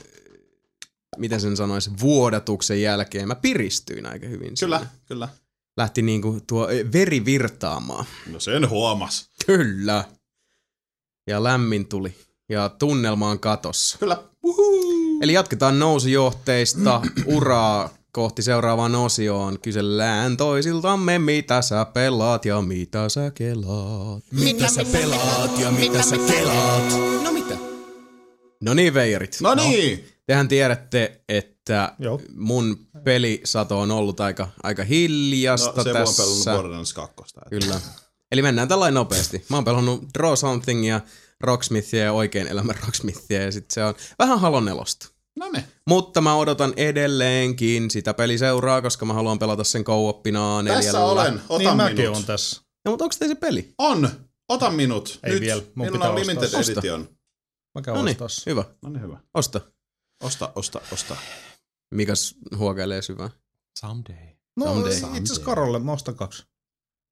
[1.17, 4.53] miten sen sanoisi, vuodatuksen jälkeen mä piristyin aika hyvin.
[4.61, 4.91] Kyllä, siinä.
[5.07, 5.29] kyllä.
[5.77, 8.05] Lähti niinku tuo eh, veri virtaamaan.
[8.33, 9.31] No sen huomas.
[9.47, 10.05] Kyllä.
[11.27, 12.15] Ja lämmin tuli.
[12.49, 13.99] Ja tunnelma on katossa.
[13.99, 14.23] Kyllä.
[14.43, 14.63] Uhu.
[15.23, 17.03] Eli jatketaan nousujohteista
[17.37, 19.59] uraa kohti seuraavaan osioon.
[19.61, 24.25] Kysellään toisiltamme, mitä sä pelaat ja mitä sä kelaat.
[24.33, 26.93] Mitä sä pelaat ja mitä sä kelaat?
[27.25, 27.55] No mitä?
[28.61, 29.39] No niin, veijarit.
[29.41, 30.05] No niin.
[30.29, 32.21] Tehän tiedätte, että Joo.
[32.37, 36.23] mun pelisato on ollut aika, aika hiljasta No, se on tässä.
[36.23, 37.15] pelannut Borderlands 2.
[37.51, 37.81] Kyllä.
[38.33, 39.45] Eli mennään tällainen nopeasti.
[39.51, 41.01] Mä oon pelannut Draw Somethingia,
[41.41, 45.09] Rocksmithia ja Oikein elämän Rocksmithia ja sit se on vähän halonelosta.
[45.39, 45.65] No niin.
[45.89, 50.83] Mutta mä odotan edelleenkin sitä peliseuraa, koska mä haluan pelata sen co-opina neljällä.
[50.85, 51.41] Tässä olen.
[51.49, 52.17] Ota Niin mäkin minut.
[52.17, 52.61] on tässä.
[52.85, 53.75] No, mutta onko se peli?
[53.79, 54.09] On.
[54.49, 55.19] Ota minut.
[55.25, 55.41] Ei Nyt.
[55.41, 55.63] vielä.
[55.63, 56.73] Mun Minulla pitää on ostaa limited se.
[56.73, 57.09] edition.
[57.75, 58.65] Mä käyn No niin, ostaa hyvä.
[58.83, 59.19] No niin, hyvä.
[59.35, 59.61] Osta.
[60.23, 61.17] Osta, osta, osta.
[61.95, 63.31] Mikas huokeilee syvää.
[63.79, 64.29] Someday.
[64.57, 64.93] No Someday.
[64.93, 66.45] itse asiassa Karolle mä ostan kaksi.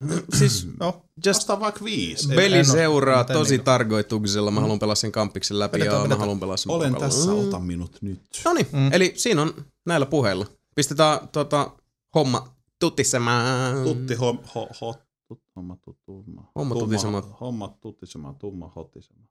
[0.38, 1.02] Siis Joo.
[1.26, 2.28] just Osta vaikka viisi.
[2.28, 4.50] Peli seuraa teen tosi niinku- tarkoituksella.
[4.50, 7.14] Mä haluan pelaa sen kampiksen läpi ja mä haluan pelaa sen Olen mukavalla.
[7.14, 7.48] tässä, Mm.
[7.48, 8.20] ota minut nyt.
[8.44, 8.92] No niin, Mm.
[8.92, 9.54] eli siinä on
[9.86, 10.46] näillä puheilla.
[10.74, 11.70] pistetään tota,
[12.14, 13.84] homma tuttisemaan.
[13.84, 14.94] Tutti hom, ho, ho,
[15.28, 16.50] tut, homma tutuma.
[16.54, 17.24] Homma tutisemaan.
[17.40, 19.28] Homma tuttisemaan, tumma hotisemaan.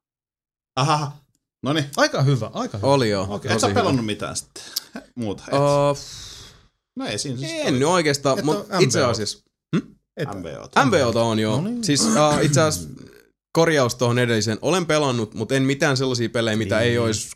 [0.75, 1.11] Aha,
[1.65, 1.85] no niin.
[1.97, 2.87] Aika hyvä, aika hyvä.
[2.87, 3.25] Oli jo.
[3.29, 3.51] Okei.
[3.51, 4.63] Et sä pelannut mitään sitten?
[5.15, 5.43] Muuta.
[5.47, 5.53] Et.
[5.53, 5.97] Uh,
[6.95, 9.39] no ei siinä siis en nyt oikeastaan, mutta itse asiassa
[10.17, 10.85] Et, MVO.
[10.85, 11.61] MVOta on joo.
[11.61, 11.83] No niin.
[11.83, 12.89] Siis uh, itse asiassa
[13.51, 14.57] korjaus tuohon edelliseen.
[14.61, 16.89] Olen pelannut, mutta en mitään sellaisia pelejä, mitä Niin.
[16.89, 17.29] ei olisi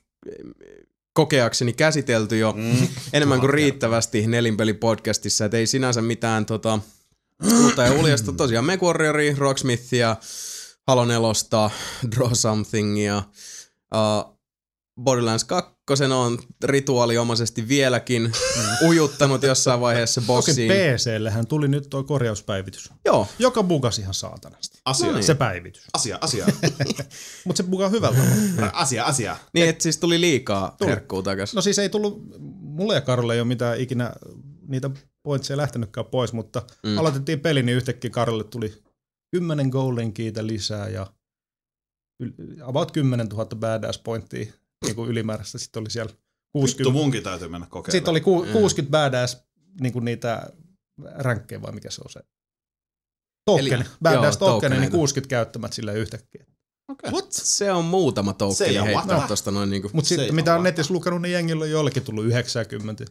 [1.14, 2.88] kokeakseni käsitelty jo Mm.
[3.14, 6.80] enemmän kuin riittävästi nelinpeli-podcastissa, et ei sinänsä mitään tota,
[7.62, 8.32] uutta ja uljasta.
[8.34, 10.16] Tosiaan MechWarrioria, Rocksmithia,
[10.88, 11.28] Halo 4,
[12.16, 13.24] Draw Somethingia,
[13.96, 14.40] uh,
[15.04, 15.74] Borderlands 2
[16.16, 18.32] on rituaaliomaisesti vieläkin
[18.88, 20.72] ujuttanut jossain vaiheessa boksiin.
[20.72, 24.80] PCllähän tuli nyt tuo korjauspäivitys, Joo, joka bugasi ihan saatanasti.
[24.86, 25.24] Asia, No niin.
[25.24, 25.84] Se päivitys.
[25.94, 26.46] asia, asia,
[27.46, 28.72] Mutta se bugaa hyvältä tavalla.
[28.74, 29.38] asia, asia.
[29.54, 30.90] niin että siis tuli liikaa Tuli.
[30.90, 31.54] herkkuu takas.
[31.56, 32.24] No siis ei tullut,
[32.62, 34.12] mulle ja Karolle ei ole mitään ikinä
[34.68, 34.90] niitä
[35.24, 36.98] pointseja lähtenytkään pois, mutta Mm.
[36.98, 38.74] aloitettiin peli, niin yhtäkkiä Karolle tuli
[39.32, 41.08] 10 golden kiitä lisää ja
[42.64, 44.46] about 10 000 badass pointtia
[44.86, 45.58] niin kuin ylimääräistä.
[45.58, 47.92] Sitten oli siellä Vittu 60, munkin täytyy mennä kokeilemaan.
[47.92, 48.52] sitten oli ku, Mm.
[48.52, 49.38] 60 badass
[49.82, 50.50] niin kuin niitä
[51.16, 52.20] ränkkejä vai mikä se on se?
[53.46, 54.98] Token, Eli- badass joo, token, niin tokeneita.
[54.98, 56.46] 60 käyttämät sillä yhtäkkiä.
[56.92, 57.12] Okei.
[57.12, 57.28] What?
[57.32, 59.28] Se on muutama tokeni ja heittää what?
[59.28, 59.90] tosta noin niinku.
[60.04, 63.06] Sitten ei mitä on netissä lukenut, niin jengillä on joillekin tullut 90.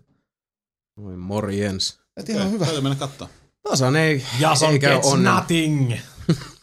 [1.00, 2.00] Oi morjens.
[2.16, 2.64] Et ihan hyvä.
[2.64, 3.28] Täytyy mennä katsoa.
[3.62, 5.32] Tasan ei, Jason ei käy gets onnen.
[5.34, 5.92] nothing.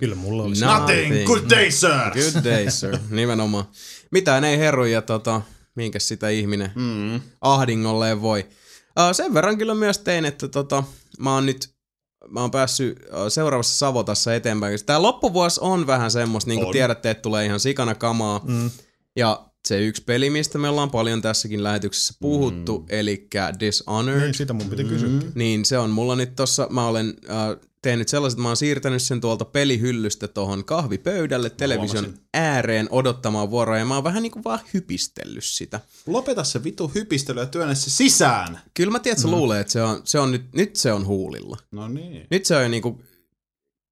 [0.00, 0.78] Kyllä mulla oli No.
[0.80, 1.90] Nothing, good day, sir.
[1.90, 2.98] Good day, sir.
[3.10, 3.64] Nimenomaan.
[4.10, 5.42] Mitään ei heru ja tota,
[5.74, 7.20] minkäs sitä ihminen Mm.
[7.40, 8.46] ahdingolleen voi.
[9.00, 10.84] Uh, sen verran kyllä myös tein, että tota,
[11.18, 11.74] mä oon nyt
[12.28, 14.78] mä oon päässyt uh, seuraavassa Savotassa eteenpäin.
[14.86, 16.72] Tää loppuvuosi on vähän semmoista, niin kuin On.
[16.72, 18.40] tiedätte, että tulee ihan sikana kamaa.
[18.44, 18.70] Mm.
[19.16, 22.86] Ja se yksi peli, mistä me ollaan paljon tässäkin lähetyksessä puhuttu, mm.
[22.88, 23.28] eli
[23.60, 25.08] Dishonored, Niin, sitä mun piti kysyä.
[25.08, 25.20] Mm.
[25.34, 29.02] niin se on mulla nyt tossa, mä olen äh, tehnyt sellaiset, että mä oon siirtänyt
[29.02, 32.26] sen tuolta pelihyllystä tohon kahvipöydälle television huomasin.
[32.34, 35.80] ääreen odottamaan vuoroa, ja mä oon vähän niinku vaan hypistellyt sitä.
[36.06, 38.60] Lopeta se vitu hypistely ja työnnä se sisään.
[38.74, 39.30] Kyllä mä tiedän, että Mm.
[39.30, 41.56] sä luulee, että se on, se on nyt, nyt se on huulilla.
[41.70, 42.26] No niin.
[42.30, 43.02] Nyt se on jo niinku,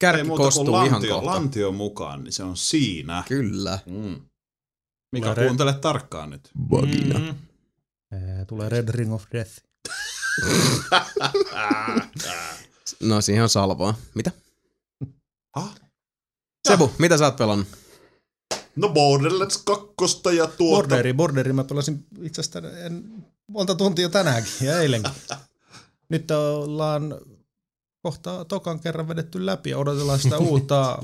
[0.00, 1.30] kärki kostuu ihan lantio, kohta.
[1.30, 3.24] lantio mukaan, niin se on siinä.
[3.28, 3.78] Kyllä.
[3.86, 4.20] Mm.
[5.12, 6.50] Mikä Tulee re- kuuntele tarkkaan nyt.
[6.70, 7.18] Vagina.
[7.18, 7.34] Mm.
[8.12, 9.50] Ee, Tulee Red Ring of Death.
[13.00, 13.94] No siihen on salvaa.
[14.14, 14.30] Mitä?
[15.56, 15.74] ah?
[16.68, 17.68] Sebu, mitä sä oot pelannut?
[18.76, 20.88] No Borderlands 2 ja tuota...
[20.88, 25.12] Borderi, Borderi mä pelasin itse asiassa en, monta tuntia tänäänkin ja eilenkin.
[26.08, 27.20] Nyt ollaan
[28.02, 30.98] kohta tokan kerran vedetty läpi ja odotellaan sitä uutta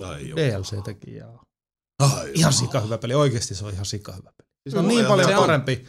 [1.98, 4.48] Ai ihan sika hyvä peli, oikeasti se on ihan sika hyvä peli.
[4.62, 5.86] Siis Se on niin paljon parempi,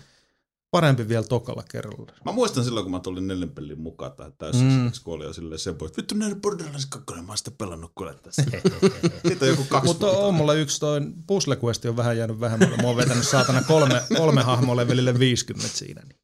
[0.71, 2.11] parempi vielä tokalla kerralla.
[2.25, 4.91] Mä muistan silloin, kun mä tulin neljän pelin mukaan tai täysin, Mm.
[5.03, 8.15] kun oli jo silleen se että vittu näiden Borderlands 2, mä oon sitä pelannut kuule
[8.15, 8.41] tässä.
[9.27, 12.77] Sitten on joku kaksi Mutta on mulla yksi toi Puzzle Quest on vähän jäänyt vähemmälle.
[12.77, 16.01] Mä oon vetänyt saatana kolme, kolme hahmoa levelille 50 siinä.
[16.01, 16.15] Niin.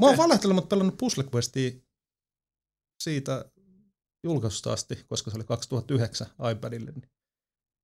[0.00, 1.70] Mä oon valehtellut, mutta pelannut Puzzle Questia
[3.02, 3.44] siitä
[4.24, 7.08] julkaisusta asti, koska se oli 2009 iPadille, niin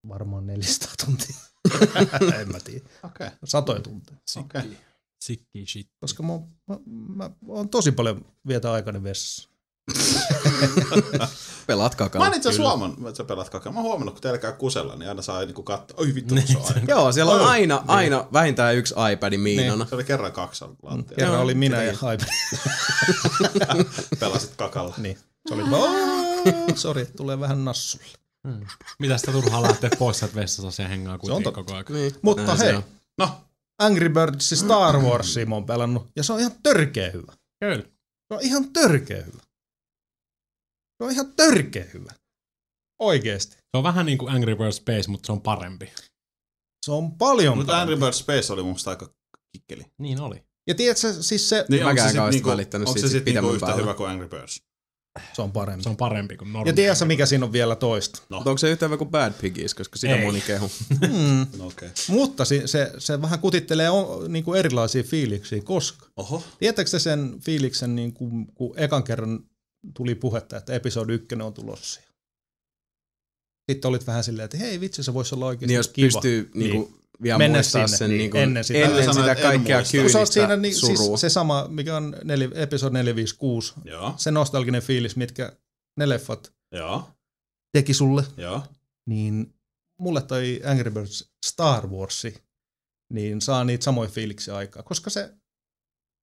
[0.08, 1.36] varmaan 400 tuntia.
[2.40, 2.84] en mä tiedä.
[3.02, 4.18] Okei, Satoja tunteja.
[4.38, 4.76] okei.
[5.24, 5.88] Sikki shit.
[6.00, 6.48] Koska mä, oon-
[7.16, 9.48] mä, mä oon tosi paljon vietä aikani vessassa.
[11.66, 12.26] Pelaat Mä kakalla.
[12.26, 13.72] oon itse asiassa huomannut, että sä pelat kakaa.
[13.72, 15.96] Mä oon huomannut, kun teillä käy kusella, niin aina saa niinku katsoa.
[16.00, 16.86] Oi vittu, se on aina.
[16.88, 17.46] Joo, siellä on Oi.
[17.46, 19.86] aina, aina vähintään yksi iPad miinana.
[19.86, 21.16] Se oli kerran kaksi lattia.
[21.16, 22.20] Kerran Joo, oli minä ja iPad.
[24.20, 24.94] Pelasit kakalla.
[24.98, 25.18] niin.
[25.48, 25.62] Se oli
[26.74, 28.04] sori, tulee vähän nassulle.
[28.44, 28.66] Mm.
[28.98, 31.84] Mitä sitä turhaa lähteä pois sieltä vessassa, se hengaa kuitenkin koko ajan.
[31.88, 32.74] Niin, Mutta näin hei.
[33.18, 33.28] No,
[33.78, 37.32] Angry Birds Star Warsia mä oon pelannut, ja se on ihan törkeä hyvä.
[37.60, 37.82] Kyllä.
[38.28, 39.42] Se on ihan törkeä hyvä.
[40.98, 42.12] Se on ihan törkeä hyvä.
[43.00, 43.54] Oikeesti.
[43.56, 45.92] Se on vähän niin kuin Angry Birds Space, mutta se on parempi.
[46.86, 47.92] Se on paljon mutta parempi.
[47.92, 49.14] Angry Birds Space oli musta aika
[49.52, 49.82] kikkeli.
[49.98, 50.44] Niin oli.
[50.68, 53.12] Ja tiedätkö, siis se, Niin, Mäkään onko se sit kauheasti niinku, välittänyt onko siitä se
[53.12, 53.82] sit sit niinku pidemmän yhtä päälle.
[53.82, 54.62] hyvä kuin Angry Birds?
[55.32, 55.82] Se on parempi.
[55.82, 56.68] Se on parempi kuin normaali.
[56.68, 58.22] Ja tiedätkö, mikä siinä on vielä toista?
[58.28, 60.24] Mutta onko se yhtä hyvä kuin Bad Piggies, koska sitä Ei.
[60.24, 60.70] moni kehu.
[61.00, 61.46] Mm.
[61.58, 61.88] No okei.
[61.88, 61.90] Okay.
[62.08, 66.42] Mutta se, se, se vähän kutittelee o, niin kuin erilaisia fiiliksiä, koska Oho.
[66.58, 69.40] tiedättekö te sen fiiliksen, niin kuin, kun ekan kerran
[69.94, 72.00] tuli puhetta, että episodi ykkönen on tulossa.
[73.70, 76.06] Sitten olit vähän silleen, että hei vitsi, se voisi olla oikeasti Niin jos kiva.
[76.06, 76.92] pystyy niinku,
[77.22, 78.78] vielä Mennä muistaa sinne, sen niin, niinku, ennen sitä.
[78.78, 80.96] ennen Sanoit, sitä kaikkea kyynistä sä oot siinä, niin surua.
[80.96, 85.52] siis se sama, mikä on neli, episodi 456, Joo, se nostalginen fiilis, mitkä
[85.96, 87.10] ne leffat joo,
[87.72, 88.62] teki sulle, joo.
[89.06, 89.54] niin
[90.00, 92.42] mulle toi Angry Birds Star Warsi,
[93.12, 95.34] niin saa niitä samoja fiiliksiä aikaa, koska se,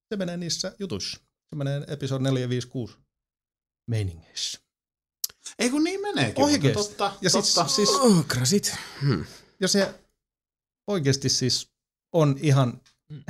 [0.09, 1.17] se menee niissä jutuissa.
[1.49, 2.97] Se menee episodi 456
[3.87, 4.59] meiningeissä.
[5.59, 6.43] Ei kun niin meneekin.
[6.43, 6.77] Oikeesti.
[6.79, 7.69] Mutta totta, Ja siis, totta.
[7.71, 8.75] siis Oh, krasit.
[9.01, 9.25] Hmm.
[9.59, 9.93] ja se
[10.91, 11.71] oikeasti siis
[12.13, 12.81] on ihan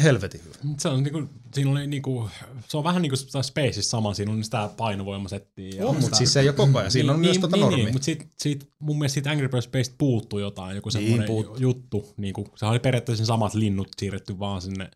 [0.03, 0.55] helvetin hyvä.
[0.77, 1.23] Se on niinku,
[1.53, 2.29] siinä oli niinku,
[2.67, 5.69] se on vähän niinku Spaceissa sama, siinä on sitä painovoimasettiä.
[5.69, 6.91] ja On, mutta sitä- siis se ei ole koko ajan.
[6.91, 7.85] Siinä on myös tota niin, normia.
[7.85, 11.27] Niin, mutta sit, sit, mun mielestä siitä Angry Birds Space puuttuu jotain, joku Niin, semmoinen
[11.27, 11.57] puuttuu.
[11.57, 12.13] juttu.
[12.17, 14.91] Niinku, se oli periaatteessa samat linnut siirretty vaan sinne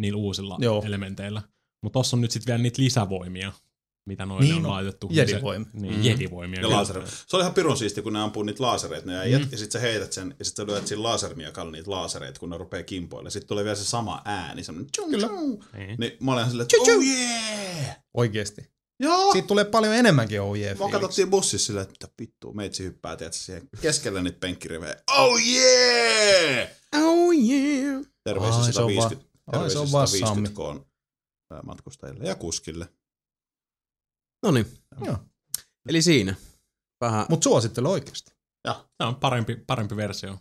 [0.00, 0.82] niillä uusilla Joo.
[0.86, 1.42] elementeillä.
[1.82, 3.52] Mutta tossa on nyt sitten vielä niitä lisävoimia,
[4.06, 4.70] mitä noille Niin on on.
[4.72, 5.08] laitettu.
[5.10, 5.70] Jedivoimia.
[5.72, 6.02] Se, niin, Mm.
[6.04, 6.60] jedivoimia.
[6.60, 7.02] Ja laser.
[7.26, 9.48] Se oli ihan pirun siisti, kun ne ampuu niitä laasereita, ne äijät, Mm.
[9.52, 12.58] ja sit sä heität sen, ja sit sä lyöt siinä lasermiakalla niitä laasereita, kun ne
[12.58, 13.30] rupeaa kimpoille.
[13.30, 15.26] Sitten tulee vielä se sama ääni, semmonen tjum, Kyllä.
[15.28, 15.58] tjum.
[15.76, 15.96] Niin.
[15.98, 17.96] Niin mä olen silleen, että oh yeah!
[18.14, 18.70] Oikeesti.
[19.00, 19.32] Joo!
[19.32, 23.16] Siitä tulee paljon enemmänkin oh yeah Mä katsottiin bussissa silleen, että mitä vittua, meitsi hyppää,
[23.16, 24.96] tiedätkö, siihen keskelle niitä penkkirivejä.
[25.16, 26.68] Oh yeah!
[26.94, 28.04] Oh yeah.
[28.24, 30.86] Terveisiä Ai, se on 150, vaan- ai, se on terveisiä vaan 150 koon
[31.64, 32.88] matkustajille ja kuskille.
[34.42, 34.66] No niin.
[35.04, 35.18] Joo.
[35.88, 36.34] Eli siinä.
[37.00, 37.26] Vähän.
[37.28, 38.32] Mut suosittelen oikeesti.
[38.68, 40.38] Se on parempi, parempi versio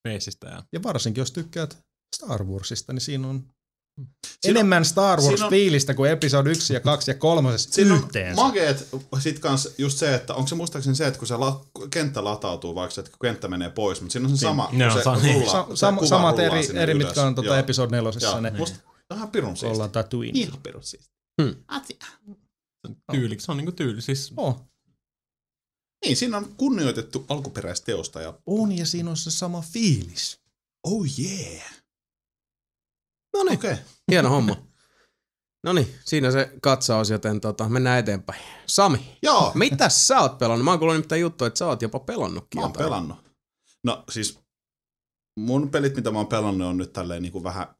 [0.00, 0.46] Spaceista.
[0.48, 0.62] Ja...
[0.72, 1.78] Ja varsinkin jos tykkäät
[2.16, 6.74] Star Warsista, niin siinä on Siinä on- enemmän Star siinä on- Wars-fiilistä kuin episodi 1
[6.74, 8.42] ja 2 ja 3 Siinä on yhteensä.
[8.42, 8.88] mageet
[9.18, 12.74] sit kans just se, että onko se muistaakseni se, että kun se la, kenttä latautuu,
[12.74, 15.04] vaikka se, että kun kenttä menee pois, mutta siinä on se sama, Joo, kun se
[15.04, 15.34] sa- niin.
[15.34, 17.06] rullaa, Sa- se samat eri, eri ylös.
[17.06, 17.56] mitkä on tuota Joo.
[17.56, 18.28] episode nelosessa.
[18.28, 18.78] Joo, Ne musta
[19.14, 19.74] ihan pirun siisti.
[19.74, 20.32] ollaan Tatooine.
[20.40, 21.10] Ihan pirun siisti.
[21.42, 21.54] Hmm.
[21.68, 21.98] Atsi.
[23.12, 24.02] Tyyli, se on niinku tyyli.
[24.02, 24.60] Siis, Oh,
[26.04, 30.40] Niin, siinä on kunnioitettu alkuperäisteosta ja on ja siinä on se sama fiilis.
[30.86, 31.72] oh yeah.
[33.36, 33.58] No niin.
[33.58, 33.76] Okay.
[34.10, 34.56] Hieno homma.
[35.64, 38.42] No niin, siinä se katsaus, joten tota, mennään eteenpäin.
[38.66, 40.64] Sami, Joo, mitä sä oot pelannut?
[40.64, 42.84] Mä oon kuullut nimittäin juttu, että sä oot jopa pelannutkin mä oon jotain.
[42.84, 43.16] pelannut.
[43.84, 44.38] No siis
[45.38, 47.74] mun pelit, mitä mä oon pelannut, on nyt tälleen niin kuin vähän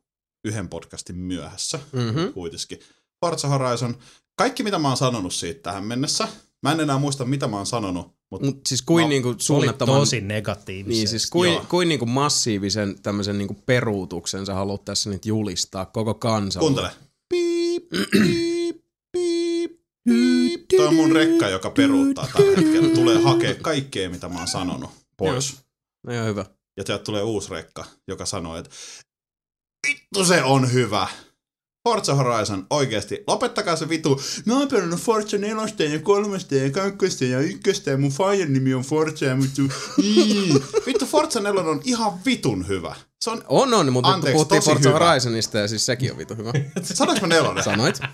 [0.45, 2.33] yhden podcastin myöhässä Mhm.
[2.35, 2.79] kuitenkin.
[3.20, 3.99] Forza Horizon.
[4.36, 6.28] Kaikki, mitä mä oon sanonut siitä tähän mennessä.
[6.62, 10.00] Mä en enää muista, mitä mä oon sanonut, mutta Mut siis kuin No, niinku suunnattoman...
[10.00, 10.98] tosi negatiivisesti.
[10.98, 11.64] Niin siis kuin, Joo.
[11.68, 16.64] kuin niinku massiivisen tämmöisen niinku peruutuksen sä haluat tässä nyt julistaa koko kansalle.
[16.66, 16.90] kuuntele.
[17.28, 18.76] Piip, piip,
[19.12, 19.72] piip,
[20.04, 20.68] piip.
[20.76, 22.88] Toi on mun rekka, joka peruuttaa tällä hetkellä.
[22.94, 25.56] Tulee hakea kaikkea, mitä mä oon sanonut pois.
[26.06, 26.46] No joo, hyvä.
[26.76, 28.70] Ja sieltä tulee uusi rekka, joka sanoo, että
[29.88, 31.09] vittu se on hyvä.
[31.88, 34.20] Forza Horizon, oikeesti, lopettakaa se vitu.
[34.44, 38.74] Mä oon pelannut Forza 4 ja 3 ja 2 ja 1 ja mun faijan nimi
[38.74, 39.62] on Forza ja vittu.
[40.02, 40.54] Ii.
[40.86, 42.94] vittu Forza 4 on ihan vitun hyvä.
[43.20, 44.98] Se on, On, on, mutta Anteeksi, puhuttiin Forza hyvä.
[45.09, 46.52] Horizonista ja siis sekin on vitu hyvä.
[46.82, 47.64] sanoinko mä nelonen?
[47.64, 48.00] Sanoit.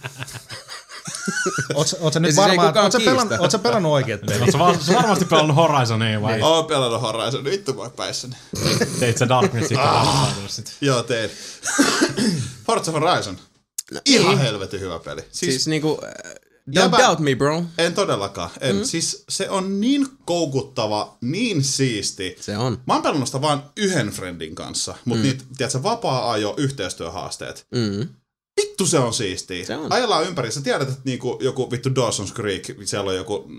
[1.74, 3.26] Oot, sä- nyt siis varmaan, kukaan oot sä, kiistä.
[3.26, 4.42] pelannut, pelannut oikeet pelit?
[4.42, 8.34] Oletko var- sä varmasti pelannut Horizonia vai Oon pelannut Horizon, vittu mä oon päissäni.
[9.00, 9.78] teit sä Darknessit?
[9.78, 10.34] Ah.
[10.80, 11.30] Joo, tein.
[12.66, 13.38] Forza Horizon.
[14.04, 15.20] Ihan helvetin hyvä peli.
[15.20, 16.34] Siis, Siis, niinku, äh,
[16.70, 17.64] don't Jäbä- doubt me bro.
[17.78, 18.50] En todellakaan.
[18.60, 18.76] En.
[18.76, 18.84] Mm.
[18.84, 22.36] Siis se on niin koukuttava, niin siisti.
[22.40, 22.78] Se on.
[22.86, 25.28] Mä oon pelannut sitä vaan yhden friendin kanssa, mutta mm.
[25.28, 27.66] niitä, tiedätkö, vapaa-ajo yhteistyöhaasteet.
[27.74, 28.08] Mm.
[28.60, 29.64] Vittu se on siistiä.
[29.64, 29.92] Se on.
[29.92, 30.52] Ajellaan ympäri.
[30.52, 33.50] Sä tiedät, että niinku joku vittu Dawson's Creek, siellä on joku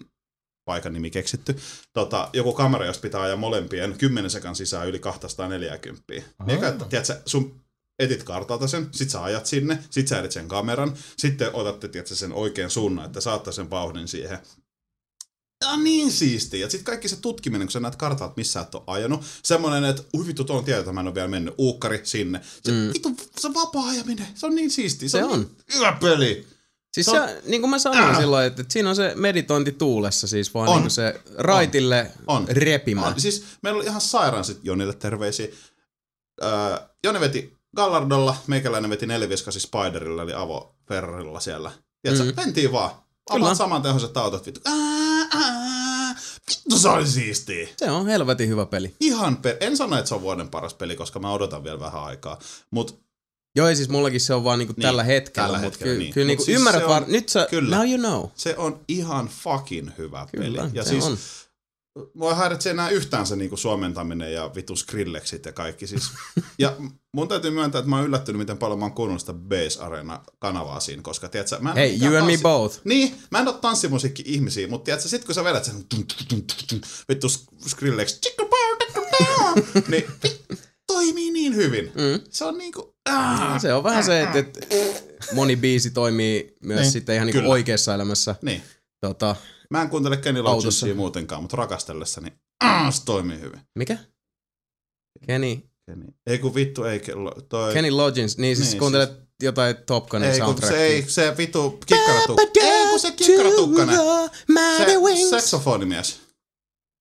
[0.66, 1.56] paikan nimi keksitty,
[1.94, 6.04] tota, joku kamera, jos pitää ajaa molempien 10 sekan sisään yli 240.
[6.14, 7.59] Niin eka, että, tiedätkö, sun
[8.00, 12.16] etit kartalta sen, sit sä ajat sinne, sit sä edit sen kameran, sitten otatte tiedätkö,
[12.16, 14.40] sen oikean suunnan, että saattaa sen vauhdin siihen.
[15.60, 16.60] Tämä on niin siistiä.
[16.60, 19.22] Ja sitten kaikki se tutkiminen, kun sä näet kartalta, missä et ole ajanut.
[19.44, 21.54] Semmoinen, että ui vittu, tuon tieto, että mä en ole vielä mennyt.
[21.58, 22.42] Uukkari sinne.
[22.64, 22.94] Se, mm.
[22.94, 24.28] vittu, se vapaa ajaminen.
[24.36, 25.10] Se on niin siistiä.
[25.10, 25.32] Se, Se on.
[25.32, 25.40] on.
[25.40, 26.48] Niin hyvä peli.
[26.94, 28.18] Siis Se se, on- niin kuin mä sanoin Äh.
[28.20, 30.82] silloin, että, että siinä on se meditointi tuulessa siis vaan On.
[30.82, 32.48] niin se raitille On.
[32.48, 33.06] repimä.
[33.08, 33.22] On.
[33.22, 35.48] Siis meillä oli ihan sairaan sit Jonille terveisiä.
[36.44, 41.72] Öö, Joni veti Gallardolla, meikäläinen veti neliviskasi Spiderilla, eli avoferrilla siellä.
[42.02, 42.34] Tiedätkö, Mm.
[42.36, 42.92] mentiin vaan.
[43.30, 44.62] Omat saman tehoiset autot, vittu.
[44.66, 46.16] Ää, ää,
[46.50, 47.68] vittu se oli siistiä.
[47.78, 48.96] Se on helvetin hyvä peli.
[49.00, 49.58] Ihan per...
[49.60, 52.40] En sano, että se on vuoden paras peli, koska mä odotan vielä vähän aikaa.
[52.72, 52.94] Mutta
[53.56, 56.04] Joo, ja siis mullakin se on vaan niinku Niin, tällä hetkellä, tällä mutta hetkellä, kyllä,
[56.04, 56.14] niin.
[56.14, 57.78] kyllä Mut niinku siis ymmärrät se on- vaan, nyt sä, kyllä.
[57.78, 58.30] now you know.
[58.36, 60.72] se on ihan fucking hyvä Kyllä, peli.
[60.74, 61.18] Ja se siis, on.
[62.14, 65.88] mua häiritsee enää yhtään se niinku suomentaminen ja vitun skrilleksit ja kaikki.
[65.88, 66.04] Siis.
[66.60, 66.76] ja
[67.14, 70.80] mun täytyy myöntää, että mä oon yllättynyt, miten paljon mä oon kuunnellut sitä Base Arena-kanavaa
[70.80, 72.80] siinä, koska tiedätkö, mä en Hei, you and me tanssi- both.
[72.84, 75.76] Niin, mä en oo tanssimusiikki-ihmisiä, mutta tiedätkö, sit kun sä vedät sen
[77.10, 77.28] vittu
[77.68, 78.20] Skrillex,
[79.92, 80.04] niin
[80.88, 81.86] toimii niin hyvin.
[81.86, 82.20] Mm.
[82.30, 82.96] Se on niinku...
[83.10, 84.60] Ah, Se on vähän se, että, että
[85.34, 87.52] moni biisi toimii myös Niin, sitten ihan niinku kyllä.
[87.52, 88.36] oikeassa elämässä.
[88.42, 88.62] niin.
[89.02, 89.36] Tota,
[89.70, 90.42] Mä en kuuntele Kenny.
[90.42, 92.34] Loginsia muutenkaan, mutta rakastellessani
[92.64, 93.60] ah, se toimii hyvin.
[93.78, 93.98] mikä?
[95.28, 95.58] Kenny,
[95.90, 96.06] Kenny.
[96.28, 97.32] Ei kun vittu, ei kello.
[97.50, 97.74] Toi...
[97.74, 99.12] Kenny Loggins, niin siis Niin, kuuntelet
[99.44, 100.78] jotain Top Gunin Ei, kun soundtrackia.
[100.78, 102.44] se ei, se vitu kikkaratukka.
[102.62, 103.96] Ei, kun se kikkaratukkanen.
[105.18, 106.20] Se saksofonimies.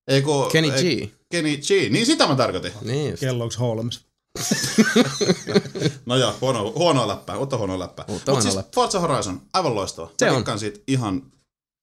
[0.09, 0.51] Ei kun...
[0.53, 1.11] Kenny ei, G.
[1.31, 1.91] Kenny G.
[1.91, 2.73] Niin sitä mä tarkoitin.
[2.83, 3.23] Niin just.
[3.23, 4.01] Kellogg's Holmes.
[6.07, 8.05] No joo, huono, huono läppää, uutta huono läppää.
[8.09, 8.73] Mutta siis läppää.
[8.75, 10.11] Forza Horizon, aivan loistava.
[10.19, 10.59] Se Mä on.
[10.59, 11.23] siitä ihan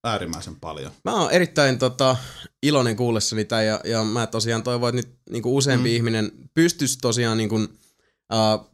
[0.05, 0.91] äärimmäisen paljon.
[1.03, 2.17] Mä oon erittäin tota,
[2.63, 5.95] iloinen kuullessani tämän ja, ja mä tosiaan toivon, että nyt niinku useampi mm.
[5.95, 8.71] ihminen pystyisi tosiaan niinku, uh,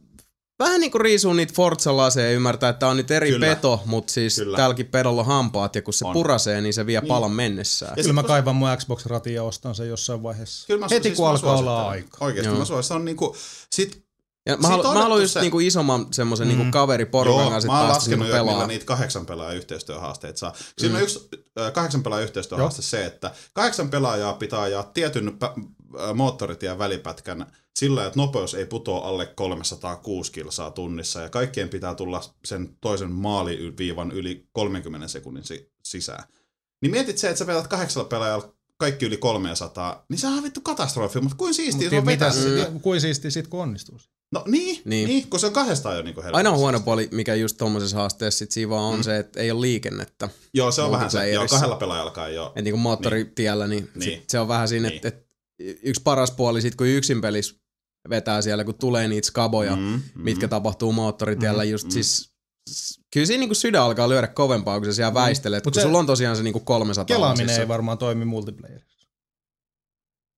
[0.58, 3.46] vähän niinku riisuu niitä Forza-laseja ja ymmärtää, että on nyt eri Kyllä.
[3.46, 4.56] peto, mutta siis Kyllä.
[4.56, 6.12] täälläkin pedolla on hampaat ja kun se On.
[6.12, 7.08] purasee, niin se vie niin.
[7.08, 7.94] palan mennessään.
[7.96, 10.66] Ja Kyllä mä kaivan mun Xbox-ratin ja ostan sen jossain vaiheessa.
[10.66, 12.16] Kyllä mä, Heti siis kun alkaa olla aika.
[12.20, 12.58] Oikeesti Joo.
[12.58, 12.84] mä suosittelen.
[12.84, 13.36] Se on niinku,
[13.72, 14.04] sit,
[14.46, 16.54] Ja mä, halu, mä haluan just se- niinku isomman semmoisen mm.
[16.54, 18.66] niinku kaveriporukan joo, kanssa mä oon laskenut niinku jo, millä pelaa.
[18.66, 20.54] niitä kahdeksan pelaajan yhteistyöhaasteita saa.
[20.78, 20.96] Siinä mm.
[20.96, 21.28] on yksi
[21.60, 25.62] äh, kahdeksan pelaajan yhteistyöhaaste se, että kahdeksan pelaajaa pitää ajaa tietyn pä-
[26.14, 32.20] moottoritien välipätkän sillä, että nopeus ei putoa alle 306 kilsaa tunnissa ja kaikkien pitää tulla
[32.44, 36.24] sen toisen maaliviivan yli 30 sekunnin si- sisään.
[36.80, 40.60] Niin mietit se, että sä vedät kahdeksalla pelaajalla kaikki yli 300, niin se on vittu
[40.60, 42.30] katastrofi, mutta kuin siistiä se on vetää
[42.70, 42.80] mm.
[42.80, 43.98] kuin siistiä sit kun onnistuu.
[44.32, 44.82] No niin, Niin.
[44.84, 46.36] niin, niin, kun se on kahdestaan jo niinku helvetti.
[46.36, 49.02] Ainoa huono puoli, mikä just tommosessa haasteessa sit siinä vaan on mm.
[49.02, 50.28] se, että ei ole liikennettä.
[50.54, 52.52] Joo, se on vähän se, joo, kahdella pelaajallakaan ei ole.
[52.56, 54.06] Et niinku moottoritiellä, niin, niin.
[54.06, 54.20] Niin.
[54.20, 54.96] Sit se on vähän siinä, Niin.
[54.96, 55.26] että et
[55.82, 57.54] yksi paras puoli sit kun yksin pelissä
[58.10, 60.22] vetää siellä, kun tulee niitä skaboja, mm, Mm, mm.
[60.24, 61.90] mitkä tapahtuu moottoritiellä, mm, just mm.
[61.90, 62.32] siis
[63.12, 65.98] kyllä siinä niinku sydän alkaa lyödä kovempaa, kun sä siellä väistelet, Mut kun se- sulla
[65.98, 67.62] on tosiaan se niinku 300 Kelaaminen lasissa.
[67.62, 69.08] ei varmaan toimi multiplayerissa.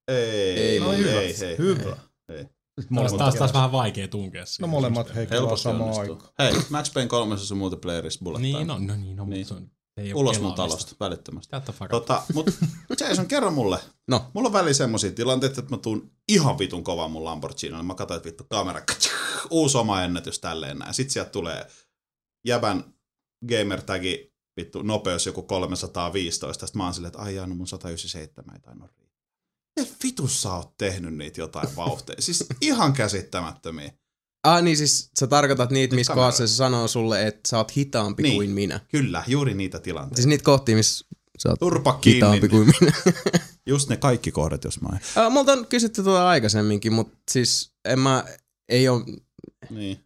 [0.09, 1.21] Ei, Ei, ei, no ei, hyvä.
[1.21, 1.97] ei, ei, Hyvä.
[2.29, 2.45] ei.
[2.95, 4.63] Taas, taas, taas vähän vaikea tunkea siihen.
[4.63, 6.31] No molemmat heikkilaa Helposti samaan aikaan.
[6.39, 8.65] Hei, Max Payne 3 on multiplayerissa bullet Niin, time.
[8.73, 9.31] no, no niin, no, Niin.
[9.31, 9.47] niin.
[9.47, 11.57] Se on, ei Ulos mun talosta, välittömästi.
[11.91, 12.47] Tota, mut
[13.01, 13.79] Jason, kerro mulle.
[14.09, 17.83] No, Mulla on väliin semmosia tilanteita, että mä tuun ihan vitun kovaa mun Lamborghini.
[17.83, 18.81] Mä katsoin, että vittu kamera,
[19.51, 20.95] uusi oma ennätys tälleen näin.
[20.95, 21.67] Sitten sieltä tulee
[22.47, 22.95] jäbän
[23.49, 26.67] gamertagi, vittu nopeus joku 315.
[26.67, 28.91] Sitten mä oon silleen, että ai jaa, no mun 197 ei tainnut.
[29.81, 32.23] Miten vitus sä oot tehnyt niitä jotain vauhteja?
[32.23, 33.93] Siis ihan käsittämättömiä.
[34.45, 36.23] ah, niin siis sä tarkoitat niitä, Nyt missä kamera.
[36.25, 38.35] kohdassa se sanoo sulle, että sä oot hitaampi Niin.
[38.35, 38.81] kuin minä.
[38.89, 40.17] Kyllä, juuri niitä tilanteita.
[40.17, 41.07] Siis niitä kohtia, missä
[41.39, 42.17] sä oot Turpa kiinni.
[42.17, 42.93] hitaampi kuin minä.
[43.67, 45.01] Just ne kaikki kohdat, jos mä en.
[45.23, 48.25] Ah, Multa on kysytty tuota aikaisemminkin, mutta siis en mä,
[48.69, 48.99] ei oo,
[49.71, 50.05] Niin,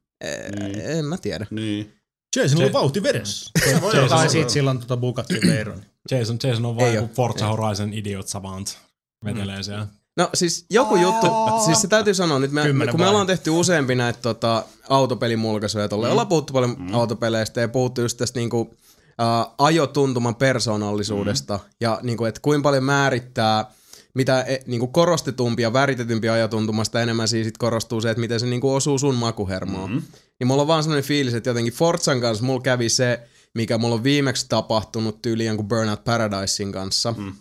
[0.61, 0.81] niin.
[0.81, 1.47] en mä tiedä.
[1.51, 1.95] niin.
[2.37, 3.51] Jasonilla on vauhti vedessä.
[3.81, 5.85] voi Tai sit sillä on tota Bugatti Veyron.
[6.11, 7.15] Jason, Jason on vaan joku.
[7.15, 7.47] Forza.
[7.47, 8.79] Horizon Idiot Savant.
[9.25, 9.87] Vetelee siellä.
[10.17, 11.27] No siis joku juttu,
[11.65, 15.89] siis se täytyy sanoa nyt, me, Kymmenen kun me ollaan tehty useampi näitä tota, autopelimulkaisuja,
[15.89, 16.11] tolle mm.
[16.11, 16.95] ollaan puhuttu paljon mm.
[16.95, 21.71] autopeleistä ja puhuttu just tästä niinku, uh, ajotuntuman persoonallisuudesta mm.
[21.81, 23.71] ja niinku, että kuinka paljon määrittää
[24.15, 28.47] mitä e, niinku korostetumpi ja väritetympi ajotuntumasta enemmän siis sit korostuu se, että miten se
[28.47, 29.91] niinku osuu sun makuhermoon.
[29.91, 30.03] Mm.
[30.41, 33.21] Niin mulla on vaan sellainen fiilis, että jotenkin Forzan kanssa mulla kävi se,
[33.55, 37.15] mikä mulla on viimeksi tapahtunut tyyli jonkun Burnout Paradisein kanssa.
[37.17, 37.33] Mm.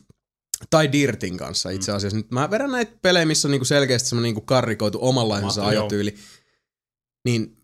[0.70, 2.18] Tai Dirtin kanssa itse asiassa.
[2.18, 5.70] Nyt mä vedän näitä pelejä, missä on niinku selkeästi semmoinen niinku karrikoitu omanlaisensa joo.
[5.70, 6.16] ajotyyli.
[7.26, 7.58] Niin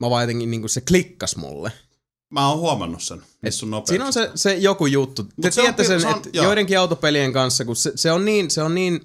[0.00, 1.72] mä vaan jotenkin niinku se klikkas mulle.
[2.30, 3.88] Mä oon huomannut sen, missä sun nopeus.
[3.88, 5.22] Siinä on se, se joku juttu.
[5.22, 6.44] Te Mut se on tiedätte pi- sen, se on- että joo.
[6.44, 9.00] joidenkin autopelien kanssa, kun se, se, on niin, se on niin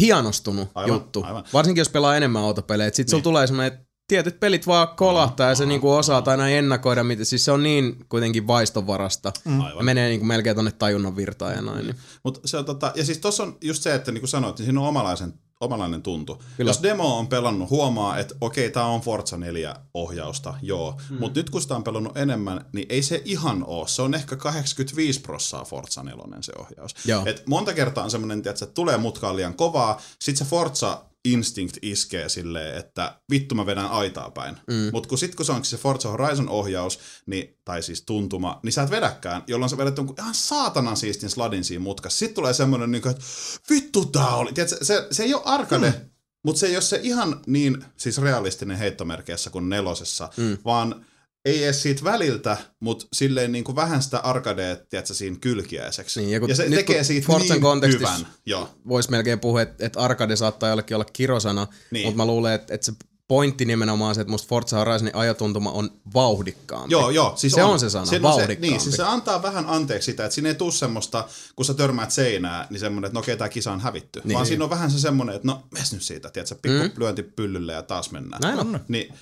[0.00, 1.22] hienostunut Aivan, juttu.
[1.24, 1.44] aivan.
[1.52, 2.88] Varsinkin jos pelaa enemmän autopelejä.
[2.88, 3.10] Sitten niin.
[3.10, 7.24] sulla tulee semmoinen, että tietyt pelit vaan kolahtaa ja se niinku osaa aina ennakoida, mitä,
[7.24, 9.32] siis se on niin kuitenkin vaistonvarasta.
[9.44, 9.60] Mm.
[9.60, 9.84] Aivan.
[9.84, 11.86] Menee niinku melkein tonne tajunnan virtaan ja noin.
[11.86, 11.96] Niin.
[12.24, 14.64] Mut se on tota, ja siis tossa on just se, että niin kuin sanoit, niin
[14.64, 16.42] siinä on omalaisen, omalainen tuntu.
[16.56, 16.68] Kyllä.
[16.68, 21.00] Jos demo on pelannut, huomaa, että okei, tää on Forza 4 ohjausta, joo.
[21.10, 21.16] Mm.
[21.20, 23.86] Mutta nyt kun sitä on pelannut enemmän, niin ei se ihan oo.
[23.86, 26.94] Se on ehkä 85 prossaa Forza 4 se ohjaus.
[27.04, 27.22] Joo.
[27.26, 32.28] Et monta kertaa on semmoinen, että tulee mutkaan liian kovaa, sit se Forza instinct iskee
[32.28, 34.56] silleen, että vittu mä vedän aitaa päin.
[34.66, 34.90] Mm.
[34.92, 38.72] Mutta kun sit kun se onkin se Forza Horizon ohjaus, niin, tai siis tuntuma, niin
[38.72, 42.18] sä et vedäkään, jolloin sä vedät jonkun ihan saatanan siistin sladin siinä mutkassa.
[42.18, 43.24] Sitten tulee semmoinen, niin kuin, että
[43.70, 44.52] vittu tää oli.
[44.52, 46.10] Tiedätkö, se, se ei ole arcade, mm.
[46.42, 50.58] mutta se ei ole se ihan niin siis realistinen heittomerkeissä kuin nelosessa, mm.
[50.64, 51.06] vaan
[51.44, 56.20] ei edes siitä väliltä, mutta silleen niin kuin vähän sitä arcadea, tiedätkö, siinä kylkiäiseksi.
[56.20, 58.26] Niin, ja ja se nyt tekee siitä Forzan niin kontekstissa- hyvän.
[58.46, 58.70] Joo.
[58.88, 62.06] Voisi melkein puhua, että, että arcade saattaa jollekin olla kirosana, Niin.
[62.06, 62.92] mutta mä luulen, että, että se
[63.28, 66.92] pointti nimenomaan se, että musta Forza Horizonin ajotuntuma on vauhdikkaampi.
[66.92, 67.32] Joo, joo.
[67.36, 68.68] Siis Se on se sana, on se, vauhdikkaampi.
[68.68, 72.10] niin, siis se antaa vähän anteeksi sitä, että siinä ei tule semmoista, kun sä törmäät
[72.10, 74.20] seinää, niin semmoinen, että no okei, tämä kisa on hävitty.
[74.24, 74.34] Niin.
[74.34, 77.02] Vaan siinä on vähän se semmoinen, että no, mes nyt siitä, tiedätkö, pikku mm.
[77.04, 78.40] lyönti pyllylle ja taas mennään.
[78.42, 78.80] Näin on.
[78.88, 79.14] Niin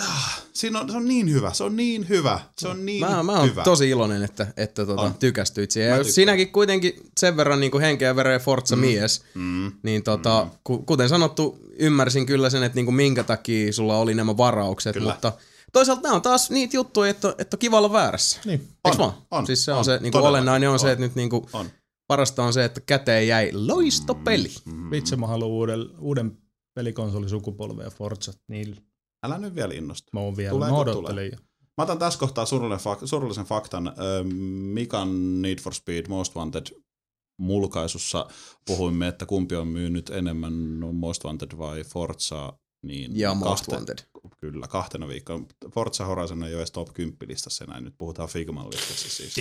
[0.00, 3.22] Ah, Siinä on, se on niin hyvä, se on niin hyvä, se on niin Mä,
[3.22, 3.62] mä oon hyvä.
[3.64, 5.14] tosi iloinen, että, että tota, On.
[5.14, 5.88] tykästyit siihen.
[5.90, 6.14] Ja jos tykkään.
[6.14, 8.80] sinäkin kuitenkin sen verran niin kuin henkeä ja veren Forza mm.
[8.80, 9.72] mies, Mm.
[9.82, 14.14] niin tota, ku, kuten sanottu, ymmärsin kyllä sen, että niin kuin minkä takia sulla oli
[14.14, 15.10] nämä varaukset, Kyllä.
[15.12, 15.32] mutta
[15.72, 18.40] toisaalta nämä on taas niitä juttuja, että, että on kiva olla väärässä.
[18.44, 18.68] Niin.
[18.84, 19.12] On, vaan?
[19.30, 20.92] on, siis se on, on, se, niin kuin olennainen on, se, On.
[20.92, 21.66] että nyt niin kuin, On.
[22.06, 24.50] parasta on se, että käteen jäi loistopeli.
[24.64, 24.90] Mm.
[24.90, 26.38] Vitsi, mä haluan uuden, uuden
[26.74, 28.32] pelikonsolisukupolven ja Forza.
[28.48, 28.76] Niillä
[29.22, 30.08] Älä nyt vielä innostu.
[30.12, 30.50] mä oon vielä.
[30.50, 31.26] Tuleeko mä odottelen.
[31.32, 31.38] jo.
[31.78, 33.88] Mä otan tässä kohtaa surullisen, fak- surullisen faktan.
[33.88, 34.24] Ö,
[34.72, 36.66] Mikan Need for Speed Most Wanted
[37.38, 38.26] mulkaisussa
[38.66, 42.52] puhuimme, että kumpi on myynyt enemmän no, Most Wanted vai Forza.
[42.86, 43.98] Niin Ja Most kahte- Wanted.
[44.40, 45.40] Kyllä, kahtena viikkoa.
[45.74, 49.34] Forza Horizon ei ole edes top 10 listassa enää, nyt puhutaan Figman listassa siis.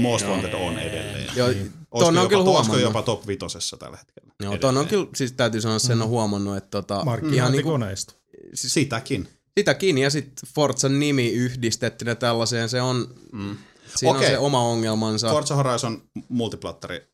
[0.00, 1.30] Most Wanted on edelleen.
[1.36, 1.48] Joo,
[1.90, 2.80] ton on jopa, kyllä huomannut.
[2.80, 4.34] jopa top vitosessa tällä hetkellä?
[4.42, 6.02] Joo, ton on kyllä, siis täytyy sanoa, sen Mm.
[6.02, 8.14] on huomannut, että tota, ihan niinku, koneista.
[8.54, 9.28] Siis Sitäkin.
[9.58, 13.56] sitäkin, ja sitten Forzan nimi yhdistettynä tällaiseen, se on, Mm.
[13.96, 14.26] siinä Okei.
[14.26, 15.30] on se oma ongelmansa.
[15.30, 17.08] Forza Horizon multiplatteri,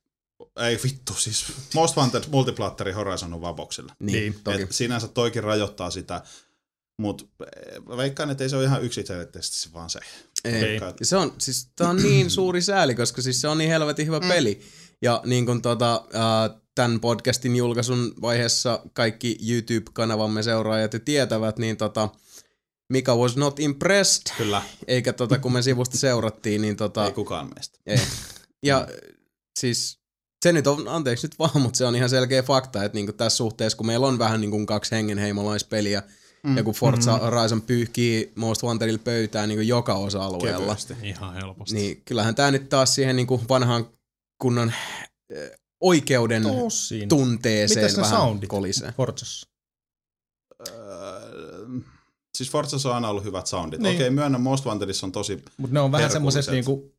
[0.56, 1.44] ei vittu siis,
[1.74, 3.92] Most Wanted multiplatteri Horizon on vaan boxilla.
[4.00, 4.62] niin, Niin, toki.
[4.62, 6.22] Et sinänsä toikin rajoittaa sitä,
[7.00, 7.24] mutta
[7.96, 9.98] veikkaan, että ei se ole ihan yksiselitteisesti se vaan se.
[10.44, 10.60] Ei.
[10.60, 13.70] Veikkaan, Ja Se on, siis tää on niin suuri sääli, koska siis se on niin
[13.70, 14.28] helvetin hyvä mm.
[14.28, 14.60] peli.
[15.02, 21.76] Ja niin kuin tota, äh, tämän podcastin julkaisun vaiheessa kaikki YouTube-kanavamme seuraajat jo tietävät, niin
[21.76, 22.08] tota,
[22.92, 27.50] Mika was not impressed, Kyllä, eikä tota, kun me sivusta seurattiin, niin tota, ei kukaan
[27.54, 27.78] meistä.
[27.86, 28.00] ei.
[28.62, 28.88] Ja
[29.58, 29.98] siis
[30.44, 33.36] se nyt on, anteeksi nyt vaan, mutta se on ihan selkeä fakta, että niinku tässä
[33.36, 36.02] suhteessa, kun meillä on vähän niin kuin kaksi hengenheimolaispeliä,
[36.42, 36.56] mm.
[36.56, 37.20] ja kun Forza mm.
[37.20, 40.94] Horizon pyyhkii Most Wantedilla pöytään niin kuin joka osa-alueella, Kevyesti.
[41.02, 41.74] Ihan helposti.
[41.74, 43.86] niin kyllähän tämä nyt taas siihen niin kuin vanhaan
[44.42, 44.72] kunnon
[45.80, 47.08] oikeuden Tosin.
[47.08, 48.92] tunteeseen Mitäs vähän soundit kolisee.
[48.96, 49.46] Forzassa?
[50.68, 51.66] Öö,
[52.36, 53.80] siis Forzassa on aina ollut hyvät soundit.
[53.80, 53.94] Niin.
[53.96, 55.42] Okei, myönnän Most Wantedissa on tosi...
[55.56, 56.92] Mutta ne on vähän semmoiset niinku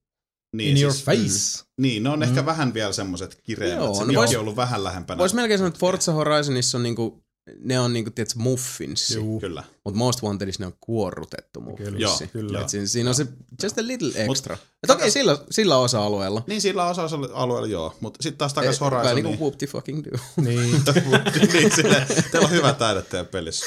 [0.55, 1.65] Niin, in your siis, face.
[1.81, 2.23] Niin, ne on mm.
[2.23, 3.85] ehkä vähän vielä semmoiset kireemmät.
[3.85, 5.17] Joo, Se no vois- on ollut vähän lähempänä.
[5.17, 7.23] Voisi melkein sanoa, että Forza Horizonissa on niinku,
[7.59, 9.39] ne on niinku, tiedätkö, muffinssi, Juu.
[9.39, 9.63] Kyllä.
[9.85, 12.01] mutta Most Wantedissa ne on kuorrutettu muffinssi.
[12.01, 12.61] Joo, kyllä.
[12.61, 13.27] Et siinä, siinä on se
[13.63, 14.55] just a little extra.
[14.55, 16.43] Mut- Et okei, sillä, sillä osa-alueella.
[16.47, 19.67] Niin sillä osa alueella joo, mutta sitten taas takas Eh, Vähän niinku Niin, whoop the
[19.67, 20.17] fucking do.
[20.41, 20.81] Niin.
[21.53, 23.65] niin sille, teillä on hyvä taide teidän pelissä.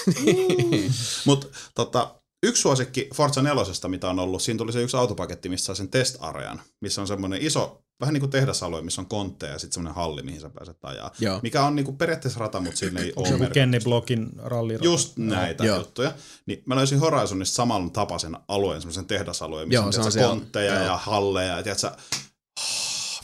[1.24, 5.66] Mutta tota, yksi suosikki Forza 4, mitä on ollut, siinä tuli se yksi autopaketti, missä
[5.66, 9.58] saa sen test-arean, missä on semmoinen iso, vähän niin kuin tehdasalue, missä on kontteja ja
[9.58, 11.10] sitten semmoinen halli, mihin sä pääset ajaa.
[11.18, 11.40] Joo.
[11.42, 13.54] Mikä on niin kuin periaatteessa rata, mutta siinä ei Onko ole joku merkitystä.
[13.54, 14.84] Kenny Blockin rallirata?
[14.84, 15.78] Just näitä Joo.
[15.78, 16.14] juttuja.
[16.46, 20.28] Niin mä löysin Horizonista saman tapaisen alueen, semmoisen tehdasalueen, missä Joo, on, se on tiedätkö,
[20.28, 20.84] kontteja Joo.
[20.84, 21.90] ja halleja, ja tiedätkö,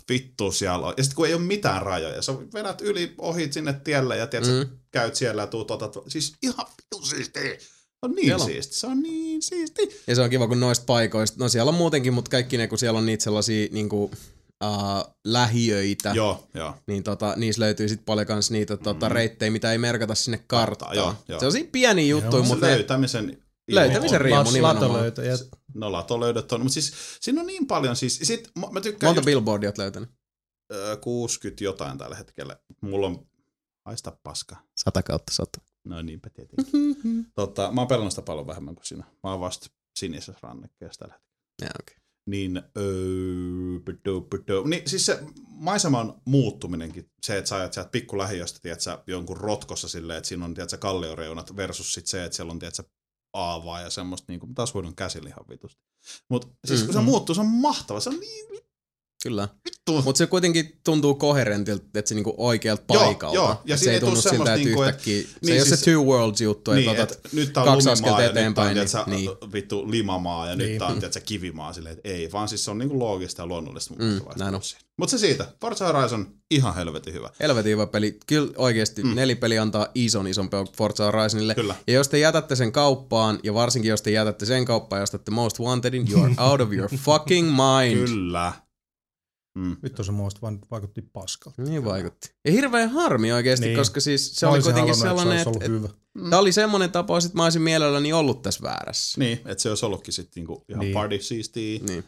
[0.08, 0.94] vittu siellä on.
[0.96, 4.64] Ja sitten kun ei ole mitään rajoja, sä vedät yli, ohit sinne tielle ja tiedätkö,
[4.64, 4.78] mm.
[4.90, 7.40] Käyt siellä ja tuut, otat, siis ihan vittu siisti.
[7.98, 8.50] Se on niin Siellä on.
[8.50, 10.02] siisti, se on niin siisti.
[10.06, 12.78] Ja se on kiva, kun noista paikoista, no siellä on muutenkin, mutta kaikki ne, kun
[12.78, 14.04] siellä on niitä sellaisia niinku,
[14.64, 16.74] uh, lähiöitä, Joo, joo.
[16.86, 20.96] niin tota, niissä löytyy sitten paljon kans niitä tota, reittejä, mitä ei merkata sinne karttaan.
[20.96, 21.40] Joo, joo.
[21.40, 25.04] Se on siinä pieniä juttuja, Joo, mutta se ne, löytämisen Löytämisen riemu nimenomaan.
[25.74, 29.18] No latolöydöt on, mutta siis siinä on niin paljon siis, sit mä mä tykkään monta
[29.18, 30.08] just, billboardia oot löytänyt?
[30.72, 32.56] ö, 60 jotain tällä hetkellä.
[32.80, 33.26] Mulla on,
[33.86, 34.56] haista paska.
[34.76, 35.60] 100 kautta 100.
[35.84, 37.26] No niinpä tietenkin.
[37.34, 39.04] tota, mä oon pelannut sitä paljon vähemmän kuin sinä.
[39.24, 39.66] Mä oon vasta
[39.98, 41.38] sinisessä rannekkeessa tällä hetkellä.
[41.62, 41.96] Ja, okay.
[42.26, 49.02] Niin, öö, niin siis se maiseman muuttuminenkin, se, että sä ajat sieltä pikkulähiöstä, tiedät sä,
[49.06, 52.58] jonkun rotkossa silleen, että siinä on, tiedät sä, kallioreunat versus sit se, että siellä on,
[52.58, 52.84] tiedät sä,
[53.32, 55.82] aavaa ja semmoista, niin kuin, taas huidon käsillä ihan vitusti.
[56.30, 57.04] Mutta siis kun se Mm.
[57.04, 58.46] muuttuu, se on mahtava, se on niin
[59.22, 59.48] Kyllä.
[59.64, 60.02] vittu.
[60.02, 63.34] Mutta se kuitenkin tuntuu koherentilta, että se niinku oikealta Joo, paikalta.
[63.34, 63.62] joo.
[63.64, 65.80] Ja Et se ei tunnu siltä, että niinku, et- yhtäkkiä, se niin ei ole siis-
[65.80, 68.40] se two worlds juttu, niin, että et, nyt tää on kaksi askelta ja nyt tää
[68.40, 69.52] eteenpäin, on niin- niin.
[69.52, 70.78] vittu limamaa ja nyt Niin.
[70.78, 73.94] tää on tiedätkö, kivimaa silleen, että ei, vaan siis se on niinku loogista ja luonnollista.
[73.98, 74.60] Mm, näin on.
[74.96, 77.30] Mutta se siitä, Forza Horizon ihan helvetin hyvä.
[77.40, 78.18] helvetin hyvä peli.
[78.26, 79.14] Kyllä oikeasti mm.
[79.14, 81.54] nelipeli antaa ison ison Forza Horizonille.
[81.54, 81.74] Kyllä.
[81.86, 85.30] Ja jos te jätätte sen kauppaan, ja varsinkin jos te jätätte sen kauppaan ja ostatte
[85.30, 88.06] Most Wantedin, you are out of your fucking mind.
[88.08, 88.52] Kyllä.
[89.54, 89.76] Mm.
[89.82, 91.62] Vittu se muista vaan vaikutti paskalta.
[91.62, 92.30] Niin vaikutti.
[92.44, 93.70] Ja hirveän harmi oikeasti, niin.
[93.70, 93.78] Niin.
[93.80, 95.88] koska siis se Mä oli kuitenkin halunnut, sellainen, että se ollut hyvä.
[96.30, 99.20] tämä oli semmoinen tapaus, että mä olisin mielelläni ollut tässä väärässä.
[99.20, 100.94] Niin, että se olisi ollutkin sitten niinku ihan Niin.
[100.94, 101.80] party siistiä.
[101.88, 102.04] Niin.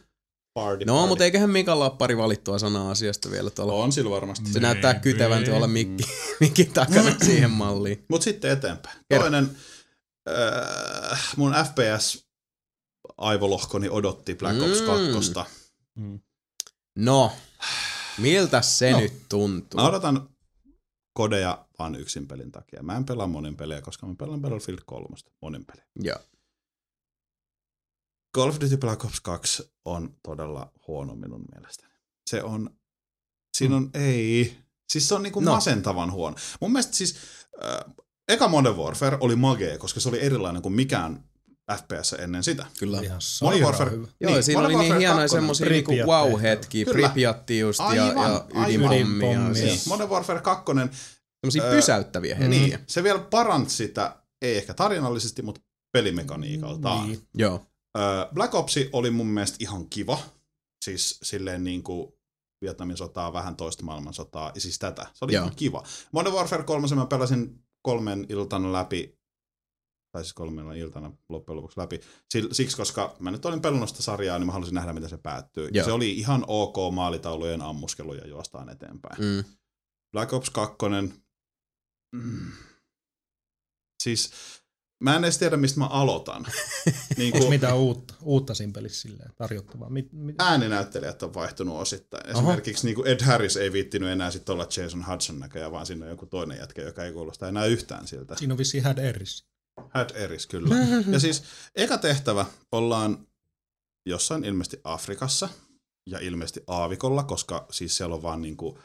[0.53, 1.07] Party, No, party.
[1.09, 3.73] mutta eiköhän Mikalla ole pari valittua sanaa asiasta vielä tuolla.
[3.73, 4.51] On sillä varmasti.
[4.53, 6.03] Se näyttää kytevän tuolla mikki,
[6.39, 8.05] mikki takana siihen malliin.
[8.09, 8.97] Mutta sitten eteenpäin.
[9.09, 9.23] Kerro.
[9.23, 9.49] Toinen,
[10.29, 14.85] äh, mun FPS-aivolohkoni odotti Black Ops Mm.
[14.85, 15.11] 2.
[17.01, 17.31] No,
[18.17, 18.99] miltä se No.
[18.99, 19.79] nyt tuntuu?
[19.79, 20.29] Mä odotan
[21.13, 22.83] kodeja vaan yksin pelin takia.
[22.83, 25.07] Mä en pelaa monin pelejä, koska mä pelaan Battlefield 3
[25.41, 25.85] monin peliä.
[25.95, 26.17] Joo.
[28.37, 31.93] Call of Duty Black Ops 2 on todella huono minun mielestäni.
[32.29, 32.69] Se on,
[33.57, 33.89] siinä on, mm.
[33.93, 34.57] ei,
[34.89, 35.51] siis se on niinku no.
[35.53, 36.35] masentavan huono.
[36.61, 37.15] Mun mielestä siis,
[37.63, 37.95] äh,
[38.27, 41.30] eka Modern Warfare oli magee, koska se oli erilainen kuin mikään
[41.77, 42.65] FPS ennen sitä.
[42.79, 43.01] Kyllä.
[43.01, 44.07] Ihan Modern Warfare, hyvä.
[44.19, 46.85] Joo, niin, siinä Modern oli niin hienoja 2 semmosia niinku wow-hetkiä.
[46.85, 50.65] Pripyatti just ja, Aivan, ja ja Ydinpommi, siis Niin, Modern Warfare 2,
[51.41, 52.59] semmosia Öö, pysäyttäviä hetkiä.
[52.59, 55.61] niin, se vielä paransi sitä, ei ehkä tarinallisesti, mutta
[55.93, 57.07] pelimekaniikaltaan.
[57.07, 57.27] Niin.
[57.33, 57.65] Joo.
[57.97, 60.19] Öö, Black Ops oli mun mielestä ihan kiva.
[60.85, 62.13] Siis silleen niin kuin
[62.61, 65.07] Vietnamin sotaa, vähän toista maailmansotaa, siis tätä.
[65.13, 65.43] Se oli Joo.
[65.43, 65.83] ihan kiva.
[66.11, 69.20] Modern Warfare 3 mä pelasin kolmen iltana läpi,
[70.11, 71.99] tai siis kolmena iltana loppujen lopuksi läpi,
[72.51, 75.65] siksi koska mä nyt olin pelannut sitä sarjaa, niin mä halusin nähdä, miten se päättyy.
[75.65, 75.85] Ja Joo.
[75.85, 79.21] se oli ihan ok maalitaulujen ammuskelu ja juostaan eteenpäin.
[79.21, 79.43] Mm.
[80.11, 80.77] Black Ops 2.
[82.15, 82.51] Mm.
[84.03, 84.31] Siis
[85.01, 86.45] mä en edes tiedä, mistä mä aloitan.
[87.17, 89.89] niin kuin, mitään uutta, uutta siinä pelissä silleen tarjottavaa?
[89.89, 92.29] Mit, mit, ääninäyttelijät on vaihtunut osittain.
[92.29, 96.05] Esimerkiksi niin kuin Ed Harris ei viittinyt enää sit olla Jason Hudson näköjään, vaan siinä
[96.05, 98.35] on joku toinen jätkä, joka ei kuulosta enää yhtään siltä.
[98.35, 99.50] siinä on vissiin Had Eris.
[99.93, 100.75] Had Eris, kyllä.
[101.11, 101.43] Ja siis
[101.75, 103.27] eka tehtävä ollaan
[104.05, 105.49] jossain ilmeisesti Afrikassa
[106.09, 108.77] ja ilmeisesti Aavikolla, koska siis siellä on vaan niin kuin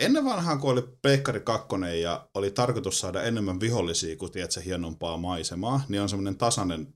[0.00, 1.68] Ennen vanhaan, kun oli Pleikkari 2
[2.02, 6.94] ja oli tarkoitus saada enemmän vihollisia kuin tiedätkö, hienompaa maisemaa, niin on semmoinen tasainen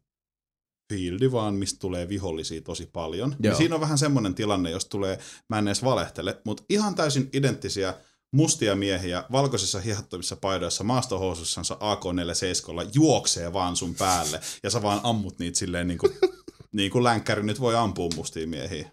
[0.92, 3.36] fieldi vaan, mistä tulee vihollisia tosi paljon.
[3.40, 3.52] Joo.
[3.52, 7.30] Ja siinä on vähän semmoinen tilanne, jos tulee, mä en edes valehtele, mutta ihan täysin
[7.32, 7.94] identtisiä
[8.32, 15.38] mustia miehiä valkoisissa hihattomissa paidoissa maastohousussansa AK-47 juoksee vaan sun päälle ja sä vaan ammut
[15.38, 16.12] niitä silleen niin kuin,
[16.72, 18.90] niin kuin länkkäri nyt voi ampua mustia miehiä.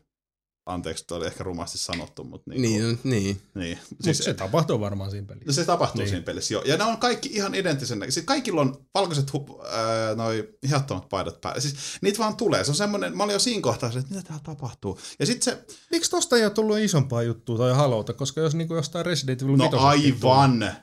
[0.67, 3.41] Anteeksi, toi oli ehkä rumasti sanottu, mutta niin, kuin, Niin, niin.
[3.55, 3.77] niin.
[3.77, 5.47] Siis Siis, se tapahtuu varmaan siinä pelissä.
[5.47, 6.03] No se tapahtuu Niin.
[6.05, 6.09] niin.
[6.09, 6.63] siinä pelissä, joo.
[6.65, 8.13] Ja ne on kaikki ihan identtisen näköisiä.
[8.15, 11.61] Siis kaikilla on valkoiset hu- ää, noi hihattomat paidat päällä.
[11.61, 12.63] Siis niitä vaan tulee.
[12.63, 14.99] Se on semmoinen, mä olin jo siinä kohtaa, että mitä täällä tapahtuu.
[15.19, 18.13] Ja sitten se, Miksi tosta ei ole tullut isompaa juttua tai halouta?
[18.13, 20.75] Koska jos niinku jostain Resident Evil no 5 aivan.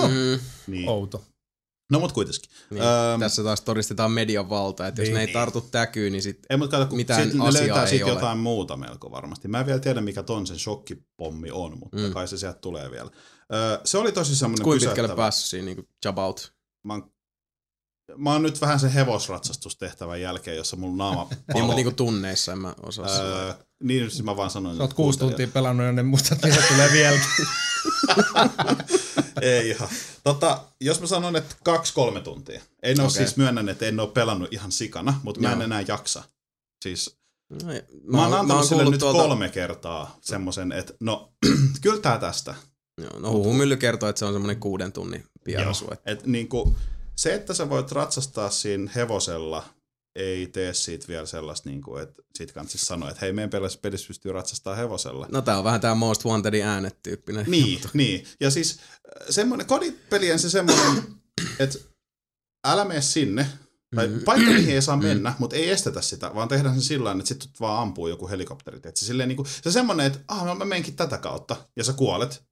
[0.00, 0.40] Mm.
[0.66, 0.88] Niin.
[0.88, 1.24] Outo.
[1.92, 2.50] No mut kuitenkin.
[2.70, 2.82] Niin.
[2.82, 5.14] Öm, Tässä taas todistetaan median valta, että jos Niin.
[5.14, 7.82] ne ei tartu täkyyn, niin sit Ei, mutta kato, kun mitään sit ne asiaa löytää
[7.82, 8.14] ei siitä ole.
[8.14, 9.48] jotain muuta melko varmasti.
[9.48, 12.12] Mä en vielä tiedä, mikä ton sen shokkipommi on, mutta Mm.
[12.12, 13.10] kai se sieltä tulee vielä.
[13.54, 16.52] Öö, se oli tosi semmoinen kuinka pitkälle päässyt siinä niin jabout.
[16.84, 17.10] Mä oon,
[18.16, 22.58] mä oon nyt vähän sen hevosratsastustehtävän jälkeen, jossa mun naama Niin, mutta niinku tunneissa en
[22.58, 23.54] mä osaa öö, sanoa.
[23.82, 24.76] niin, siis mä vaan sanoin.
[24.76, 27.28] Sä oot kuusi tuntia pelannut ja ne mustat tulee vieläkin.
[29.42, 29.88] Ei ihan.
[30.24, 32.60] Tota, jos mä sanon, että kaksi-kolme tuntia.
[32.82, 33.16] En ole Okei.
[33.16, 35.64] siis myönnän, että en ole pelannut ihan sikana, mutta mä en Joo.
[35.64, 36.22] enää jaksa.
[36.84, 37.18] Siis
[37.62, 41.32] No, ei- mä, oon antanut sille kuullut nyt tuolta- kolme kertaa semmoisen, että no,
[41.82, 42.54] kyllä tää tästä.
[43.00, 45.24] Joo, no huhumylly kertoo, että se on semmoinen kuuden tunnin.
[45.46, 45.72] Joo.
[45.92, 46.76] että- Et niinku,
[47.16, 49.64] se, että sä voit ratsastaa siinä hevosella,
[50.18, 54.08] ei tee siitä vielä sellaista, niinku, että siitä kannattaisi sanoa, että hei, meidän pelissä pelissä
[54.08, 55.26] pystyy ratsastaa hevosella.
[55.30, 57.44] No tää on vähän tää Most Wantedin äänet tyyppinen.
[57.48, 58.26] Niin, niin.
[58.40, 61.02] Ja siis äh, semmoinen, kodipelien se semmoinen,
[61.58, 61.78] että
[62.66, 63.46] älä mene sinne,
[63.96, 64.20] tai Mm.
[64.24, 67.28] paikka mihin ei saa mennä, mutta ei estetä sitä, vaan tehdään sen sillä tavalla, että
[67.28, 68.76] sitten vaan ampuu joku helikopteri.
[68.76, 71.84] Että se, silleen, niin kuin, se semmoinen, että ah, mä, mä menenkin tätä kautta, ja
[71.84, 72.44] sä kuolet,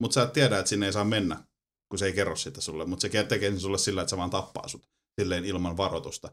[0.00, 1.44] mutta sä et tiedä, että sinne ei saa mennä,
[1.88, 4.30] kun se ei kerro sitä sulle, mutta se tekee sen sulle sillä, että se vaan
[4.30, 4.88] tappaa sut,
[5.20, 6.32] silleen ilman varoitusta.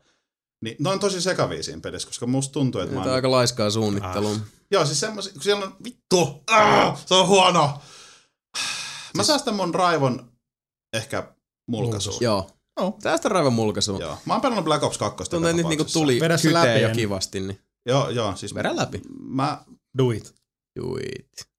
[0.62, 3.16] Niin ne on tosi sekavia siinä pelissä, koska musta tuntuu, että mä Tämä on oon...
[3.16, 4.36] aika laiskaa suunnittelua.
[4.72, 7.82] Joo, siis semmosia, kun siellä on vittu, ah, se on huono.
[9.18, 10.32] Mä säästän mun raivon
[10.94, 11.34] ehkä
[11.68, 12.18] mulkaisuun.
[12.22, 12.50] Joo.
[12.80, 12.98] Joo.
[13.02, 13.98] Tästä raivan mulkaisu.
[14.00, 14.18] Joo.
[14.26, 15.30] Mä oon pelannut Black Ops 2.
[15.30, 18.36] Tuntuu, että nyt niinku tuli Vedä kyteen läpi jo kivasti, niin Joo, joo.
[18.36, 19.02] Siis vedä läpi.
[19.20, 19.64] Mä,
[19.98, 20.36] Do it.
[20.82, 21.50] Do it.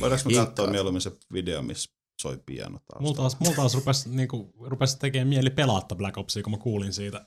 [0.00, 0.46] voidaanko me Hinkkaa.
[0.46, 1.90] katsoa mieluummin se video, missä
[2.22, 3.00] soi piano taas?
[3.02, 6.92] Mulla taas, mulla taas rupesi, niinku, rupesi tekemään mieli pelata Black Opsia, kun mä kuulin
[6.92, 7.26] siitä.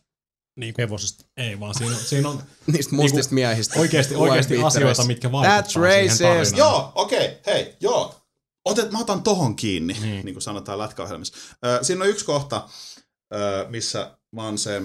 [0.56, 1.26] Niinku, Hevosesta.
[1.38, 3.80] ei vaan siinä, siinä on Niistä mustista miehistä.
[3.80, 6.20] oikeasti, oikeasti asioita, mitkä vaikuttaa That's siihen racist.
[6.22, 6.58] tarinaan.
[6.58, 8.16] Joo, okei, okay, hei, joo.
[8.66, 10.26] Otet, mä otan tohon kiinni, niin, Niin.
[10.26, 11.38] niin kuin sanotaan lätkäohjelmissa.
[11.66, 12.70] Ö, siinä on yksi kohta,
[13.36, 14.82] ö, missä vaan se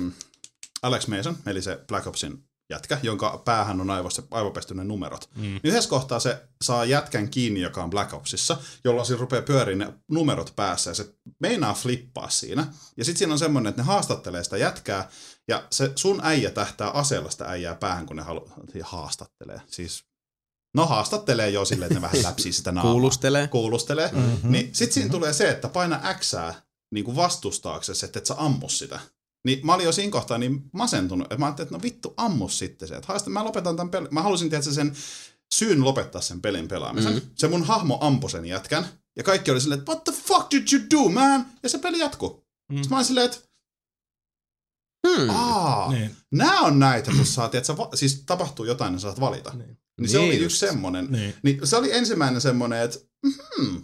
[0.83, 5.31] Alex Mason, eli se Black Opsin jätkä, jonka päähän on aivossa, aivopestyneen numerot.
[5.35, 5.43] Mm.
[5.43, 9.79] Niin yhdessä kohtaa se saa jätkän kiinni, joka on Black Opsissa, jolloin siinä rupeaa pyöriin
[9.79, 12.67] ne numerot päässä ja se meinaa flippaa siinä.
[12.97, 15.11] Ja sitten siinä on semmoinen, että ne haastattelee sitä jätkää
[15.49, 18.51] ja se sun äijä tähtää aseella sitä äijää päähän, kun ne halu-
[18.83, 19.61] haastattelee.
[19.67, 20.05] Siis
[20.75, 22.93] No haastattelee jo silleen, että ne vähän läpsii sitä naamaa.
[22.93, 23.49] Kuulustelee.
[23.49, 24.11] Kuulustelee.
[24.13, 24.21] Mhm.
[24.21, 24.53] Mm-hmm.
[24.53, 26.55] Niin sit siinä tulee se, että paina Xää
[26.95, 29.01] niin kuin vastustaaksesi, että et sä ammu sitä.
[29.47, 32.49] Niin mä olin jo siinä kohtaa niin masentunut, että mä ajattelin, että no vittu ammu
[32.49, 32.95] sitten se.
[32.95, 34.09] Että haista, mä lopetan tämän pelin.
[34.11, 34.93] Mä halusin tietysti sen
[35.55, 37.13] syyn lopettaa sen pelin pelaamisen.
[37.13, 37.21] Mhm.
[37.21, 37.35] Mm-hmm.
[37.37, 38.87] Se mun hahmo ampui sen jätkän.
[39.17, 41.47] Ja kaikki oli silleen, että what the fuck did you do, man?
[41.63, 42.45] Ja se peli jatkuu.
[42.73, 42.77] Mm.
[42.77, 43.39] Sitten mä olin silleen, että
[45.09, 45.31] Hmm.
[45.31, 49.55] aa, Niin, nää on näitä, kun saat, että va- siis tapahtuu jotain, niin saat valita.
[49.55, 50.45] niin, Niin se Niin oli just.
[50.45, 51.07] yksi semmonen.
[51.11, 51.35] niin.
[51.43, 53.83] Niin se oli ensimmäinen semmonen, että hmm,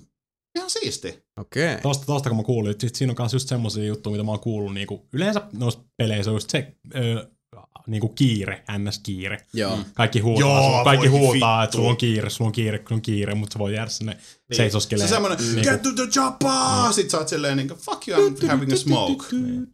[0.59, 1.25] ihan siisti.
[1.41, 1.69] Okei.
[1.73, 1.83] Okay.
[1.83, 4.41] Tosta, tosta kun mä kuulin, että siinä on myös just semmosia juttuja, mitä mä oon
[4.41, 7.31] kuullut, niinku, yleensä noissa peleissä on just se ö,
[7.87, 9.39] niinku kiire, ns-kiire.
[9.55, 9.79] Joo.
[9.95, 11.65] Kaikki huutaa, Joo, sulla, kaikki huutaa, vittu.
[11.65, 14.13] että sulla on kiire, sulla on kiire, sulla on kiire, mutta sä voi jäädä sinne
[14.13, 14.57] Niin.
[14.57, 15.09] seisoskelemaan.
[15.09, 16.93] Se semmonen, niinku- get to the chopper!
[16.93, 19.25] Sit sä oot silleen niinku, fuck you, I'm having a smoke.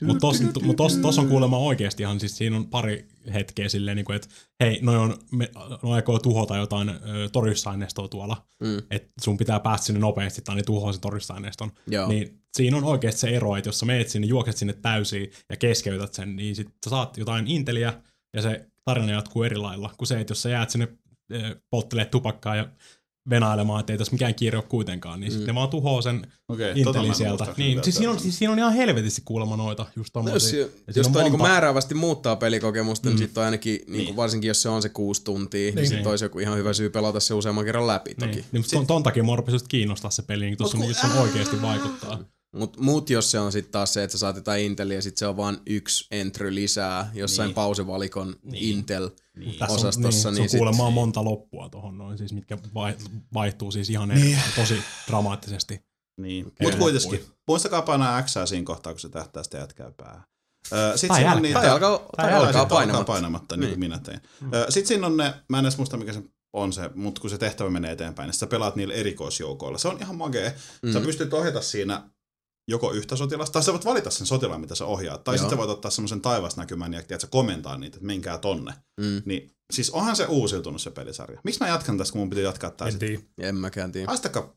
[0.02, 3.96] Mutta tos, mut tos, tos on kuulemma oikeasti ihan, siis siinä on pari hetkeä silleen,
[3.96, 4.28] niin että
[4.60, 5.50] hei, noi, on, me,
[5.82, 6.94] noi aikoo tuhota jotain ö,
[7.32, 8.78] torjusaineistoa tuolla, Mm.
[8.90, 11.70] että sun pitää päästä sinne nopeasti tai ne tuhoaa sen torjusaineiston.
[11.86, 12.08] Joo.
[12.08, 15.56] Niin siinä on oikeasti se ero, että jos sä meet sinne, juokset sinne täysiin ja
[15.56, 17.94] keskeytät sen, niin sit sä saat jotain inteliä
[18.36, 20.88] ja se tarina jatkuu eri lailla kuin se, että jos sä jäät sinne
[21.32, 22.68] ö, polttelee tupakkaa ja
[23.30, 25.32] venailemaan, että ei tässä mikään kiire ole kuitenkaan, niin mm.
[25.32, 27.46] sitten ne vaan tuhoaa sen Okei, tota intelin sieltä.
[27.56, 30.52] Niin, siis siinä, on, siis siinä on ihan helvetisti kuulemma noita just No, jos.
[30.52, 33.18] Ja jos toi niinku määräävästi muuttaa pelikokemusta, niin Mm.
[33.18, 34.16] sit on ainakin, niinku, Niin.
[34.16, 35.88] varsinkin jos se on se kuusi tuntia, niin, Niin.
[35.88, 38.32] sit olisi joku ihan hyvä syy pelata se useamman kerran läpi toki.
[38.32, 39.38] Niin, niin ton, ton takia mua
[39.68, 42.18] kiinnostaa se peli, niin tuossa on, jos on oikeasti vaikuttaa.
[42.56, 45.16] Mut, mut jos se on sitten taas se, että sä saat jotain Intelia ja sit
[45.16, 47.54] se on vaan yksi entry lisää jossain Niin.
[47.54, 49.58] pausevalikon Intel Niin.
[49.58, 52.58] Tässä osastossa, on, niin, niin, se sit, on kuulemma monta loppua tuohon noin, siis mitkä
[52.74, 52.94] vai,
[53.34, 55.80] vaihtuu siis ihan eri, tosi dramaattisesti.
[56.20, 56.46] Niin.
[56.46, 56.66] Okei.
[56.66, 60.22] Mut kuitenkin, muistakaa painaa X siinä kohtaa, kun se tähtää sitä jätkää päähän.
[60.72, 61.60] Ö, Sit Tai siinä on niitä...
[61.60, 63.04] tai alkaa, tai Tai alkaa sitten painamatta.
[63.12, 63.90] painamatta, niin kuin Niin.
[63.90, 64.20] minä tein.
[64.54, 66.22] Ö, Sitten siinä on ne, mä en edes muista mikä se
[66.52, 69.78] on se, mutta kun se tehtävä menee eteenpäin, niin sä pelaat niillä erikoisjoukoilla.
[69.78, 70.56] Se on ihan magee.
[70.82, 70.92] Mm.
[70.92, 71.04] Sä Mm.
[71.06, 72.10] pystyt ohjata siinä
[72.70, 75.24] joko yhtä sotilasta, tai sä voit valita sen sotilaan, mitä sä ohjaat.
[75.24, 75.40] Tai Joo.
[75.40, 78.72] sitten voit ottaa semmoisen taivasnäkymän ja tiedät, sä komentaa niitä, että menkää tonne.
[79.00, 79.22] Mm.
[79.24, 81.40] Niin, siis onhan se uusiutunut se pelisarja.
[81.44, 83.08] Miksi mä jatkan tästä, kun mun piti jatkaa tää En sitten?
[83.08, 83.48] tiedä.
[83.48, 84.06] En mäkään tiedä.
[84.06, 84.54] Haistakaa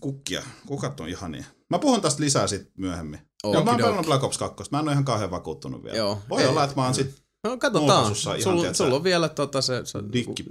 [0.00, 0.42] kukkia.
[0.66, 1.44] Kukat on ihania.
[1.70, 3.20] Mä puhun tästä lisää sit myöhemmin.
[3.44, 4.64] Joo, mä oon pelannut Black Ops 2.
[4.70, 5.96] Mä en ole ihan kauhean vakuuttunut vielä.
[5.96, 6.18] Joo.
[6.28, 6.48] Voi Ei.
[6.48, 8.14] olla, että mä oon sit No katsotaan.
[8.14, 9.98] Sulla, sulla on vielä tota se, se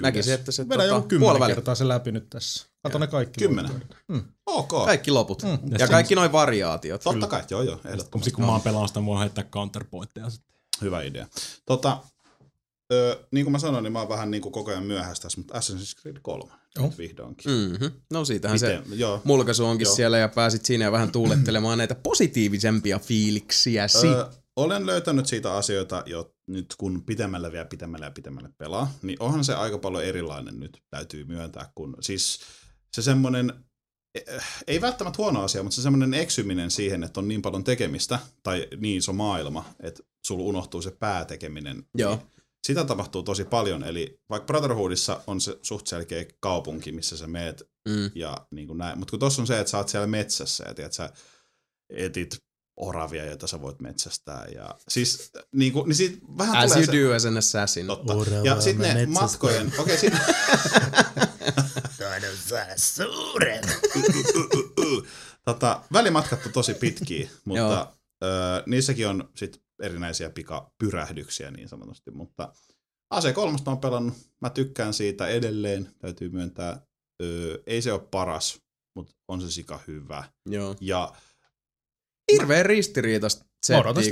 [0.02, 1.54] näkisin, että se Vedä tota, kymmenen puoliväli.
[1.54, 2.66] kertaa se läpi nyt tässä.
[2.86, 3.40] Kato ne kaikki.
[3.40, 3.72] Kymmenen.
[3.74, 4.24] loppuun.
[4.46, 4.86] ok.
[4.86, 5.44] Kaikki loput.
[5.44, 5.50] Mm.
[5.50, 7.02] Ja Ja kaikki noin variaatiot.
[7.04, 8.32] Totta kai, joo joo, Sitten ehdottomasti.
[8.32, 10.56] kun mä oon pelannut sitä, mä voin heittää counterpointteja sitten.
[10.82, 11.28] Hyvä idea.
[11.66, 11.98] Tota,
[12.94, 15.40] ö, niin kuin mä sanoin, niin mä oon vähän niin kuin koko ajan myöhässä tässä,
[15.40, 16.86] mutta Assassin's Creed 3 Joo.
[16.88, 17.52] nyt vihdoinkin.
[17.52, 17.92] Mm-hmm.
[18.12, 19.00] No siitähän se Miten?
[19.00, 19.22] Joo.
[19.24, 19.96] mulkaisu onkin Joo.
[19.96, 24.08] siellä ja pääsit siinä vähän tuulettelemaan näitä positiivisempia fiiliksiäsi.
[24.08, 29.18] Ö, olen löytänyt siitä asioita jo nyt kun pitemmälle vielä pitemmälle ja pitemmälle pelaa, niin
[29.20, 32.40] onhan se aika paljon erilainen nyt, täytyy myöntää, kun siis
[32.96, 33.54] se semmoinen,
[34.16, 38.20] eh, ei välttämättä huono asia, mutta se semmoinen eksyminen siihen, että on niin paljon tekemistä,
[38.44, 41.84] tai niin iso maailma, että sulla unohtuu se päätekeminen.
[41.96, 42.16] Joo.
[42.16, 42.28] Niin
[42.68, 47.76] sitä tapahtuu tosi paljon, eli vaikka Brotherhoodissa on se suht selkeä kaupunki, missä sä meet
[47.90, 48.12] Mm.
[48.16, 49.00] ja niin kuin näin.
[49.00, 51.10] Mutta kun tossa on se, että sä oot siellä metsässä ja tiedät, sä
[51.90, 52.38] etit
[52.78, 54.46] oravia, joita sä voit metsästää.
[54.46, 57.88] Ja siis niin, kuin, niin siitä vähän As tulee you se, do as an assassin.
[57.88, 58.14] Totta.
[58.14, 60.20] Oravaa Ja sitten ne matkojen, okei okay,
[62.46, 63.08] sitten
[65.46, 68.28] tota, välimatkat on tosi pitkiä, mutta ö,
[68.66, 72.54] niissäkin on sit erinäisiä pikapyrähdyksiä niin sanotusti, mutta
[73.16, 76.82] AC3 mä oon pelannut, mä tykkään siitä edelleen, täytyy myöntää,
[77.24, 78.62] ö, ei se ole paras,
[78.96, 80.24] mutta on se sika hyvä.
[80.50, 80.76] Joo.
[80.82, 81.16] Ja
[82.32, 83.45] Hirveän ristiriitasta Mä odotan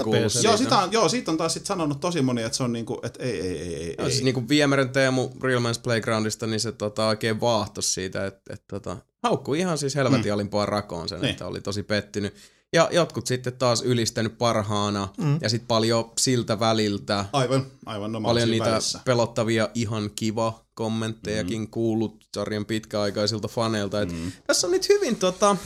[0.04, 0.44] kuuluu PC.
[0.44, 3.00] joo, sitä on, joo, siitä on taas sit sanonut tosi moni, että se on niinku,
[3.04, 3.96] että ei, ei, ei, ei.
[3.98, 8.54] Joo, siis niinku Viemeren Teemu Real Man's Playgroundista, niin se tota, oikein vaahtos siitä, että
[8.54, 10.34] et, tota, haukkui ihan siis helvetin mm.
[10.34, 11.32] alimpaa rakoon sen, Niin.
[11.32, 12.34] että oli tosi pettynyt.
[12.74, 15.38] Ja jotkut sitten taas ylistänyt parhaana, mm.
[15.42, 19.00] ja sitten paljon siltä väliltä, Aivan, aivan normaali paljon niitä välissä.
[19.06, 21.68] pelottavia ihan kiva kommenttejakin mm.
[21.68, 24.02] kuullut sarjan pitkäaikaisilta faneilta.
[24.02, 24.32] Et Mm.
[24.48, 25.58] Tässä on nyt hyvin tota,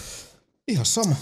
[0.67, 1.15] Ihan sama.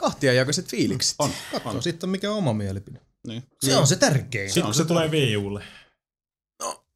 [0.00, 1.14] Kahtiajakaiset fiilikset.
[1.18, 1.82] On, Katso on.
[1.82, 3.00] sitten mikä on oma mielipide.
[3.26, 3.42] Niin.
[3.64, 4.48] Se on se tärkein.
[4.50, 5.64] Sitten kun se tulee VUlle.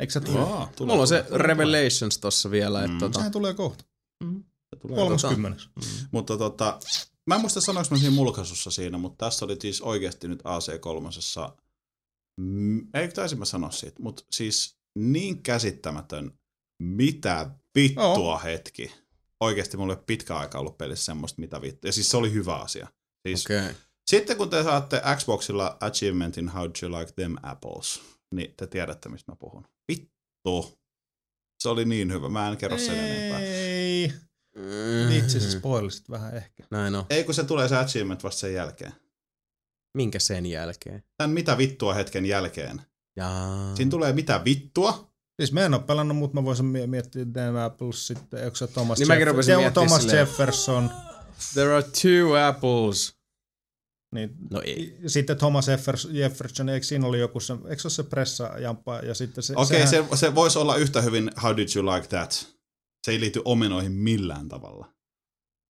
[0.00, 0.40] Eikö se tule?
[0.40, 1.38] Aa, tulee, Mulla on se tulee.
[1.38, 2.98] Revelations tossa vielä, että Mm.
[2.98, 3.84] tota, Sehän tulee kohta.
[4.24, 4.96] Se tulee.
[4.96, 5.62] 30.
[6.10, 6.78] Mutta tota,
[7.26, 11.52] mä en muista sanoinko mä siinä mulkaisussa siinä, mutta tässä oli siis oikeasti nyt AC3.
[12.40, 16.38] Mm, ei taisin mä sanoa siitä, mutta siis niin käsittämätön,
[16.82, 18.40] mitä vittua Joo.
[18.44, 18.92] hetki.
[19.44, 21.88] Oikeasti mulla ei ole pitkä aika ollut pelissä semmoista, mitä vittua.
[21.88, 22.88] Ja siis se oli hyvä asia.
[23.28, 23.46] Siis.
[23.46, 23.74] Okay.
[24.10, 28.00] Sitten kun te saatte Xboxilla achievementin How do you like them apples,
[28.34, 29.64] niin te tiedätte, mistä mä puhun.
[29.92, 30.78] Vittu.
[31.62, 32.28] Se oli niin hyvä.
[32.28, 33.40] Mä en kerro sen enempää.
[33.40, 34.12] Ei.
[34.56, 35.14] Mm.
[35.14, 36.64] Vitsi, sä spoilisit vähän ehkä.
[36.70, 37.06] Näin on.
[37.10, 38.92] Ei kun se tulee se achievement vasta sen jälkeen.
[39.96, 41.04] Minkä sen jälkeen?
[41.16, 42.82] Tän mitä vittua hetken jälkeen.
[43.16, 43.76] Jaa.
[43.76, 45.13] Siinä tulee mitä vittua.
[45.40, 48.66] Siis mä en oo pelannut, mutta mä voisin mie- miettiä Dan Apples sitten, onko se
[48.66, 50.90] Thomas, Niin mäkin rupesin Joo, miettimään Thomas silleen- Jefferson,
[51.52, 53.14] There are two apples.
[54.14, 54.96] Niin, No ei.
[55.06, 59.14] Sitten Thomas Jeffers- Jefferson, eikö siinä oli joku se, eikö se ole se pressajamppa ja
[59.14, 62.46] sitten se, Okei, sehän- se, se voisi olla yhtä hyvin How did you like that?
[63.06, 64.88] Se ei liity omenoihin millään tavalla.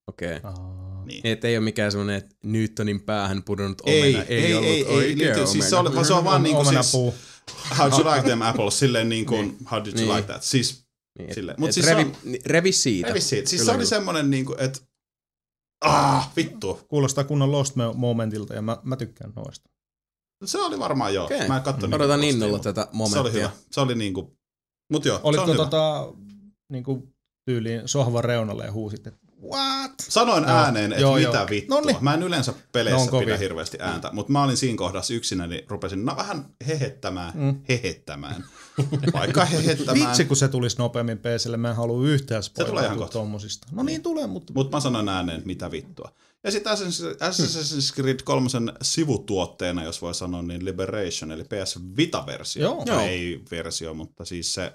[0.09, 0.37] Okei.
[0.37, 0.51] Okay.
[0.51, 1.05] Aa.
[1.05, 1.21] Niin.
[1.25, 4.05] Että ei ole mikään semmoinen, että Newtonin päähän pudonnut omena.
[4.05, 5.47] Ei, ei, ollut ei, ei, oikea liity, omena.
[5.47, 6.93] siis se, oli, vaan se on vaan niinku siis,
[7.51, 7.77] Omenapuu.
[7.79, 10.17] how do you like them apples, silleen niin kuin, how did you Niin.
[10.17, 10.85] like that, siis
[11.19, 11.55] Niin, Silleen.
[11.55, 13.09] et, Mut et siis revi, se ni- revi siitä.
[13.09, 13.49] Revi siitä.
[13.51, 13.89] Siis Kyllä, se oli kyllä.
[13.89, 14.81] semmonen niinku, että
[15.85, 16.81] ah, vittu.
[16.89, 19.71] Kuulostaa kunnon Lost Momentilta ja mä, mä tykkään noista.
[20.45, 21.25] Se oli varmaan joo.
[21.25, 21.49] Okei.
[21.49, 21.95] Mä en kattonut.
[21.95, 23.49] Odotan niitä innolla tätä mutta Se oli momenttia.
[23.49, 23.61] hyvä.
[23.71, 24.37] Se oli niinku,
[24.93, 25.65] mut joo, se Olitko on hyvä.
[25.65, 26.13] tota,
[26.73, 27.09] niinku,
[27.51, 29.93] tyyliin sohvan reunalle ja huusit, että what?
[30.09, 31.47] Sanoin Joo, ääneen, että joo, mitä joo.
[31.51, 31.81] vittua.
[31.81, 31.97] Noniin.
[32.01, 33.27] Mä en yleensä peleissä kovia.
[33.27, 37.61] pidä hirveästi ääntä, mutta mä olin siinä kohdassa yksinä, niin rupesin no, vähän hehettämään, Mm.
[37.69, 38.45] hehettämään.
[39.13, 40.09] Vaikka hehettämään.
[40.09, 43.13] Vitsi, kun se tulisi nopeammin PClle, mä en halua yhtään tulee ihan kohta.
[43.13, 43.67] tommosista.
[43.73, 46.13] No niin tulee, mutta Mutta mä sanoin ääneen, mitä vittua.
[46.45, 48.49] Ja sitten Assassin's Creed 3
[48.83, 52.63] sivutuotteena, jos voi sanoa, niin Liberation, eli PS Vita-versio.
[52.63, 52.83] Joo.
[52.87, 53.01] Joo.
[53.01, 54.73] Ei versio, mutta siis se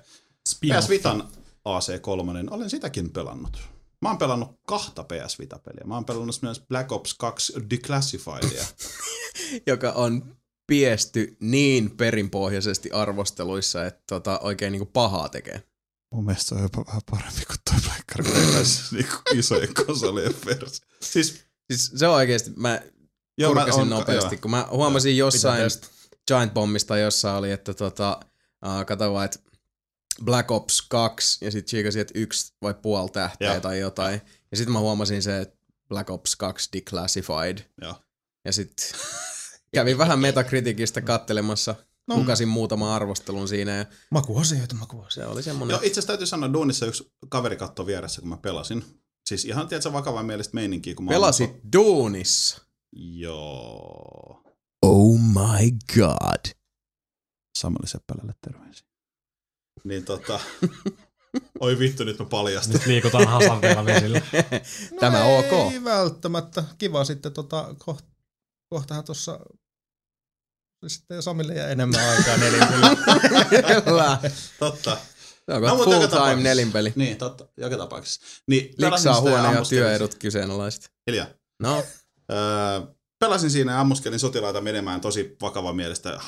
[0.49, 0.80] Spin-off.
[0.83, 1.23] PS Vitan
[1.69, 3.57] AC3, niin olen sitäkin pelannut.
[4.02, 5.84] Mä oon pelannut kahta PS Vita-peliä.
[5.86, 8.66] Mä oon pelannut myös Black Ops 2 Declassifiedia.
[9.68, 10.36] joka on
[10.68, 15.64] piesty niin perinpohjaisesti arvosteluissa, että tota, oikein niinku pahaa tekee.
[16.14, 17.92] Mun mielestä se on jopa vähän parempi kuin toi
[18.53, 20.86] pääse niinku isojen konsolien versio.
[21.02, 22.82] Siis, Siis se on oikeesti, mä
[23.38, 24.42] joo, mä kurkasin oon- nopeasti, joo.
[24.42, 25.72] kun mä huomasin pitää jossain.
[26.28, 28.19] Giant Bombista jossain oli, että tota,
[28.66, 29.40] uh, kato vaan, että
[30.25, 33.61] Black Ops 2 ja sitten chiikasin, että yksi vai puoli tähteä Joo.
[33.61, 34.22] tai jotain.
[34.51, 35.57] Ja sitten mä huomasin se, että
[35.89, 37.57] Black Ops 2 Declassified.
[37.81, 37.95] Joo.
[38.45, 38.85] Ja sitten
[39.75, 41.75] kävin vähän Metacriticistä kattelemassa,
[42.07, 42.15] No.
[42.17, 45.30] lukasin muutaman arvostelun siinä ja makuasioita, makuasioita.
[45.30, 45.73] se oli semmonen...
[45.73, 48.85] Joo, itse asiassa täytyy sanoa, duunissa yksi kaveri katsoi vieressä, kun mä pelasin.
[49.30, 52.61] Siis ihan, tiedätkö, vakavaa mielestä meininkiä, kun mä Pelasit duunissa.
[52.95, 54.43] Joo.
[54.81, 56.56] Oh my god.
[57.57, 58.88] Samuli Seppälälle terveisiä.
[59.83, 60.40] Niin tota...
[61.59, 62.74] Oi vittu, nyt mä paljastin.
[62.74, 64.22] Nyt liikutaan hasarteilla vesillä.
[64.99, 65.74] Tämä no ok.
[65.74, 66.64] Ei välttämättä.
[66.77, 68.06] Kiva sitten tota, koht,
[68.69, 69.40] kohtahan tuossa
[70.88, 72.90] sitten Samille jää enemmän aikaa neljännellä.
[73.85, 74.19] Kyllä.
[74.59, 74.98] Totta.
[75.45, 76.43] Se on No, no, full time tapauksessa.
[76.43, 76.93] nelinpeli.
[76.95, 77.48] Niin, totta.
[77.58, 78.22] Joka tapauksessa.
[78.48, 80.91] Niin, Liksaa huone ja työedut kyseenalaiset.
[81.08, 81.27] Hiljaa.
[81.59, 81.83] No,
[82.32, 82.38] Öö,
[83.19, 86.19] pelasin siinä ja ammuskelin sotilaita menemään tosi vakava mielestä.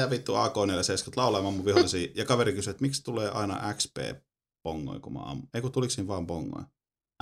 [0.00, 2.08] Ja vittu AK-47 laulamaan mun vihollisia.
[2.14, 3.96] Ja kaveri kysyi, että miksi tulee aina XP
[4.62, 5.48] pongoja, kun mä ammun.
[5.54, 6.64] Ei kun tuliko siinä vaan pongoja.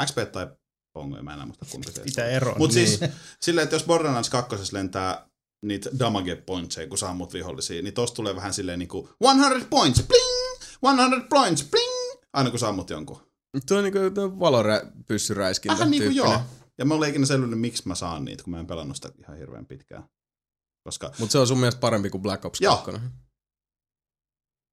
[0.07, 0.47] XP tai
[0.93, 2.03] pongoja, mä en enää muista kumpi se.
[2.05, 2.59] Mitä eroa?
[2.59, 2.89] Mutta Niin.
[2.89, 5.29] siis silleen, että jos Borderlands 2 lentää
[5.67, 10.03] niitä damage pointseja, kun sä ammut vihollisia, niin tosta tulee vähän silleen niinku 100 points,
[10.03, 10.63] bling!
[10.97, 12.23] 100 points, bling!
[12.33, 13.21] Aina kun sä ammut jonkun.
[13.69, 13.99] tuo on niinku
[14.41, 16.41] valorä-pyssyräiskintä Vähän niinku joo.
[16.79, 19.37] Ja mä olen ikinä selvinnyt, miksi mä saan niitä, kun mä en pelannut sitä ihan
[19.39, 20.05] hirveän pitkään.
[20.89, 22.77] Koska, Mutta se on sun mielestä parempi kuin Black Ops Joo.
[22.77, 23.01] 2.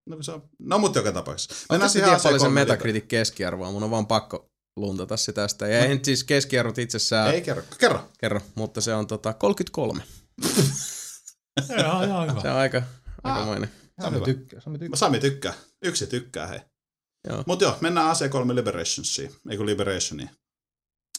[0.10, 1.54] no, kun se on, no mutta joka tapauksessa.
[1.54, 4.46] Mä Mennään siihen tiedä paljon se AC3 Metacritic keskiarvoa, mun on vaan pakko
[4.78, 5.68] luntata se tästä.
[5.68, 8.10] Ja en siis keskiarvot itsessään Ei kerro, kerro.
[8.20, 10.04] kerro, mutta se on tota 33.
[11.84, 12.42] Joo, joo, hyvä.
[12.42, 12.84] Se on aika,
[13.24, 13.36] Ah.
[13.36, 13.72] aikamoinen.
[14.02, 14.98] Sami tykkää, Sami tykkää.
[14.98, 15.54] Sami tykkää.
[15.86, 16.60] Yksi tykkää, hei.
[17.30, 17.44] Joo.
[17.48, 20.30] Mut joo, mennään AC3 Liberationsiin, ei kun Liberationiin.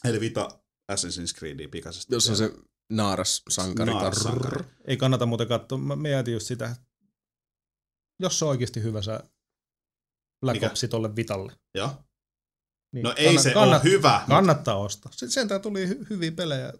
[0.03, 0.59] Eli Vita
[0.91, 2.13] Assassin's Creedia pikaisesti.
[2.15, 2.51] Jos on se
[2.89, 3.91] naaras sankari.
[3.93, 4.63] Naaras-sankari.
[4.85, 5.77] Ei kannata muuten katsoa.
[5.77, 6.75] Mä mietin just sitä,
[8.19, 9.23] jos se on oikeasti hyvä sä
[10.41, 10.67] Black Mikä?
[10.67, 11.53] Opsi tolle Vitalle.
[11.75, 11.89] Joo.
[12.93, 14.21] Niin No ei se ole hyvä.
[14.27, 15.11] Kannattaa ostaa.
[15.11, 16.73] Sitten sentään tuli hy- hyviä pelejä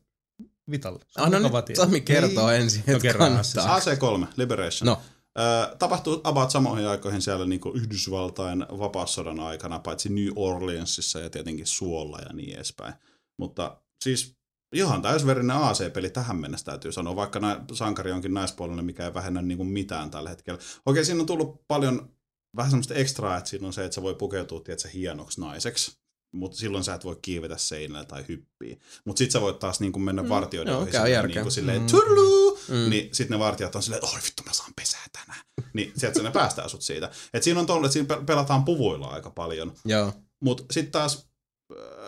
[0.72, 1.00] Vitalle.
[1.10, 1.76] Se Anna nyt.
[1.76, 2.62] Sami kertoo Niin.
[2.62, 3.80] ensin, No että kerran kannattaa.
[3.80, 4.86] AC3 Liberation.
[4.86, 5.02] No.
[5.40, 11.30] Ö, tapahtuu about samoihin aikoihin siellä niin kuin Yhdysvaltain vapaussodan aikana, paitsi New Orleansissa ja
[11.30, 12.94] tietenkin Suolla ja niin edespäin.
[13.40, 14.36] Mutta siis
[14.76, 19.42] ihan täysverinen AC-peli tähän mennessä täytyy sanoa, vaikka nä- sankari onkin naispuolinen, mikä ei vähennä
[19.42, 20.60] niin kuin mitään tällä hetkellä.
[20.86, 22.12] Okei, siinä on tullut paljon
[22.56, 25.98] vähän semmoista ekstraa, että siinä on se, että se voi pukeutua tiedätkö, hienoksi naiseksi.
[26.36, 28.78] Mutta silloin sä et voi kiivetä seinällä tai hyppiä.
[29.06, 31.22] Mutta sit sä voit taas niin kuin mennä Mm, vartijoiden joo, ohi järkeä.
[31.22, 31.88] niin kuin silleen, Mm.
[31.88, 32.60] turlu!
[32.70, 32.90] Mm.
[32.90, 35.42] Niin sitten ne vartijat on silleen, että oi vittu mä saan pesää tänään.
[35.74, 37.12] Niin sieltä ne päästää sut siitä.
[37.34, 39.74] Et siinä on tollut, että siinä pe- pelataan puvuilla aika paljon.
[39.86, 40.14] Joo.
[40.44, 41.28] Mutta sitten taas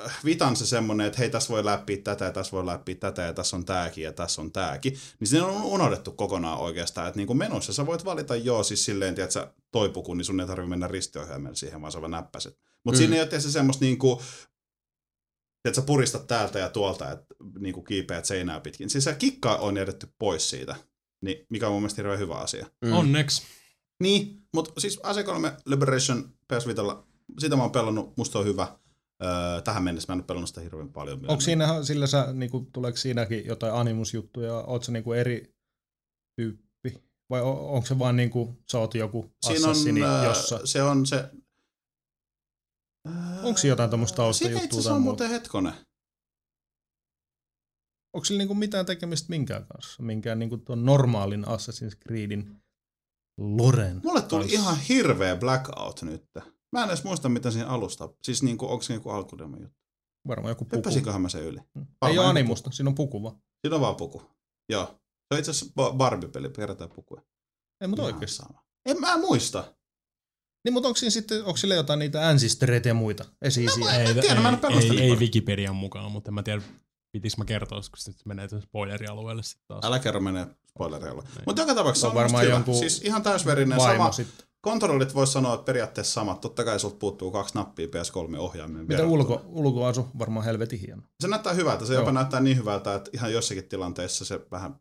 [0.06, 3.22] äh, Vitan se semmonen, että hei tässä voi läpi tätä ja tässä voi läpi tätä
[3.22, 4.98] ja tässä on tääkin ja tässä on tääkin.
[5.20, 9.20] Niin siinä on unohdettu kokonaan oikeastaan, että niinku menossa sä voit valita joo siis silleen,
[9.20, 12.60] että sä toi puku, niin sun ei tarvitse mennä ristiohjelmelle siihen, vaan sä vaan näppäset.
[12.84, 13.00] Mutta Mm.
[13.00, 14.22] siinä ei ole se semmoista niinku,
[15.66, 17.26] että sä puristat täältä ja tuolta, että
[17.60, 18.90] niinku kiipeät seinää pitkin.
[18.90, 20.76] Siis se kikka on jätetty pois siitä,
[21.22, 22.66] niin mikä on mun mielestä hirveän hyvä asia.
[22.82, 22.94] Mm.
[22.94, 23.44] Onneksi.
[24.04, 27.08] Niin, mutta siis AC3 Liberation PS Vitalla,
[27.40, 28.80] sitä mä oon pelannut, musta on hyvä.
[29.24, 31.20] Öö, tähän mennessä mä en ole pelannut sitä hirveän paljon.
[31.28, 35.56] Onko siinä, sillä sä, niinku, tuleeko siinäkin jotain animusjuttuja, oot sä niinku eri
[36.42, 37.04] tyyppi?
[37.30, 40.66] Vai o- onko se vaan niinku, sä oot joku Siinä on, assassini, jossa...
[40.66, 41.30] se on se...
[43.44, 45.24] Onko siinä jotain tommosta taustajuttua Siinä itse on muuta?
[45.24, 45.74] muuten hetkonen.
[48.16, 50.04] Onko sillä niinku mitään tekemistä minkään kanssa?
[50.04, 52.56] Minkään niinku tuon normaalin Assassin's Creedin
[53.38, 54.60] Loren Mulle tuli kanssa?
[54.60, 56.24] ihan hirveä blackout nyt.
[56.72, 58.10] Mä en edes muista, mitä siinä alusta.
[58.24, 59.80] Siis niinku, onko se joku alkudemo juttu?
[60.28, 60.76] Varmaan joku puku.
[60.76, 61.60] Hyppäsinköhän mä sen yli?
[61.74, 61.82] Mm.
[61.82, 63.36] Ei ole joku animusta, siinä on puku vaan.
[63.62, 64.24] Siinä on vaan puku.
[64.70, 64.86] Joo.
[64.86, 67.22] Se on itse asiassa Ba- Barbie-peli, kerätään pukuja.
[67.82, 68.36] Ei, mutta oikeasti.
[68.38, 68.66] sama.
[68.86, 69.76] En mä muista.
[70.66, 73.92] Niin, mutta onko siinä sitten, onko sillä jotain niitä ancestreita ja muita esiisiä?
[73.94, 75.16] En tiedä, mä en ei, ei, niin ei.
[75.16, 76.62] Wikipedian mukaan, mutta en mä tiedä,
[77.12, 79.86] pitikö mä kertoa, kun sitten menee spoilerialueelle sitten taas.
[79.86, 81.22] Älä kerro menee spoilerilla.
[81.22, 81.44] Niin.
[81.46, 84.12] Mutta joka tapauksessa On se on, varmaan varmaan jonkun Siis ihan täysverinen sama.
[84.12, 84.48] sitten.
[84.66, 86.42] Kontrollit voisi sanoa, että periaatteessa samat.
[86.42, 90.08] Totta kai sulta puuttuu kaksi nappia PS3-ohjaimen Mitä ulko, ulkoasu?
[90.20, 91.02] Varmaan helvetin hieno.
[91.20, 91.86] Se näyttää hyvältä.
[91.86, 92.02] Se Joo.
[92.02, 94.80] jopa näyttää niin hyvältä, että ihan jossakin tilanteessa se vähän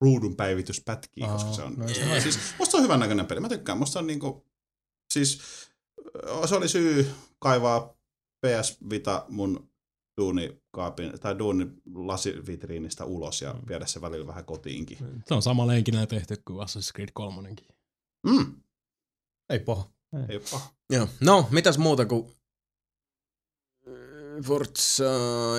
[0.00, 1.74] ruudun päivitys pätkii, Aa, koska se on...
[1.76, 2.20] no se ole.
[2.20, 3.40] siis, musta se on hyvän näköinen peli.
[3.40, 3.78] Mä tykkään.
[3.78, 4.46] Musta se on niinku...
[5.12, 5.40] Siis
[6.44, 7.94] se oli syy kaivaa
[8.46, 9.70] PS Vita mun
[10.20, 14.98] duunikaapin, tai duunin lasivitriinistä ulos ja viedä se välillä vähän kotiinkin.
[15.26, 17.54] Se on sama lenkinä tehty kuin Assassin's Creed 3.
[18.26, 18.62] Mm,
[19.50, 19.90] Ei paha.
[20.28, 20.70] ei ole paha.
[20.90, 21.08] Joo.
[21.20, 22.32] No, mitäs muuta kuin
[24.44, 25.04] Forza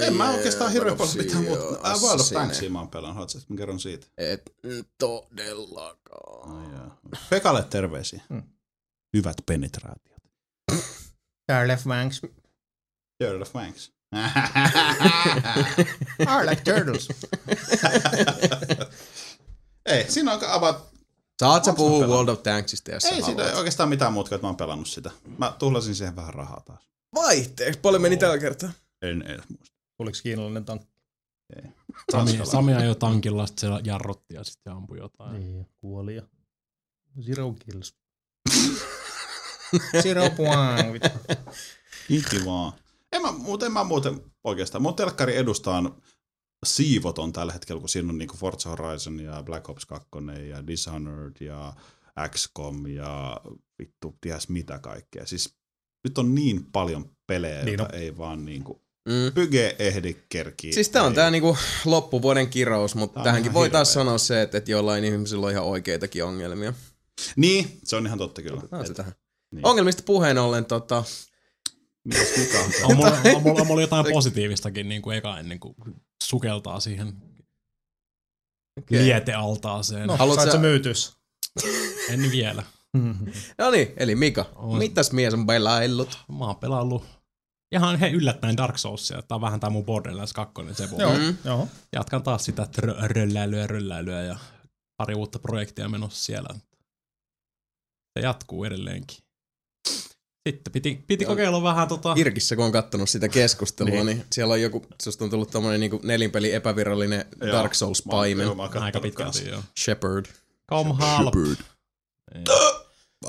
[0.07, 1.89] En mä oikeastaan hirveän paljon mitään muuta.
[1.89, 2.31] Äh, World of.
[2.33, 3.15] Tanksia mä oon pelannut.
[3.15, 4.07] Haluatko, että mä kerron siitä?
[4.17, 4.55] Et
[4.97, 6.73] todellakaan.
[6.73, 6.99] Jaa.
[7.29, 8.21] Pekalle terveisiä.
[8.29, 8.43] Mm.
[9.17, 10.21] Hyvät penetraatiot.
[11.51, 12.21] Charlotte Wanks.
[13.19, 13.91] Turtle of Wanks.
[16.19, 17.07] I like turtles.
[19.85, 20.90] ei, siinä on about...
[21.41, 22.07] Saat sä puhua?
[22.07, 23.57] World of Tanksista, jos Ei siinä haluat?
[23.57, 25.11] oikeastaan mitään muuta, että mä oon pelannut sitä.
[25.37, 26.79] Mä tuhlasin siihen vähän rahaa taas.
[27.15, 28.71] Vaihteeksi, paljon meni tällä kertaa.
[29.01, 29.75] En edes muista.
[29.97, 30.87] Tuliko kiinalainen tankki?
[31.51, 31.73] Sami,
[32.13, 32.45] Ranskalainen.
[32.45, 35.39] Sami ajoi tankilla, sitten se jarrutti ja sitten ampui jotain.
[35.39, 36.23] Niin, kuoli ja...
[37.21, 37.95] Zero kills.
[40.03, 41.03] Zero point.
[42.09, 42.73] Iki vaan.
[43.11, 44.81] En mä, muuten, en mä muuten oikeastaan.
[44.81, 46.01] Mun telkkari edustaan
[46.65, 50.09] siivoton tällä hetkellä, kun siinä on niinku Forza Horizon ja Black Ops 2
[50.49, 51.73] ja Dishonored ja
[52.29, 53.41] XCOM ja
[53.79, 55.25] vittu ties mitä kaikkea.
[55.25, 55.55] Siis
[56.03, 59.31] nyt on niin paljon pelejä, Niin joita ei vaan niinku Mm.
[59.33, 60.73] pyge ehdi kerkiä.
[60.73, 61.15] Siis tää on Ei.
[61.15, 65.45] tää niinku loppuvuoden kirous, mutta Tää tähänkin voi taas sanoa se, että, että jollain ihmisillä
[65.45, 66.73] on ihan oikeitakin ongelmia.
[67.35, 68.57] Niin, se on ihan totta kyllä.
[68.59, 69.13] Otetaan se tähän.
[69.51, 69.67] Niin.
[69.67, 71.03] Ongelmista puheen ollen, tota,
[72.03, 72.71] Mitäs mikä on?
[72.83, 75.75] On mulla, on, mulla, on mulla jotain positiivistakin niin kuin eka ennen kuin
[76.21, 77.21] sukeltaa siihen
[78.79, 79.03] Okei.
[79.05, 80.07] lietealtaaseen.
[80.07, 80.17] No.
[80.17, 81.17] Haluat sait sä- myytys?
[82.09, 82.63] En vielä.
[83.57, 84.77] no niin, eli Mika, On.
[84.77, 86.19] mitäs mies on pelaillut?
[86.39, 87.05] Mä oon pelannut
[87.71, 89.21] ihan he yllättäen Dark Soulsia.
[89.21, 91.37] Tää on vähän tää mun Borderlands 2 se Joo, Mm.
[91.45, 91.67] joo.
[91.93, 92.67] Jatkan taas sitä
[93.01, 94.39] rölläilyä, rölläilyä ja
[94.97, 96.49] pari uutta projektia menossa siellä.
[98.19, 99.17] Se jatkuu edelleenkin.
[100.49, 101.31] Sitten piti, piti Joo.
[101.31, 102.13] kokeilla vähän tota...
[102.17, 104.17] Irkissä, kun on kattonut sitä keskustelua, niin, Niin.
[104.17, 107.51] niin siellä on joku, susta on tullut tommonen niinku nelinpeli epävirallinen Joo.
[107.51, 108.41] Dark Souls-paimen.
[108.43, 109.63] joo, mä oon Aika pitkälti, joo.
[109.79, 110.25] Shepard.
[110.69, 111.33] Come halp.
[112.35, 112.43] Ei.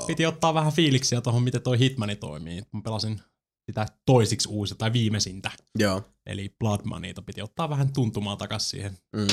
[0.07, 2.63] Piti ottaa vähän fiiliksiä tuohon, miten toi Hitmani toimii.
[2.71, 3.21] Mä pelasin
[3.65, 5.51] sitä toisiksi uusi tai viimeisintä.
[5.79, 6.01] Joo.
[6.25, 9.27] Eli Blood Moneyta piti ottaa vähän tuntumaa takas siihen, Mm.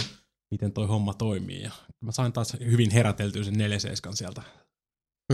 [0.51, 1.63] miten toi homma toimii.
[1.63, 4.43] Ja mä sain taas hyvin heräteltyä sen 47 sieltä.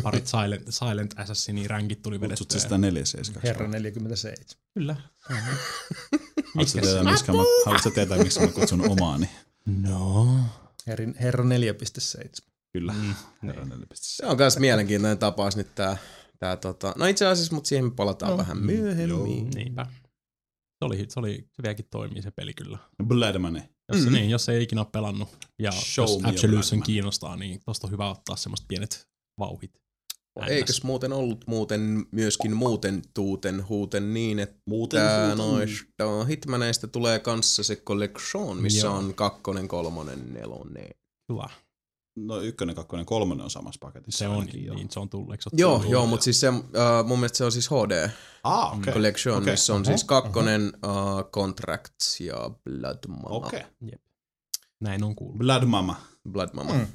[0.02, 2.58] Parit Silent, Silent Assassinin ränkit tuli Kutsut vedettyä.
[2.58, 3.42] sä sitä 47?
[3.42, 4.36] Herra 47.
[4.75, 4.97] Kyllä.
[6.55, 9.31] Haluatko tietää, miksi mä, haluatko tietää, miksi mä kutsun omaani?
[9.66, 10.26] No.
[10.86, 12.47] Herrin, herra 4.7.
[12.73, 12.92] Kyllä.
[12.92, 13.78] Mm, Herra niin.
[13.83, 13.86] 4.7.
[13.94, 15.97] Se on myös mielenkiintoinen tapaus nyt tää,
[16.39, 18.39] tää tota, no itse asiassa, mutta siihen me palataan No.
[18.39, 19.08] vähän myöhemmin.
[19.08, 19.49] Joo.
[19.55, 19.86] Niinpä.
[20.78, 22.78] Se, oli, se, oli, se vieläkin toimii se peli kyllä.
[23.05, 23.62] Blood Money.
[23.92, 24.12] Jos, mm.
[24.12, 28.10] niin, jos ei ikinä ole pelannut ja Show jos Absolution kiinnostaa, niin tosta on hyvä
[28.10, 29.08] ottaa semmoista pienet
[29.39, 29.81] vauhit.
[30.48, 35.02] Eikös muuten ollut muuten myöskin muuten tuuten huuten niin, että Muuten
[35.36, 38.97] noista Hitmaneista tulee kanssa se collection, missä Joo.
[38.97, 40.90] on kakkonen, kolmonen, nelonen.
[41.32, 41.48] Hyvä.
[42.16, 44.18] No ykkönen, kakkonen, kolmonen on samassa paketissa.
[44.18, 44.76] Se on, ainakin, joo.
[44.76, 45.31] niin se on tullut.
[45.31, 45.92] Eikö se Joo, tullut?
[45.92, 46.62] joo, mutta siis se, uh,
[47.06, 48.10] mun mielestä se on siis HD
[48.44, 48.78] Ah.
[48.78, 48.94] Okay.
[48.94, 49.52] Collection, Okei.
[49.52, 53.28] missä on Oho, siis kakkonen, uh, Contracts ja Blood Mama.
[53.28, 53.60] Okei.
[53.60, 53.98] Okay.
[54.81, 55.39] Näin on kuullut.
[55.39, 55.97] Blood Mama.
[56.31, 56.73] Blood Mama.
[56.73, 56.86] Mm.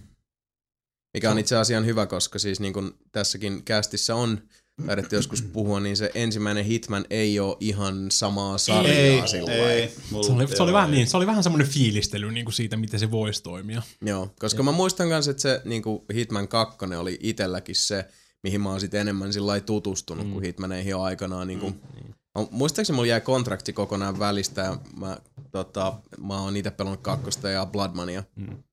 [1.13, 4.41] Mikä on itse asiassa hyvä, koska siis niin kuin tässäkin kästissä on
[4.87, 9.93] taidettu joskus puhua, niin se ensimmäinen Hitman ei ole ihan samaa sarjaa Ei, sillä ei.
[10.11, 10.95] Mulla, Se oli, se, oli joo, vähän, ei.
[10.95, 13.81] niin, se oli vähän semmoinen fiilistely niin kuin siitä, miten se voisi toimia.
[14.01, 18.05] Joo, koska mä muistan myös, että se niin kuin Hitman 2 oli itselläkin se,
[18.43, 20.33] mihin mä oon sitten enemmän sillä lailla tutustunut, mm.
[20.33, 22.13] kun Hitmaneihin on aikanaan niin kuin, mm.
[22.35, 25.17] No, muistaakseni mulla jäi kontrakti kokonaan välistä ja mä,
[25.51, 28.23] tota, mä oon itse pelannut kakkosta ja Bloodmania.
[28.35, 28.63] Mm.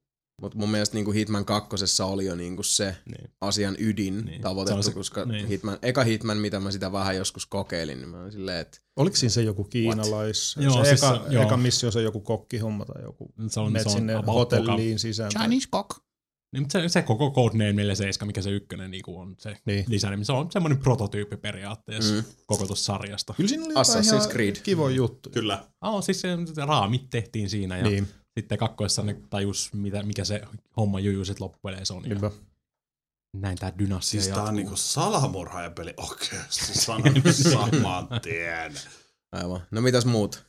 [0.43, 3.31] Mutta mun mielestä niinku Hitman kakkosessa oli jo niinku se Niin.
[3.41, 4.37] asian ydin Niin.
[4.37, 5.47] Se tavoitettu, se- koska niin.
[5.47, 9.17] Hitman, eka Hitman, mitä mä sitä vähän joskus kokeilin, niin mä olin silleen, että Oliko
[9.17, 10.57] siinä se joku kiinalais?
[10.61, 11.43] Joo, se siis eka, se- joo.
[11.43, 13.33] eka missio se joku kokkihomma tai joku.
[13.49, 15.31] Se on, se on sinne hotelliin sisään.
[15.33, 15.91] tai- Chinese cock.
[16.53, 19.85] Niin, mutta se, se koko Codename 47, mikä se ykkönen niin on se Niin.
[19.89, 22.23] lisänimi, se on semmoinen prototyyppi periaatteessa mm.
[22.47, 23.35] Koko tuossa sarjasta.
[23.37, 24.57] Kyllä siinä oli Assassin's Creed.
[24.63, 25.33] kivoja juttuja.
[25.33, 25.65] Kyllä.
[25.81, 28.09] Oh, siis se, se raamit tehtiin siinä ja niin.
[28.39, 30.43] Sitten kakkoissa ne tajus, mitä, mikä se
[30.77, 32.11] homma juju sit loppupeleissä on.
[32.11, 32.31] Ja
[33.37, 35.95] näin tää dynastia Siis tää on niinku salamurhaajapeli.
[35.97, 38.75] Oikeesti sanon saman tien.
[39.33, 39.61] aivan.
[39.71, 40.45] No mitäs muut?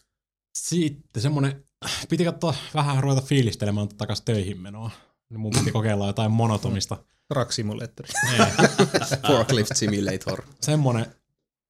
[0.58, 1.66] Sitten semmonen,
[2.10, 4.92] piti katsoa vähän ruveta fiilistelemään takas töihin menoa.
[5.30, 6.98] Niin mun piti kokeilla jotain monotomista.
[7.34, 8.06] Truck Simulator.
[9.28, 10.44] Forklift Simulator.
[10.62, 11.16] semmonen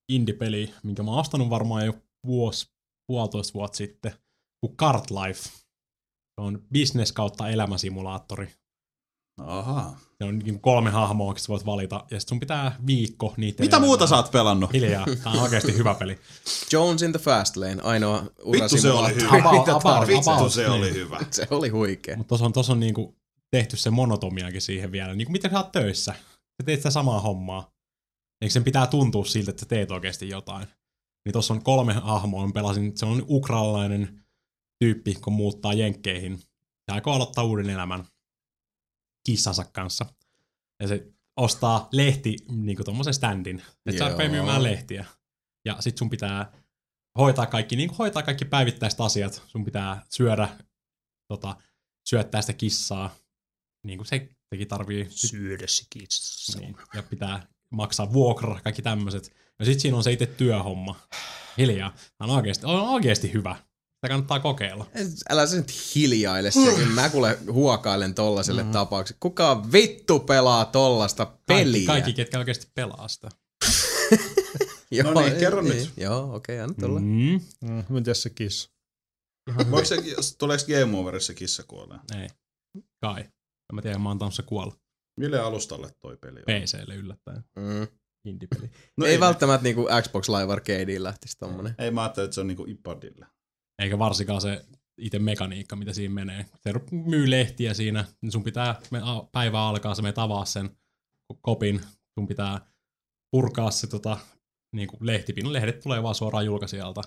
[0.10, 1.94] indie-peli, minkä mä oon ostanut varmaan jo
[2.26, 2.72] vuosi,
[3.08, 4.14] puolitoista vuotta sitten,
[4.62, 5.50] kuin Kart Life.
[6.40, 8.50] Se on business kautta elämäsimulaattori.
[9.42, 9.98] Aha.
[10.18, 13.80] Se on niin kolme hahmoa, joista voit valita, ja sit sun pitää viikko niitä Mitä
[13.80, 14.74] muuta sä oot pelannut?
[14.74, 16.20] Hiljaa, tää on oikeasti hyvä peli.
[16.74, 19.30] Jones in the Fast Lane, ainoa Vittu se oli hyvä.
[19.30, 20.34] About- about- tarvitsee.
[20.34, 20.44] about.
[20.44, 20.94] Vittu se oli niin.
[20.94, 21.20] hyvä.
[21.32, 22.18] Se oli huikea.
[22.18, 23.16] Mutta tuossa on, tossa on niinku
[23.52, 25.16] tehty se monotomiakin siihen vielä.
[25.16, 26.14] Niinku miten sä oot töissä?
[26.32, 27.72] Sä teet sitä samaa hommaa.
[28.42, 30.68] Eikö sen pitää tuntua siltä, että sä teet oikeasti jotain?
[31.26, 32.46] Niin tuossa on kolme hahmoa.
[32.48, 34.24] Mä pelasin, se on ukrainalainen
[34.80, 36.40] tyyppi, kun muuttaa jenkkeihin.
[36.88, 38.06] Ja aikoo aloittaa uuden elämän
[39.26, 40.06] kissansa kanssa.
[40.80, 43.64] Ja se ostaa lehti, niinku tommosen standin.
[43.86, 45.06] Että sä rupeaa myymään lehtiä.
[45.66, 46.52] Ja sit sun pitää
[47.18, 49.44] hoitaa kaikki, niin hoitaa kaikki päivittäiset asiat.
[49.48, 50.50] Sun pitää syödä,
[51.28, 51.56] tota,
[52.10, 53.16] syöttää sitä kissaa.
[53.84, 55.08] Niin kuin se, sekin tarvii.
[55.10, 56.60] Syödä se kissa.
[56.60, 59.36] Niin, ja pitää maksaa vuokra, kaikki tämmöiset.
[59.60, 61.00] Ja sit siinä on se itse työhomma.
[61.58, 61.96] Hiljaa.
[62.18, 63.69] Tämä on oikeasti, on oikeasti hyvä.
[64.00, 64.86] Sitä kannattaa kokeilla.
[65.30, 66.88] Älä sä nyt hiljaile sekin.
[66.88, 68.72] Mä kuule huokailen tollaselle mm.
[68.72, 69.18] tapaukselle.
[69.20, 71.72] Kuka vittu pelaa tollasta peliä?
[71.72, 73.30] Kaikki, kaikki ketkä oikeasti pelaa sitä.
[74.92, 75.76] Joo, No niin, kerro niin.
[75.76, 75.94] nyt.
[75.98, 77.00] Joo, okei, okay, anna tulla.
[77.00, 77.42] Mm.
[77.62, 77.84] Mm.
[77.90, 78.70] Mitäs se kissa?
[79.72, 79.96] Voiko se,
[80.38, 82.00] tuleeko Game Overissa kissa kuolee?
[82.22, 82.30] Ei.
[83.02, 83.22] Kai.
[83.22, 84.76] En mä tiedä, mä oon se kuolla.
[85.20, 86.46] Mille alustalle toi peli on?
[86.46, 87.44] PClle yllättäen.
[87.56, 87.88] Mm.
[88.26, 88.72] Indie-peli.
[88.98, 91.76] No ei, ei välttämättä niinku Xbox Live Arcadeen lähtisi tommonen.
[91.78, 93.26] Ei mä ajattelin, että se on niinku iPadille.
[93.80, 94.66] Eikä varsinkaan se
[94.98, 96.46] itse mekaniikka, mitä siinä menee.
[96.60, 98.82] Se myy lehtiä siinä, niin sun pitää,
[99.32, 100.70] päivä alkaa, se me avaa sen
[101.42, 101.82] kopin,
[102.20, 102.72] sun pitää
[103.32, 104.18] purkaa se tota,
[104.76, 105.54] niin kuin lehtipin.
[105.54, 107.02] Lehdet tulee vaan suoraan julkaisijalta.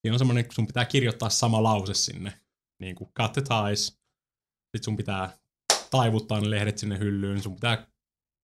[0.00, 2.40] Siinä on semmoinen, sun pitää kirjoittaa sama lause sinne,
[2.82, 3.86] niin kuin cut the ties.
[3.86, 5.38] Sitten sun pitää
[5.90, 7.86] taivuttaa ne lehdet sinne hyllyyn, sun pitää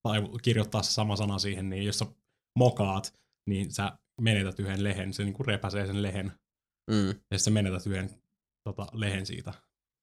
[0.08, 2.06] taivu- kirjoittaa se sama sana siihen, niin jos sä
[2.58, 3.18] mokaat,
[3.48, 6.32] niin sä menetät yhden lehen, se niin kuin repäsee sen lehen
[6.90, 7.08] Mm.
[7.30, 8.10] ja sitten menetät yhden
[8.64, 9.54] tota, lehen siitä.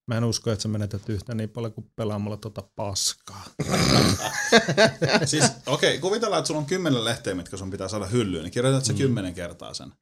[0.07, 3.43] Mä en usko, että sä menetät yhtä niin paljon kuin pelaamalla tota paskaa.
[5.25, 8.51] siis okei, okay, kuvitellaan, että sulla on kymmenen lehteä, mitkä sun pitää saada hyllyyn, niin
[8.51, 9.93] kirjoitat sä kymmenen kertaa sen.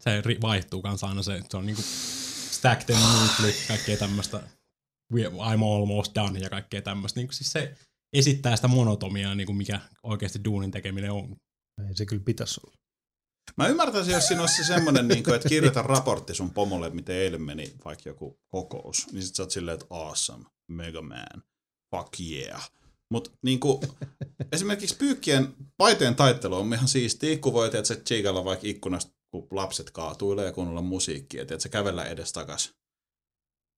[0.00, 1.82] Se ri- vaihtuu kanssa aina se, se on niinku
[2.50, 4.42] stack them neatly, kaikkea tämmöistä
[5.14, 7.20] I'm almost done ja kaikkea tämmöistä.
[7.20, 7.74] Niinku siis se
[8.12, 11.36] esittää sitä monotomiaa, niinku mikä oikeasti duunin tekeminen on.
[11.88, 12.76] Ei se kyllä pitäisi olla.
[13.56, 17.16] Mä ymmärtäisin, jos siinä olisi se semmoinen, niin kuin, että kirjoita raportti sun pomolle, miten
[17.16, 19.06] eilen meni vaikka joku kokous.
[19.12, 21.42] Niin sit sä oot silleen, että awesome, mega man,
[21.96, 22.70] fuck yeah.
[23.10, 23.80] Mutta niin kuin,
[24.52, 29.90] esimerkiksi pyykkien paitojen taittelu on ihan siistiä, kun voi että chiikalla vaikka ikkunasta, kun lapset
[29.90, 32.72] kaatuilee ja kuunnella musiikkia, että se kävellä edes takas.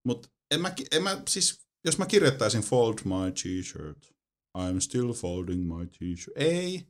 [0.07, 4.13] Mutta en mä, en mä, siis, jos mä kirjoittaisin fold my t-shirt,
[4.59, 6.37] I'm still folding my t-shirt.
[6.37, 6.87] Ei.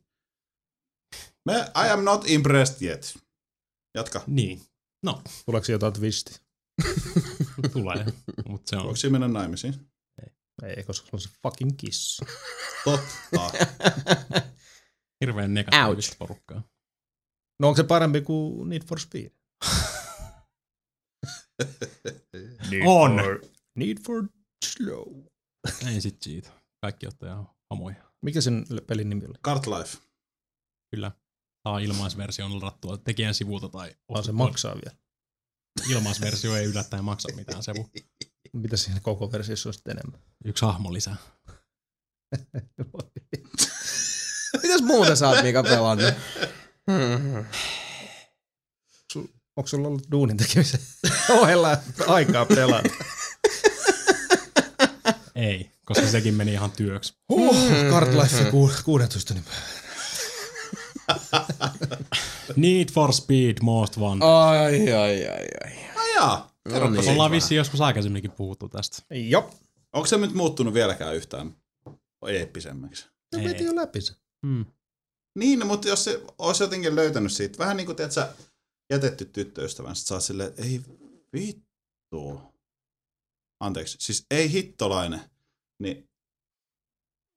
[1.45, 3.17] Mä, I am not impressed yet.
[3.95, 4.23] Jatka.
[4.27, 4.61] Niin,
[5.45, 6.39] Tuleeko siinä jotain twisti?
[7.73, 8.05] tulee.
[8.47, 9.91] Mutta se on Voiko siinä mennä naimisiin?
[10.63, 12.25] Ei, koska se on se fucking kissa.
[12.83, 13.51] Totta.
[15.21, 16.63] hirveän negatiivista porukkaa.
[17.59, 19.31] No onko se parempi kuin Need for Speed?
[22.69, 23.19] Need On.
[23.23, 23.41] For,
[23.75, 24.27] need for
[24.65, 25.23] Slow.
[25.87, 26.49] Ei sit siitä.
[26.81, 28.11] Kaikki ottaa ihan homoja.
[28.21, 29.33] Mikä sen pelin nimi oli?
[29.45, 29.97] Cart Life.
[30.91, 31.11] Kyllä.
[31.63, 34.97] Saa ilmaisversion ladattua tekijän sivulta tai Vaan se maksaa vielä.
[35.89, 37.89] ilmaisversio ei yllättäen maksa mitään sevu.
[38.53, 40.19] Mitä siinä koko versiossa on sitten enemmän?
[40.45, 41.15] Yksi hahmo lisää.
[44.63, 46.13] Mitäs muuta sä oot Mika pelannut?
[46.91, 47.45] Hmm.
[49.55, 50.79] Onko sulla ollut duunin tekemisen
[51.39, 52.89] ohella aikaa pelata?
[55.35, 57.13] Ei, koska sekin meni ihan työksi.
[57.29, 57.55] Huh,
[57.89, 59.45] Card Life ku, 16 niin
[62.55, 64.27] Need for Speed Most Wanted.
[64.27, 65.27] Ai, ai, ai,
[65.65, 65.77] ai.
[65.95, 67.09] Ai jaa, No niin.
[67.09, 69.03] Ollaan vissiin joskus aikaisemminkin puhuttu tästä.
[69.29, 69.53] Joo.
[69.93, 71.55] Onko se nyt muuttunut vieläkään yhtään
[72.27, 73.05] eeppisemmäksi?
[73.35, 73.47] Se Ei.
[73.47, 74.13] veti jo läpi se.
[74.45, 74.65] Hmm.
[75.37, 78.33] Niin, no, mutta jos se olisi jotenkin löytänyt siitä, vähän niin kuin teet sä
[78.89, 80.81] jätetty tyttöystävän, sit sä oot silleen, että ei
[81.33, 82.41] vittu.
[83.59, 85.21] Anteeksi, siis ei hittolainen.
[85.79, 86.09] Niin,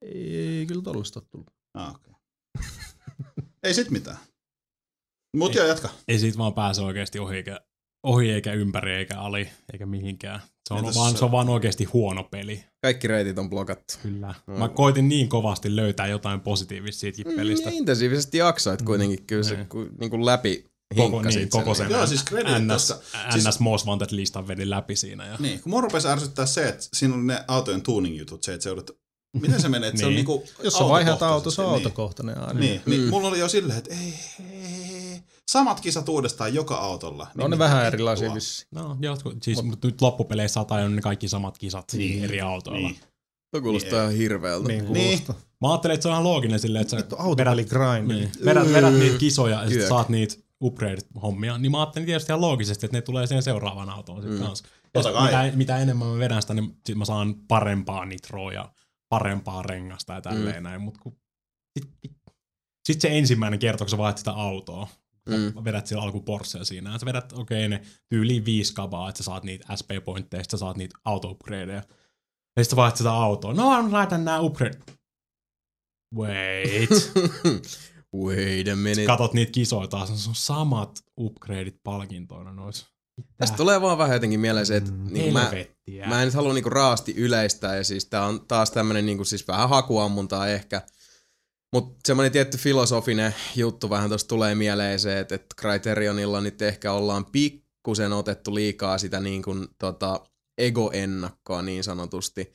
[0.03, 1.55] Ei kyllä tollasta ole tullut.
[1.75, 2.15] ah, okay.
[3.65, 4.17] ei sit mitään.
[5.37, 5.89] Mut joo, jatka.
[6.09, 7.61] Ei siitä vaan pääse oikeasti ohi eikä,
[8.03, 10.41] ohi eikä ympäri eikä ali eikä mihinkään.
[10.69, 12.65] Se on, Entäs vaan, se- on vaan oikeasti huono peli.
[12.83, 13.95] Kaikki reitit on blokattu.
[14.03, 14.35] Kyllä.
[14.47, 14.59] No.
[14.59, 17.69] Mä koitin niin kovasti löytää jotain positiivista siitäkin pelistä.
[17.69, 19.69] Mm, ja intensiivisesti jaksoit kuitenkin kyllä se Niin.
[19.69, 20.65] ku, niin kuin läpi
[20.97, 22.25] Koko, niin, koko sen Joo, siis
[22.59, 22.95] NS, tossa.
[23.29, 25.27] NS Siis- Most Wanted-listan vedin läpi siinä.
[25.27, 25.37] Ja...
[25.39, 28.69] Niin, kun mua rupesi ärsyttää se, että siinä oli ne autojen tuning-jutut, se, että se
[28.69, 28.91] joudut,
[29.41, 30.17] miten se menee, että se on Niin.
[30.17, 31.75] niinku Jos sä vaihdat auto, se on niin.
[31.75, 32.61] autokohtainen aina.
[32.61, 33.09] Niin, niin Mm.
[33.11, 34.15] mulla oli jo silleen, että ei,
[34.53, 37.27] ei, samat kisat uudestaan joka autolla.
[37.35, 38.69] No on ne vähän erilaisia vissiin.
[38.71, 42.89] No, jotkut, siis Mut, nyt loppupeleissä saat ajanut ne kaikki samat kisat Niin, eri autoilla.
[42.89, 42.99] Niin.
[43.51, 44.69] Tuo kuulostaa ihan hirveältä.
[44.69, 45.21] Niin Niin.
[45.61, 48.09] Mä ajattelin, että se on ihan looginen silleen, että sä Vittu autopeli grind.
[48.13, 49.89] niin, vedät, vedät niitä kisoja ja sit Kyök.
[49.89, 54.23] saat niitä upgrade-hommia, niin mä ajattelin tietysti ihan loogisesti, että ne tulee siihen seuraavaan autoon
[54.23, 54.47] sitten Mm.
[54.47, 54.65] kanssa.
[54.95, 58.73] Ja sit mitä, mitä enemmän mä vedän sitä, niin sit mä saan parempaa nitroa ja
[59.15, 60.63] parempaa rengasta ja tälleen mm.
[60.63, 61.17] näin, mut kun
[61.79, 61.91] sit,
[62.89, 64.89] sit se ensimmäinen kerta, kun sä vaihdat sitä autoa,
[65.29, 65.65] Mm.
[65.65, 69.19] vedät sillä alku Porschea siinä, ja sä vedät, okei, okay, ne tyyliin viisi kabaa, että
[69.19, 71.83] sä saat niitä SP-pointteja, sä saat niitä auto-upgradeja.
[72.57, 73.55] Ja sitten vaihdat sitä autoa.
[73.55, 74.79] No, mä laitan nää upgrade.
[76.17, 76.91] Wait.
[78.25, 79.07] Wait a minute.
[79.07, 82.94] Katot niitä kisoja taas, se on samat upgradeit palkintoina nois.
[83.37, 85.53] Tästä tulee vaan vähän jotenkin mieleen se, että niin mä,
[86.07, 89.49] mä en nyt halua niinku raasti yleistää ja siis tää on taas tämmönen niinku siis
[89.49, 90.83] vähän hakuammuntaa ehkä.
[91.73, 96.93] Mutta semmoinen tietty filosofinen juttu vähän tuossa tulee mieleen se, että, että Criterionilla nyt ehkä
[96.93, 100.21] ollaan pikkusen otettu liikaa sitä niin kuin, tota,
[100.59, 102.55] ego-ennakkoa niin sanotusti.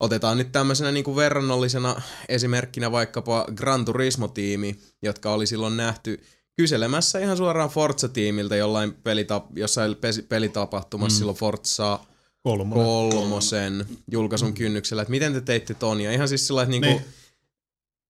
[0.00, 6.22] Otetaan nyt tämmöisenä niin kuin verrannollisena esimerkkinä vaikkapa Gran Turismo-tiimi, jotka oli silloin nähty
[6.60, 9.96] kyselemässä ihan suoraan Forza-tiimiltä jollain pelita- jossain
[10.28, 11.18] pelitapahtumassa mm.
[11.18, 11.98] silloin Forza
[12.42, 12.84] Kolmonen.
[12.86, 17.04] kolmosen julkaisun kynnyksellä, että miten te teitte ton, ja ihan siis sillä että niinku, Niin.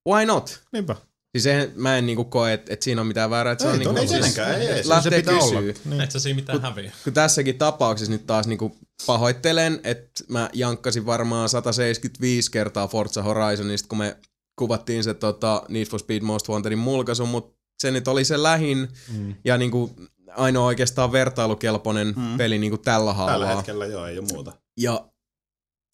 [0.08, 0.60] why not?
[0.72, 0.96] Niinpä.
[1.36, 3.72] Siis eihän, mä en niinku koe, että et siinä on mitään väärää, että se Ei
[3.72, 4.14] on niinku, todella.
[4.14, 4.88] Ei tietenkään, ei, ei.
[4.88, 5.60] lähtee se pitää olla.
[5.60, 6.00] Niin.
[6.00, 6.92] Et sä siinä mitään häviä.
[7.04, 13.88] Kun tässäkin tapauksessa nyt taas niinku pahoittelen, että mä jankkasin varmaan 175 kertaa Forza Horizonista,
[13.88, 14.16] kun me
[14.56, 18.88] kuvattiin se tota, Need for Speed Most Wantedin mulkaisu, mutta se nyt oli se lähin
[19.16, 19.34] Mm.
[19.44, 19.90] ja niinku
[20.36, 22.22] ainoa oikeastaan vertailukelpoinen Mm.
[22.22, 22.36] mm.
[22.38, 23.56] peli niinku tällä Tällä haavaa.
[23.56, 24.52] hetkellä joo, ei ole muuta.
[24.76, 25.06] Ja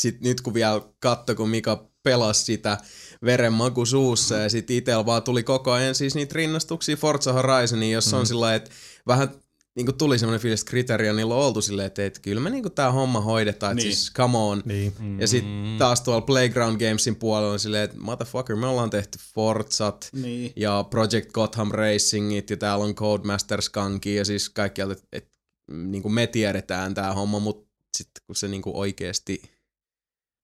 [0.03, 2.79] sit nyt kun vielä katso, kun Mika pelasi sitä
[3.25, 8.17] verenmaku suussa ja sit itellä vaan tuli koko ajan siis niitä rinnastuksia Forza Horizoniin, jossa
[8.17, 8.21] mm.
[8.21, 8.71] on sillä että
[9.07, 9.29] vähän
[9.77, 12.93] niinku tuli semmoinen fiilis, että Criterionilla on oltu silleen, että, että kyllä me niinku tää
[12.93, 13.97] homma hoidetaan, että Niin.
[13.97, 14.63] siis come on.
[14.65, 14.93] Niin.
[15.21, 15.45] Ja sit
[15.79, 20.53] taas tuolla Playground Gamesin puolella on silleen, että motherfucker, me ollaan tehty Forzat Niin.
[20.57, 25.29] ja Project Gotham Racingit ja täällä on Codemasters Kanki ja siis kaikkialta, että et,
[25.73, 29.43] niinku me tiedetään tää homma, mutta sitten kun se niinku oikeesti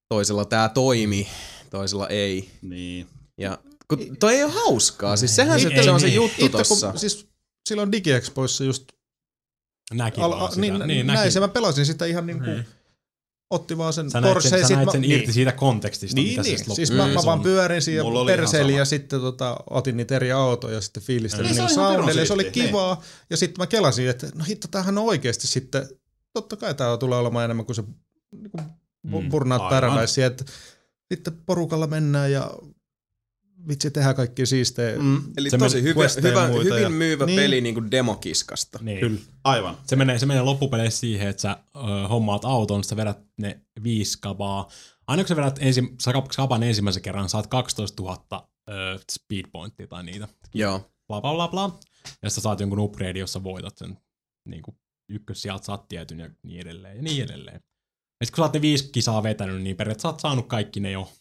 [0.08, 1.28] toisella tää toimi,
[1.70, 2.50] toisella ei.
[2.62, 3.06] Niin.
[3.38, 6.16] Ja kun toi ei ole hauskaa, siis sehän Ei, se, ei se on se niin.
[6.16, 6.90] juttu Itse tossa.
[6.90, 7.26] kun, siis
[7.68, 8.84] silloin DigiExpoissa just
[9.92, 10.60] Näki al, vaan a, sitä.
[10.60, 11.30] niin, niin näin näki.
[11.30, 12.66] se mä pelasin sitä ihan niinku, Niin.
[13.50, 15.32] otti vaan sen Sä näit Porsche sen, ja sä sit näit mä, sen niin, irti
[15.32, 16.58] siitä kontekstista, Niin, mitä niin.
[16.58, 17.82] se siis loppujen mä, mä vaan pyörin
[18.26, 18.78] perseilin sama.
[18.78, 22.50] ja sitten tota, otin niitä eri autoja ja sitten fiilistelin Niin, niillä soundeilla se oli
[22.50, 23.02] kivaa.
[23.30, 25.88] Ja sitten mä kelasin, että no hitto, tämähän on oikeasti sitten,
[26.32, 27.82] totta kai tää tulee olemaan enemmän kuin se
[28.32, 28.64] niin kuin
[29.04, 29.68] Mm, Burnout.
[29.68, 30.44] Paradise, että
[31.12, 32.50] sitten porukalla mennään ja
[33.68, 34.98] vitsi tehdään kaikki siistejä.
[34.98, 35.22] Mm.
[35.36, 37.36] Eli Se tosi hyvä, hyvä, hyvin ja- myyvä niin.
[37.40, 38.78] peli niinku demokiskasta.
[38.82, 39.00] Niin.
[39.00, 39.20] Kyllä.
[39.44, 39.76] Aivan.
[39.86, 44.18] Se menee, se menee loppupeleissä siihen, että sä ö, hommaat auton, sä vedät ne viisi
[44.20, 44.68] kabaa.
[45.06, 46.12] Aina kun sä vedät ensi, sä
[46.62, 50.28] ensimmäisen kerran, saat 12 000 ö, speedpointtia tai niitä.
[50.54, 50.90] Joo.
[51.08, 51.78] Bla bla bla bla.
[52.22, 53.98] Ja sitten saat jonkun upgrade, jossa voitat sen
[54.48, 54.76] niin kuin
[55.08, 57.60] ykkös sieltä saat tietyn ja niin edelleen ja niin edelleen.
[58.20, 60.80] Ja sitten kun sä oot ne viisi kisaa vetänyt, niin periaatteessa sä oot saanut kaikki
[60.80, 61.12] ne jo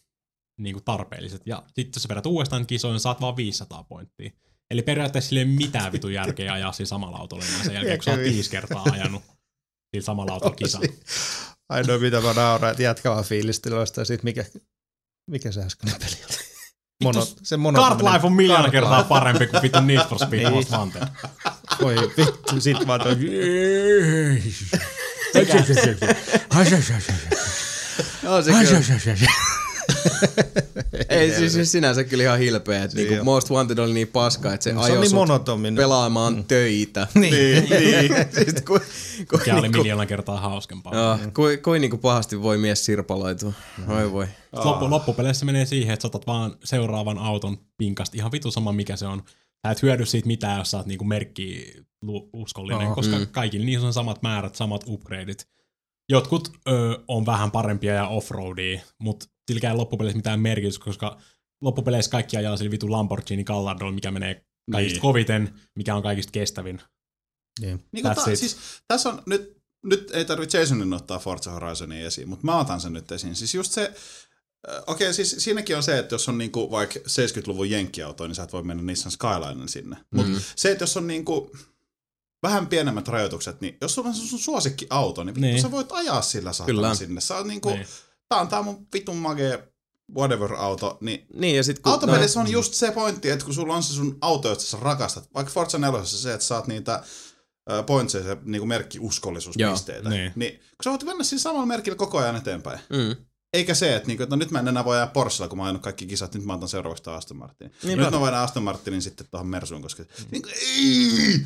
[0.62, 1.42] niin kuin tarpeelliset.
[1.46, 4.30] Ja sitten jos sä vedät uudestaan kisoon, niin saat vaan 500 pointtia.
[4.70, 7.98] Eli periaatteessa sillä ei ole mitään vitun järkeä ajaa siinä samalla autolla enää sen jälkeen,
[7.98, 9.22] kun sä oot viisi kertaa ajanut
[9.94, 10.82] sillä samalla autolla kisan.
[11.68, 14.44] Ainoa mitä mä nauran, että jätkä vaan fiilisteluista ja sit mikä,
[15.30, 16.52] mikä se äskeinen peli oli?
[17.02, 20.52] Mono, se Card Life on miljoona kertaa parempi kuin vitun Need for Speed Niin.
[20.52, 21.02] Most Wanted.
[21.80, 23.16] Voi vittu, sit vaan toi...
[28.22, 29.32] No, se kyllä.
[31.08, 33.24] Ei siis, siis sinänsä kyllä ihan hilpeä, että niinku Joo.
[33.24, 35.04] Most Wanted oli niin paska, että se, Se on ajoi
[35.62, 36.44] niin pelaamaan mm.
[36.44, 37.06] töitä.
[37.14, 37.32] Niin.
[37.70, 38.14] niin.
[38.34, 38.78] siis ku,
[39.30, 40.94] ku, Mikä oli niinku, miljoona kertaa hauskempaa.
[40.94, 43.52] joo, kuin kuin niinku pahasti voi mies sirpaloitua.
[43.88, 44.26] Voi voi.
[44.26, 48.72] Sit Loppu, loppupeleissä menee siihen, että sä otat vaan seuraavan auton pinkasta, ihan vitu sama
[48.72, 49.22] mikä se on.
[49.66, 51.72] Sä et hyödy siitä mitään, jos sä oot niinku merkki
[52.32, 52.94] uskollinen, Joo.
[52.94, 53.26] koska Mm.
[53.32, 55.46] kaikilla niissä on samat määrät, samat upgradeit.
[56.08, 61.20] Jotkut ö, on vähän parempia ja offroadia, mutta silläkään ei loppupeleissä mitään merkitystä, koska
[61.60, 65.02] loppupeleissä kaikki ajaa sillä vitu Lamborghini Gallardolla, mikä menee kaikista Niin.
[65.02, 66.80] koviten, mikä on kaikista kestävin.
[67.60, 67.84] Niin.
[67.92, 68.56] Niin ta, siis,
[68.88, 72.92] tässä on nyt, nyt ei tarvitse Jasonin ottaa Forza Horizonia esiin, mutta mä otan sen
[72.92, 73.36] nyt esiin.
[73.36, 73.94] Siis just se,
[74.86, 78.42] okei okay, siis siinäkin on se, että jos on niinku vaikka 70-luvun jenkkiauto, niin sä
[78.42, 79.96] et voi mennä Nissan Skylinen sinne.
[80.14, 80.40] Mutta Mm.
[80.56, 81.56] se, että jos on niinku
[82.42, 85.40] vähän pienemmät rajoitukset, niin jos sulla on sun suosikkiauto, niin, niin.
[85.42, 85.62] Niin.
[85.62, 86.94] sä voit ajaa sillä saatana Kyllä.
[86.94, 87.20] sinne.
[87.20, 87.86] Sä oot niinku, Niin.
[88.32, 89.72] Tää on tää mun vitun magee
[90.16, 91.92] whatever-auto, niin Niin ja sit kun...
[91.92, 95.28] Autopelissä on just se pointti, että kun sulla on se sun auto, josta sä rakastat,
[95.34, 97.02] vaikka Forza 4 se, että saat niitä
[97.86, 100.20] pointseja, se niinku merkkiuskollisuuspisteitä, Joo, niin.
[100.20, 100.32] niin.
[100.36, 102.80] niin kun sä voit mennä siinä samalla merkillä koko ajan eteenpäin.
[102.90, 103.16] Mm.
[103.52, 105.66] Eikä se, että, niinku, että no nyt mä en enää voi ajaa Porschella, kun mä
[105.66, 107.72] oon kaikki kisat, nyt mä otan seuraavaksi tää Aston Martin.
[107.82, 108.02] Niinpä.
[108.02, 110.54] Nyt mä voin ajaa Aston Martinin sitten tuohon Mersuun, koska niin kuin!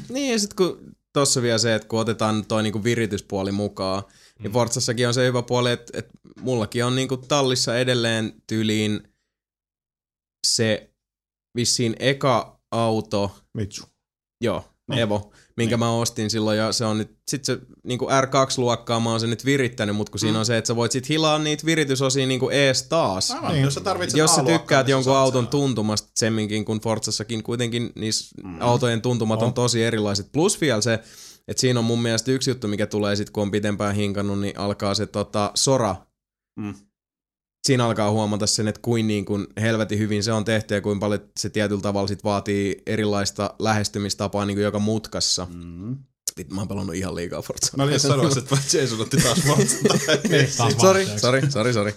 [0.09, 4.03] Niin ja sit kun tossa vielä se, että kun otetaan toi niinku virityspuoli mukaan,
[4.39, 4.43] Mm.
[4.43, 9.01] niin Forzassakin on se hyvä puoli, että, että mullakin on niinku tallissa edelleen tyyliin
[10.47, 10.91] se
[11.57, 13.85] vissiin eka auto, Mitsu.
[14.41, 14.99] joo, Niin.
[15.01, 19.21] Evo, minkä mä ostin silloin ja se on nyt, sit se niinku R2-luokkaa mä oon
[19.21, 20.39] sen nyt virittänyt, mutta kun siinä Mm.
[20.39, 23.31] on se, että sä voit sit hilaa niitä viritysosia niinku ees taas.
[23.31, 23.63] Aivan, Niin.
[23.65, 25.51] jos sä tarvitset Jos sä tykkäät niin jonkun auton sen.
[25.51, 28.61] tuntumasta semminkin, kun Forzassakin kuitenkin niissä Mm.
[28.63, 29.55] autojen tuntumat on On.
[29.55, 30.33] tosi erilaiset.
[30.33, 30.99] Plus vielä se,
[31.49, 34.59] että siinä on mun mielestä yksi juttu, mikä tulee sitten, kun on pitempään hinkannut, niin
[34.59, 35.97] alkaa se tota, sora.
[36.59, 36.75] Mm.
[37.67, 41.01] Siinä alkaa huomata sen, että kuin, niin kuin helvetin hyvin se on tehty ja kuinka
[41.01, 45.47] paljon se tietyllä tavalla sit vaatii erilaista lähestymistapaa niin kuin joka mutkassa.
[45.51, 45.97] Mm.
[46.39, 47.77] Vittu, mä oon pelannut ihan liikaa Forzaa.
[47.77, 49.77] Mä olin sanomassa, että Jason otti taas Forza.
[50.81, 51.95] Sori, sori, sori, sori.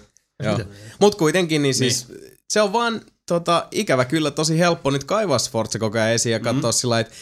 [1.00, 2.08] Mut kuitenkin, niin siis
[2.50, 6.34] se on vaan tota, ikävä kyllä tosi helppo nyt kaivaa se Forza koko ajan esiin
[6.34, 7.20] ja katsoa sillä lailla, että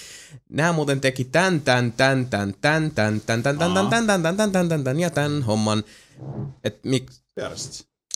[0.50, 4.24] nämä muuten teki tän, tän, tän, tän, tän, tän, tän, tän, tän, tän, tän, tän,
[4.24, 5.84] tän, tän, tän, tän, tän, ja tän homman.
[6.64, 7.64] Et mik, Tiedätkö?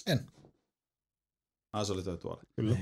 [0.07, 0.19] En.
[1.73, 2.41] Ah, se oli toi tuolla.
[2.55, 2.77] Kyllä.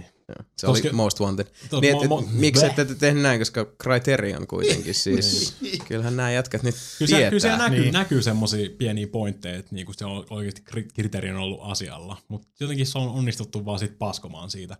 [0.58, 1.48] se oli most wanted.
[1.82, 5.56] Niin, et, mo- mo- miksi ette te tehnyt näin, koska Criterion kuitenkin siis,
[5.88, 7.58] kyllähän nämä jätkät nyt Kyllä, se, kyllä siellä tietää.
[7.70, 7.94] näkyy, Niin.
[7.94, 12.48] näkyy semmosia pieniä pointteja, että niinku se on oikeasti kri- kriteeri on ollut asialla, mutta
[12.60, 14.78] jotenkin se on onnistuttu vaan sit paskomaan siitä.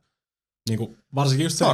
[0.70, 1.66] Niinku, varsinkin just se,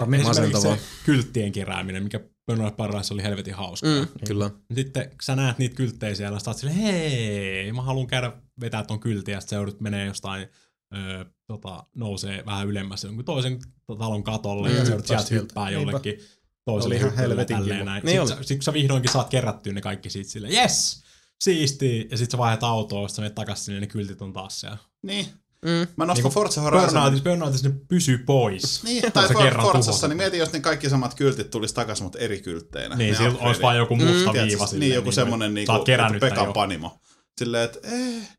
[0.61, 3.89] se kylttien kerääminen, mikä Burnout Paradise oli helvetin hauskaa.
[4.01, 4.51] Mm, kyllä.
[4.75, 8.83] Sitten kun sä näet niitä kylttejä siellä, sä oot silleen, hei, mä haluan käydä vetää
[8.83, 10.47] ton kyltin, ja sit sä joudut menee jostain,
[10.95, 13.59] öö, tota, nousee vähän ylemmäs jonkun toisen
[13.99, 14.75] talon katolle, Mm.
[14.75, 15.81] ja sä joudut sieltä hyppää Niinpä.
[15.81, 16.19] jollekin
[16.65, 18.03] toiselle Oli ihan helvetin tälleen näin.
[18.05, 21.03] Niin Sitten, sä, sit, kun sä vihdoinkin saat kerättyä ne kaikki siitä silleen, yes,
[21.43, 24.33] siisti, ja sit sä vaihdat autoa, sit sä menet takas sinne, ja ne kyltit on
[24.33, 24.77] taas siellä.
[25.03, 25.25] Niin.
[25.65, 25.87] Mm.
[25.97, 26.89] Mä nostan Niinku Forza Horizon.
[26.89, 28.83] Burnoutissa, burnoutissa ne pysyy pois.
[28.83, 32.19] Niin, Kun tai For- Forzassa, niin mieti, jos ne kaikki samat kyltit tulisi takas, mutta
[32.19, 32.95] eri kyltteinä.
[32.95, 33.41] Niin, upgradeit.
[33.41, 34.17] olisi vaan joku musta Mm.
[34.17, 34.79] viiva Tiedätkö, silleen.
[34.79, 36.53] Niin, joku semmonen niinku, sä oot kerännyt tän Pekan jo.
[36.53, 36.99] panimo.
[37.39, 38.29] Silleen, että eh,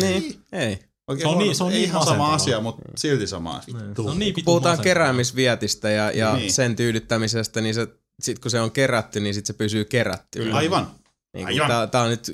[0.00, 0.78] Niin, ei.
[1.08, 3.74] Oikein Se on niin- se on ei niin ihan sama asia, mutta silti sama asia.
[3.78, 3.96] Niin.
[3.96, 4.84] Se on niin vitun Puhutaan masentavaa.
[4.84, 6.52] keräämisvietistä ja, ja Niin.
[6.52, 7.86] sen tyydyttämisestä, niin se,
[8.22, 10.56] sit kun se on kerätty, niin sit se pysyy kerättynä.
[10.56, 10.90] Aivan.
[11.34, 11.68] Niin Aivan.
[11.68, 12.24] tää, tää on nyt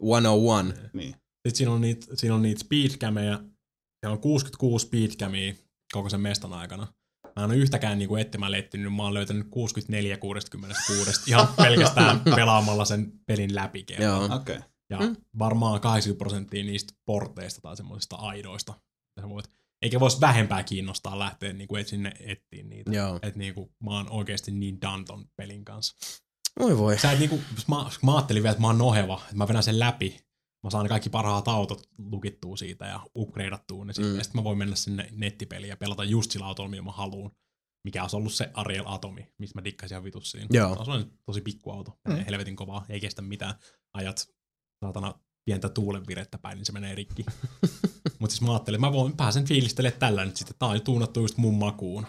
[0.00, 0.74] 101.
[0.92, 1.10] Niin.
[1.12, 3.40] Sitten siinä on niitä, siinä on niitä speedcameja.
[4.00, 5.54] Siellä on 66 speedcamia
[5.92, 6.86] koko sen mestan aikana.
[7.36, 12.84] Mä en ole yhtäkään niinku etsimällä etsinyt, mä oon löytänyt 64 66 ihan pelkästään pelaamalla
[12.84, 14.08] sen pelin läpi kerran.
[14.08, 14.24] Joo.
[14.24, 14.56] Okei.
[14.56, 14.68] Okay.
[14.90, 15.16] Ja Mm.
[15.38, 18.74] varmaan 80 prosenttia niistä porteista tai semmoisista aidoista.
[19.20, 19.50] sä voit,
[19.82, 22.90] eikä voisi vähempää kiinnostaa lähteä niinku et sinne etsiin niitä.
[22.92, 23.16] Joo.
[23.16, 25.96] Että niinku, mä oon oikeasti niin done ton pelin kanssa.
[26.60, 26.98] Voi voi.
[26.98, 29.62] Sä et niinku, jos mä, mä ajattelin vielä, että mä oon noheva, että mä vedän
[29.62, 30.25] sen läpi,
[30.66, 34.22] mä saan ne kaikki parhaat autot lukittua siitä ja upgradeattua ne sitten, Mm.
[34.22, 37.30] sitten mä voin mennä sinne nettipeliin ja pelata just sillä autolla, mitä mä haluan.
[37.84, 40.46] Mikä olisi ollut se Ariel Atomi, mistä mä dikkasin ihan vitus siinä.
[40.52, 40.74] Joo.
[40.74, 42.26] Se on sellainen tosi pikkuauto, menee Mm.
[42.26, 43.54] helvetin kovaa, ei kestä mitään.
[43.94, 44.28] Ajat
[44.84, 45.14] saatana
[45.44, 47.24] pientä tuulenvirettä päin, niin se menee rikki.
[48.18, 50.56] Mutta siis mä ajattelin, että mä voin pääsen fiilistelemään tällä nyt sitten.
[50.58, 52.06] Tää on tuunattu just mun makuun.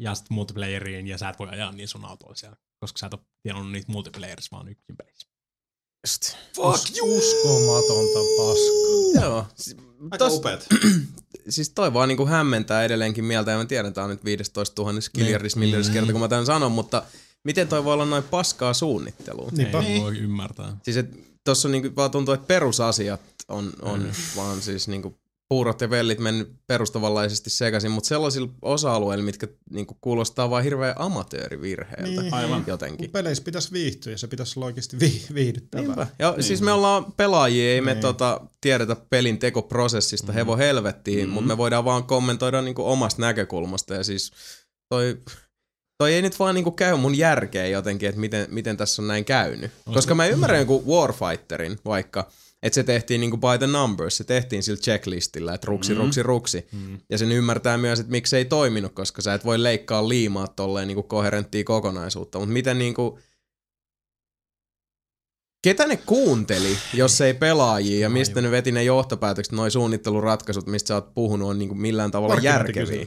[0.00, 2.56] Ja sitten multiplayeriin, ja sä et voi ajaa niin sun autolla siellä.
[2.80, 5.28] Koska sä et ole tienannut niitä multiplayerissa, vaan yksin pelissä.
[6.08, 6.36] Just.
[6.56, 7.16] Fuck you!
[7.18, 9.24] Uskomatonta paskaa.
[9.24, 9.46] Joo.
[10.10, 10.66] Aika tos- upeat.
[11.48, 15.00] Siis toi vaan niinku hämmentää edelleenkin mieltä, ja mä tiedän, tää on nyt 15 000
[15.16, 17.02] miljardis miljardis kerta, kun mä tämän sanon, mutta
[17.44, 19.48] miten toi voi olla noin paskaa suunnittelua?
[19.52, 19.82] Niinpä.
[19.82, 20.76] Ei voi ymmärtää.
[20.82, 21.06] Siis et,
[21.44, 24.10] tossa on niinku vaan tuntuu, että perusasiat on, on Mm.
[24.36, 25.14] vaan siis niinku
[25.48, 32.02] puurot ja vellit mennyt perustavanlaisesti sekaisin, mutta sellaisilla osa-alueilla, mitkä niinku kuulostaa vaan hirveän amatöörivirheeltä
[32.22, 32.34] Niin.
[32.34, 32.64] Aivan.
[32.66, 32.98] jotenkin.
[32.98, 35.84] Kun peleissä pitäisi viihtyä ja se pitäisi olla oikeasti vi- viihdyttävää.
[35.86, 36.06] Niinpä.
[36.18, 36.42] Ja niin.
[36.42, 38.00] siis me ollaan pelaajia, ei me Niin.
[38.00, 40.34] tota, tiedetä pelin tekoprosessista mm.
[40.34, 41.32] hevo helvettiin, mm.
[41.32, 44.32] mutta me voidaan vaan kommentoida niinku omasta näkökulmasta ja siis
[44.88, 45.18] toi,
[45.98, 49.24] toi ei nyt vaan niinku käy mun järkeen jotenkin, että miten, miten tässä on näin
[49.24, 49.70] käynyt.
[49.94, 52.30] Koska mä ymmärrän joku Warfighterin vaikka,
[52.62, 56.00] että se tehtiin niinku by the numbers, se tehtiin sillä checklistillä, että ruksi, mm.
[56.00, 56.66] ruksi, ruksi.
[56.72, 56.98] Mm.
[57.10, 60.48] Ja sen ymmärtää myös, että miksi se ei toiminut, koska sä et voi leikkaa liimaa
[60.48, 62.38] tolleen niinku koherenttia kokonaisuutta.
[62.38, 63.18] Mutta miten niinku,
[65.64, 70.88] ketä ne kuunteli, jos ei pelaajia, ja mistä ne veti ne johtopäätökset, noi suunnitteluratkaisut, mistä
[70.88, 73.06] sä oot puhunut, on niinku millään tavalla järkeviä.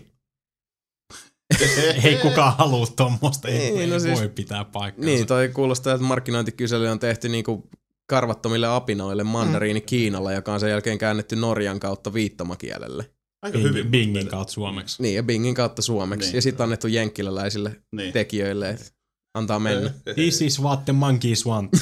[2.04, 5.06] Ei kukaan halua tuommoista, ei, Niin, ei no siis- voi pitää paikkaa.
[5.06, 7.70] Niin, toi kuulostaa, että markkinointikysely on tehty niinku
[8.12, 9.86] karvattomille apinoille mandariini mm.
[9.86, 13.12] Kiinalla, joka on sen jälkeen käännetty Norjan kautta viittomakielelle.
[13.42, 13.88] Aika Bing, hyvin.
[13.92, 15.02] Bingin kautta suomeksi.
[15.02, 16.28] Niin, ja Bingin kautta suomeksi.
[16.28, 16.36] Niin.
[16.36, 18.14] Ja sitten annettu jenkkiläläisille Niin.
[18.14, 18.86] tekijöille, että
[19.34, 19.94] antaa mennä.
[20.16, 21.72] This is what the monkeys want.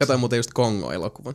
[0.00, 1.34] Katoin muuten just Kongo-elokuvan,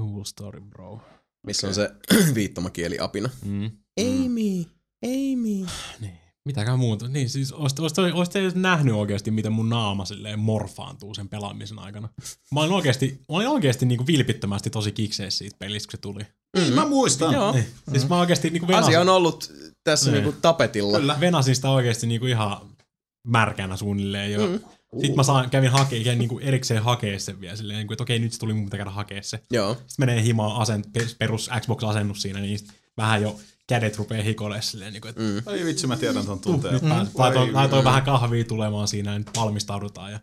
[0.00, 1.00] Cool story, bro.
[1.46, 1.90] missä on se
[2.34, 3.30] viittomakieli apina.
[3.44, 3.70] Mm.
[4.00, 4.64] Amy,
[5.04, 5.66] Amy.
[6.00, 6.19] Niin.
[6.44, 7.08] Mitäkään muuta.
[7.08, 12.08] Niin, siis olisit edes nähnyt oikeasti, miten mun naama silleen morfaantuu sen pelaamisen aikana.
[12.54, 16.26] Mä olin oikeasti, mä olin oikeasti niin vilpittömästi tosi kikseissä siitä pelistä, kun se tuli.
[16.58, 16.74] Mm.
[16.74, 17.32] Mä muistan.
[17.32, 17.52] Joo.
[17.52, 17.66] Niin.
[17.90, 19.52] Siis mä oikeasti niin venasin, Asia on ollut
[19.84, 20.24] tässä Niin.
[20.24, 20.98] niinku tapetilla.
[20.98, 21.16] Kyllä.
[21.20, 22.56] venasin sitä oikeasti niin ihan
[23.26, 24.46] märkänä suunnilleen jo.
[24.46, 24.60] Mm.
[25.00, 28.18] Sitten mä saan, kävin hakee, kävin niin erikseen hakee sen vielä silleen, niin että okei,
[28.18, 29.42] nyt se tuli mun pitää käydä hakea se.
[29.50, 29.74] Joo.
[29.74, 30.86] Sitten menee himaan asent,
[31.18, 32.58] perus Xbox-asennus siinä, niin
[32.96, 35.42] vähän jo kädet rupeaa hikolemaan silleen, niin kuin, että Mm.
[35.46, 36.74] Ai vitsi, mä tiedän ton uh, tunteen.
[36.74, 40.12] nyt pääs, laitoin, laitoin vähän kahvia tulemaan siinä ja nyt valmistaudutaan.
[40.12, 40.20] Ja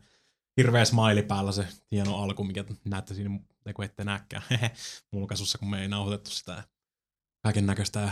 [0.57, 3.39] hirveä smiley päällä se hieno alku, mikä näette siinä,
[3.75, 4.43] kun ette näkään,
[5.13, 6.63] mulkaisussa, kun me ei nauhoitettu sitä
[7.43, 8.09] kaiken näköistä.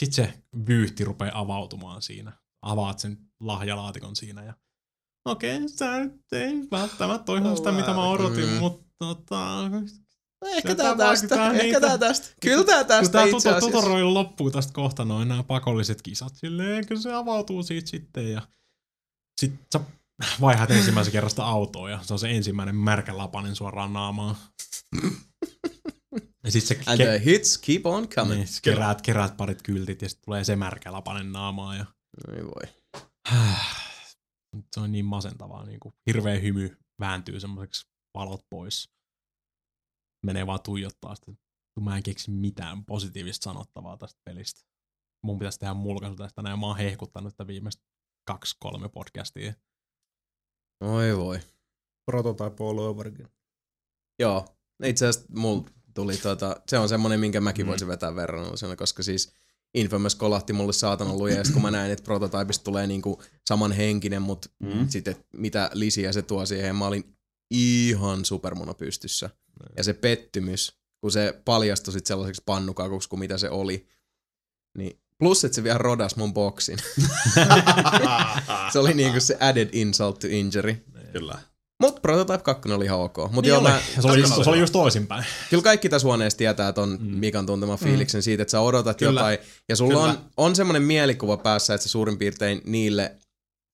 [0.00, 2.32] Sitten se vyyhti rupeaa avautumaan siinä.
[2.62, 4.54] Avaat sen lahjalaatikon siinä ja
[5.24, 8.54] okei, okay, sä nyt ei välttämättä ole ihan sitä, mitä mä odotin, Mm.
[8.54, 9.70] mutta tota,
[10.42, 11.80] Ehkä tää tää tästä, vaikuttaa ehkä niitä.
[11.80, 12.28] tää tästä.
[12.40, 14.14] Kyllä tää tästä tää itse asiassa.
[14.14, 18.42] loppuu tästä kohta noin nämä pakolliset kisat, silleen, eikö se avautuu siitä sitten ja
[19.40, 19.80] sit sä
[20.40, 24.36] vaihdat ensimmäisen kerrasta autoa ja se on se ensimmäinen märkä lapanen suoraan naamaan.
[26.44, 28.34] Ja sit se And the hits keep on coming.
[28.34, 31.86] niin, keräät, keräät parit kyltit ja sitten tulee se märkä lapanen naamaan ja
[32.36, 32.62] Ei voi.
[34.74, 38.88] se on niin masentavaa, niin kuin hirveä hymy vääntyy semmoiseksi valot pois.
[40.26, 41.32] Menee vaan tuijottaa sitä.
[41.80, 44.60] Mä en keksi mitään positiivista sanottavaa tästä pelistä.
[45.22, 46.58] Mun pitäisi tehdä mulkaisu tästä näin.
[46.58, 47.82] Mä oon hehkuttanut sitä viimeistä
[48.24, 49.52] kaksi, kolme podcastia.
[50.80, 51.40] Oi voi.
[52.04, 53.28] Prototype all over again.
[54.18, 54.46] Joo.
[54.84, 59.32] Itse asiassa mulla tuli tota, se on semmonen, minkä mäkin voisin vetää verrannollisena, koska siis
[59.74, 64.88] Infamous kolahti mulle saatanan lujeesta, kun mä näin, että prototypista tulee niinku samanhenkinen, mutta mm.
[64.88, 67.16] sitten mitä lisiä se tuo siihen, mä olin
[67.52, 69.30] ihan supermono pystyssä.
[69.76, 73.86] Ja se pettymys, kun se paljastui sit sellaiseksi pannukakuksi kuin mitä se oli,
[74.78, 76.78] niin plus, että se vielä rodas mun boksin.
[78.72, 80.84] se oli niinku se added insult to injury.
[81.12, 81.38] Kyllä.
[81.80, 83.16] Mut Prototype 2 oli ihan ok.
[83.32, 83.68] Mut Niin joo, oli.
[83.68, 85.24] mä, se, oli, Tästä se oli just toisinpäin.
[85.50, 87.06] kyllä kaikki tässä huoneessa tietää ton mm.
[87.06, 89.20] Mikan tunteman fiiliksen siitä, että sä odotat Kyllä.
[89.20, 89.38] jotain.
[89.68, 90.04] Ja sulla Kyllä.
[90.04, 93.16] on, on semmoinen mielikuva päässä, että se suurin piirtein niille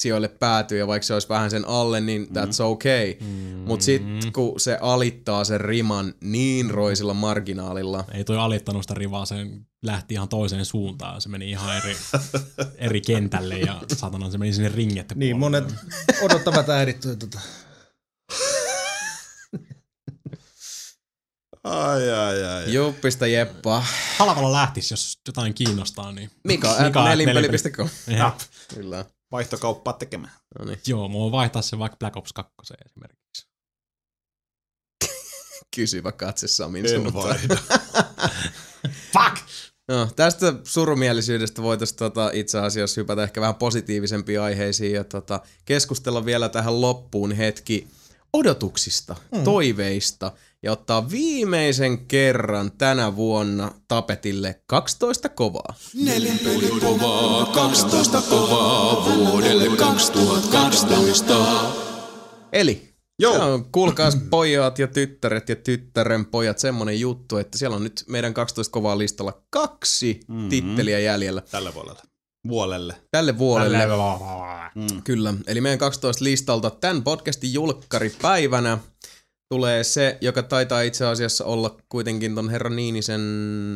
[0.03, 3.15] sijoille päätyy, ja vaikka se olisi vähän sen alle, niin that's okay.
[3.21, 3.57] Mm.
[3.67, 4.03] Mut sit
[4.33, 9.35] kun se alittaa sen riman niin roisilla marginaalilla, Ei toi alittanut sitä rivaa, se
[9.83, 11.21] lähti ihan toiseen suuntaan.
[11.21, 11.97] Se meni ihan eri,
[12.77, 15.75] eri kentälle ja satana se meni sinne ringette Niin, monet
[16.23, 17.41] odottavat äidit tota,
[21.65, 22.73] Ai, ai, ai.
[22.75, 23.85] juppista jeppa.
[24.17, 27.89] Halvalla lähtis, jos jotain kiinnostaa, niin Mika, Mika at nelinpeli.com.
[28.07, 28.35] Jep.
[28.75, 29.05] Kyllä.
[29.33, 30.33] Vaihtokauppaa tekemään.
[30.59, 30.81] No niin.
[30.87, 32.53] Joo, mua vaihtaa se vaikka Black Ops 2
[32.87, 33.49] esimerkiksi.
[35.77, 37.29] Kysyvä katse Samin En suuntaan.
[37.29, 37.57] vaihda.
[39.13, 39.49] Fuck!
[39.89, 46.25] No, tästä surumielisyydestä voitaisiin tota, itse asiassa hypätä ehkä vähän positiivisempiin aiheisiin ja tota, keskustella
[46.25, 47.89] vielä tähän loppuun hetki
[48.33, 49.45] odotuksista, mm.
[49.45, 50.33] toiveista
[50.63, 55.75] ja ottaa viimeisen kerran tänä vuonna tapetille 12 kovaa.
[55.95, 61.35] Nelinpeli kovaa, 12 kovaa vuodelle 2012.
[62.53, 62.89] Eli
[63.19, 63.33] Joo.
[63.35, 68.05] se on, kuulkaas pojat ja tyttäret ja tyttären pojat semmonen juttu, että siellä on nyt
[68.09, 70.49] meidän 12 kovaa listalla kaksi mm-hmm.
[70.49, 72.03] titteliä jäljellä Tällä vuodella.
[72.49, 72.95] Vuolelle.
[73.11, 73.79] tälle vuodelle.
[73.79, 75.03] Tällä- Mm.
[75.05, 78.79] Kyllä, eli meidän 12 listalta tämän podcastin julkkaripäivänä
[79.49, 83.21] tulee se, joka taitaa itse asiassa olla kuitenkin ton herra Niinisen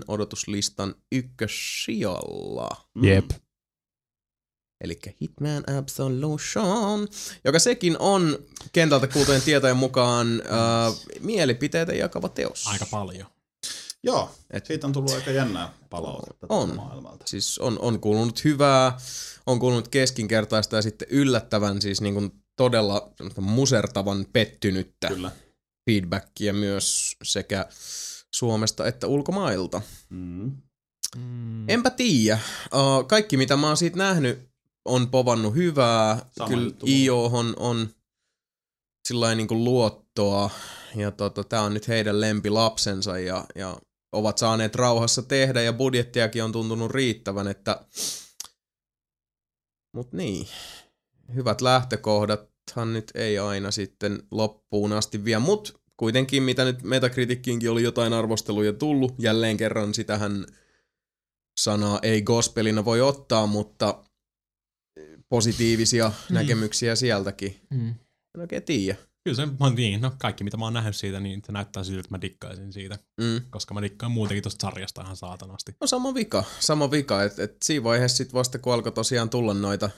[0.09, 2.69] odotuslistan ykkössijalla.
[3.03, 3.31] Jep.
[4.85, 7.09] Eli Hitman Absolution,
[7.45, 8.39] joka sekin on
[8.73, 12.67] kentältä kuultujen tietojen mukaan äh, mielipiteitä jakava teos.
[12.67, 13.27] Aika paljon.
[14.05, 16.77] Joo, Et- siitä on tullut aika jännää palautetta On.
[16.77, 17.25] maailmalta.
[17.27, 18.99] Siis on, on kuulunut hyvää,
[19.47, 25.31] on kuulunut keskinkertaista ja sitten yllättävän siis niin kuin todella semmoista musertavan pettynyttä Kyllä.
[25.91, 27.67] Feedbackia myös sekä
[28.31, 29.83] Suomesta että ulkomailta.
[30.11, 30.57] Mm.
[31.17, 31.69] Mm.
[31.69, 32.39] Enpä tiedä.
[32.75, 34.53] Uh, kaikki mitä mä oon siitä nähnyt
[34.85, 36.27] on povannut hyvää.
[36.37, 36.79] Sama Kyllä mulla.
[36.87, 37.89] IOhon on
[39.09, 40.51] sillä niin kuin luottoa.
[40.95, 43.77] Ja tota, tää on nyt heidän lempilapsensa ja, ja
[44.13, 47.85] ovat saaneet rauhassa tehdä ja budjettiakin on tuntunut riittävän, että
[49.95, 50.49] mut niin,
[51.35, 51.61] hyvät
[52.71, 58.13] lähtökohdathan nyt ei aina sitten loppuun asti vie, mut kuitenkin mitä nyt Metacriticinkin oli jotain
[58.13, 60.47] arvosteluja tullut, jälleen kerran sitähän
[61.61, 64.05] sanaa ei gospelina voi ottaa, mutta
[65.29, 66.35] positiivisia Mm.
[66.35, 67.61] näkemyksiä sieltäkin.
[67.71, 67.89] Mm.
[68.35, 68.99] En oikein tiedä.
[69.25, 72.01] Kyllä se on niin, no kaikki mitä mä oon nähnyt siitä, niin se näyttää siltä,
[72.01, 72.99] että mä dikkaisin siitä.
[73.21, 73.41] Mm.
[73.51, 75.73] Koska mä dikkaan muutenkin tosta sarjasta ihan saatanasti.
[75.81, 79.55] No sama vika, sama vika, että et siinä vaiheessa sit vasta kun alkoi tosiaan tulla
[79.55, 79.91] noita,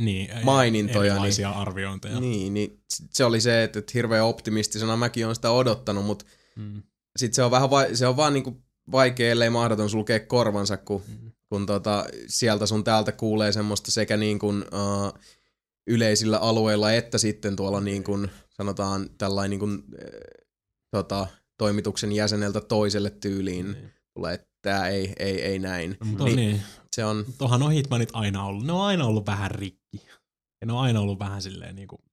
[0.00, 1.58] Niin, ei- Mainintoja, Erilaisia niin.
[1.58, 2.20] arviointeja.
[2.20, 6.24] niin, niin se oli se, että et hirveän optimistisena mäkin on sitä odottanut, mutta
[6.56, 6.82] Mm.
[7.16, 8.62] sit se on vähän, vai, se on vaan niinku
[8.92, 11.32] vaikea, ellei mahdoton sulkea korvansa, kun, Mm.
[11.48, 15.20] kun tota, sieltä sun täältä kuulee semmoista sekä niin kuin, uh,
[15.86, 20.10] yleisillä alueilla että sitten tuolla niin kuin, sanotaan tällainen niin kuin, äh,
[20.90, 21.26] tota,
[21.58, 23.92] toimituksen jäseneltä toiselle tyyliin Niin.
[24.14, 25.96] tulee, että tää ei, ei, ei näin.
[26.04, 26.36] Mutta niin.
[26.36, 26.62] niin.
[26.96, 28.66] Se on, Tuohan on Hitmanit aina ollut.
[28.66, 29.81] Ne on aina ollut vähän rikki.
[30.62, 32.04] Ja ne on aina ollut vähän silleen niinku...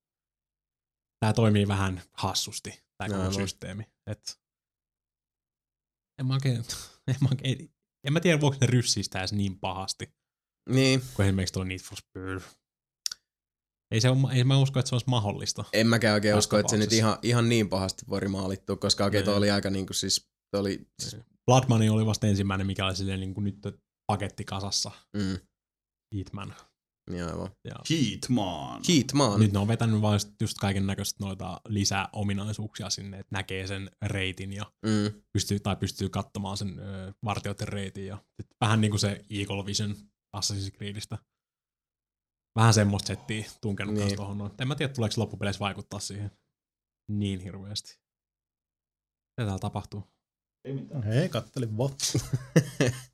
[1.26, 3.34] Tää toimii vähän hassusti, tää koko Aivan.
[3.34, 3.84] systeemi.
[4.08, 4.42] Et...
[6.20, 6.58] En mä oikein...
[7.08, 7.74] En mä, oikein,
[8.08, 8.68] en mä tiedä, voiko ne
[9.20, 10.14] edes niin pahasti,
[10.70, 12.42] niin, kuin esimerkiksi tuo Need for Speed.
[13.92, 15.64] Ei, se on, ei mä usko, että se olisi mahdollista.
[15.74, 19.26] en mäkään oikein usko, että se nyt ihan, ihan niin pahasti voi rimaalittua, koska oikein
[19.26, 19.38] toi Niin.
[19.38, 23.20] oli aika niinku siis, toi oli, siis, Blood Money oli vasta ensimmäinen, mikä oli silleen
[23.20, 23.60] niin kuin nyt
[24.12, 24.92] paketti kasassa.
[25.18, 25.38] mm,
[26.16, 26.56] Hitman.
[27.10, 27.50] Niin aivan.
[27.64, 28.82] Ja Heatman.
[28.88, 29.40] Heatman.
[29.40, 34.54] Nyt ne on vetänyt vaan just- kaiken näköistä noita lisäominaisuuksia sinne, että näkee sen reitin
[34.54, 38.08] ja Mm, pystyy, tai pystyy katsomaan sen ö, vartijoiden reitin.
[38.08, 38.18] Ja
[38.62, 39.96] vähän niin kuin se Eagle Vision
[40.38, 41.18] Assassin's Creedistä.
[42.56, 44.16] Vähän semmoista settiä tunkenut Niin.
[44.16, 44.52] tuohon noin.
[44.60, 46.32] En mä tiedä, tuleeko loppupeleissä vaikuttaa siihen
[47.12, 47.90] niin hirveästi.
[49.38, 50.04] Mitä täällä tapahtuu?
[51.06, 51.92] Hei, kattelin vaan.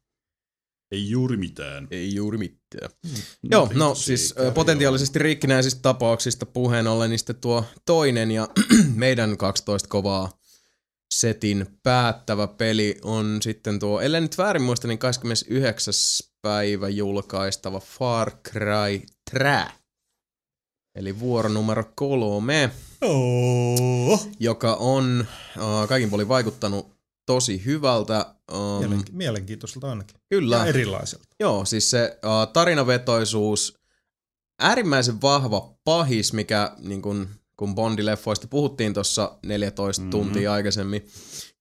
[0.92, 1.88] Ei juuri mitään.
[1.92, 2.92] ei juuri mitään.
[3.52, 8.48] Joo, no vitsi, siis carry potentiaalisesti rikkinäisistä tapauksista puheen ollen, niin sitten tuo toinen ja
[8.96, 10.40] meidän 12 kovaa
[11.14, 15.94] setin päättävä peli on sitten tuo, ellei nyt väärin muista, niin 29.
[16.42, 19.02] päivä julkaistava Far Cry
[19.40, 19.66] 3.
[20.96, 22.70] Eli vuoro numero kolme,
[23.02, 24.28] Oh.
[24.40, 25.26] joka on
[25.58, 26.95] uh, kaikin puolin vaikuttanut
[27.26, 28.36] tosi hyvältä.
[28.54, 30.18] Um, Mielenki- mielenkiintoiselta ainakin.
[30.30, 30.56] kyllä.
[30.58, 31.26] Ja erilaiselta.
[31.40, 33.80] Joo, siis se uh, tarinavetoisuus,
[34.60, 40.10] äärimmäisen vahva pahis, mikä niin kun, kun Bondi-leffoista puhuttiin tuossa 14 Mhm.
[40.10, 40.12] mm-hmm.
[40.26, 41.08] tuntia aikaisemmin,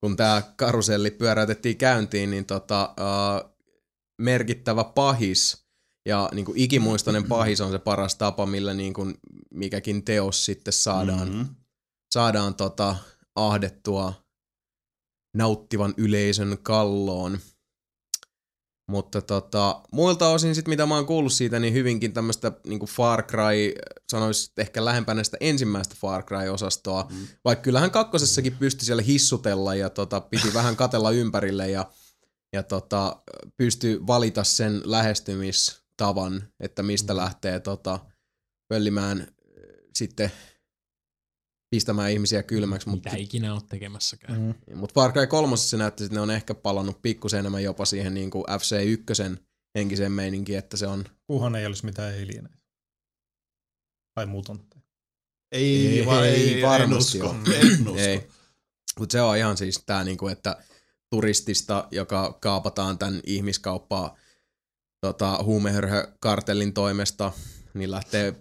[0.00, 3.50] kun tämä karuselli pyöräytettiin käyntiin, niin tota, uh,
[4.18, 5.64] merkittävä pahis
[6.06, 9.14] ja niin kuin ikimuistoinen pahis on se paras tapa, millä niin kuin
[9.50, 11.40] mikäkin teos sitten saadaan, mm-hmm.
[11.40, 11.48] Mhm.
[12.14, 12.96] saadaan tota,
[13.36, 14.23] ahdettua
[15.34, 17.38] nauttivan yleisön kalloon.
[18.90, 23.22] Mutta tota, muilta osin sit, mitä mä oon kuullut siitä, niin hyvinkin tämmöistä niinku Far
[23.22, 23.72] Cry,
[24.10, 27.06] sanois ehkä lähempänä sitä ensimmäistä Far Cry-osastoa.
[27.10, 27.26] Mm.
[27.44, 31.90] Vaikka kyllähän kakkosessakin pystyi siellä hissutella ja tota, piti vähän katella ympärille ja,
[32.52, 33.22] ja tota,
[33.56, 37.98] pystyi valita sen lähestymistavan, että mistä lähtee tota,
[38.68, 39.26] pöllimään
[39.94, 40.32] sitten
[41.74, 42.88] pistämään ihmisiä kylmäksi.
[42.88, 44.40] Mutta Mitä ikinä oot tekemässäkään.
[44.40, 44.76] Mm.
[44.76, 48.14] Mutta Far Cry 3 se näytti, että ne on ehkä palannut pikkusen enemmän jopa siihen
[48.14, 49.36] niin kuin FC1
[49.74, 51.04] henkiseen meininkiin, että se on...
[51.26, 52.58] Kunhan ei olisi mitään alieneita.
[54.14, 54.64] Tai muuton.
[55.52, 57.36] Ei, Ei, va- ei ei, varmasti en usko.
[57.48, 57.58] ole.
[57.60, 57.98] En usko.
[58.00, 58.28] Ei.
[58.98, 60.56] Mutta se on ihan siis tää niinku, että
[61.10, 64.16] turistista, joka kaapataan tämän ihmiskauppaa
[65.00, 67.32] tota, huumehörhökartellin toimesta,
[67.74, 68.34] niin lähtee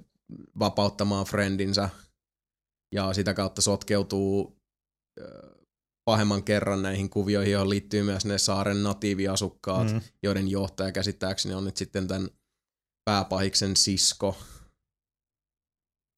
[0.60, 1.90] vapauttamaan friendinsä
[2.94, 4.58] ja sitä kautta sotkeutuu
[6.06, 10.02] pahemman kerran näihin kuvioihin, joihin liittyy myös ne saaren natiiviasukkaat, mm.
[10.24, 12.30] Joiden johtaja käsittääkseni on nyt sitten tämän
[13.06, 14.38] pääpahiksen sisko.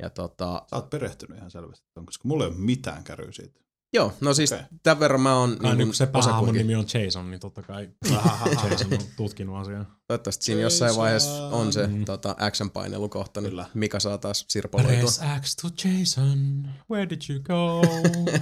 [0.04, 3.60] Ja tota, Sä oot perehtynyt ihan selvästi, koska mulla ei ole mitään käryä siitä.
[3.94, 4.66] Joo, no siis Okei.
[4.84, 7.90] tämän verran mä oon niin kun se päähahmon nimi on Jason, niin totta kai
[8.70, 9.86] Jason on tutkinut asiaa.
[10.08, 12.06] Toivottavasti siinä jossain vaiheessa on se Mm.
[12.06, 13.66] tota, action-painelukohta, niin Kyllä.
[13.74, 15.00] Mika saa taas sirpaloitua.
[15.00, 17.82] Press X to Jason, where did you go?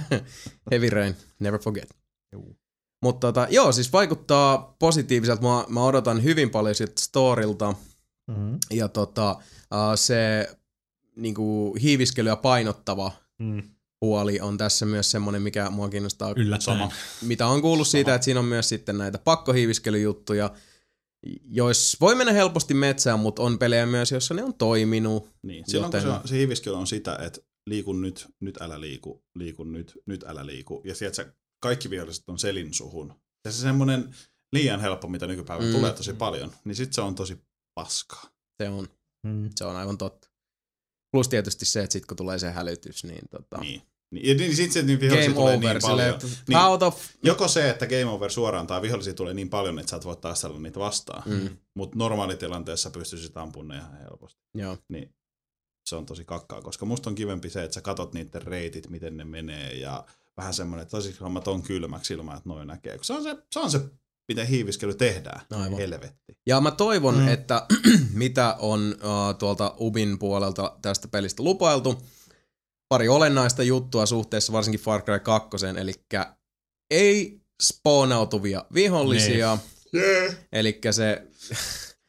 [0.70, 1.94] Heavy Rain, never forget.
[2.32, 2.56] Juu.
[3.02, 5.42] Mutta tota, joo, siis vaikuttaa positiiviselta.
[5.42, 7.74] Mä, mä odotan hyvin paljon siltä storilta.
[8.28, 8.58] Mm-hmm.
[8.70, 10.48] Ja tota, uh, se
[11.16, 13.62] niinku, hiiviskelyä painottava Mm.
[14.04, 16.32] Puoli on tässä myös semmoinen, mikä mua kiinnostaa.
[16.36, 16.78] Yllättäen.
[16.78, 16.92] Sama.
[17.22, 20.50] Mitä on kuullut siitä, että siinä on myös sitten näitä pakkohiiviskelyjuttuja,
[21.44, 25.30] joissa voi mennä helposti metsään, mutta on pelejä myös, joissa ne on toiminut.
[25.42, 25.64] Niin.
[25.66, 29.24] Silloin kun Joten- se, on- se hiiviskely on sitä, että liiku nyt, nyt älä liiku,
[29.34, 30.82] liiku nyt, nyt älä liiku.
[30.84, 31.26] Ja sieltä se
[31.62, 33.14] kaikki viholliset on selin suhun.
[33.44, 34.14] Ja se semmoinen
[34.52, 35.74] liian helppo, mitä nykypäivänä Mm.
[35.76, 37.36] tulee tosi paljon, niin sit se on tosi
[37.74, 38.22] paskaa.
[38.62, 38.88] Se on,
[39.26, 39.50] Mm.
[39.56, 40.28] se on aivan totta.
[41.12, 43.82] Plus tietysti se, että sit kun tulee se hälytys, niin tota, Niin.
[44.14, 45.72] Niin, ja niin sit se niin vihollisia game tulee over.
[45.72, 46.32] niin silleen, paljon.
[46.32, 46.58] että Niin.
[46.58, 47.00] out of...
[47.22, 50.16] Joko se, että game over suoraan, tai vihollisia tulee niin paljon, että sä et voi
[50.16, 51.22] taistella niitä vastaan.
[51.26, 54.40] Mm, Mutta normaalitilanteessa pystyisit ampumaan ne ihan helposti.
[54.54, 54.78] joo.
[54.88, 55.14] Niin
[55.86, 59.16] se on tosi kakkaa, koska musta on kivempi se, että sä katot niiden reitit, miten
[59.16, 60.04] ne menee, ja
[60.36, 62.96] vähän semmoinen, että tosi homma ton kylmäksi ilman, että noin näkee.
[62.96, 63.80] Kun se on se, se, on se
[64.28, 65.40] miten hiiviskely tehdään.
[65.50, 65.78] Aivan.
[65.78, 66.36] Helvetti.
[66.46, 67.18] Ja mä toivon.
[67.18, 67.28] Mm.
[67.28, 67.66] että
[68.12, 72.02] mitä on uh, tuolta Ubin puolelta tästä pelistä lupailtu,
[72.88, 75.48] pari olennaista juttua suhteessa varsinkin Far Cry 2,
[75.78, 75.92] eli
[76.90, 79.58] ei spawnautuvia vihollisia,
[79.96, 80.34] Yeah.
[80.52, 81.22] eli se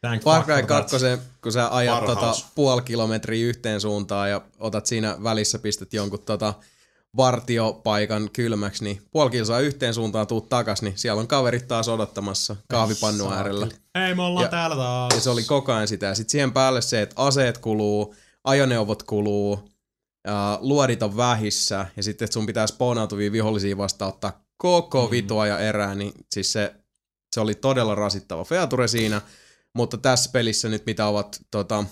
[0.02, 0.90] Thank Far Cry for that.
[0.90, 1.08] 2,
[1.44, 6.54] kun sä ajat tota, puoli kilometriä yhteen suuntaan ja otat siinä välissä, pistät jonkun tota,
[7.18, 12.56] vartiopaikan kylmäksi, niin puoli kilsaa yhteen suuntaan tuut takas, niin siellä on kaverit taas odottamassa
[12.70, 13.68] kahvipannu äärellä.
[14.00, 15.14] Hei, me ollaan Ja- täällä taas.
[15.16, 16.16] Ja se oli koko ajan sitä.
[16.16, 19.70] Sitten siihen päälle se, että aseet kuluu, ajoneuvot kuluu,
[20.26, 25.12] ää, luodit on vähissä, ja sitten että sun pitää spawnautuvia vihollisia vastaan ottaa koko Mm.
[25.12, 26.76] vitua ja erää, niin siis se,
[27.36, 29.22] se oli todella rasittava feature siinä.
[29.76, 31.86] Mutta tässä pelissä nyt, mitä ovat tota,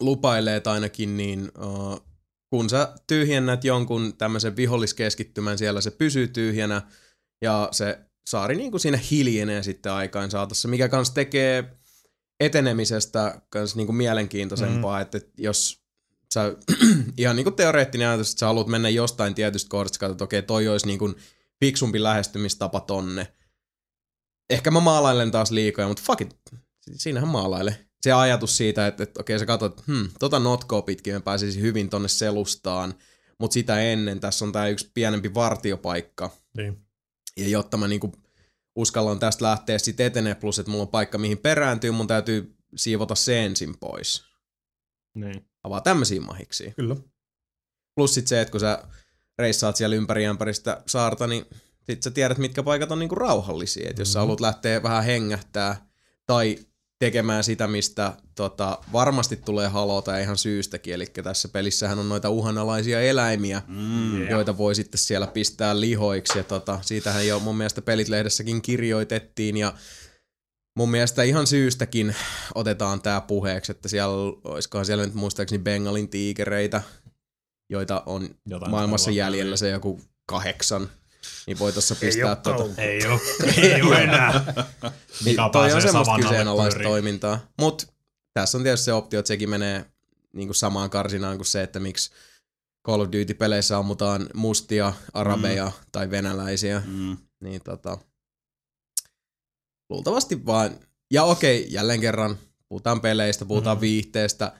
[0.00, 2.00] lupailleet ainakin, niin uh,
[2.50, 6.82] kun sä tyhjennät jonkun tämmöisen viholliskeskittymän, siellä se pysyy tyhjänä,
[7.42, 11.76] ja se saari niin kuin siinä hiljenee sitten aikaan saatossa, mikä kans tekee
[12.40, 15.02] etenemisestä kans niin kuin mielenkiintoisempaa, mm.
[15.02, 15.83] että jos
[16.34, 16.56] sä,
[17.18, 20.42] ihan niin kuin teoreettinen ajatus, että sä haluat mennä jostain tietystä kohdasta, katsot, että okei,
[20.42, 21.14] toi olisi niin kuin
[21.60, 23.32] fiksumpi lähestymistapa tonne.
[24.50, 26.36] Ehkä mä maalailen taas liikoja, mutta fuck it,
[26.92, 27.86] siinähän maalaile.
[28.02, 31.90] Se ajatus siitä, että, että okei, sä katsot, hmm, tota notkoa pitkin mä pääsisin hyvin
[31.90, 32.94] tonne selustaan,
[33.38, 36.86] mutta sitä ennen tässä on tää yksi pienempi vartiopaikka, Niin.
[37.36, 38.12] ja jotta mä niinku
[38.76, 43.14] uskallan tästä lähteä sitten etenee, plus että mulla on paikka mihin perääntyy, mun täytyy siivota
[43.14, 44.24] se ensin pois.
[45.14, 45.53] Niin.
[45.64, 46.72] Avaa tämmöisiä mahiksi.
[46.76, 46.96] Kyllä.
[47.96, 48.84] Plus sit se, että kun sä
[49.38, 51.46] reissaat siellä ympäri ämpäristä saarta, niin
[51.82, 53.90] sit sä tiedät, mitkä paikat on niinku rauhallisia.
[53.90, 54.22] Et jos sä Mhm.
[54.22, 55.86] haluat lähteä vähän hengähtää
[56.26, 56.58] tai
[56.98, 60.94] tekemään sitä, mistä tota, varmasti tulee halota ihan syystäkin.
[60.94, 64.28] Eli tässä pelissähän on noita uhanalaisia eläimiä, Mm.
[64.28, 66.38] joita voi sitten siellä pistää lihoiksi.
[66.38, 69.72] Ja tota, siitähän jo mun mielestä Pelitlehdessäkin kirjoitettiin ja
[70.76, 72.16] mun mielestä ihan syystäkin
[72.54, 76.82] otetaan tää puheeksi, että siellä, olisikohan siellä nyt muistaakseni Bengalin tiikereitä,
[77.70, 80.88] joita on Jotain maailmassa jäljellä se joku kahdeksan.
[81.46, 83.20] Niin voi tuossa pistää tota, Ei oo,
[83.56, 84.54] ei oo enää.
[85.24, 87.38] niin toi on semmoista kyseenalaista toimintaa.
[87.58, 87.86] Mutta
[88.34, 89.84] tässä on tietysti se optio, että sekin menee
[90.32, 92.10] niin kuin samaan karsinaan kuin se, että miksi
[92.86, 95.72] Call of Duty-peleissä ammutaan mustia, arabeja mm.
[95.92, 96.82] tai venäläisiä.
[96.86, 97.16] Mm.
[97.40, 97.98] Niin tota,
[99.90, 100.70] luultavasti vaan,
[101.10, 102.38] ja okei, jälleen kerran,
[102.68, 103.80] puhutaan peleistä, puhutaan mm.
[103.80, 104.52] viihteestä.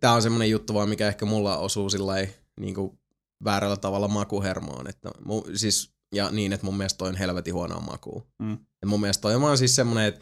[0.00, 2.14] Tämä on semmoinen juttu vaan, mikä ehkä mulla osuu sillä
[2.60, 2.98] niin kuin
[3.44, 4.88] väärällä tavalla makuhermoon.
[4.88, 8.26] Että mu, siis, ja niin, että mun mielestä toi on helvetin huonoa makua.
[8.38, 8.58] Mm.
[8.82, 10.20] Ja mun mielestä toi on vaan siis semmoinen, että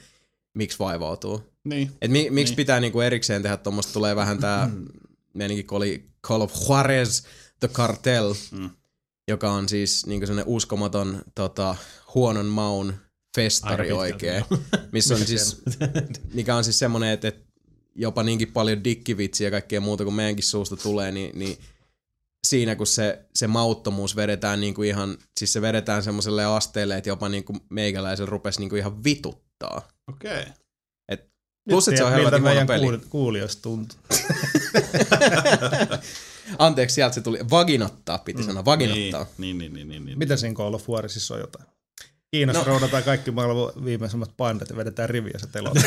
[0.55, 1.43] miksi vaivautuu.
[1.65, 1.91] Niin.
[2.02, 2.44] Et mi, miksi Niin.
[2.44, 2.57] niin.
[2.57, 4.70] pitää niinku erikseen tehdä tuommoista, tulee vähän tää,
[5.35, 7.23] meininkin kun oli Call of Juarez,
[7.61, 8.70] The Cartel, Mm.
[9.28, 11.77] joka on siis niinku semmoinen uskomaton tota,
[12.15, 12.94] huonon maun
[13.36, 14.44] festari Aika oikein.
[14.49, 15.62] pitkälti, Missä on siis,
[16.35, 17.52] mikä on siis semmoinen, että, että
[17.94, 21.59] jopa niinkin paljon dikkivitsiä ja kaikkea muuta kuin meidänkin suusta tulee, niin, niin
[22.47, 27.28] siinä kun se, se mauttomuus vedetään niinku ihan, siis se vedetään semmoiselle asteelle, että jopa
[27.28, 29.89] niinku meikäläisen rupesi niinku ihan vituttaa.
[30.09, 30.41] Okei.
[30.41, 30.52] Okay.
[31.69, 32.86] Plus, että se on helvetin huono meidän peli.
[32.86, 33.99] kuul- kuulijoista tuntuu.
[36.59, 37.39] Anteeksi, sieltä se tuli.
[37.51, 38.65] Vaginottaa piti sanoa.
[38.65, 39.27] Vaginottaa.
[39.39, 40.19] Niin, niin, niin, niin, niin.
[40.19, 41.65] Mitä siinä Call of Warsissa on jotain?
[42.36, 42.69] Kiinassa no.
[42.69, 45.75] roudataan kaikki maailman viimeisimmät pandat ja vedetään riviä se telot.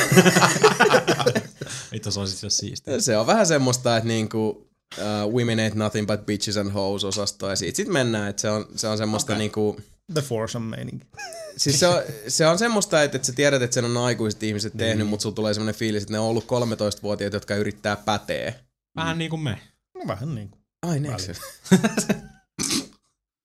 [1.94, 3.00] Itse se on siis siistiä.
[3.00, 4.68] Se on vähän semmoista, että niinku,
[4.98, 8.50] uh, Women Ain't Nothing But Bitches and Hoes osastoa ja siitä sit mennään, että se
[8.50, 9.38] on, se on semmoista okay.
[9.38, 9.82] niinku,
[10.14, 11.06] The Foursome meininki.
[11.58, 14.74] siis se on, se on semmoista, että, että sä tiedät, että sen on aikuiset ihmiset
[14.78, 18.54] tehnyt, mutta sulla tulee semmoinen fiilis, että ne on ollut 13-vuotiaat, jotka yrittää päteä.
[18.96, 19.60] Vähän niin kuin me.
[19.96, 20.62] No vähän niin kuin.
[20.82, 21.32] Ai next.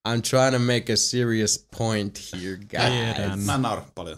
[0.07, 3.15] I'm trying to make a serious point here, guys.
[3.15, 3.39] Tiedän.
[3.39, 4.17] Mä en naura paljon.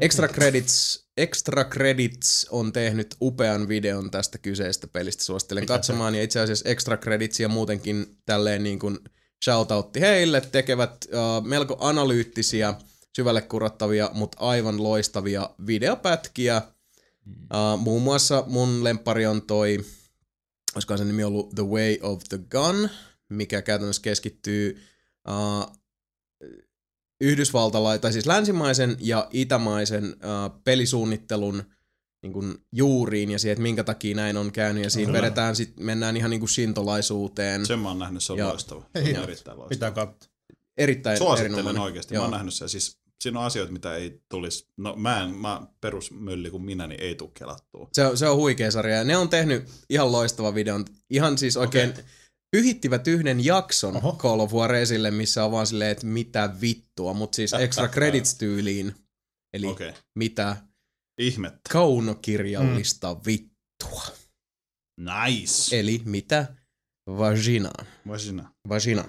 [0.00, 5.24] Extra Credits, Extra Credits on tehnyt upean videon tästä kyseisestä pelistä.
[5.24, 6.14] Suosittelen katsomaan.
[6.14, 8.98] Ja itse asiassa Extra Credits ja muutenkin tälleen niin kuin
[9.44, 10.40] shoutoutti heille.
[10.40, 12.74] Tekevät uh, melko analyyttisiä,
[13.16, 16.62] syvälle kurattavia, mutta aivan loistavia videopätkiä.
[17.26, 19.84] Uh, muun muassa mun lempari on toi,
[20.74, 22.88] olisikohan sen nimi ollut The Way of the Gun,
[23.32, 24.80] mikä käytännössä keskittyy
[25.28, 25.72] uh,
[27.20, 31.62] yhdysvaltalaisen, tai siis länsimaisen ja itämaisen uh, pelisuunnittelun
[32.22, 34.84] niin kuin juuriin ja siihen, että minkä takia näin on käynyt.
[34.84, 35.22] Ja siinä Kyllä.
[35.22, 37.66] vedetään sit, mennään ihan niin kuin sintolaisuuteen.
[37.66, 38.84] Sen mä oon nähnyt, se on Ja- loistava.
[38.94, 39.68] Ei, Se on erittäin loistava.
[39.68, 40.32] Pitää katsoa.
[40.76, 41.82] Erittäin Suosittelen erinomainen.
[41.82, 42.14] oikeasti.
[42.14, 42.22] Joo.
[42.22, 42.68] Mä oon nähnyt sen.
[42.68, 44.68] Siis siinä on asioita, mitä ei tulisi.
[44.76, 47.88] No mä en, mä perusmölli kuin minä, niin ei tule kelattua.
[47.92, 50.84] Se on, se on huikea sarja ja ne on tehnyt ihan loistava videon.
[51.10, 52.02] Ihan siis oikein okay.
[52.56, 54.12] Pyhittivät yhden jakson Oho.
[54.12, 58.34] Call of War esille, missä on vaan silleen, että mitä vittua, mutta siis extra credits
[58.34, 58.94] tyyliin.
[59.52, 59.92] Eli okay.
[60.14, 60.56] Mitä
[61.18, 61.60] Ihmettä.
[61.72, 63.20] kaunokirjallista mm.
[63.26, 64.02] vittua.
[65.00, 65.78] Nice.
[65.78, 66.54] Eli mitä
[67.06, 67.72] vagina.
[68.08, 68.52] Vagina.
[68.68, 69.04] Vagina.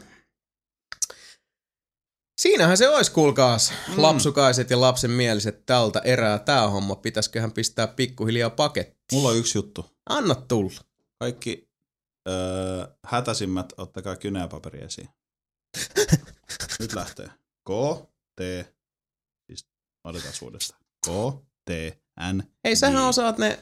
[2.42, 4.02] Siinähän se olisi, kuulkaas, mm.
[4.02, 6.96] lapsukaiset ja lapsenmieliset tältä erää tää homma.
[6.96, 9.16] Pitäisköhän pistää pikkuhiljaa paketti?
[9.16, 9.86] Mulla on yksi juttu.
[10.10, 10.82] Anna tulla.
[11.20, 11.73] Kaikki
[12.30, 15.10] öö, hätäisimmät, ottakaa kynäpaperi esiin.
[16.80, 17.30] Nyt lähtee.
[17.68, 17.70] K,
[18.36, 18.40] T,
[19.48, 19.68] siis
[20.04, 20.82] otetaan uudestaan.
[21.06, 21.10] K,
[21.66, 21.70] T,
[22.34, 23.60] N, Hei, sähän osaat ne,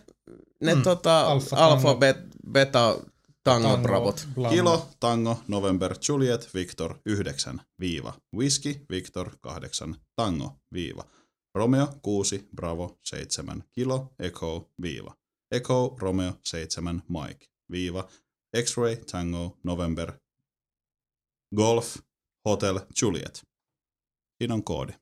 [0.64, 0.82] ne mm.
[0.84, 2.00] Tota, Alfa, alfa, tango.
[2.00, 2.18] bet,
[2.52, 2.98] beta,
[3.44, 4.28] tango, Tango, bravot.
[4.50, 8.14] Kilo, Tango, November, Juliet, Victor, 9, viiva.
[8.36, 11.04] Whisky, Victor, 8, Tango, viiva.
[11.56, 15.16] Romeo, 6, Bravo, 7, Kilo, Echo, viiva.
[15.52, 18.08] Echo, Romeo, 7, Mike, viiva.
[18.64, 20.12] X-Ray, Tango, November,
[21.56, 21.98] Golf,
[22.50, 23.42] Hotel, Juliet.
[24.38, 24.94] Siinä on koodi.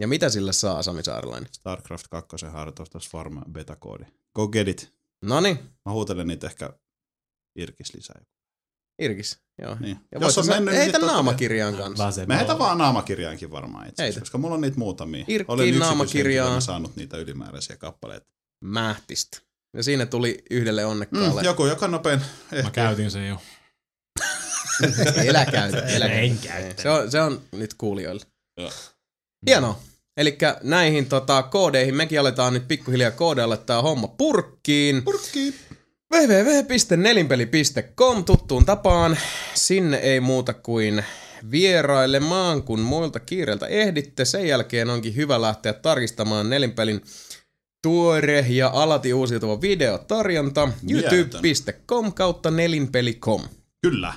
[0.00, 1.48] Ja mitä sillä saa, Sami Saarilainen?
[1.54, 4.04] StarCraft 2 harjoitustas Farma beta-koodi.
[4.36, 4.94] Go get it.
[5.24, 6.70] Noni, Mä huutelen niitä ehkä
[7.58, 8.20] Irkis lisää.
[9.02, 9.38] Irkis.
[9.62, 9.76] Joo.
[9.80, 10.00] Niin.
[10.12, 11.08] Ja Jos on mennyt, niin heitä kai.
[11.08, 12.04] naamakirjaan kanssa.
[12.06, 15.24] Vase- Me heitä vaan naamakirjaankin varmaan itse asiassa, koska mulla on niitä muutamia.
[15.28, 16.62] Irkkiin Olen naamakirjaan.
[16.62, 18.26] saanut niitä ylimääräisiä kappaleita.
[18.64, 19.40] Mähtistä.
[19.74, 21.40] Ja siinä tuli yhdelle onnekkaalle.
[21.40, 22.26] Mm, joku, joka nopein Mä
[22.58, 22.70] ehkä.
[22.70, 23.36] käytin sen jo.
[25.24, 26.82] Elä käytä, elä En käytä.
[26.82, 28.24] Se on, se on nyt kuulijoille.
[28.60, 28.70] Joo.
[29.46, 29.80] Hienoa.
[30.16, 35.02] Eli näihin tota, koodeihin mekin aletaan nyt pikkuhiljaa koodeilla tää homma purkkiin.
[35.02, 35.54] Purkki.
[36.14, 39.18] www.nelinpeli.com tuttuun tapaan.
[39.54, 41.04] Sinne ei muuta kuin
[41.50, 44.24] vierailemaan, kun muilta kiireiltä ehditte.
[44.24, 47.02] Sen jälkeen onkin hyvä lähteä tarkistamaan nelinpelin
[47.84, 53.42] tuore ja alati uusiutuva videotarjonta youtube.com kautta nelinpeli.com.
[53.82, 54.14] Kyllä.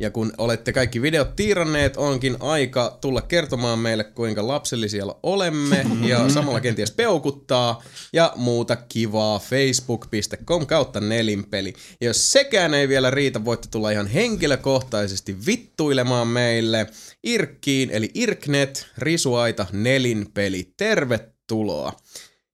[0.00, 6.28] Ja kun olette kaikki videot tiiranneet, onkin aika tulla kertomaan meille, kuinka lapsellisia olemme ja
[6.34, 11.74] samalla kenties peukuttaa ja muuta kivaa facebook.com kautta nelinpeli.
[12.00, 16.86] Ja jos sekään ei vielä riitä, voitte tulla ihan henkilökohtaisesti vittuilemaan meille
[17.24, 20.72] Irkkiin, eli Irknet, Risuaita, nelinpeli.
[20.76, 21.92] Tervetuloa!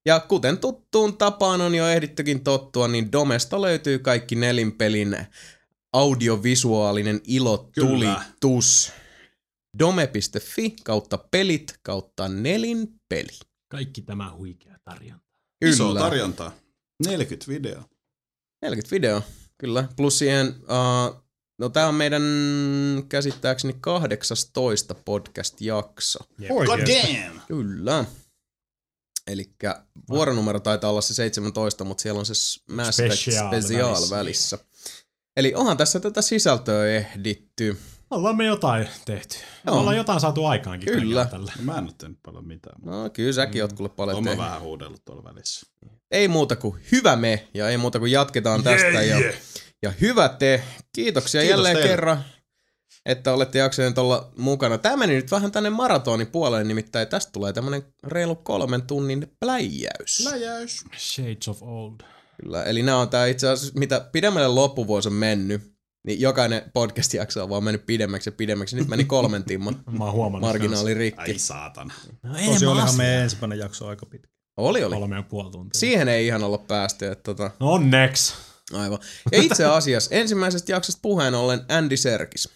[0.07, 5.17] Ja kuten tuttuun tapaan on jo ehdittykin tottua, niin Domesta löytyy kaikki nelinpelin
[5.93, 8.93] audiovisuaalinen ilotulitus.
[9.79, 13.39] Dome.fi kautta pelit kautta nelinpeli.
[13.69, 15.39] Kaikki tämä huikea tarjonta.
[15.65, 16.53] Iso tarjontaa.
[17.07, 17.83] 40 video.
[18.63, 19.23] 40 video,
[19.59, 19.89] kyllä.
[19.97, 21.25] Plus siihen, uh,
[21.59, 22.23] no tää on meidän
[23.09, 26.19] käsittääkseni 18 podcast-jakso.
[26.49, 27.17] God Oikeesti.
[27.17, 27.41] damn!
[27.49, 28.05] Kyllä.
[29.27, 29.51] Eli
[30.09, 32.33] vuoronumero taitaa olla se 17, mutta siellä on se
[32.71, 34.17] Mass Effect Special Special välissä.
[34.17, 34.59] välissä.
[35.37, 37.79] Eli onhan tässä tätä sisältöä ehditty.
[38.11, 39.37] Ollaan me jotain tehty.
[39.65, 39.81] Me Joo.
[39.81, 40.93] ollaan jotain saatu aikaankin.
[40.93, 41.25] Kyllä.
[41.25, 41.53] Tällä.
[41.59, 42.77] No Mä en nyt tehnyt paljon mitään.
[42.81, 44.39] mutta No kyllä säkin oot kuule paljon tehnyt.
[44.39, 45.67] vähän huudellut tuolla välissä.
[46.11, 48.87] Ei muuta kuin hyvä me ja ei muuta kuin jatketaan tästä.
[48.89, 49.35] Yeah, ja, yeah.
[49.83, 50.63] ja hyvä te.
[50.93, 51.91] Kiitoksia Kiitos jälleen teille.
[51.91, 52.25] kerran,
[53.07, 54.79] että olette jaksaneet olla mukana.
[54.79, 60.25] Tämä meni nyt vähän tänne maratonin puolelle, nimittäin tästä tulee tämmönen reilu kolmen tunnin pläjäys.
[60.25, 60.85] Läjäys.
[60.99, 62.01] Shades of Old.
[62.43, 65.75] Kyllä, eli nämä on tää itse asiassa, mitä pidemmälle loppuvuosi on mennyt,
[66.07, 68.77] niin jokainen podcast-jakso on vaan mennyt pidemmäksi ja pidemmäksi.
[68.77, 71.39] Nyt meni kolmen timman Mä oon huomannut marginaali Ai rikki.
[71.39, 71.95] saatana.
[72.23, 74.29] No, Tosi olihan meidän ensimmäinen jakso aika pitkä.
[74.57, 74.95] Oli, oli.
[74.95, 75.81] Kolme ja puoli tuntia.
[75.81, 77.07] Siihen ei ihan olla päästy.
[77.07, 78.35] Että tota, No onneksi.
[78.73, 78.99] Aivan.
[79.33, 82.49] Ja itse asiassa ensimmäisestä jaksosta puheen ollen Andy Serkis.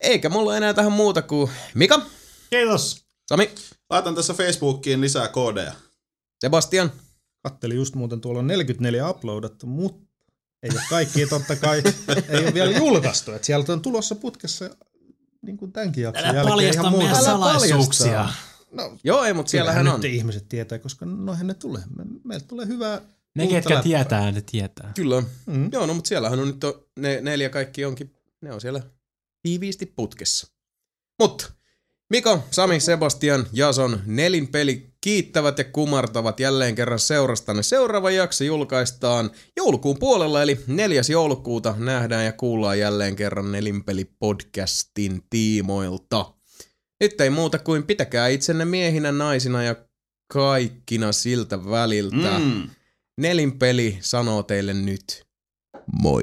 [0.00, 2.02] Eikä mulla enää tähän muuta kuin Mika,
[2.50, 3.04] Kiitos.
[3.28, 3.50] Sami,
[3.90, 5.72] Laitan tässä Facebookiin lisää koodeja.
[6.40, 6.92] Sebastian.
[7.42, 10.06] Kattelin just muuten, tuolla on 44 uploadattu, mutta
[10.62, 11.82] ei ole kaikki totta kai,
[12.28, 13.32] ei ole vielä julkaistu.
[13.32, 14.70] Että sieltä on tulossa putkessa
[15.42, 17.14] niin kuin tämänkin jakson Älä jälkeen paljasta ihan muuta.
[17.22, 18.28] salaisuuksia.
[18.72, 20.00] No, Joo, ei, mutta siellähän on.
[20.00, 21.82] nyt ihmiset tietää, koska noihän ne tulee.
[21.96, 23.00] Me, meiltä tulee hyvää
[23.34, 23.82] Ne, ketkä läppää.
[23.82, 24.92] tietää, ne tietää.
[24.94, 25.22] Kyllä.
[25.46, 25.68] Mm.
[25.72, 28.82] Joo, no mutta siellähän on nyt on, ne neljä kaikki onkin, ne on siellä
[29.46, 30.48] tiiviisti putkessa.
[31.18, 31.52] Mutta
[32.10, 37.62] Miko, Sami, Sebastian, Jason, nelinpeli kiittävät ja kumartavat jälleen kerran seurastanne.
[37.62, 41.02] Seuraava jakso julkaistaan joulukuun puolella, eli 4.
[41.10, 46.32] joulukuuta nähdään ja kuullaan jälleen kerran nelinpeli podcastin tiimoilta.
[47.00, 49.76] Nyt ei muuta kuin pitäkää itsenne miehinä, naisina ja
[50.32, 52.38] kaikkina siltä väliltä.
[52.38, 52.70] Mm.
[53.18, 55.26] Nelinpeli sanoo teille nyt
[56.02, 56.22] moi.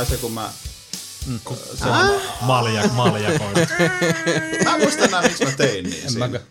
[0.00, 0.50] Ai se kun mä...
[2.40, 3.60] Malja, maljakoitu.
[4.64, 6.02] Mä en muista enää, miksi mä tein niin.
[6.04, 6.26] En siinä.
[6.28, 6.44] mäkään.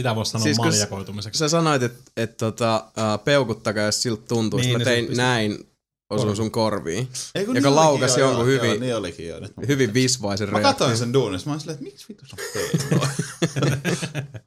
[0.00, 1.38] Sitä voisi sanoa Siis maljakoitumiseksi.
[1.38, 4.60] Sä sanoit, että et, tota, uh, peukuttakaa, jos siltä tuntuu.
[4.60, 5.68] Niin, Niin, mä no tein näin,
[6.10, 7.08] osun sun korviin.
[7.34, 9.40] Ei, kun Joka niin laukas olikin jo, jonkun joo, hyvin- Joo, niin olikin jo.
[9.40, 10.74] Nyt mä- Hyvin visvaisen Mä reaktion.
[10.74, 13.10] katsoin sen duunissa, mä olin silleen, että miksi vittu sä tein noin?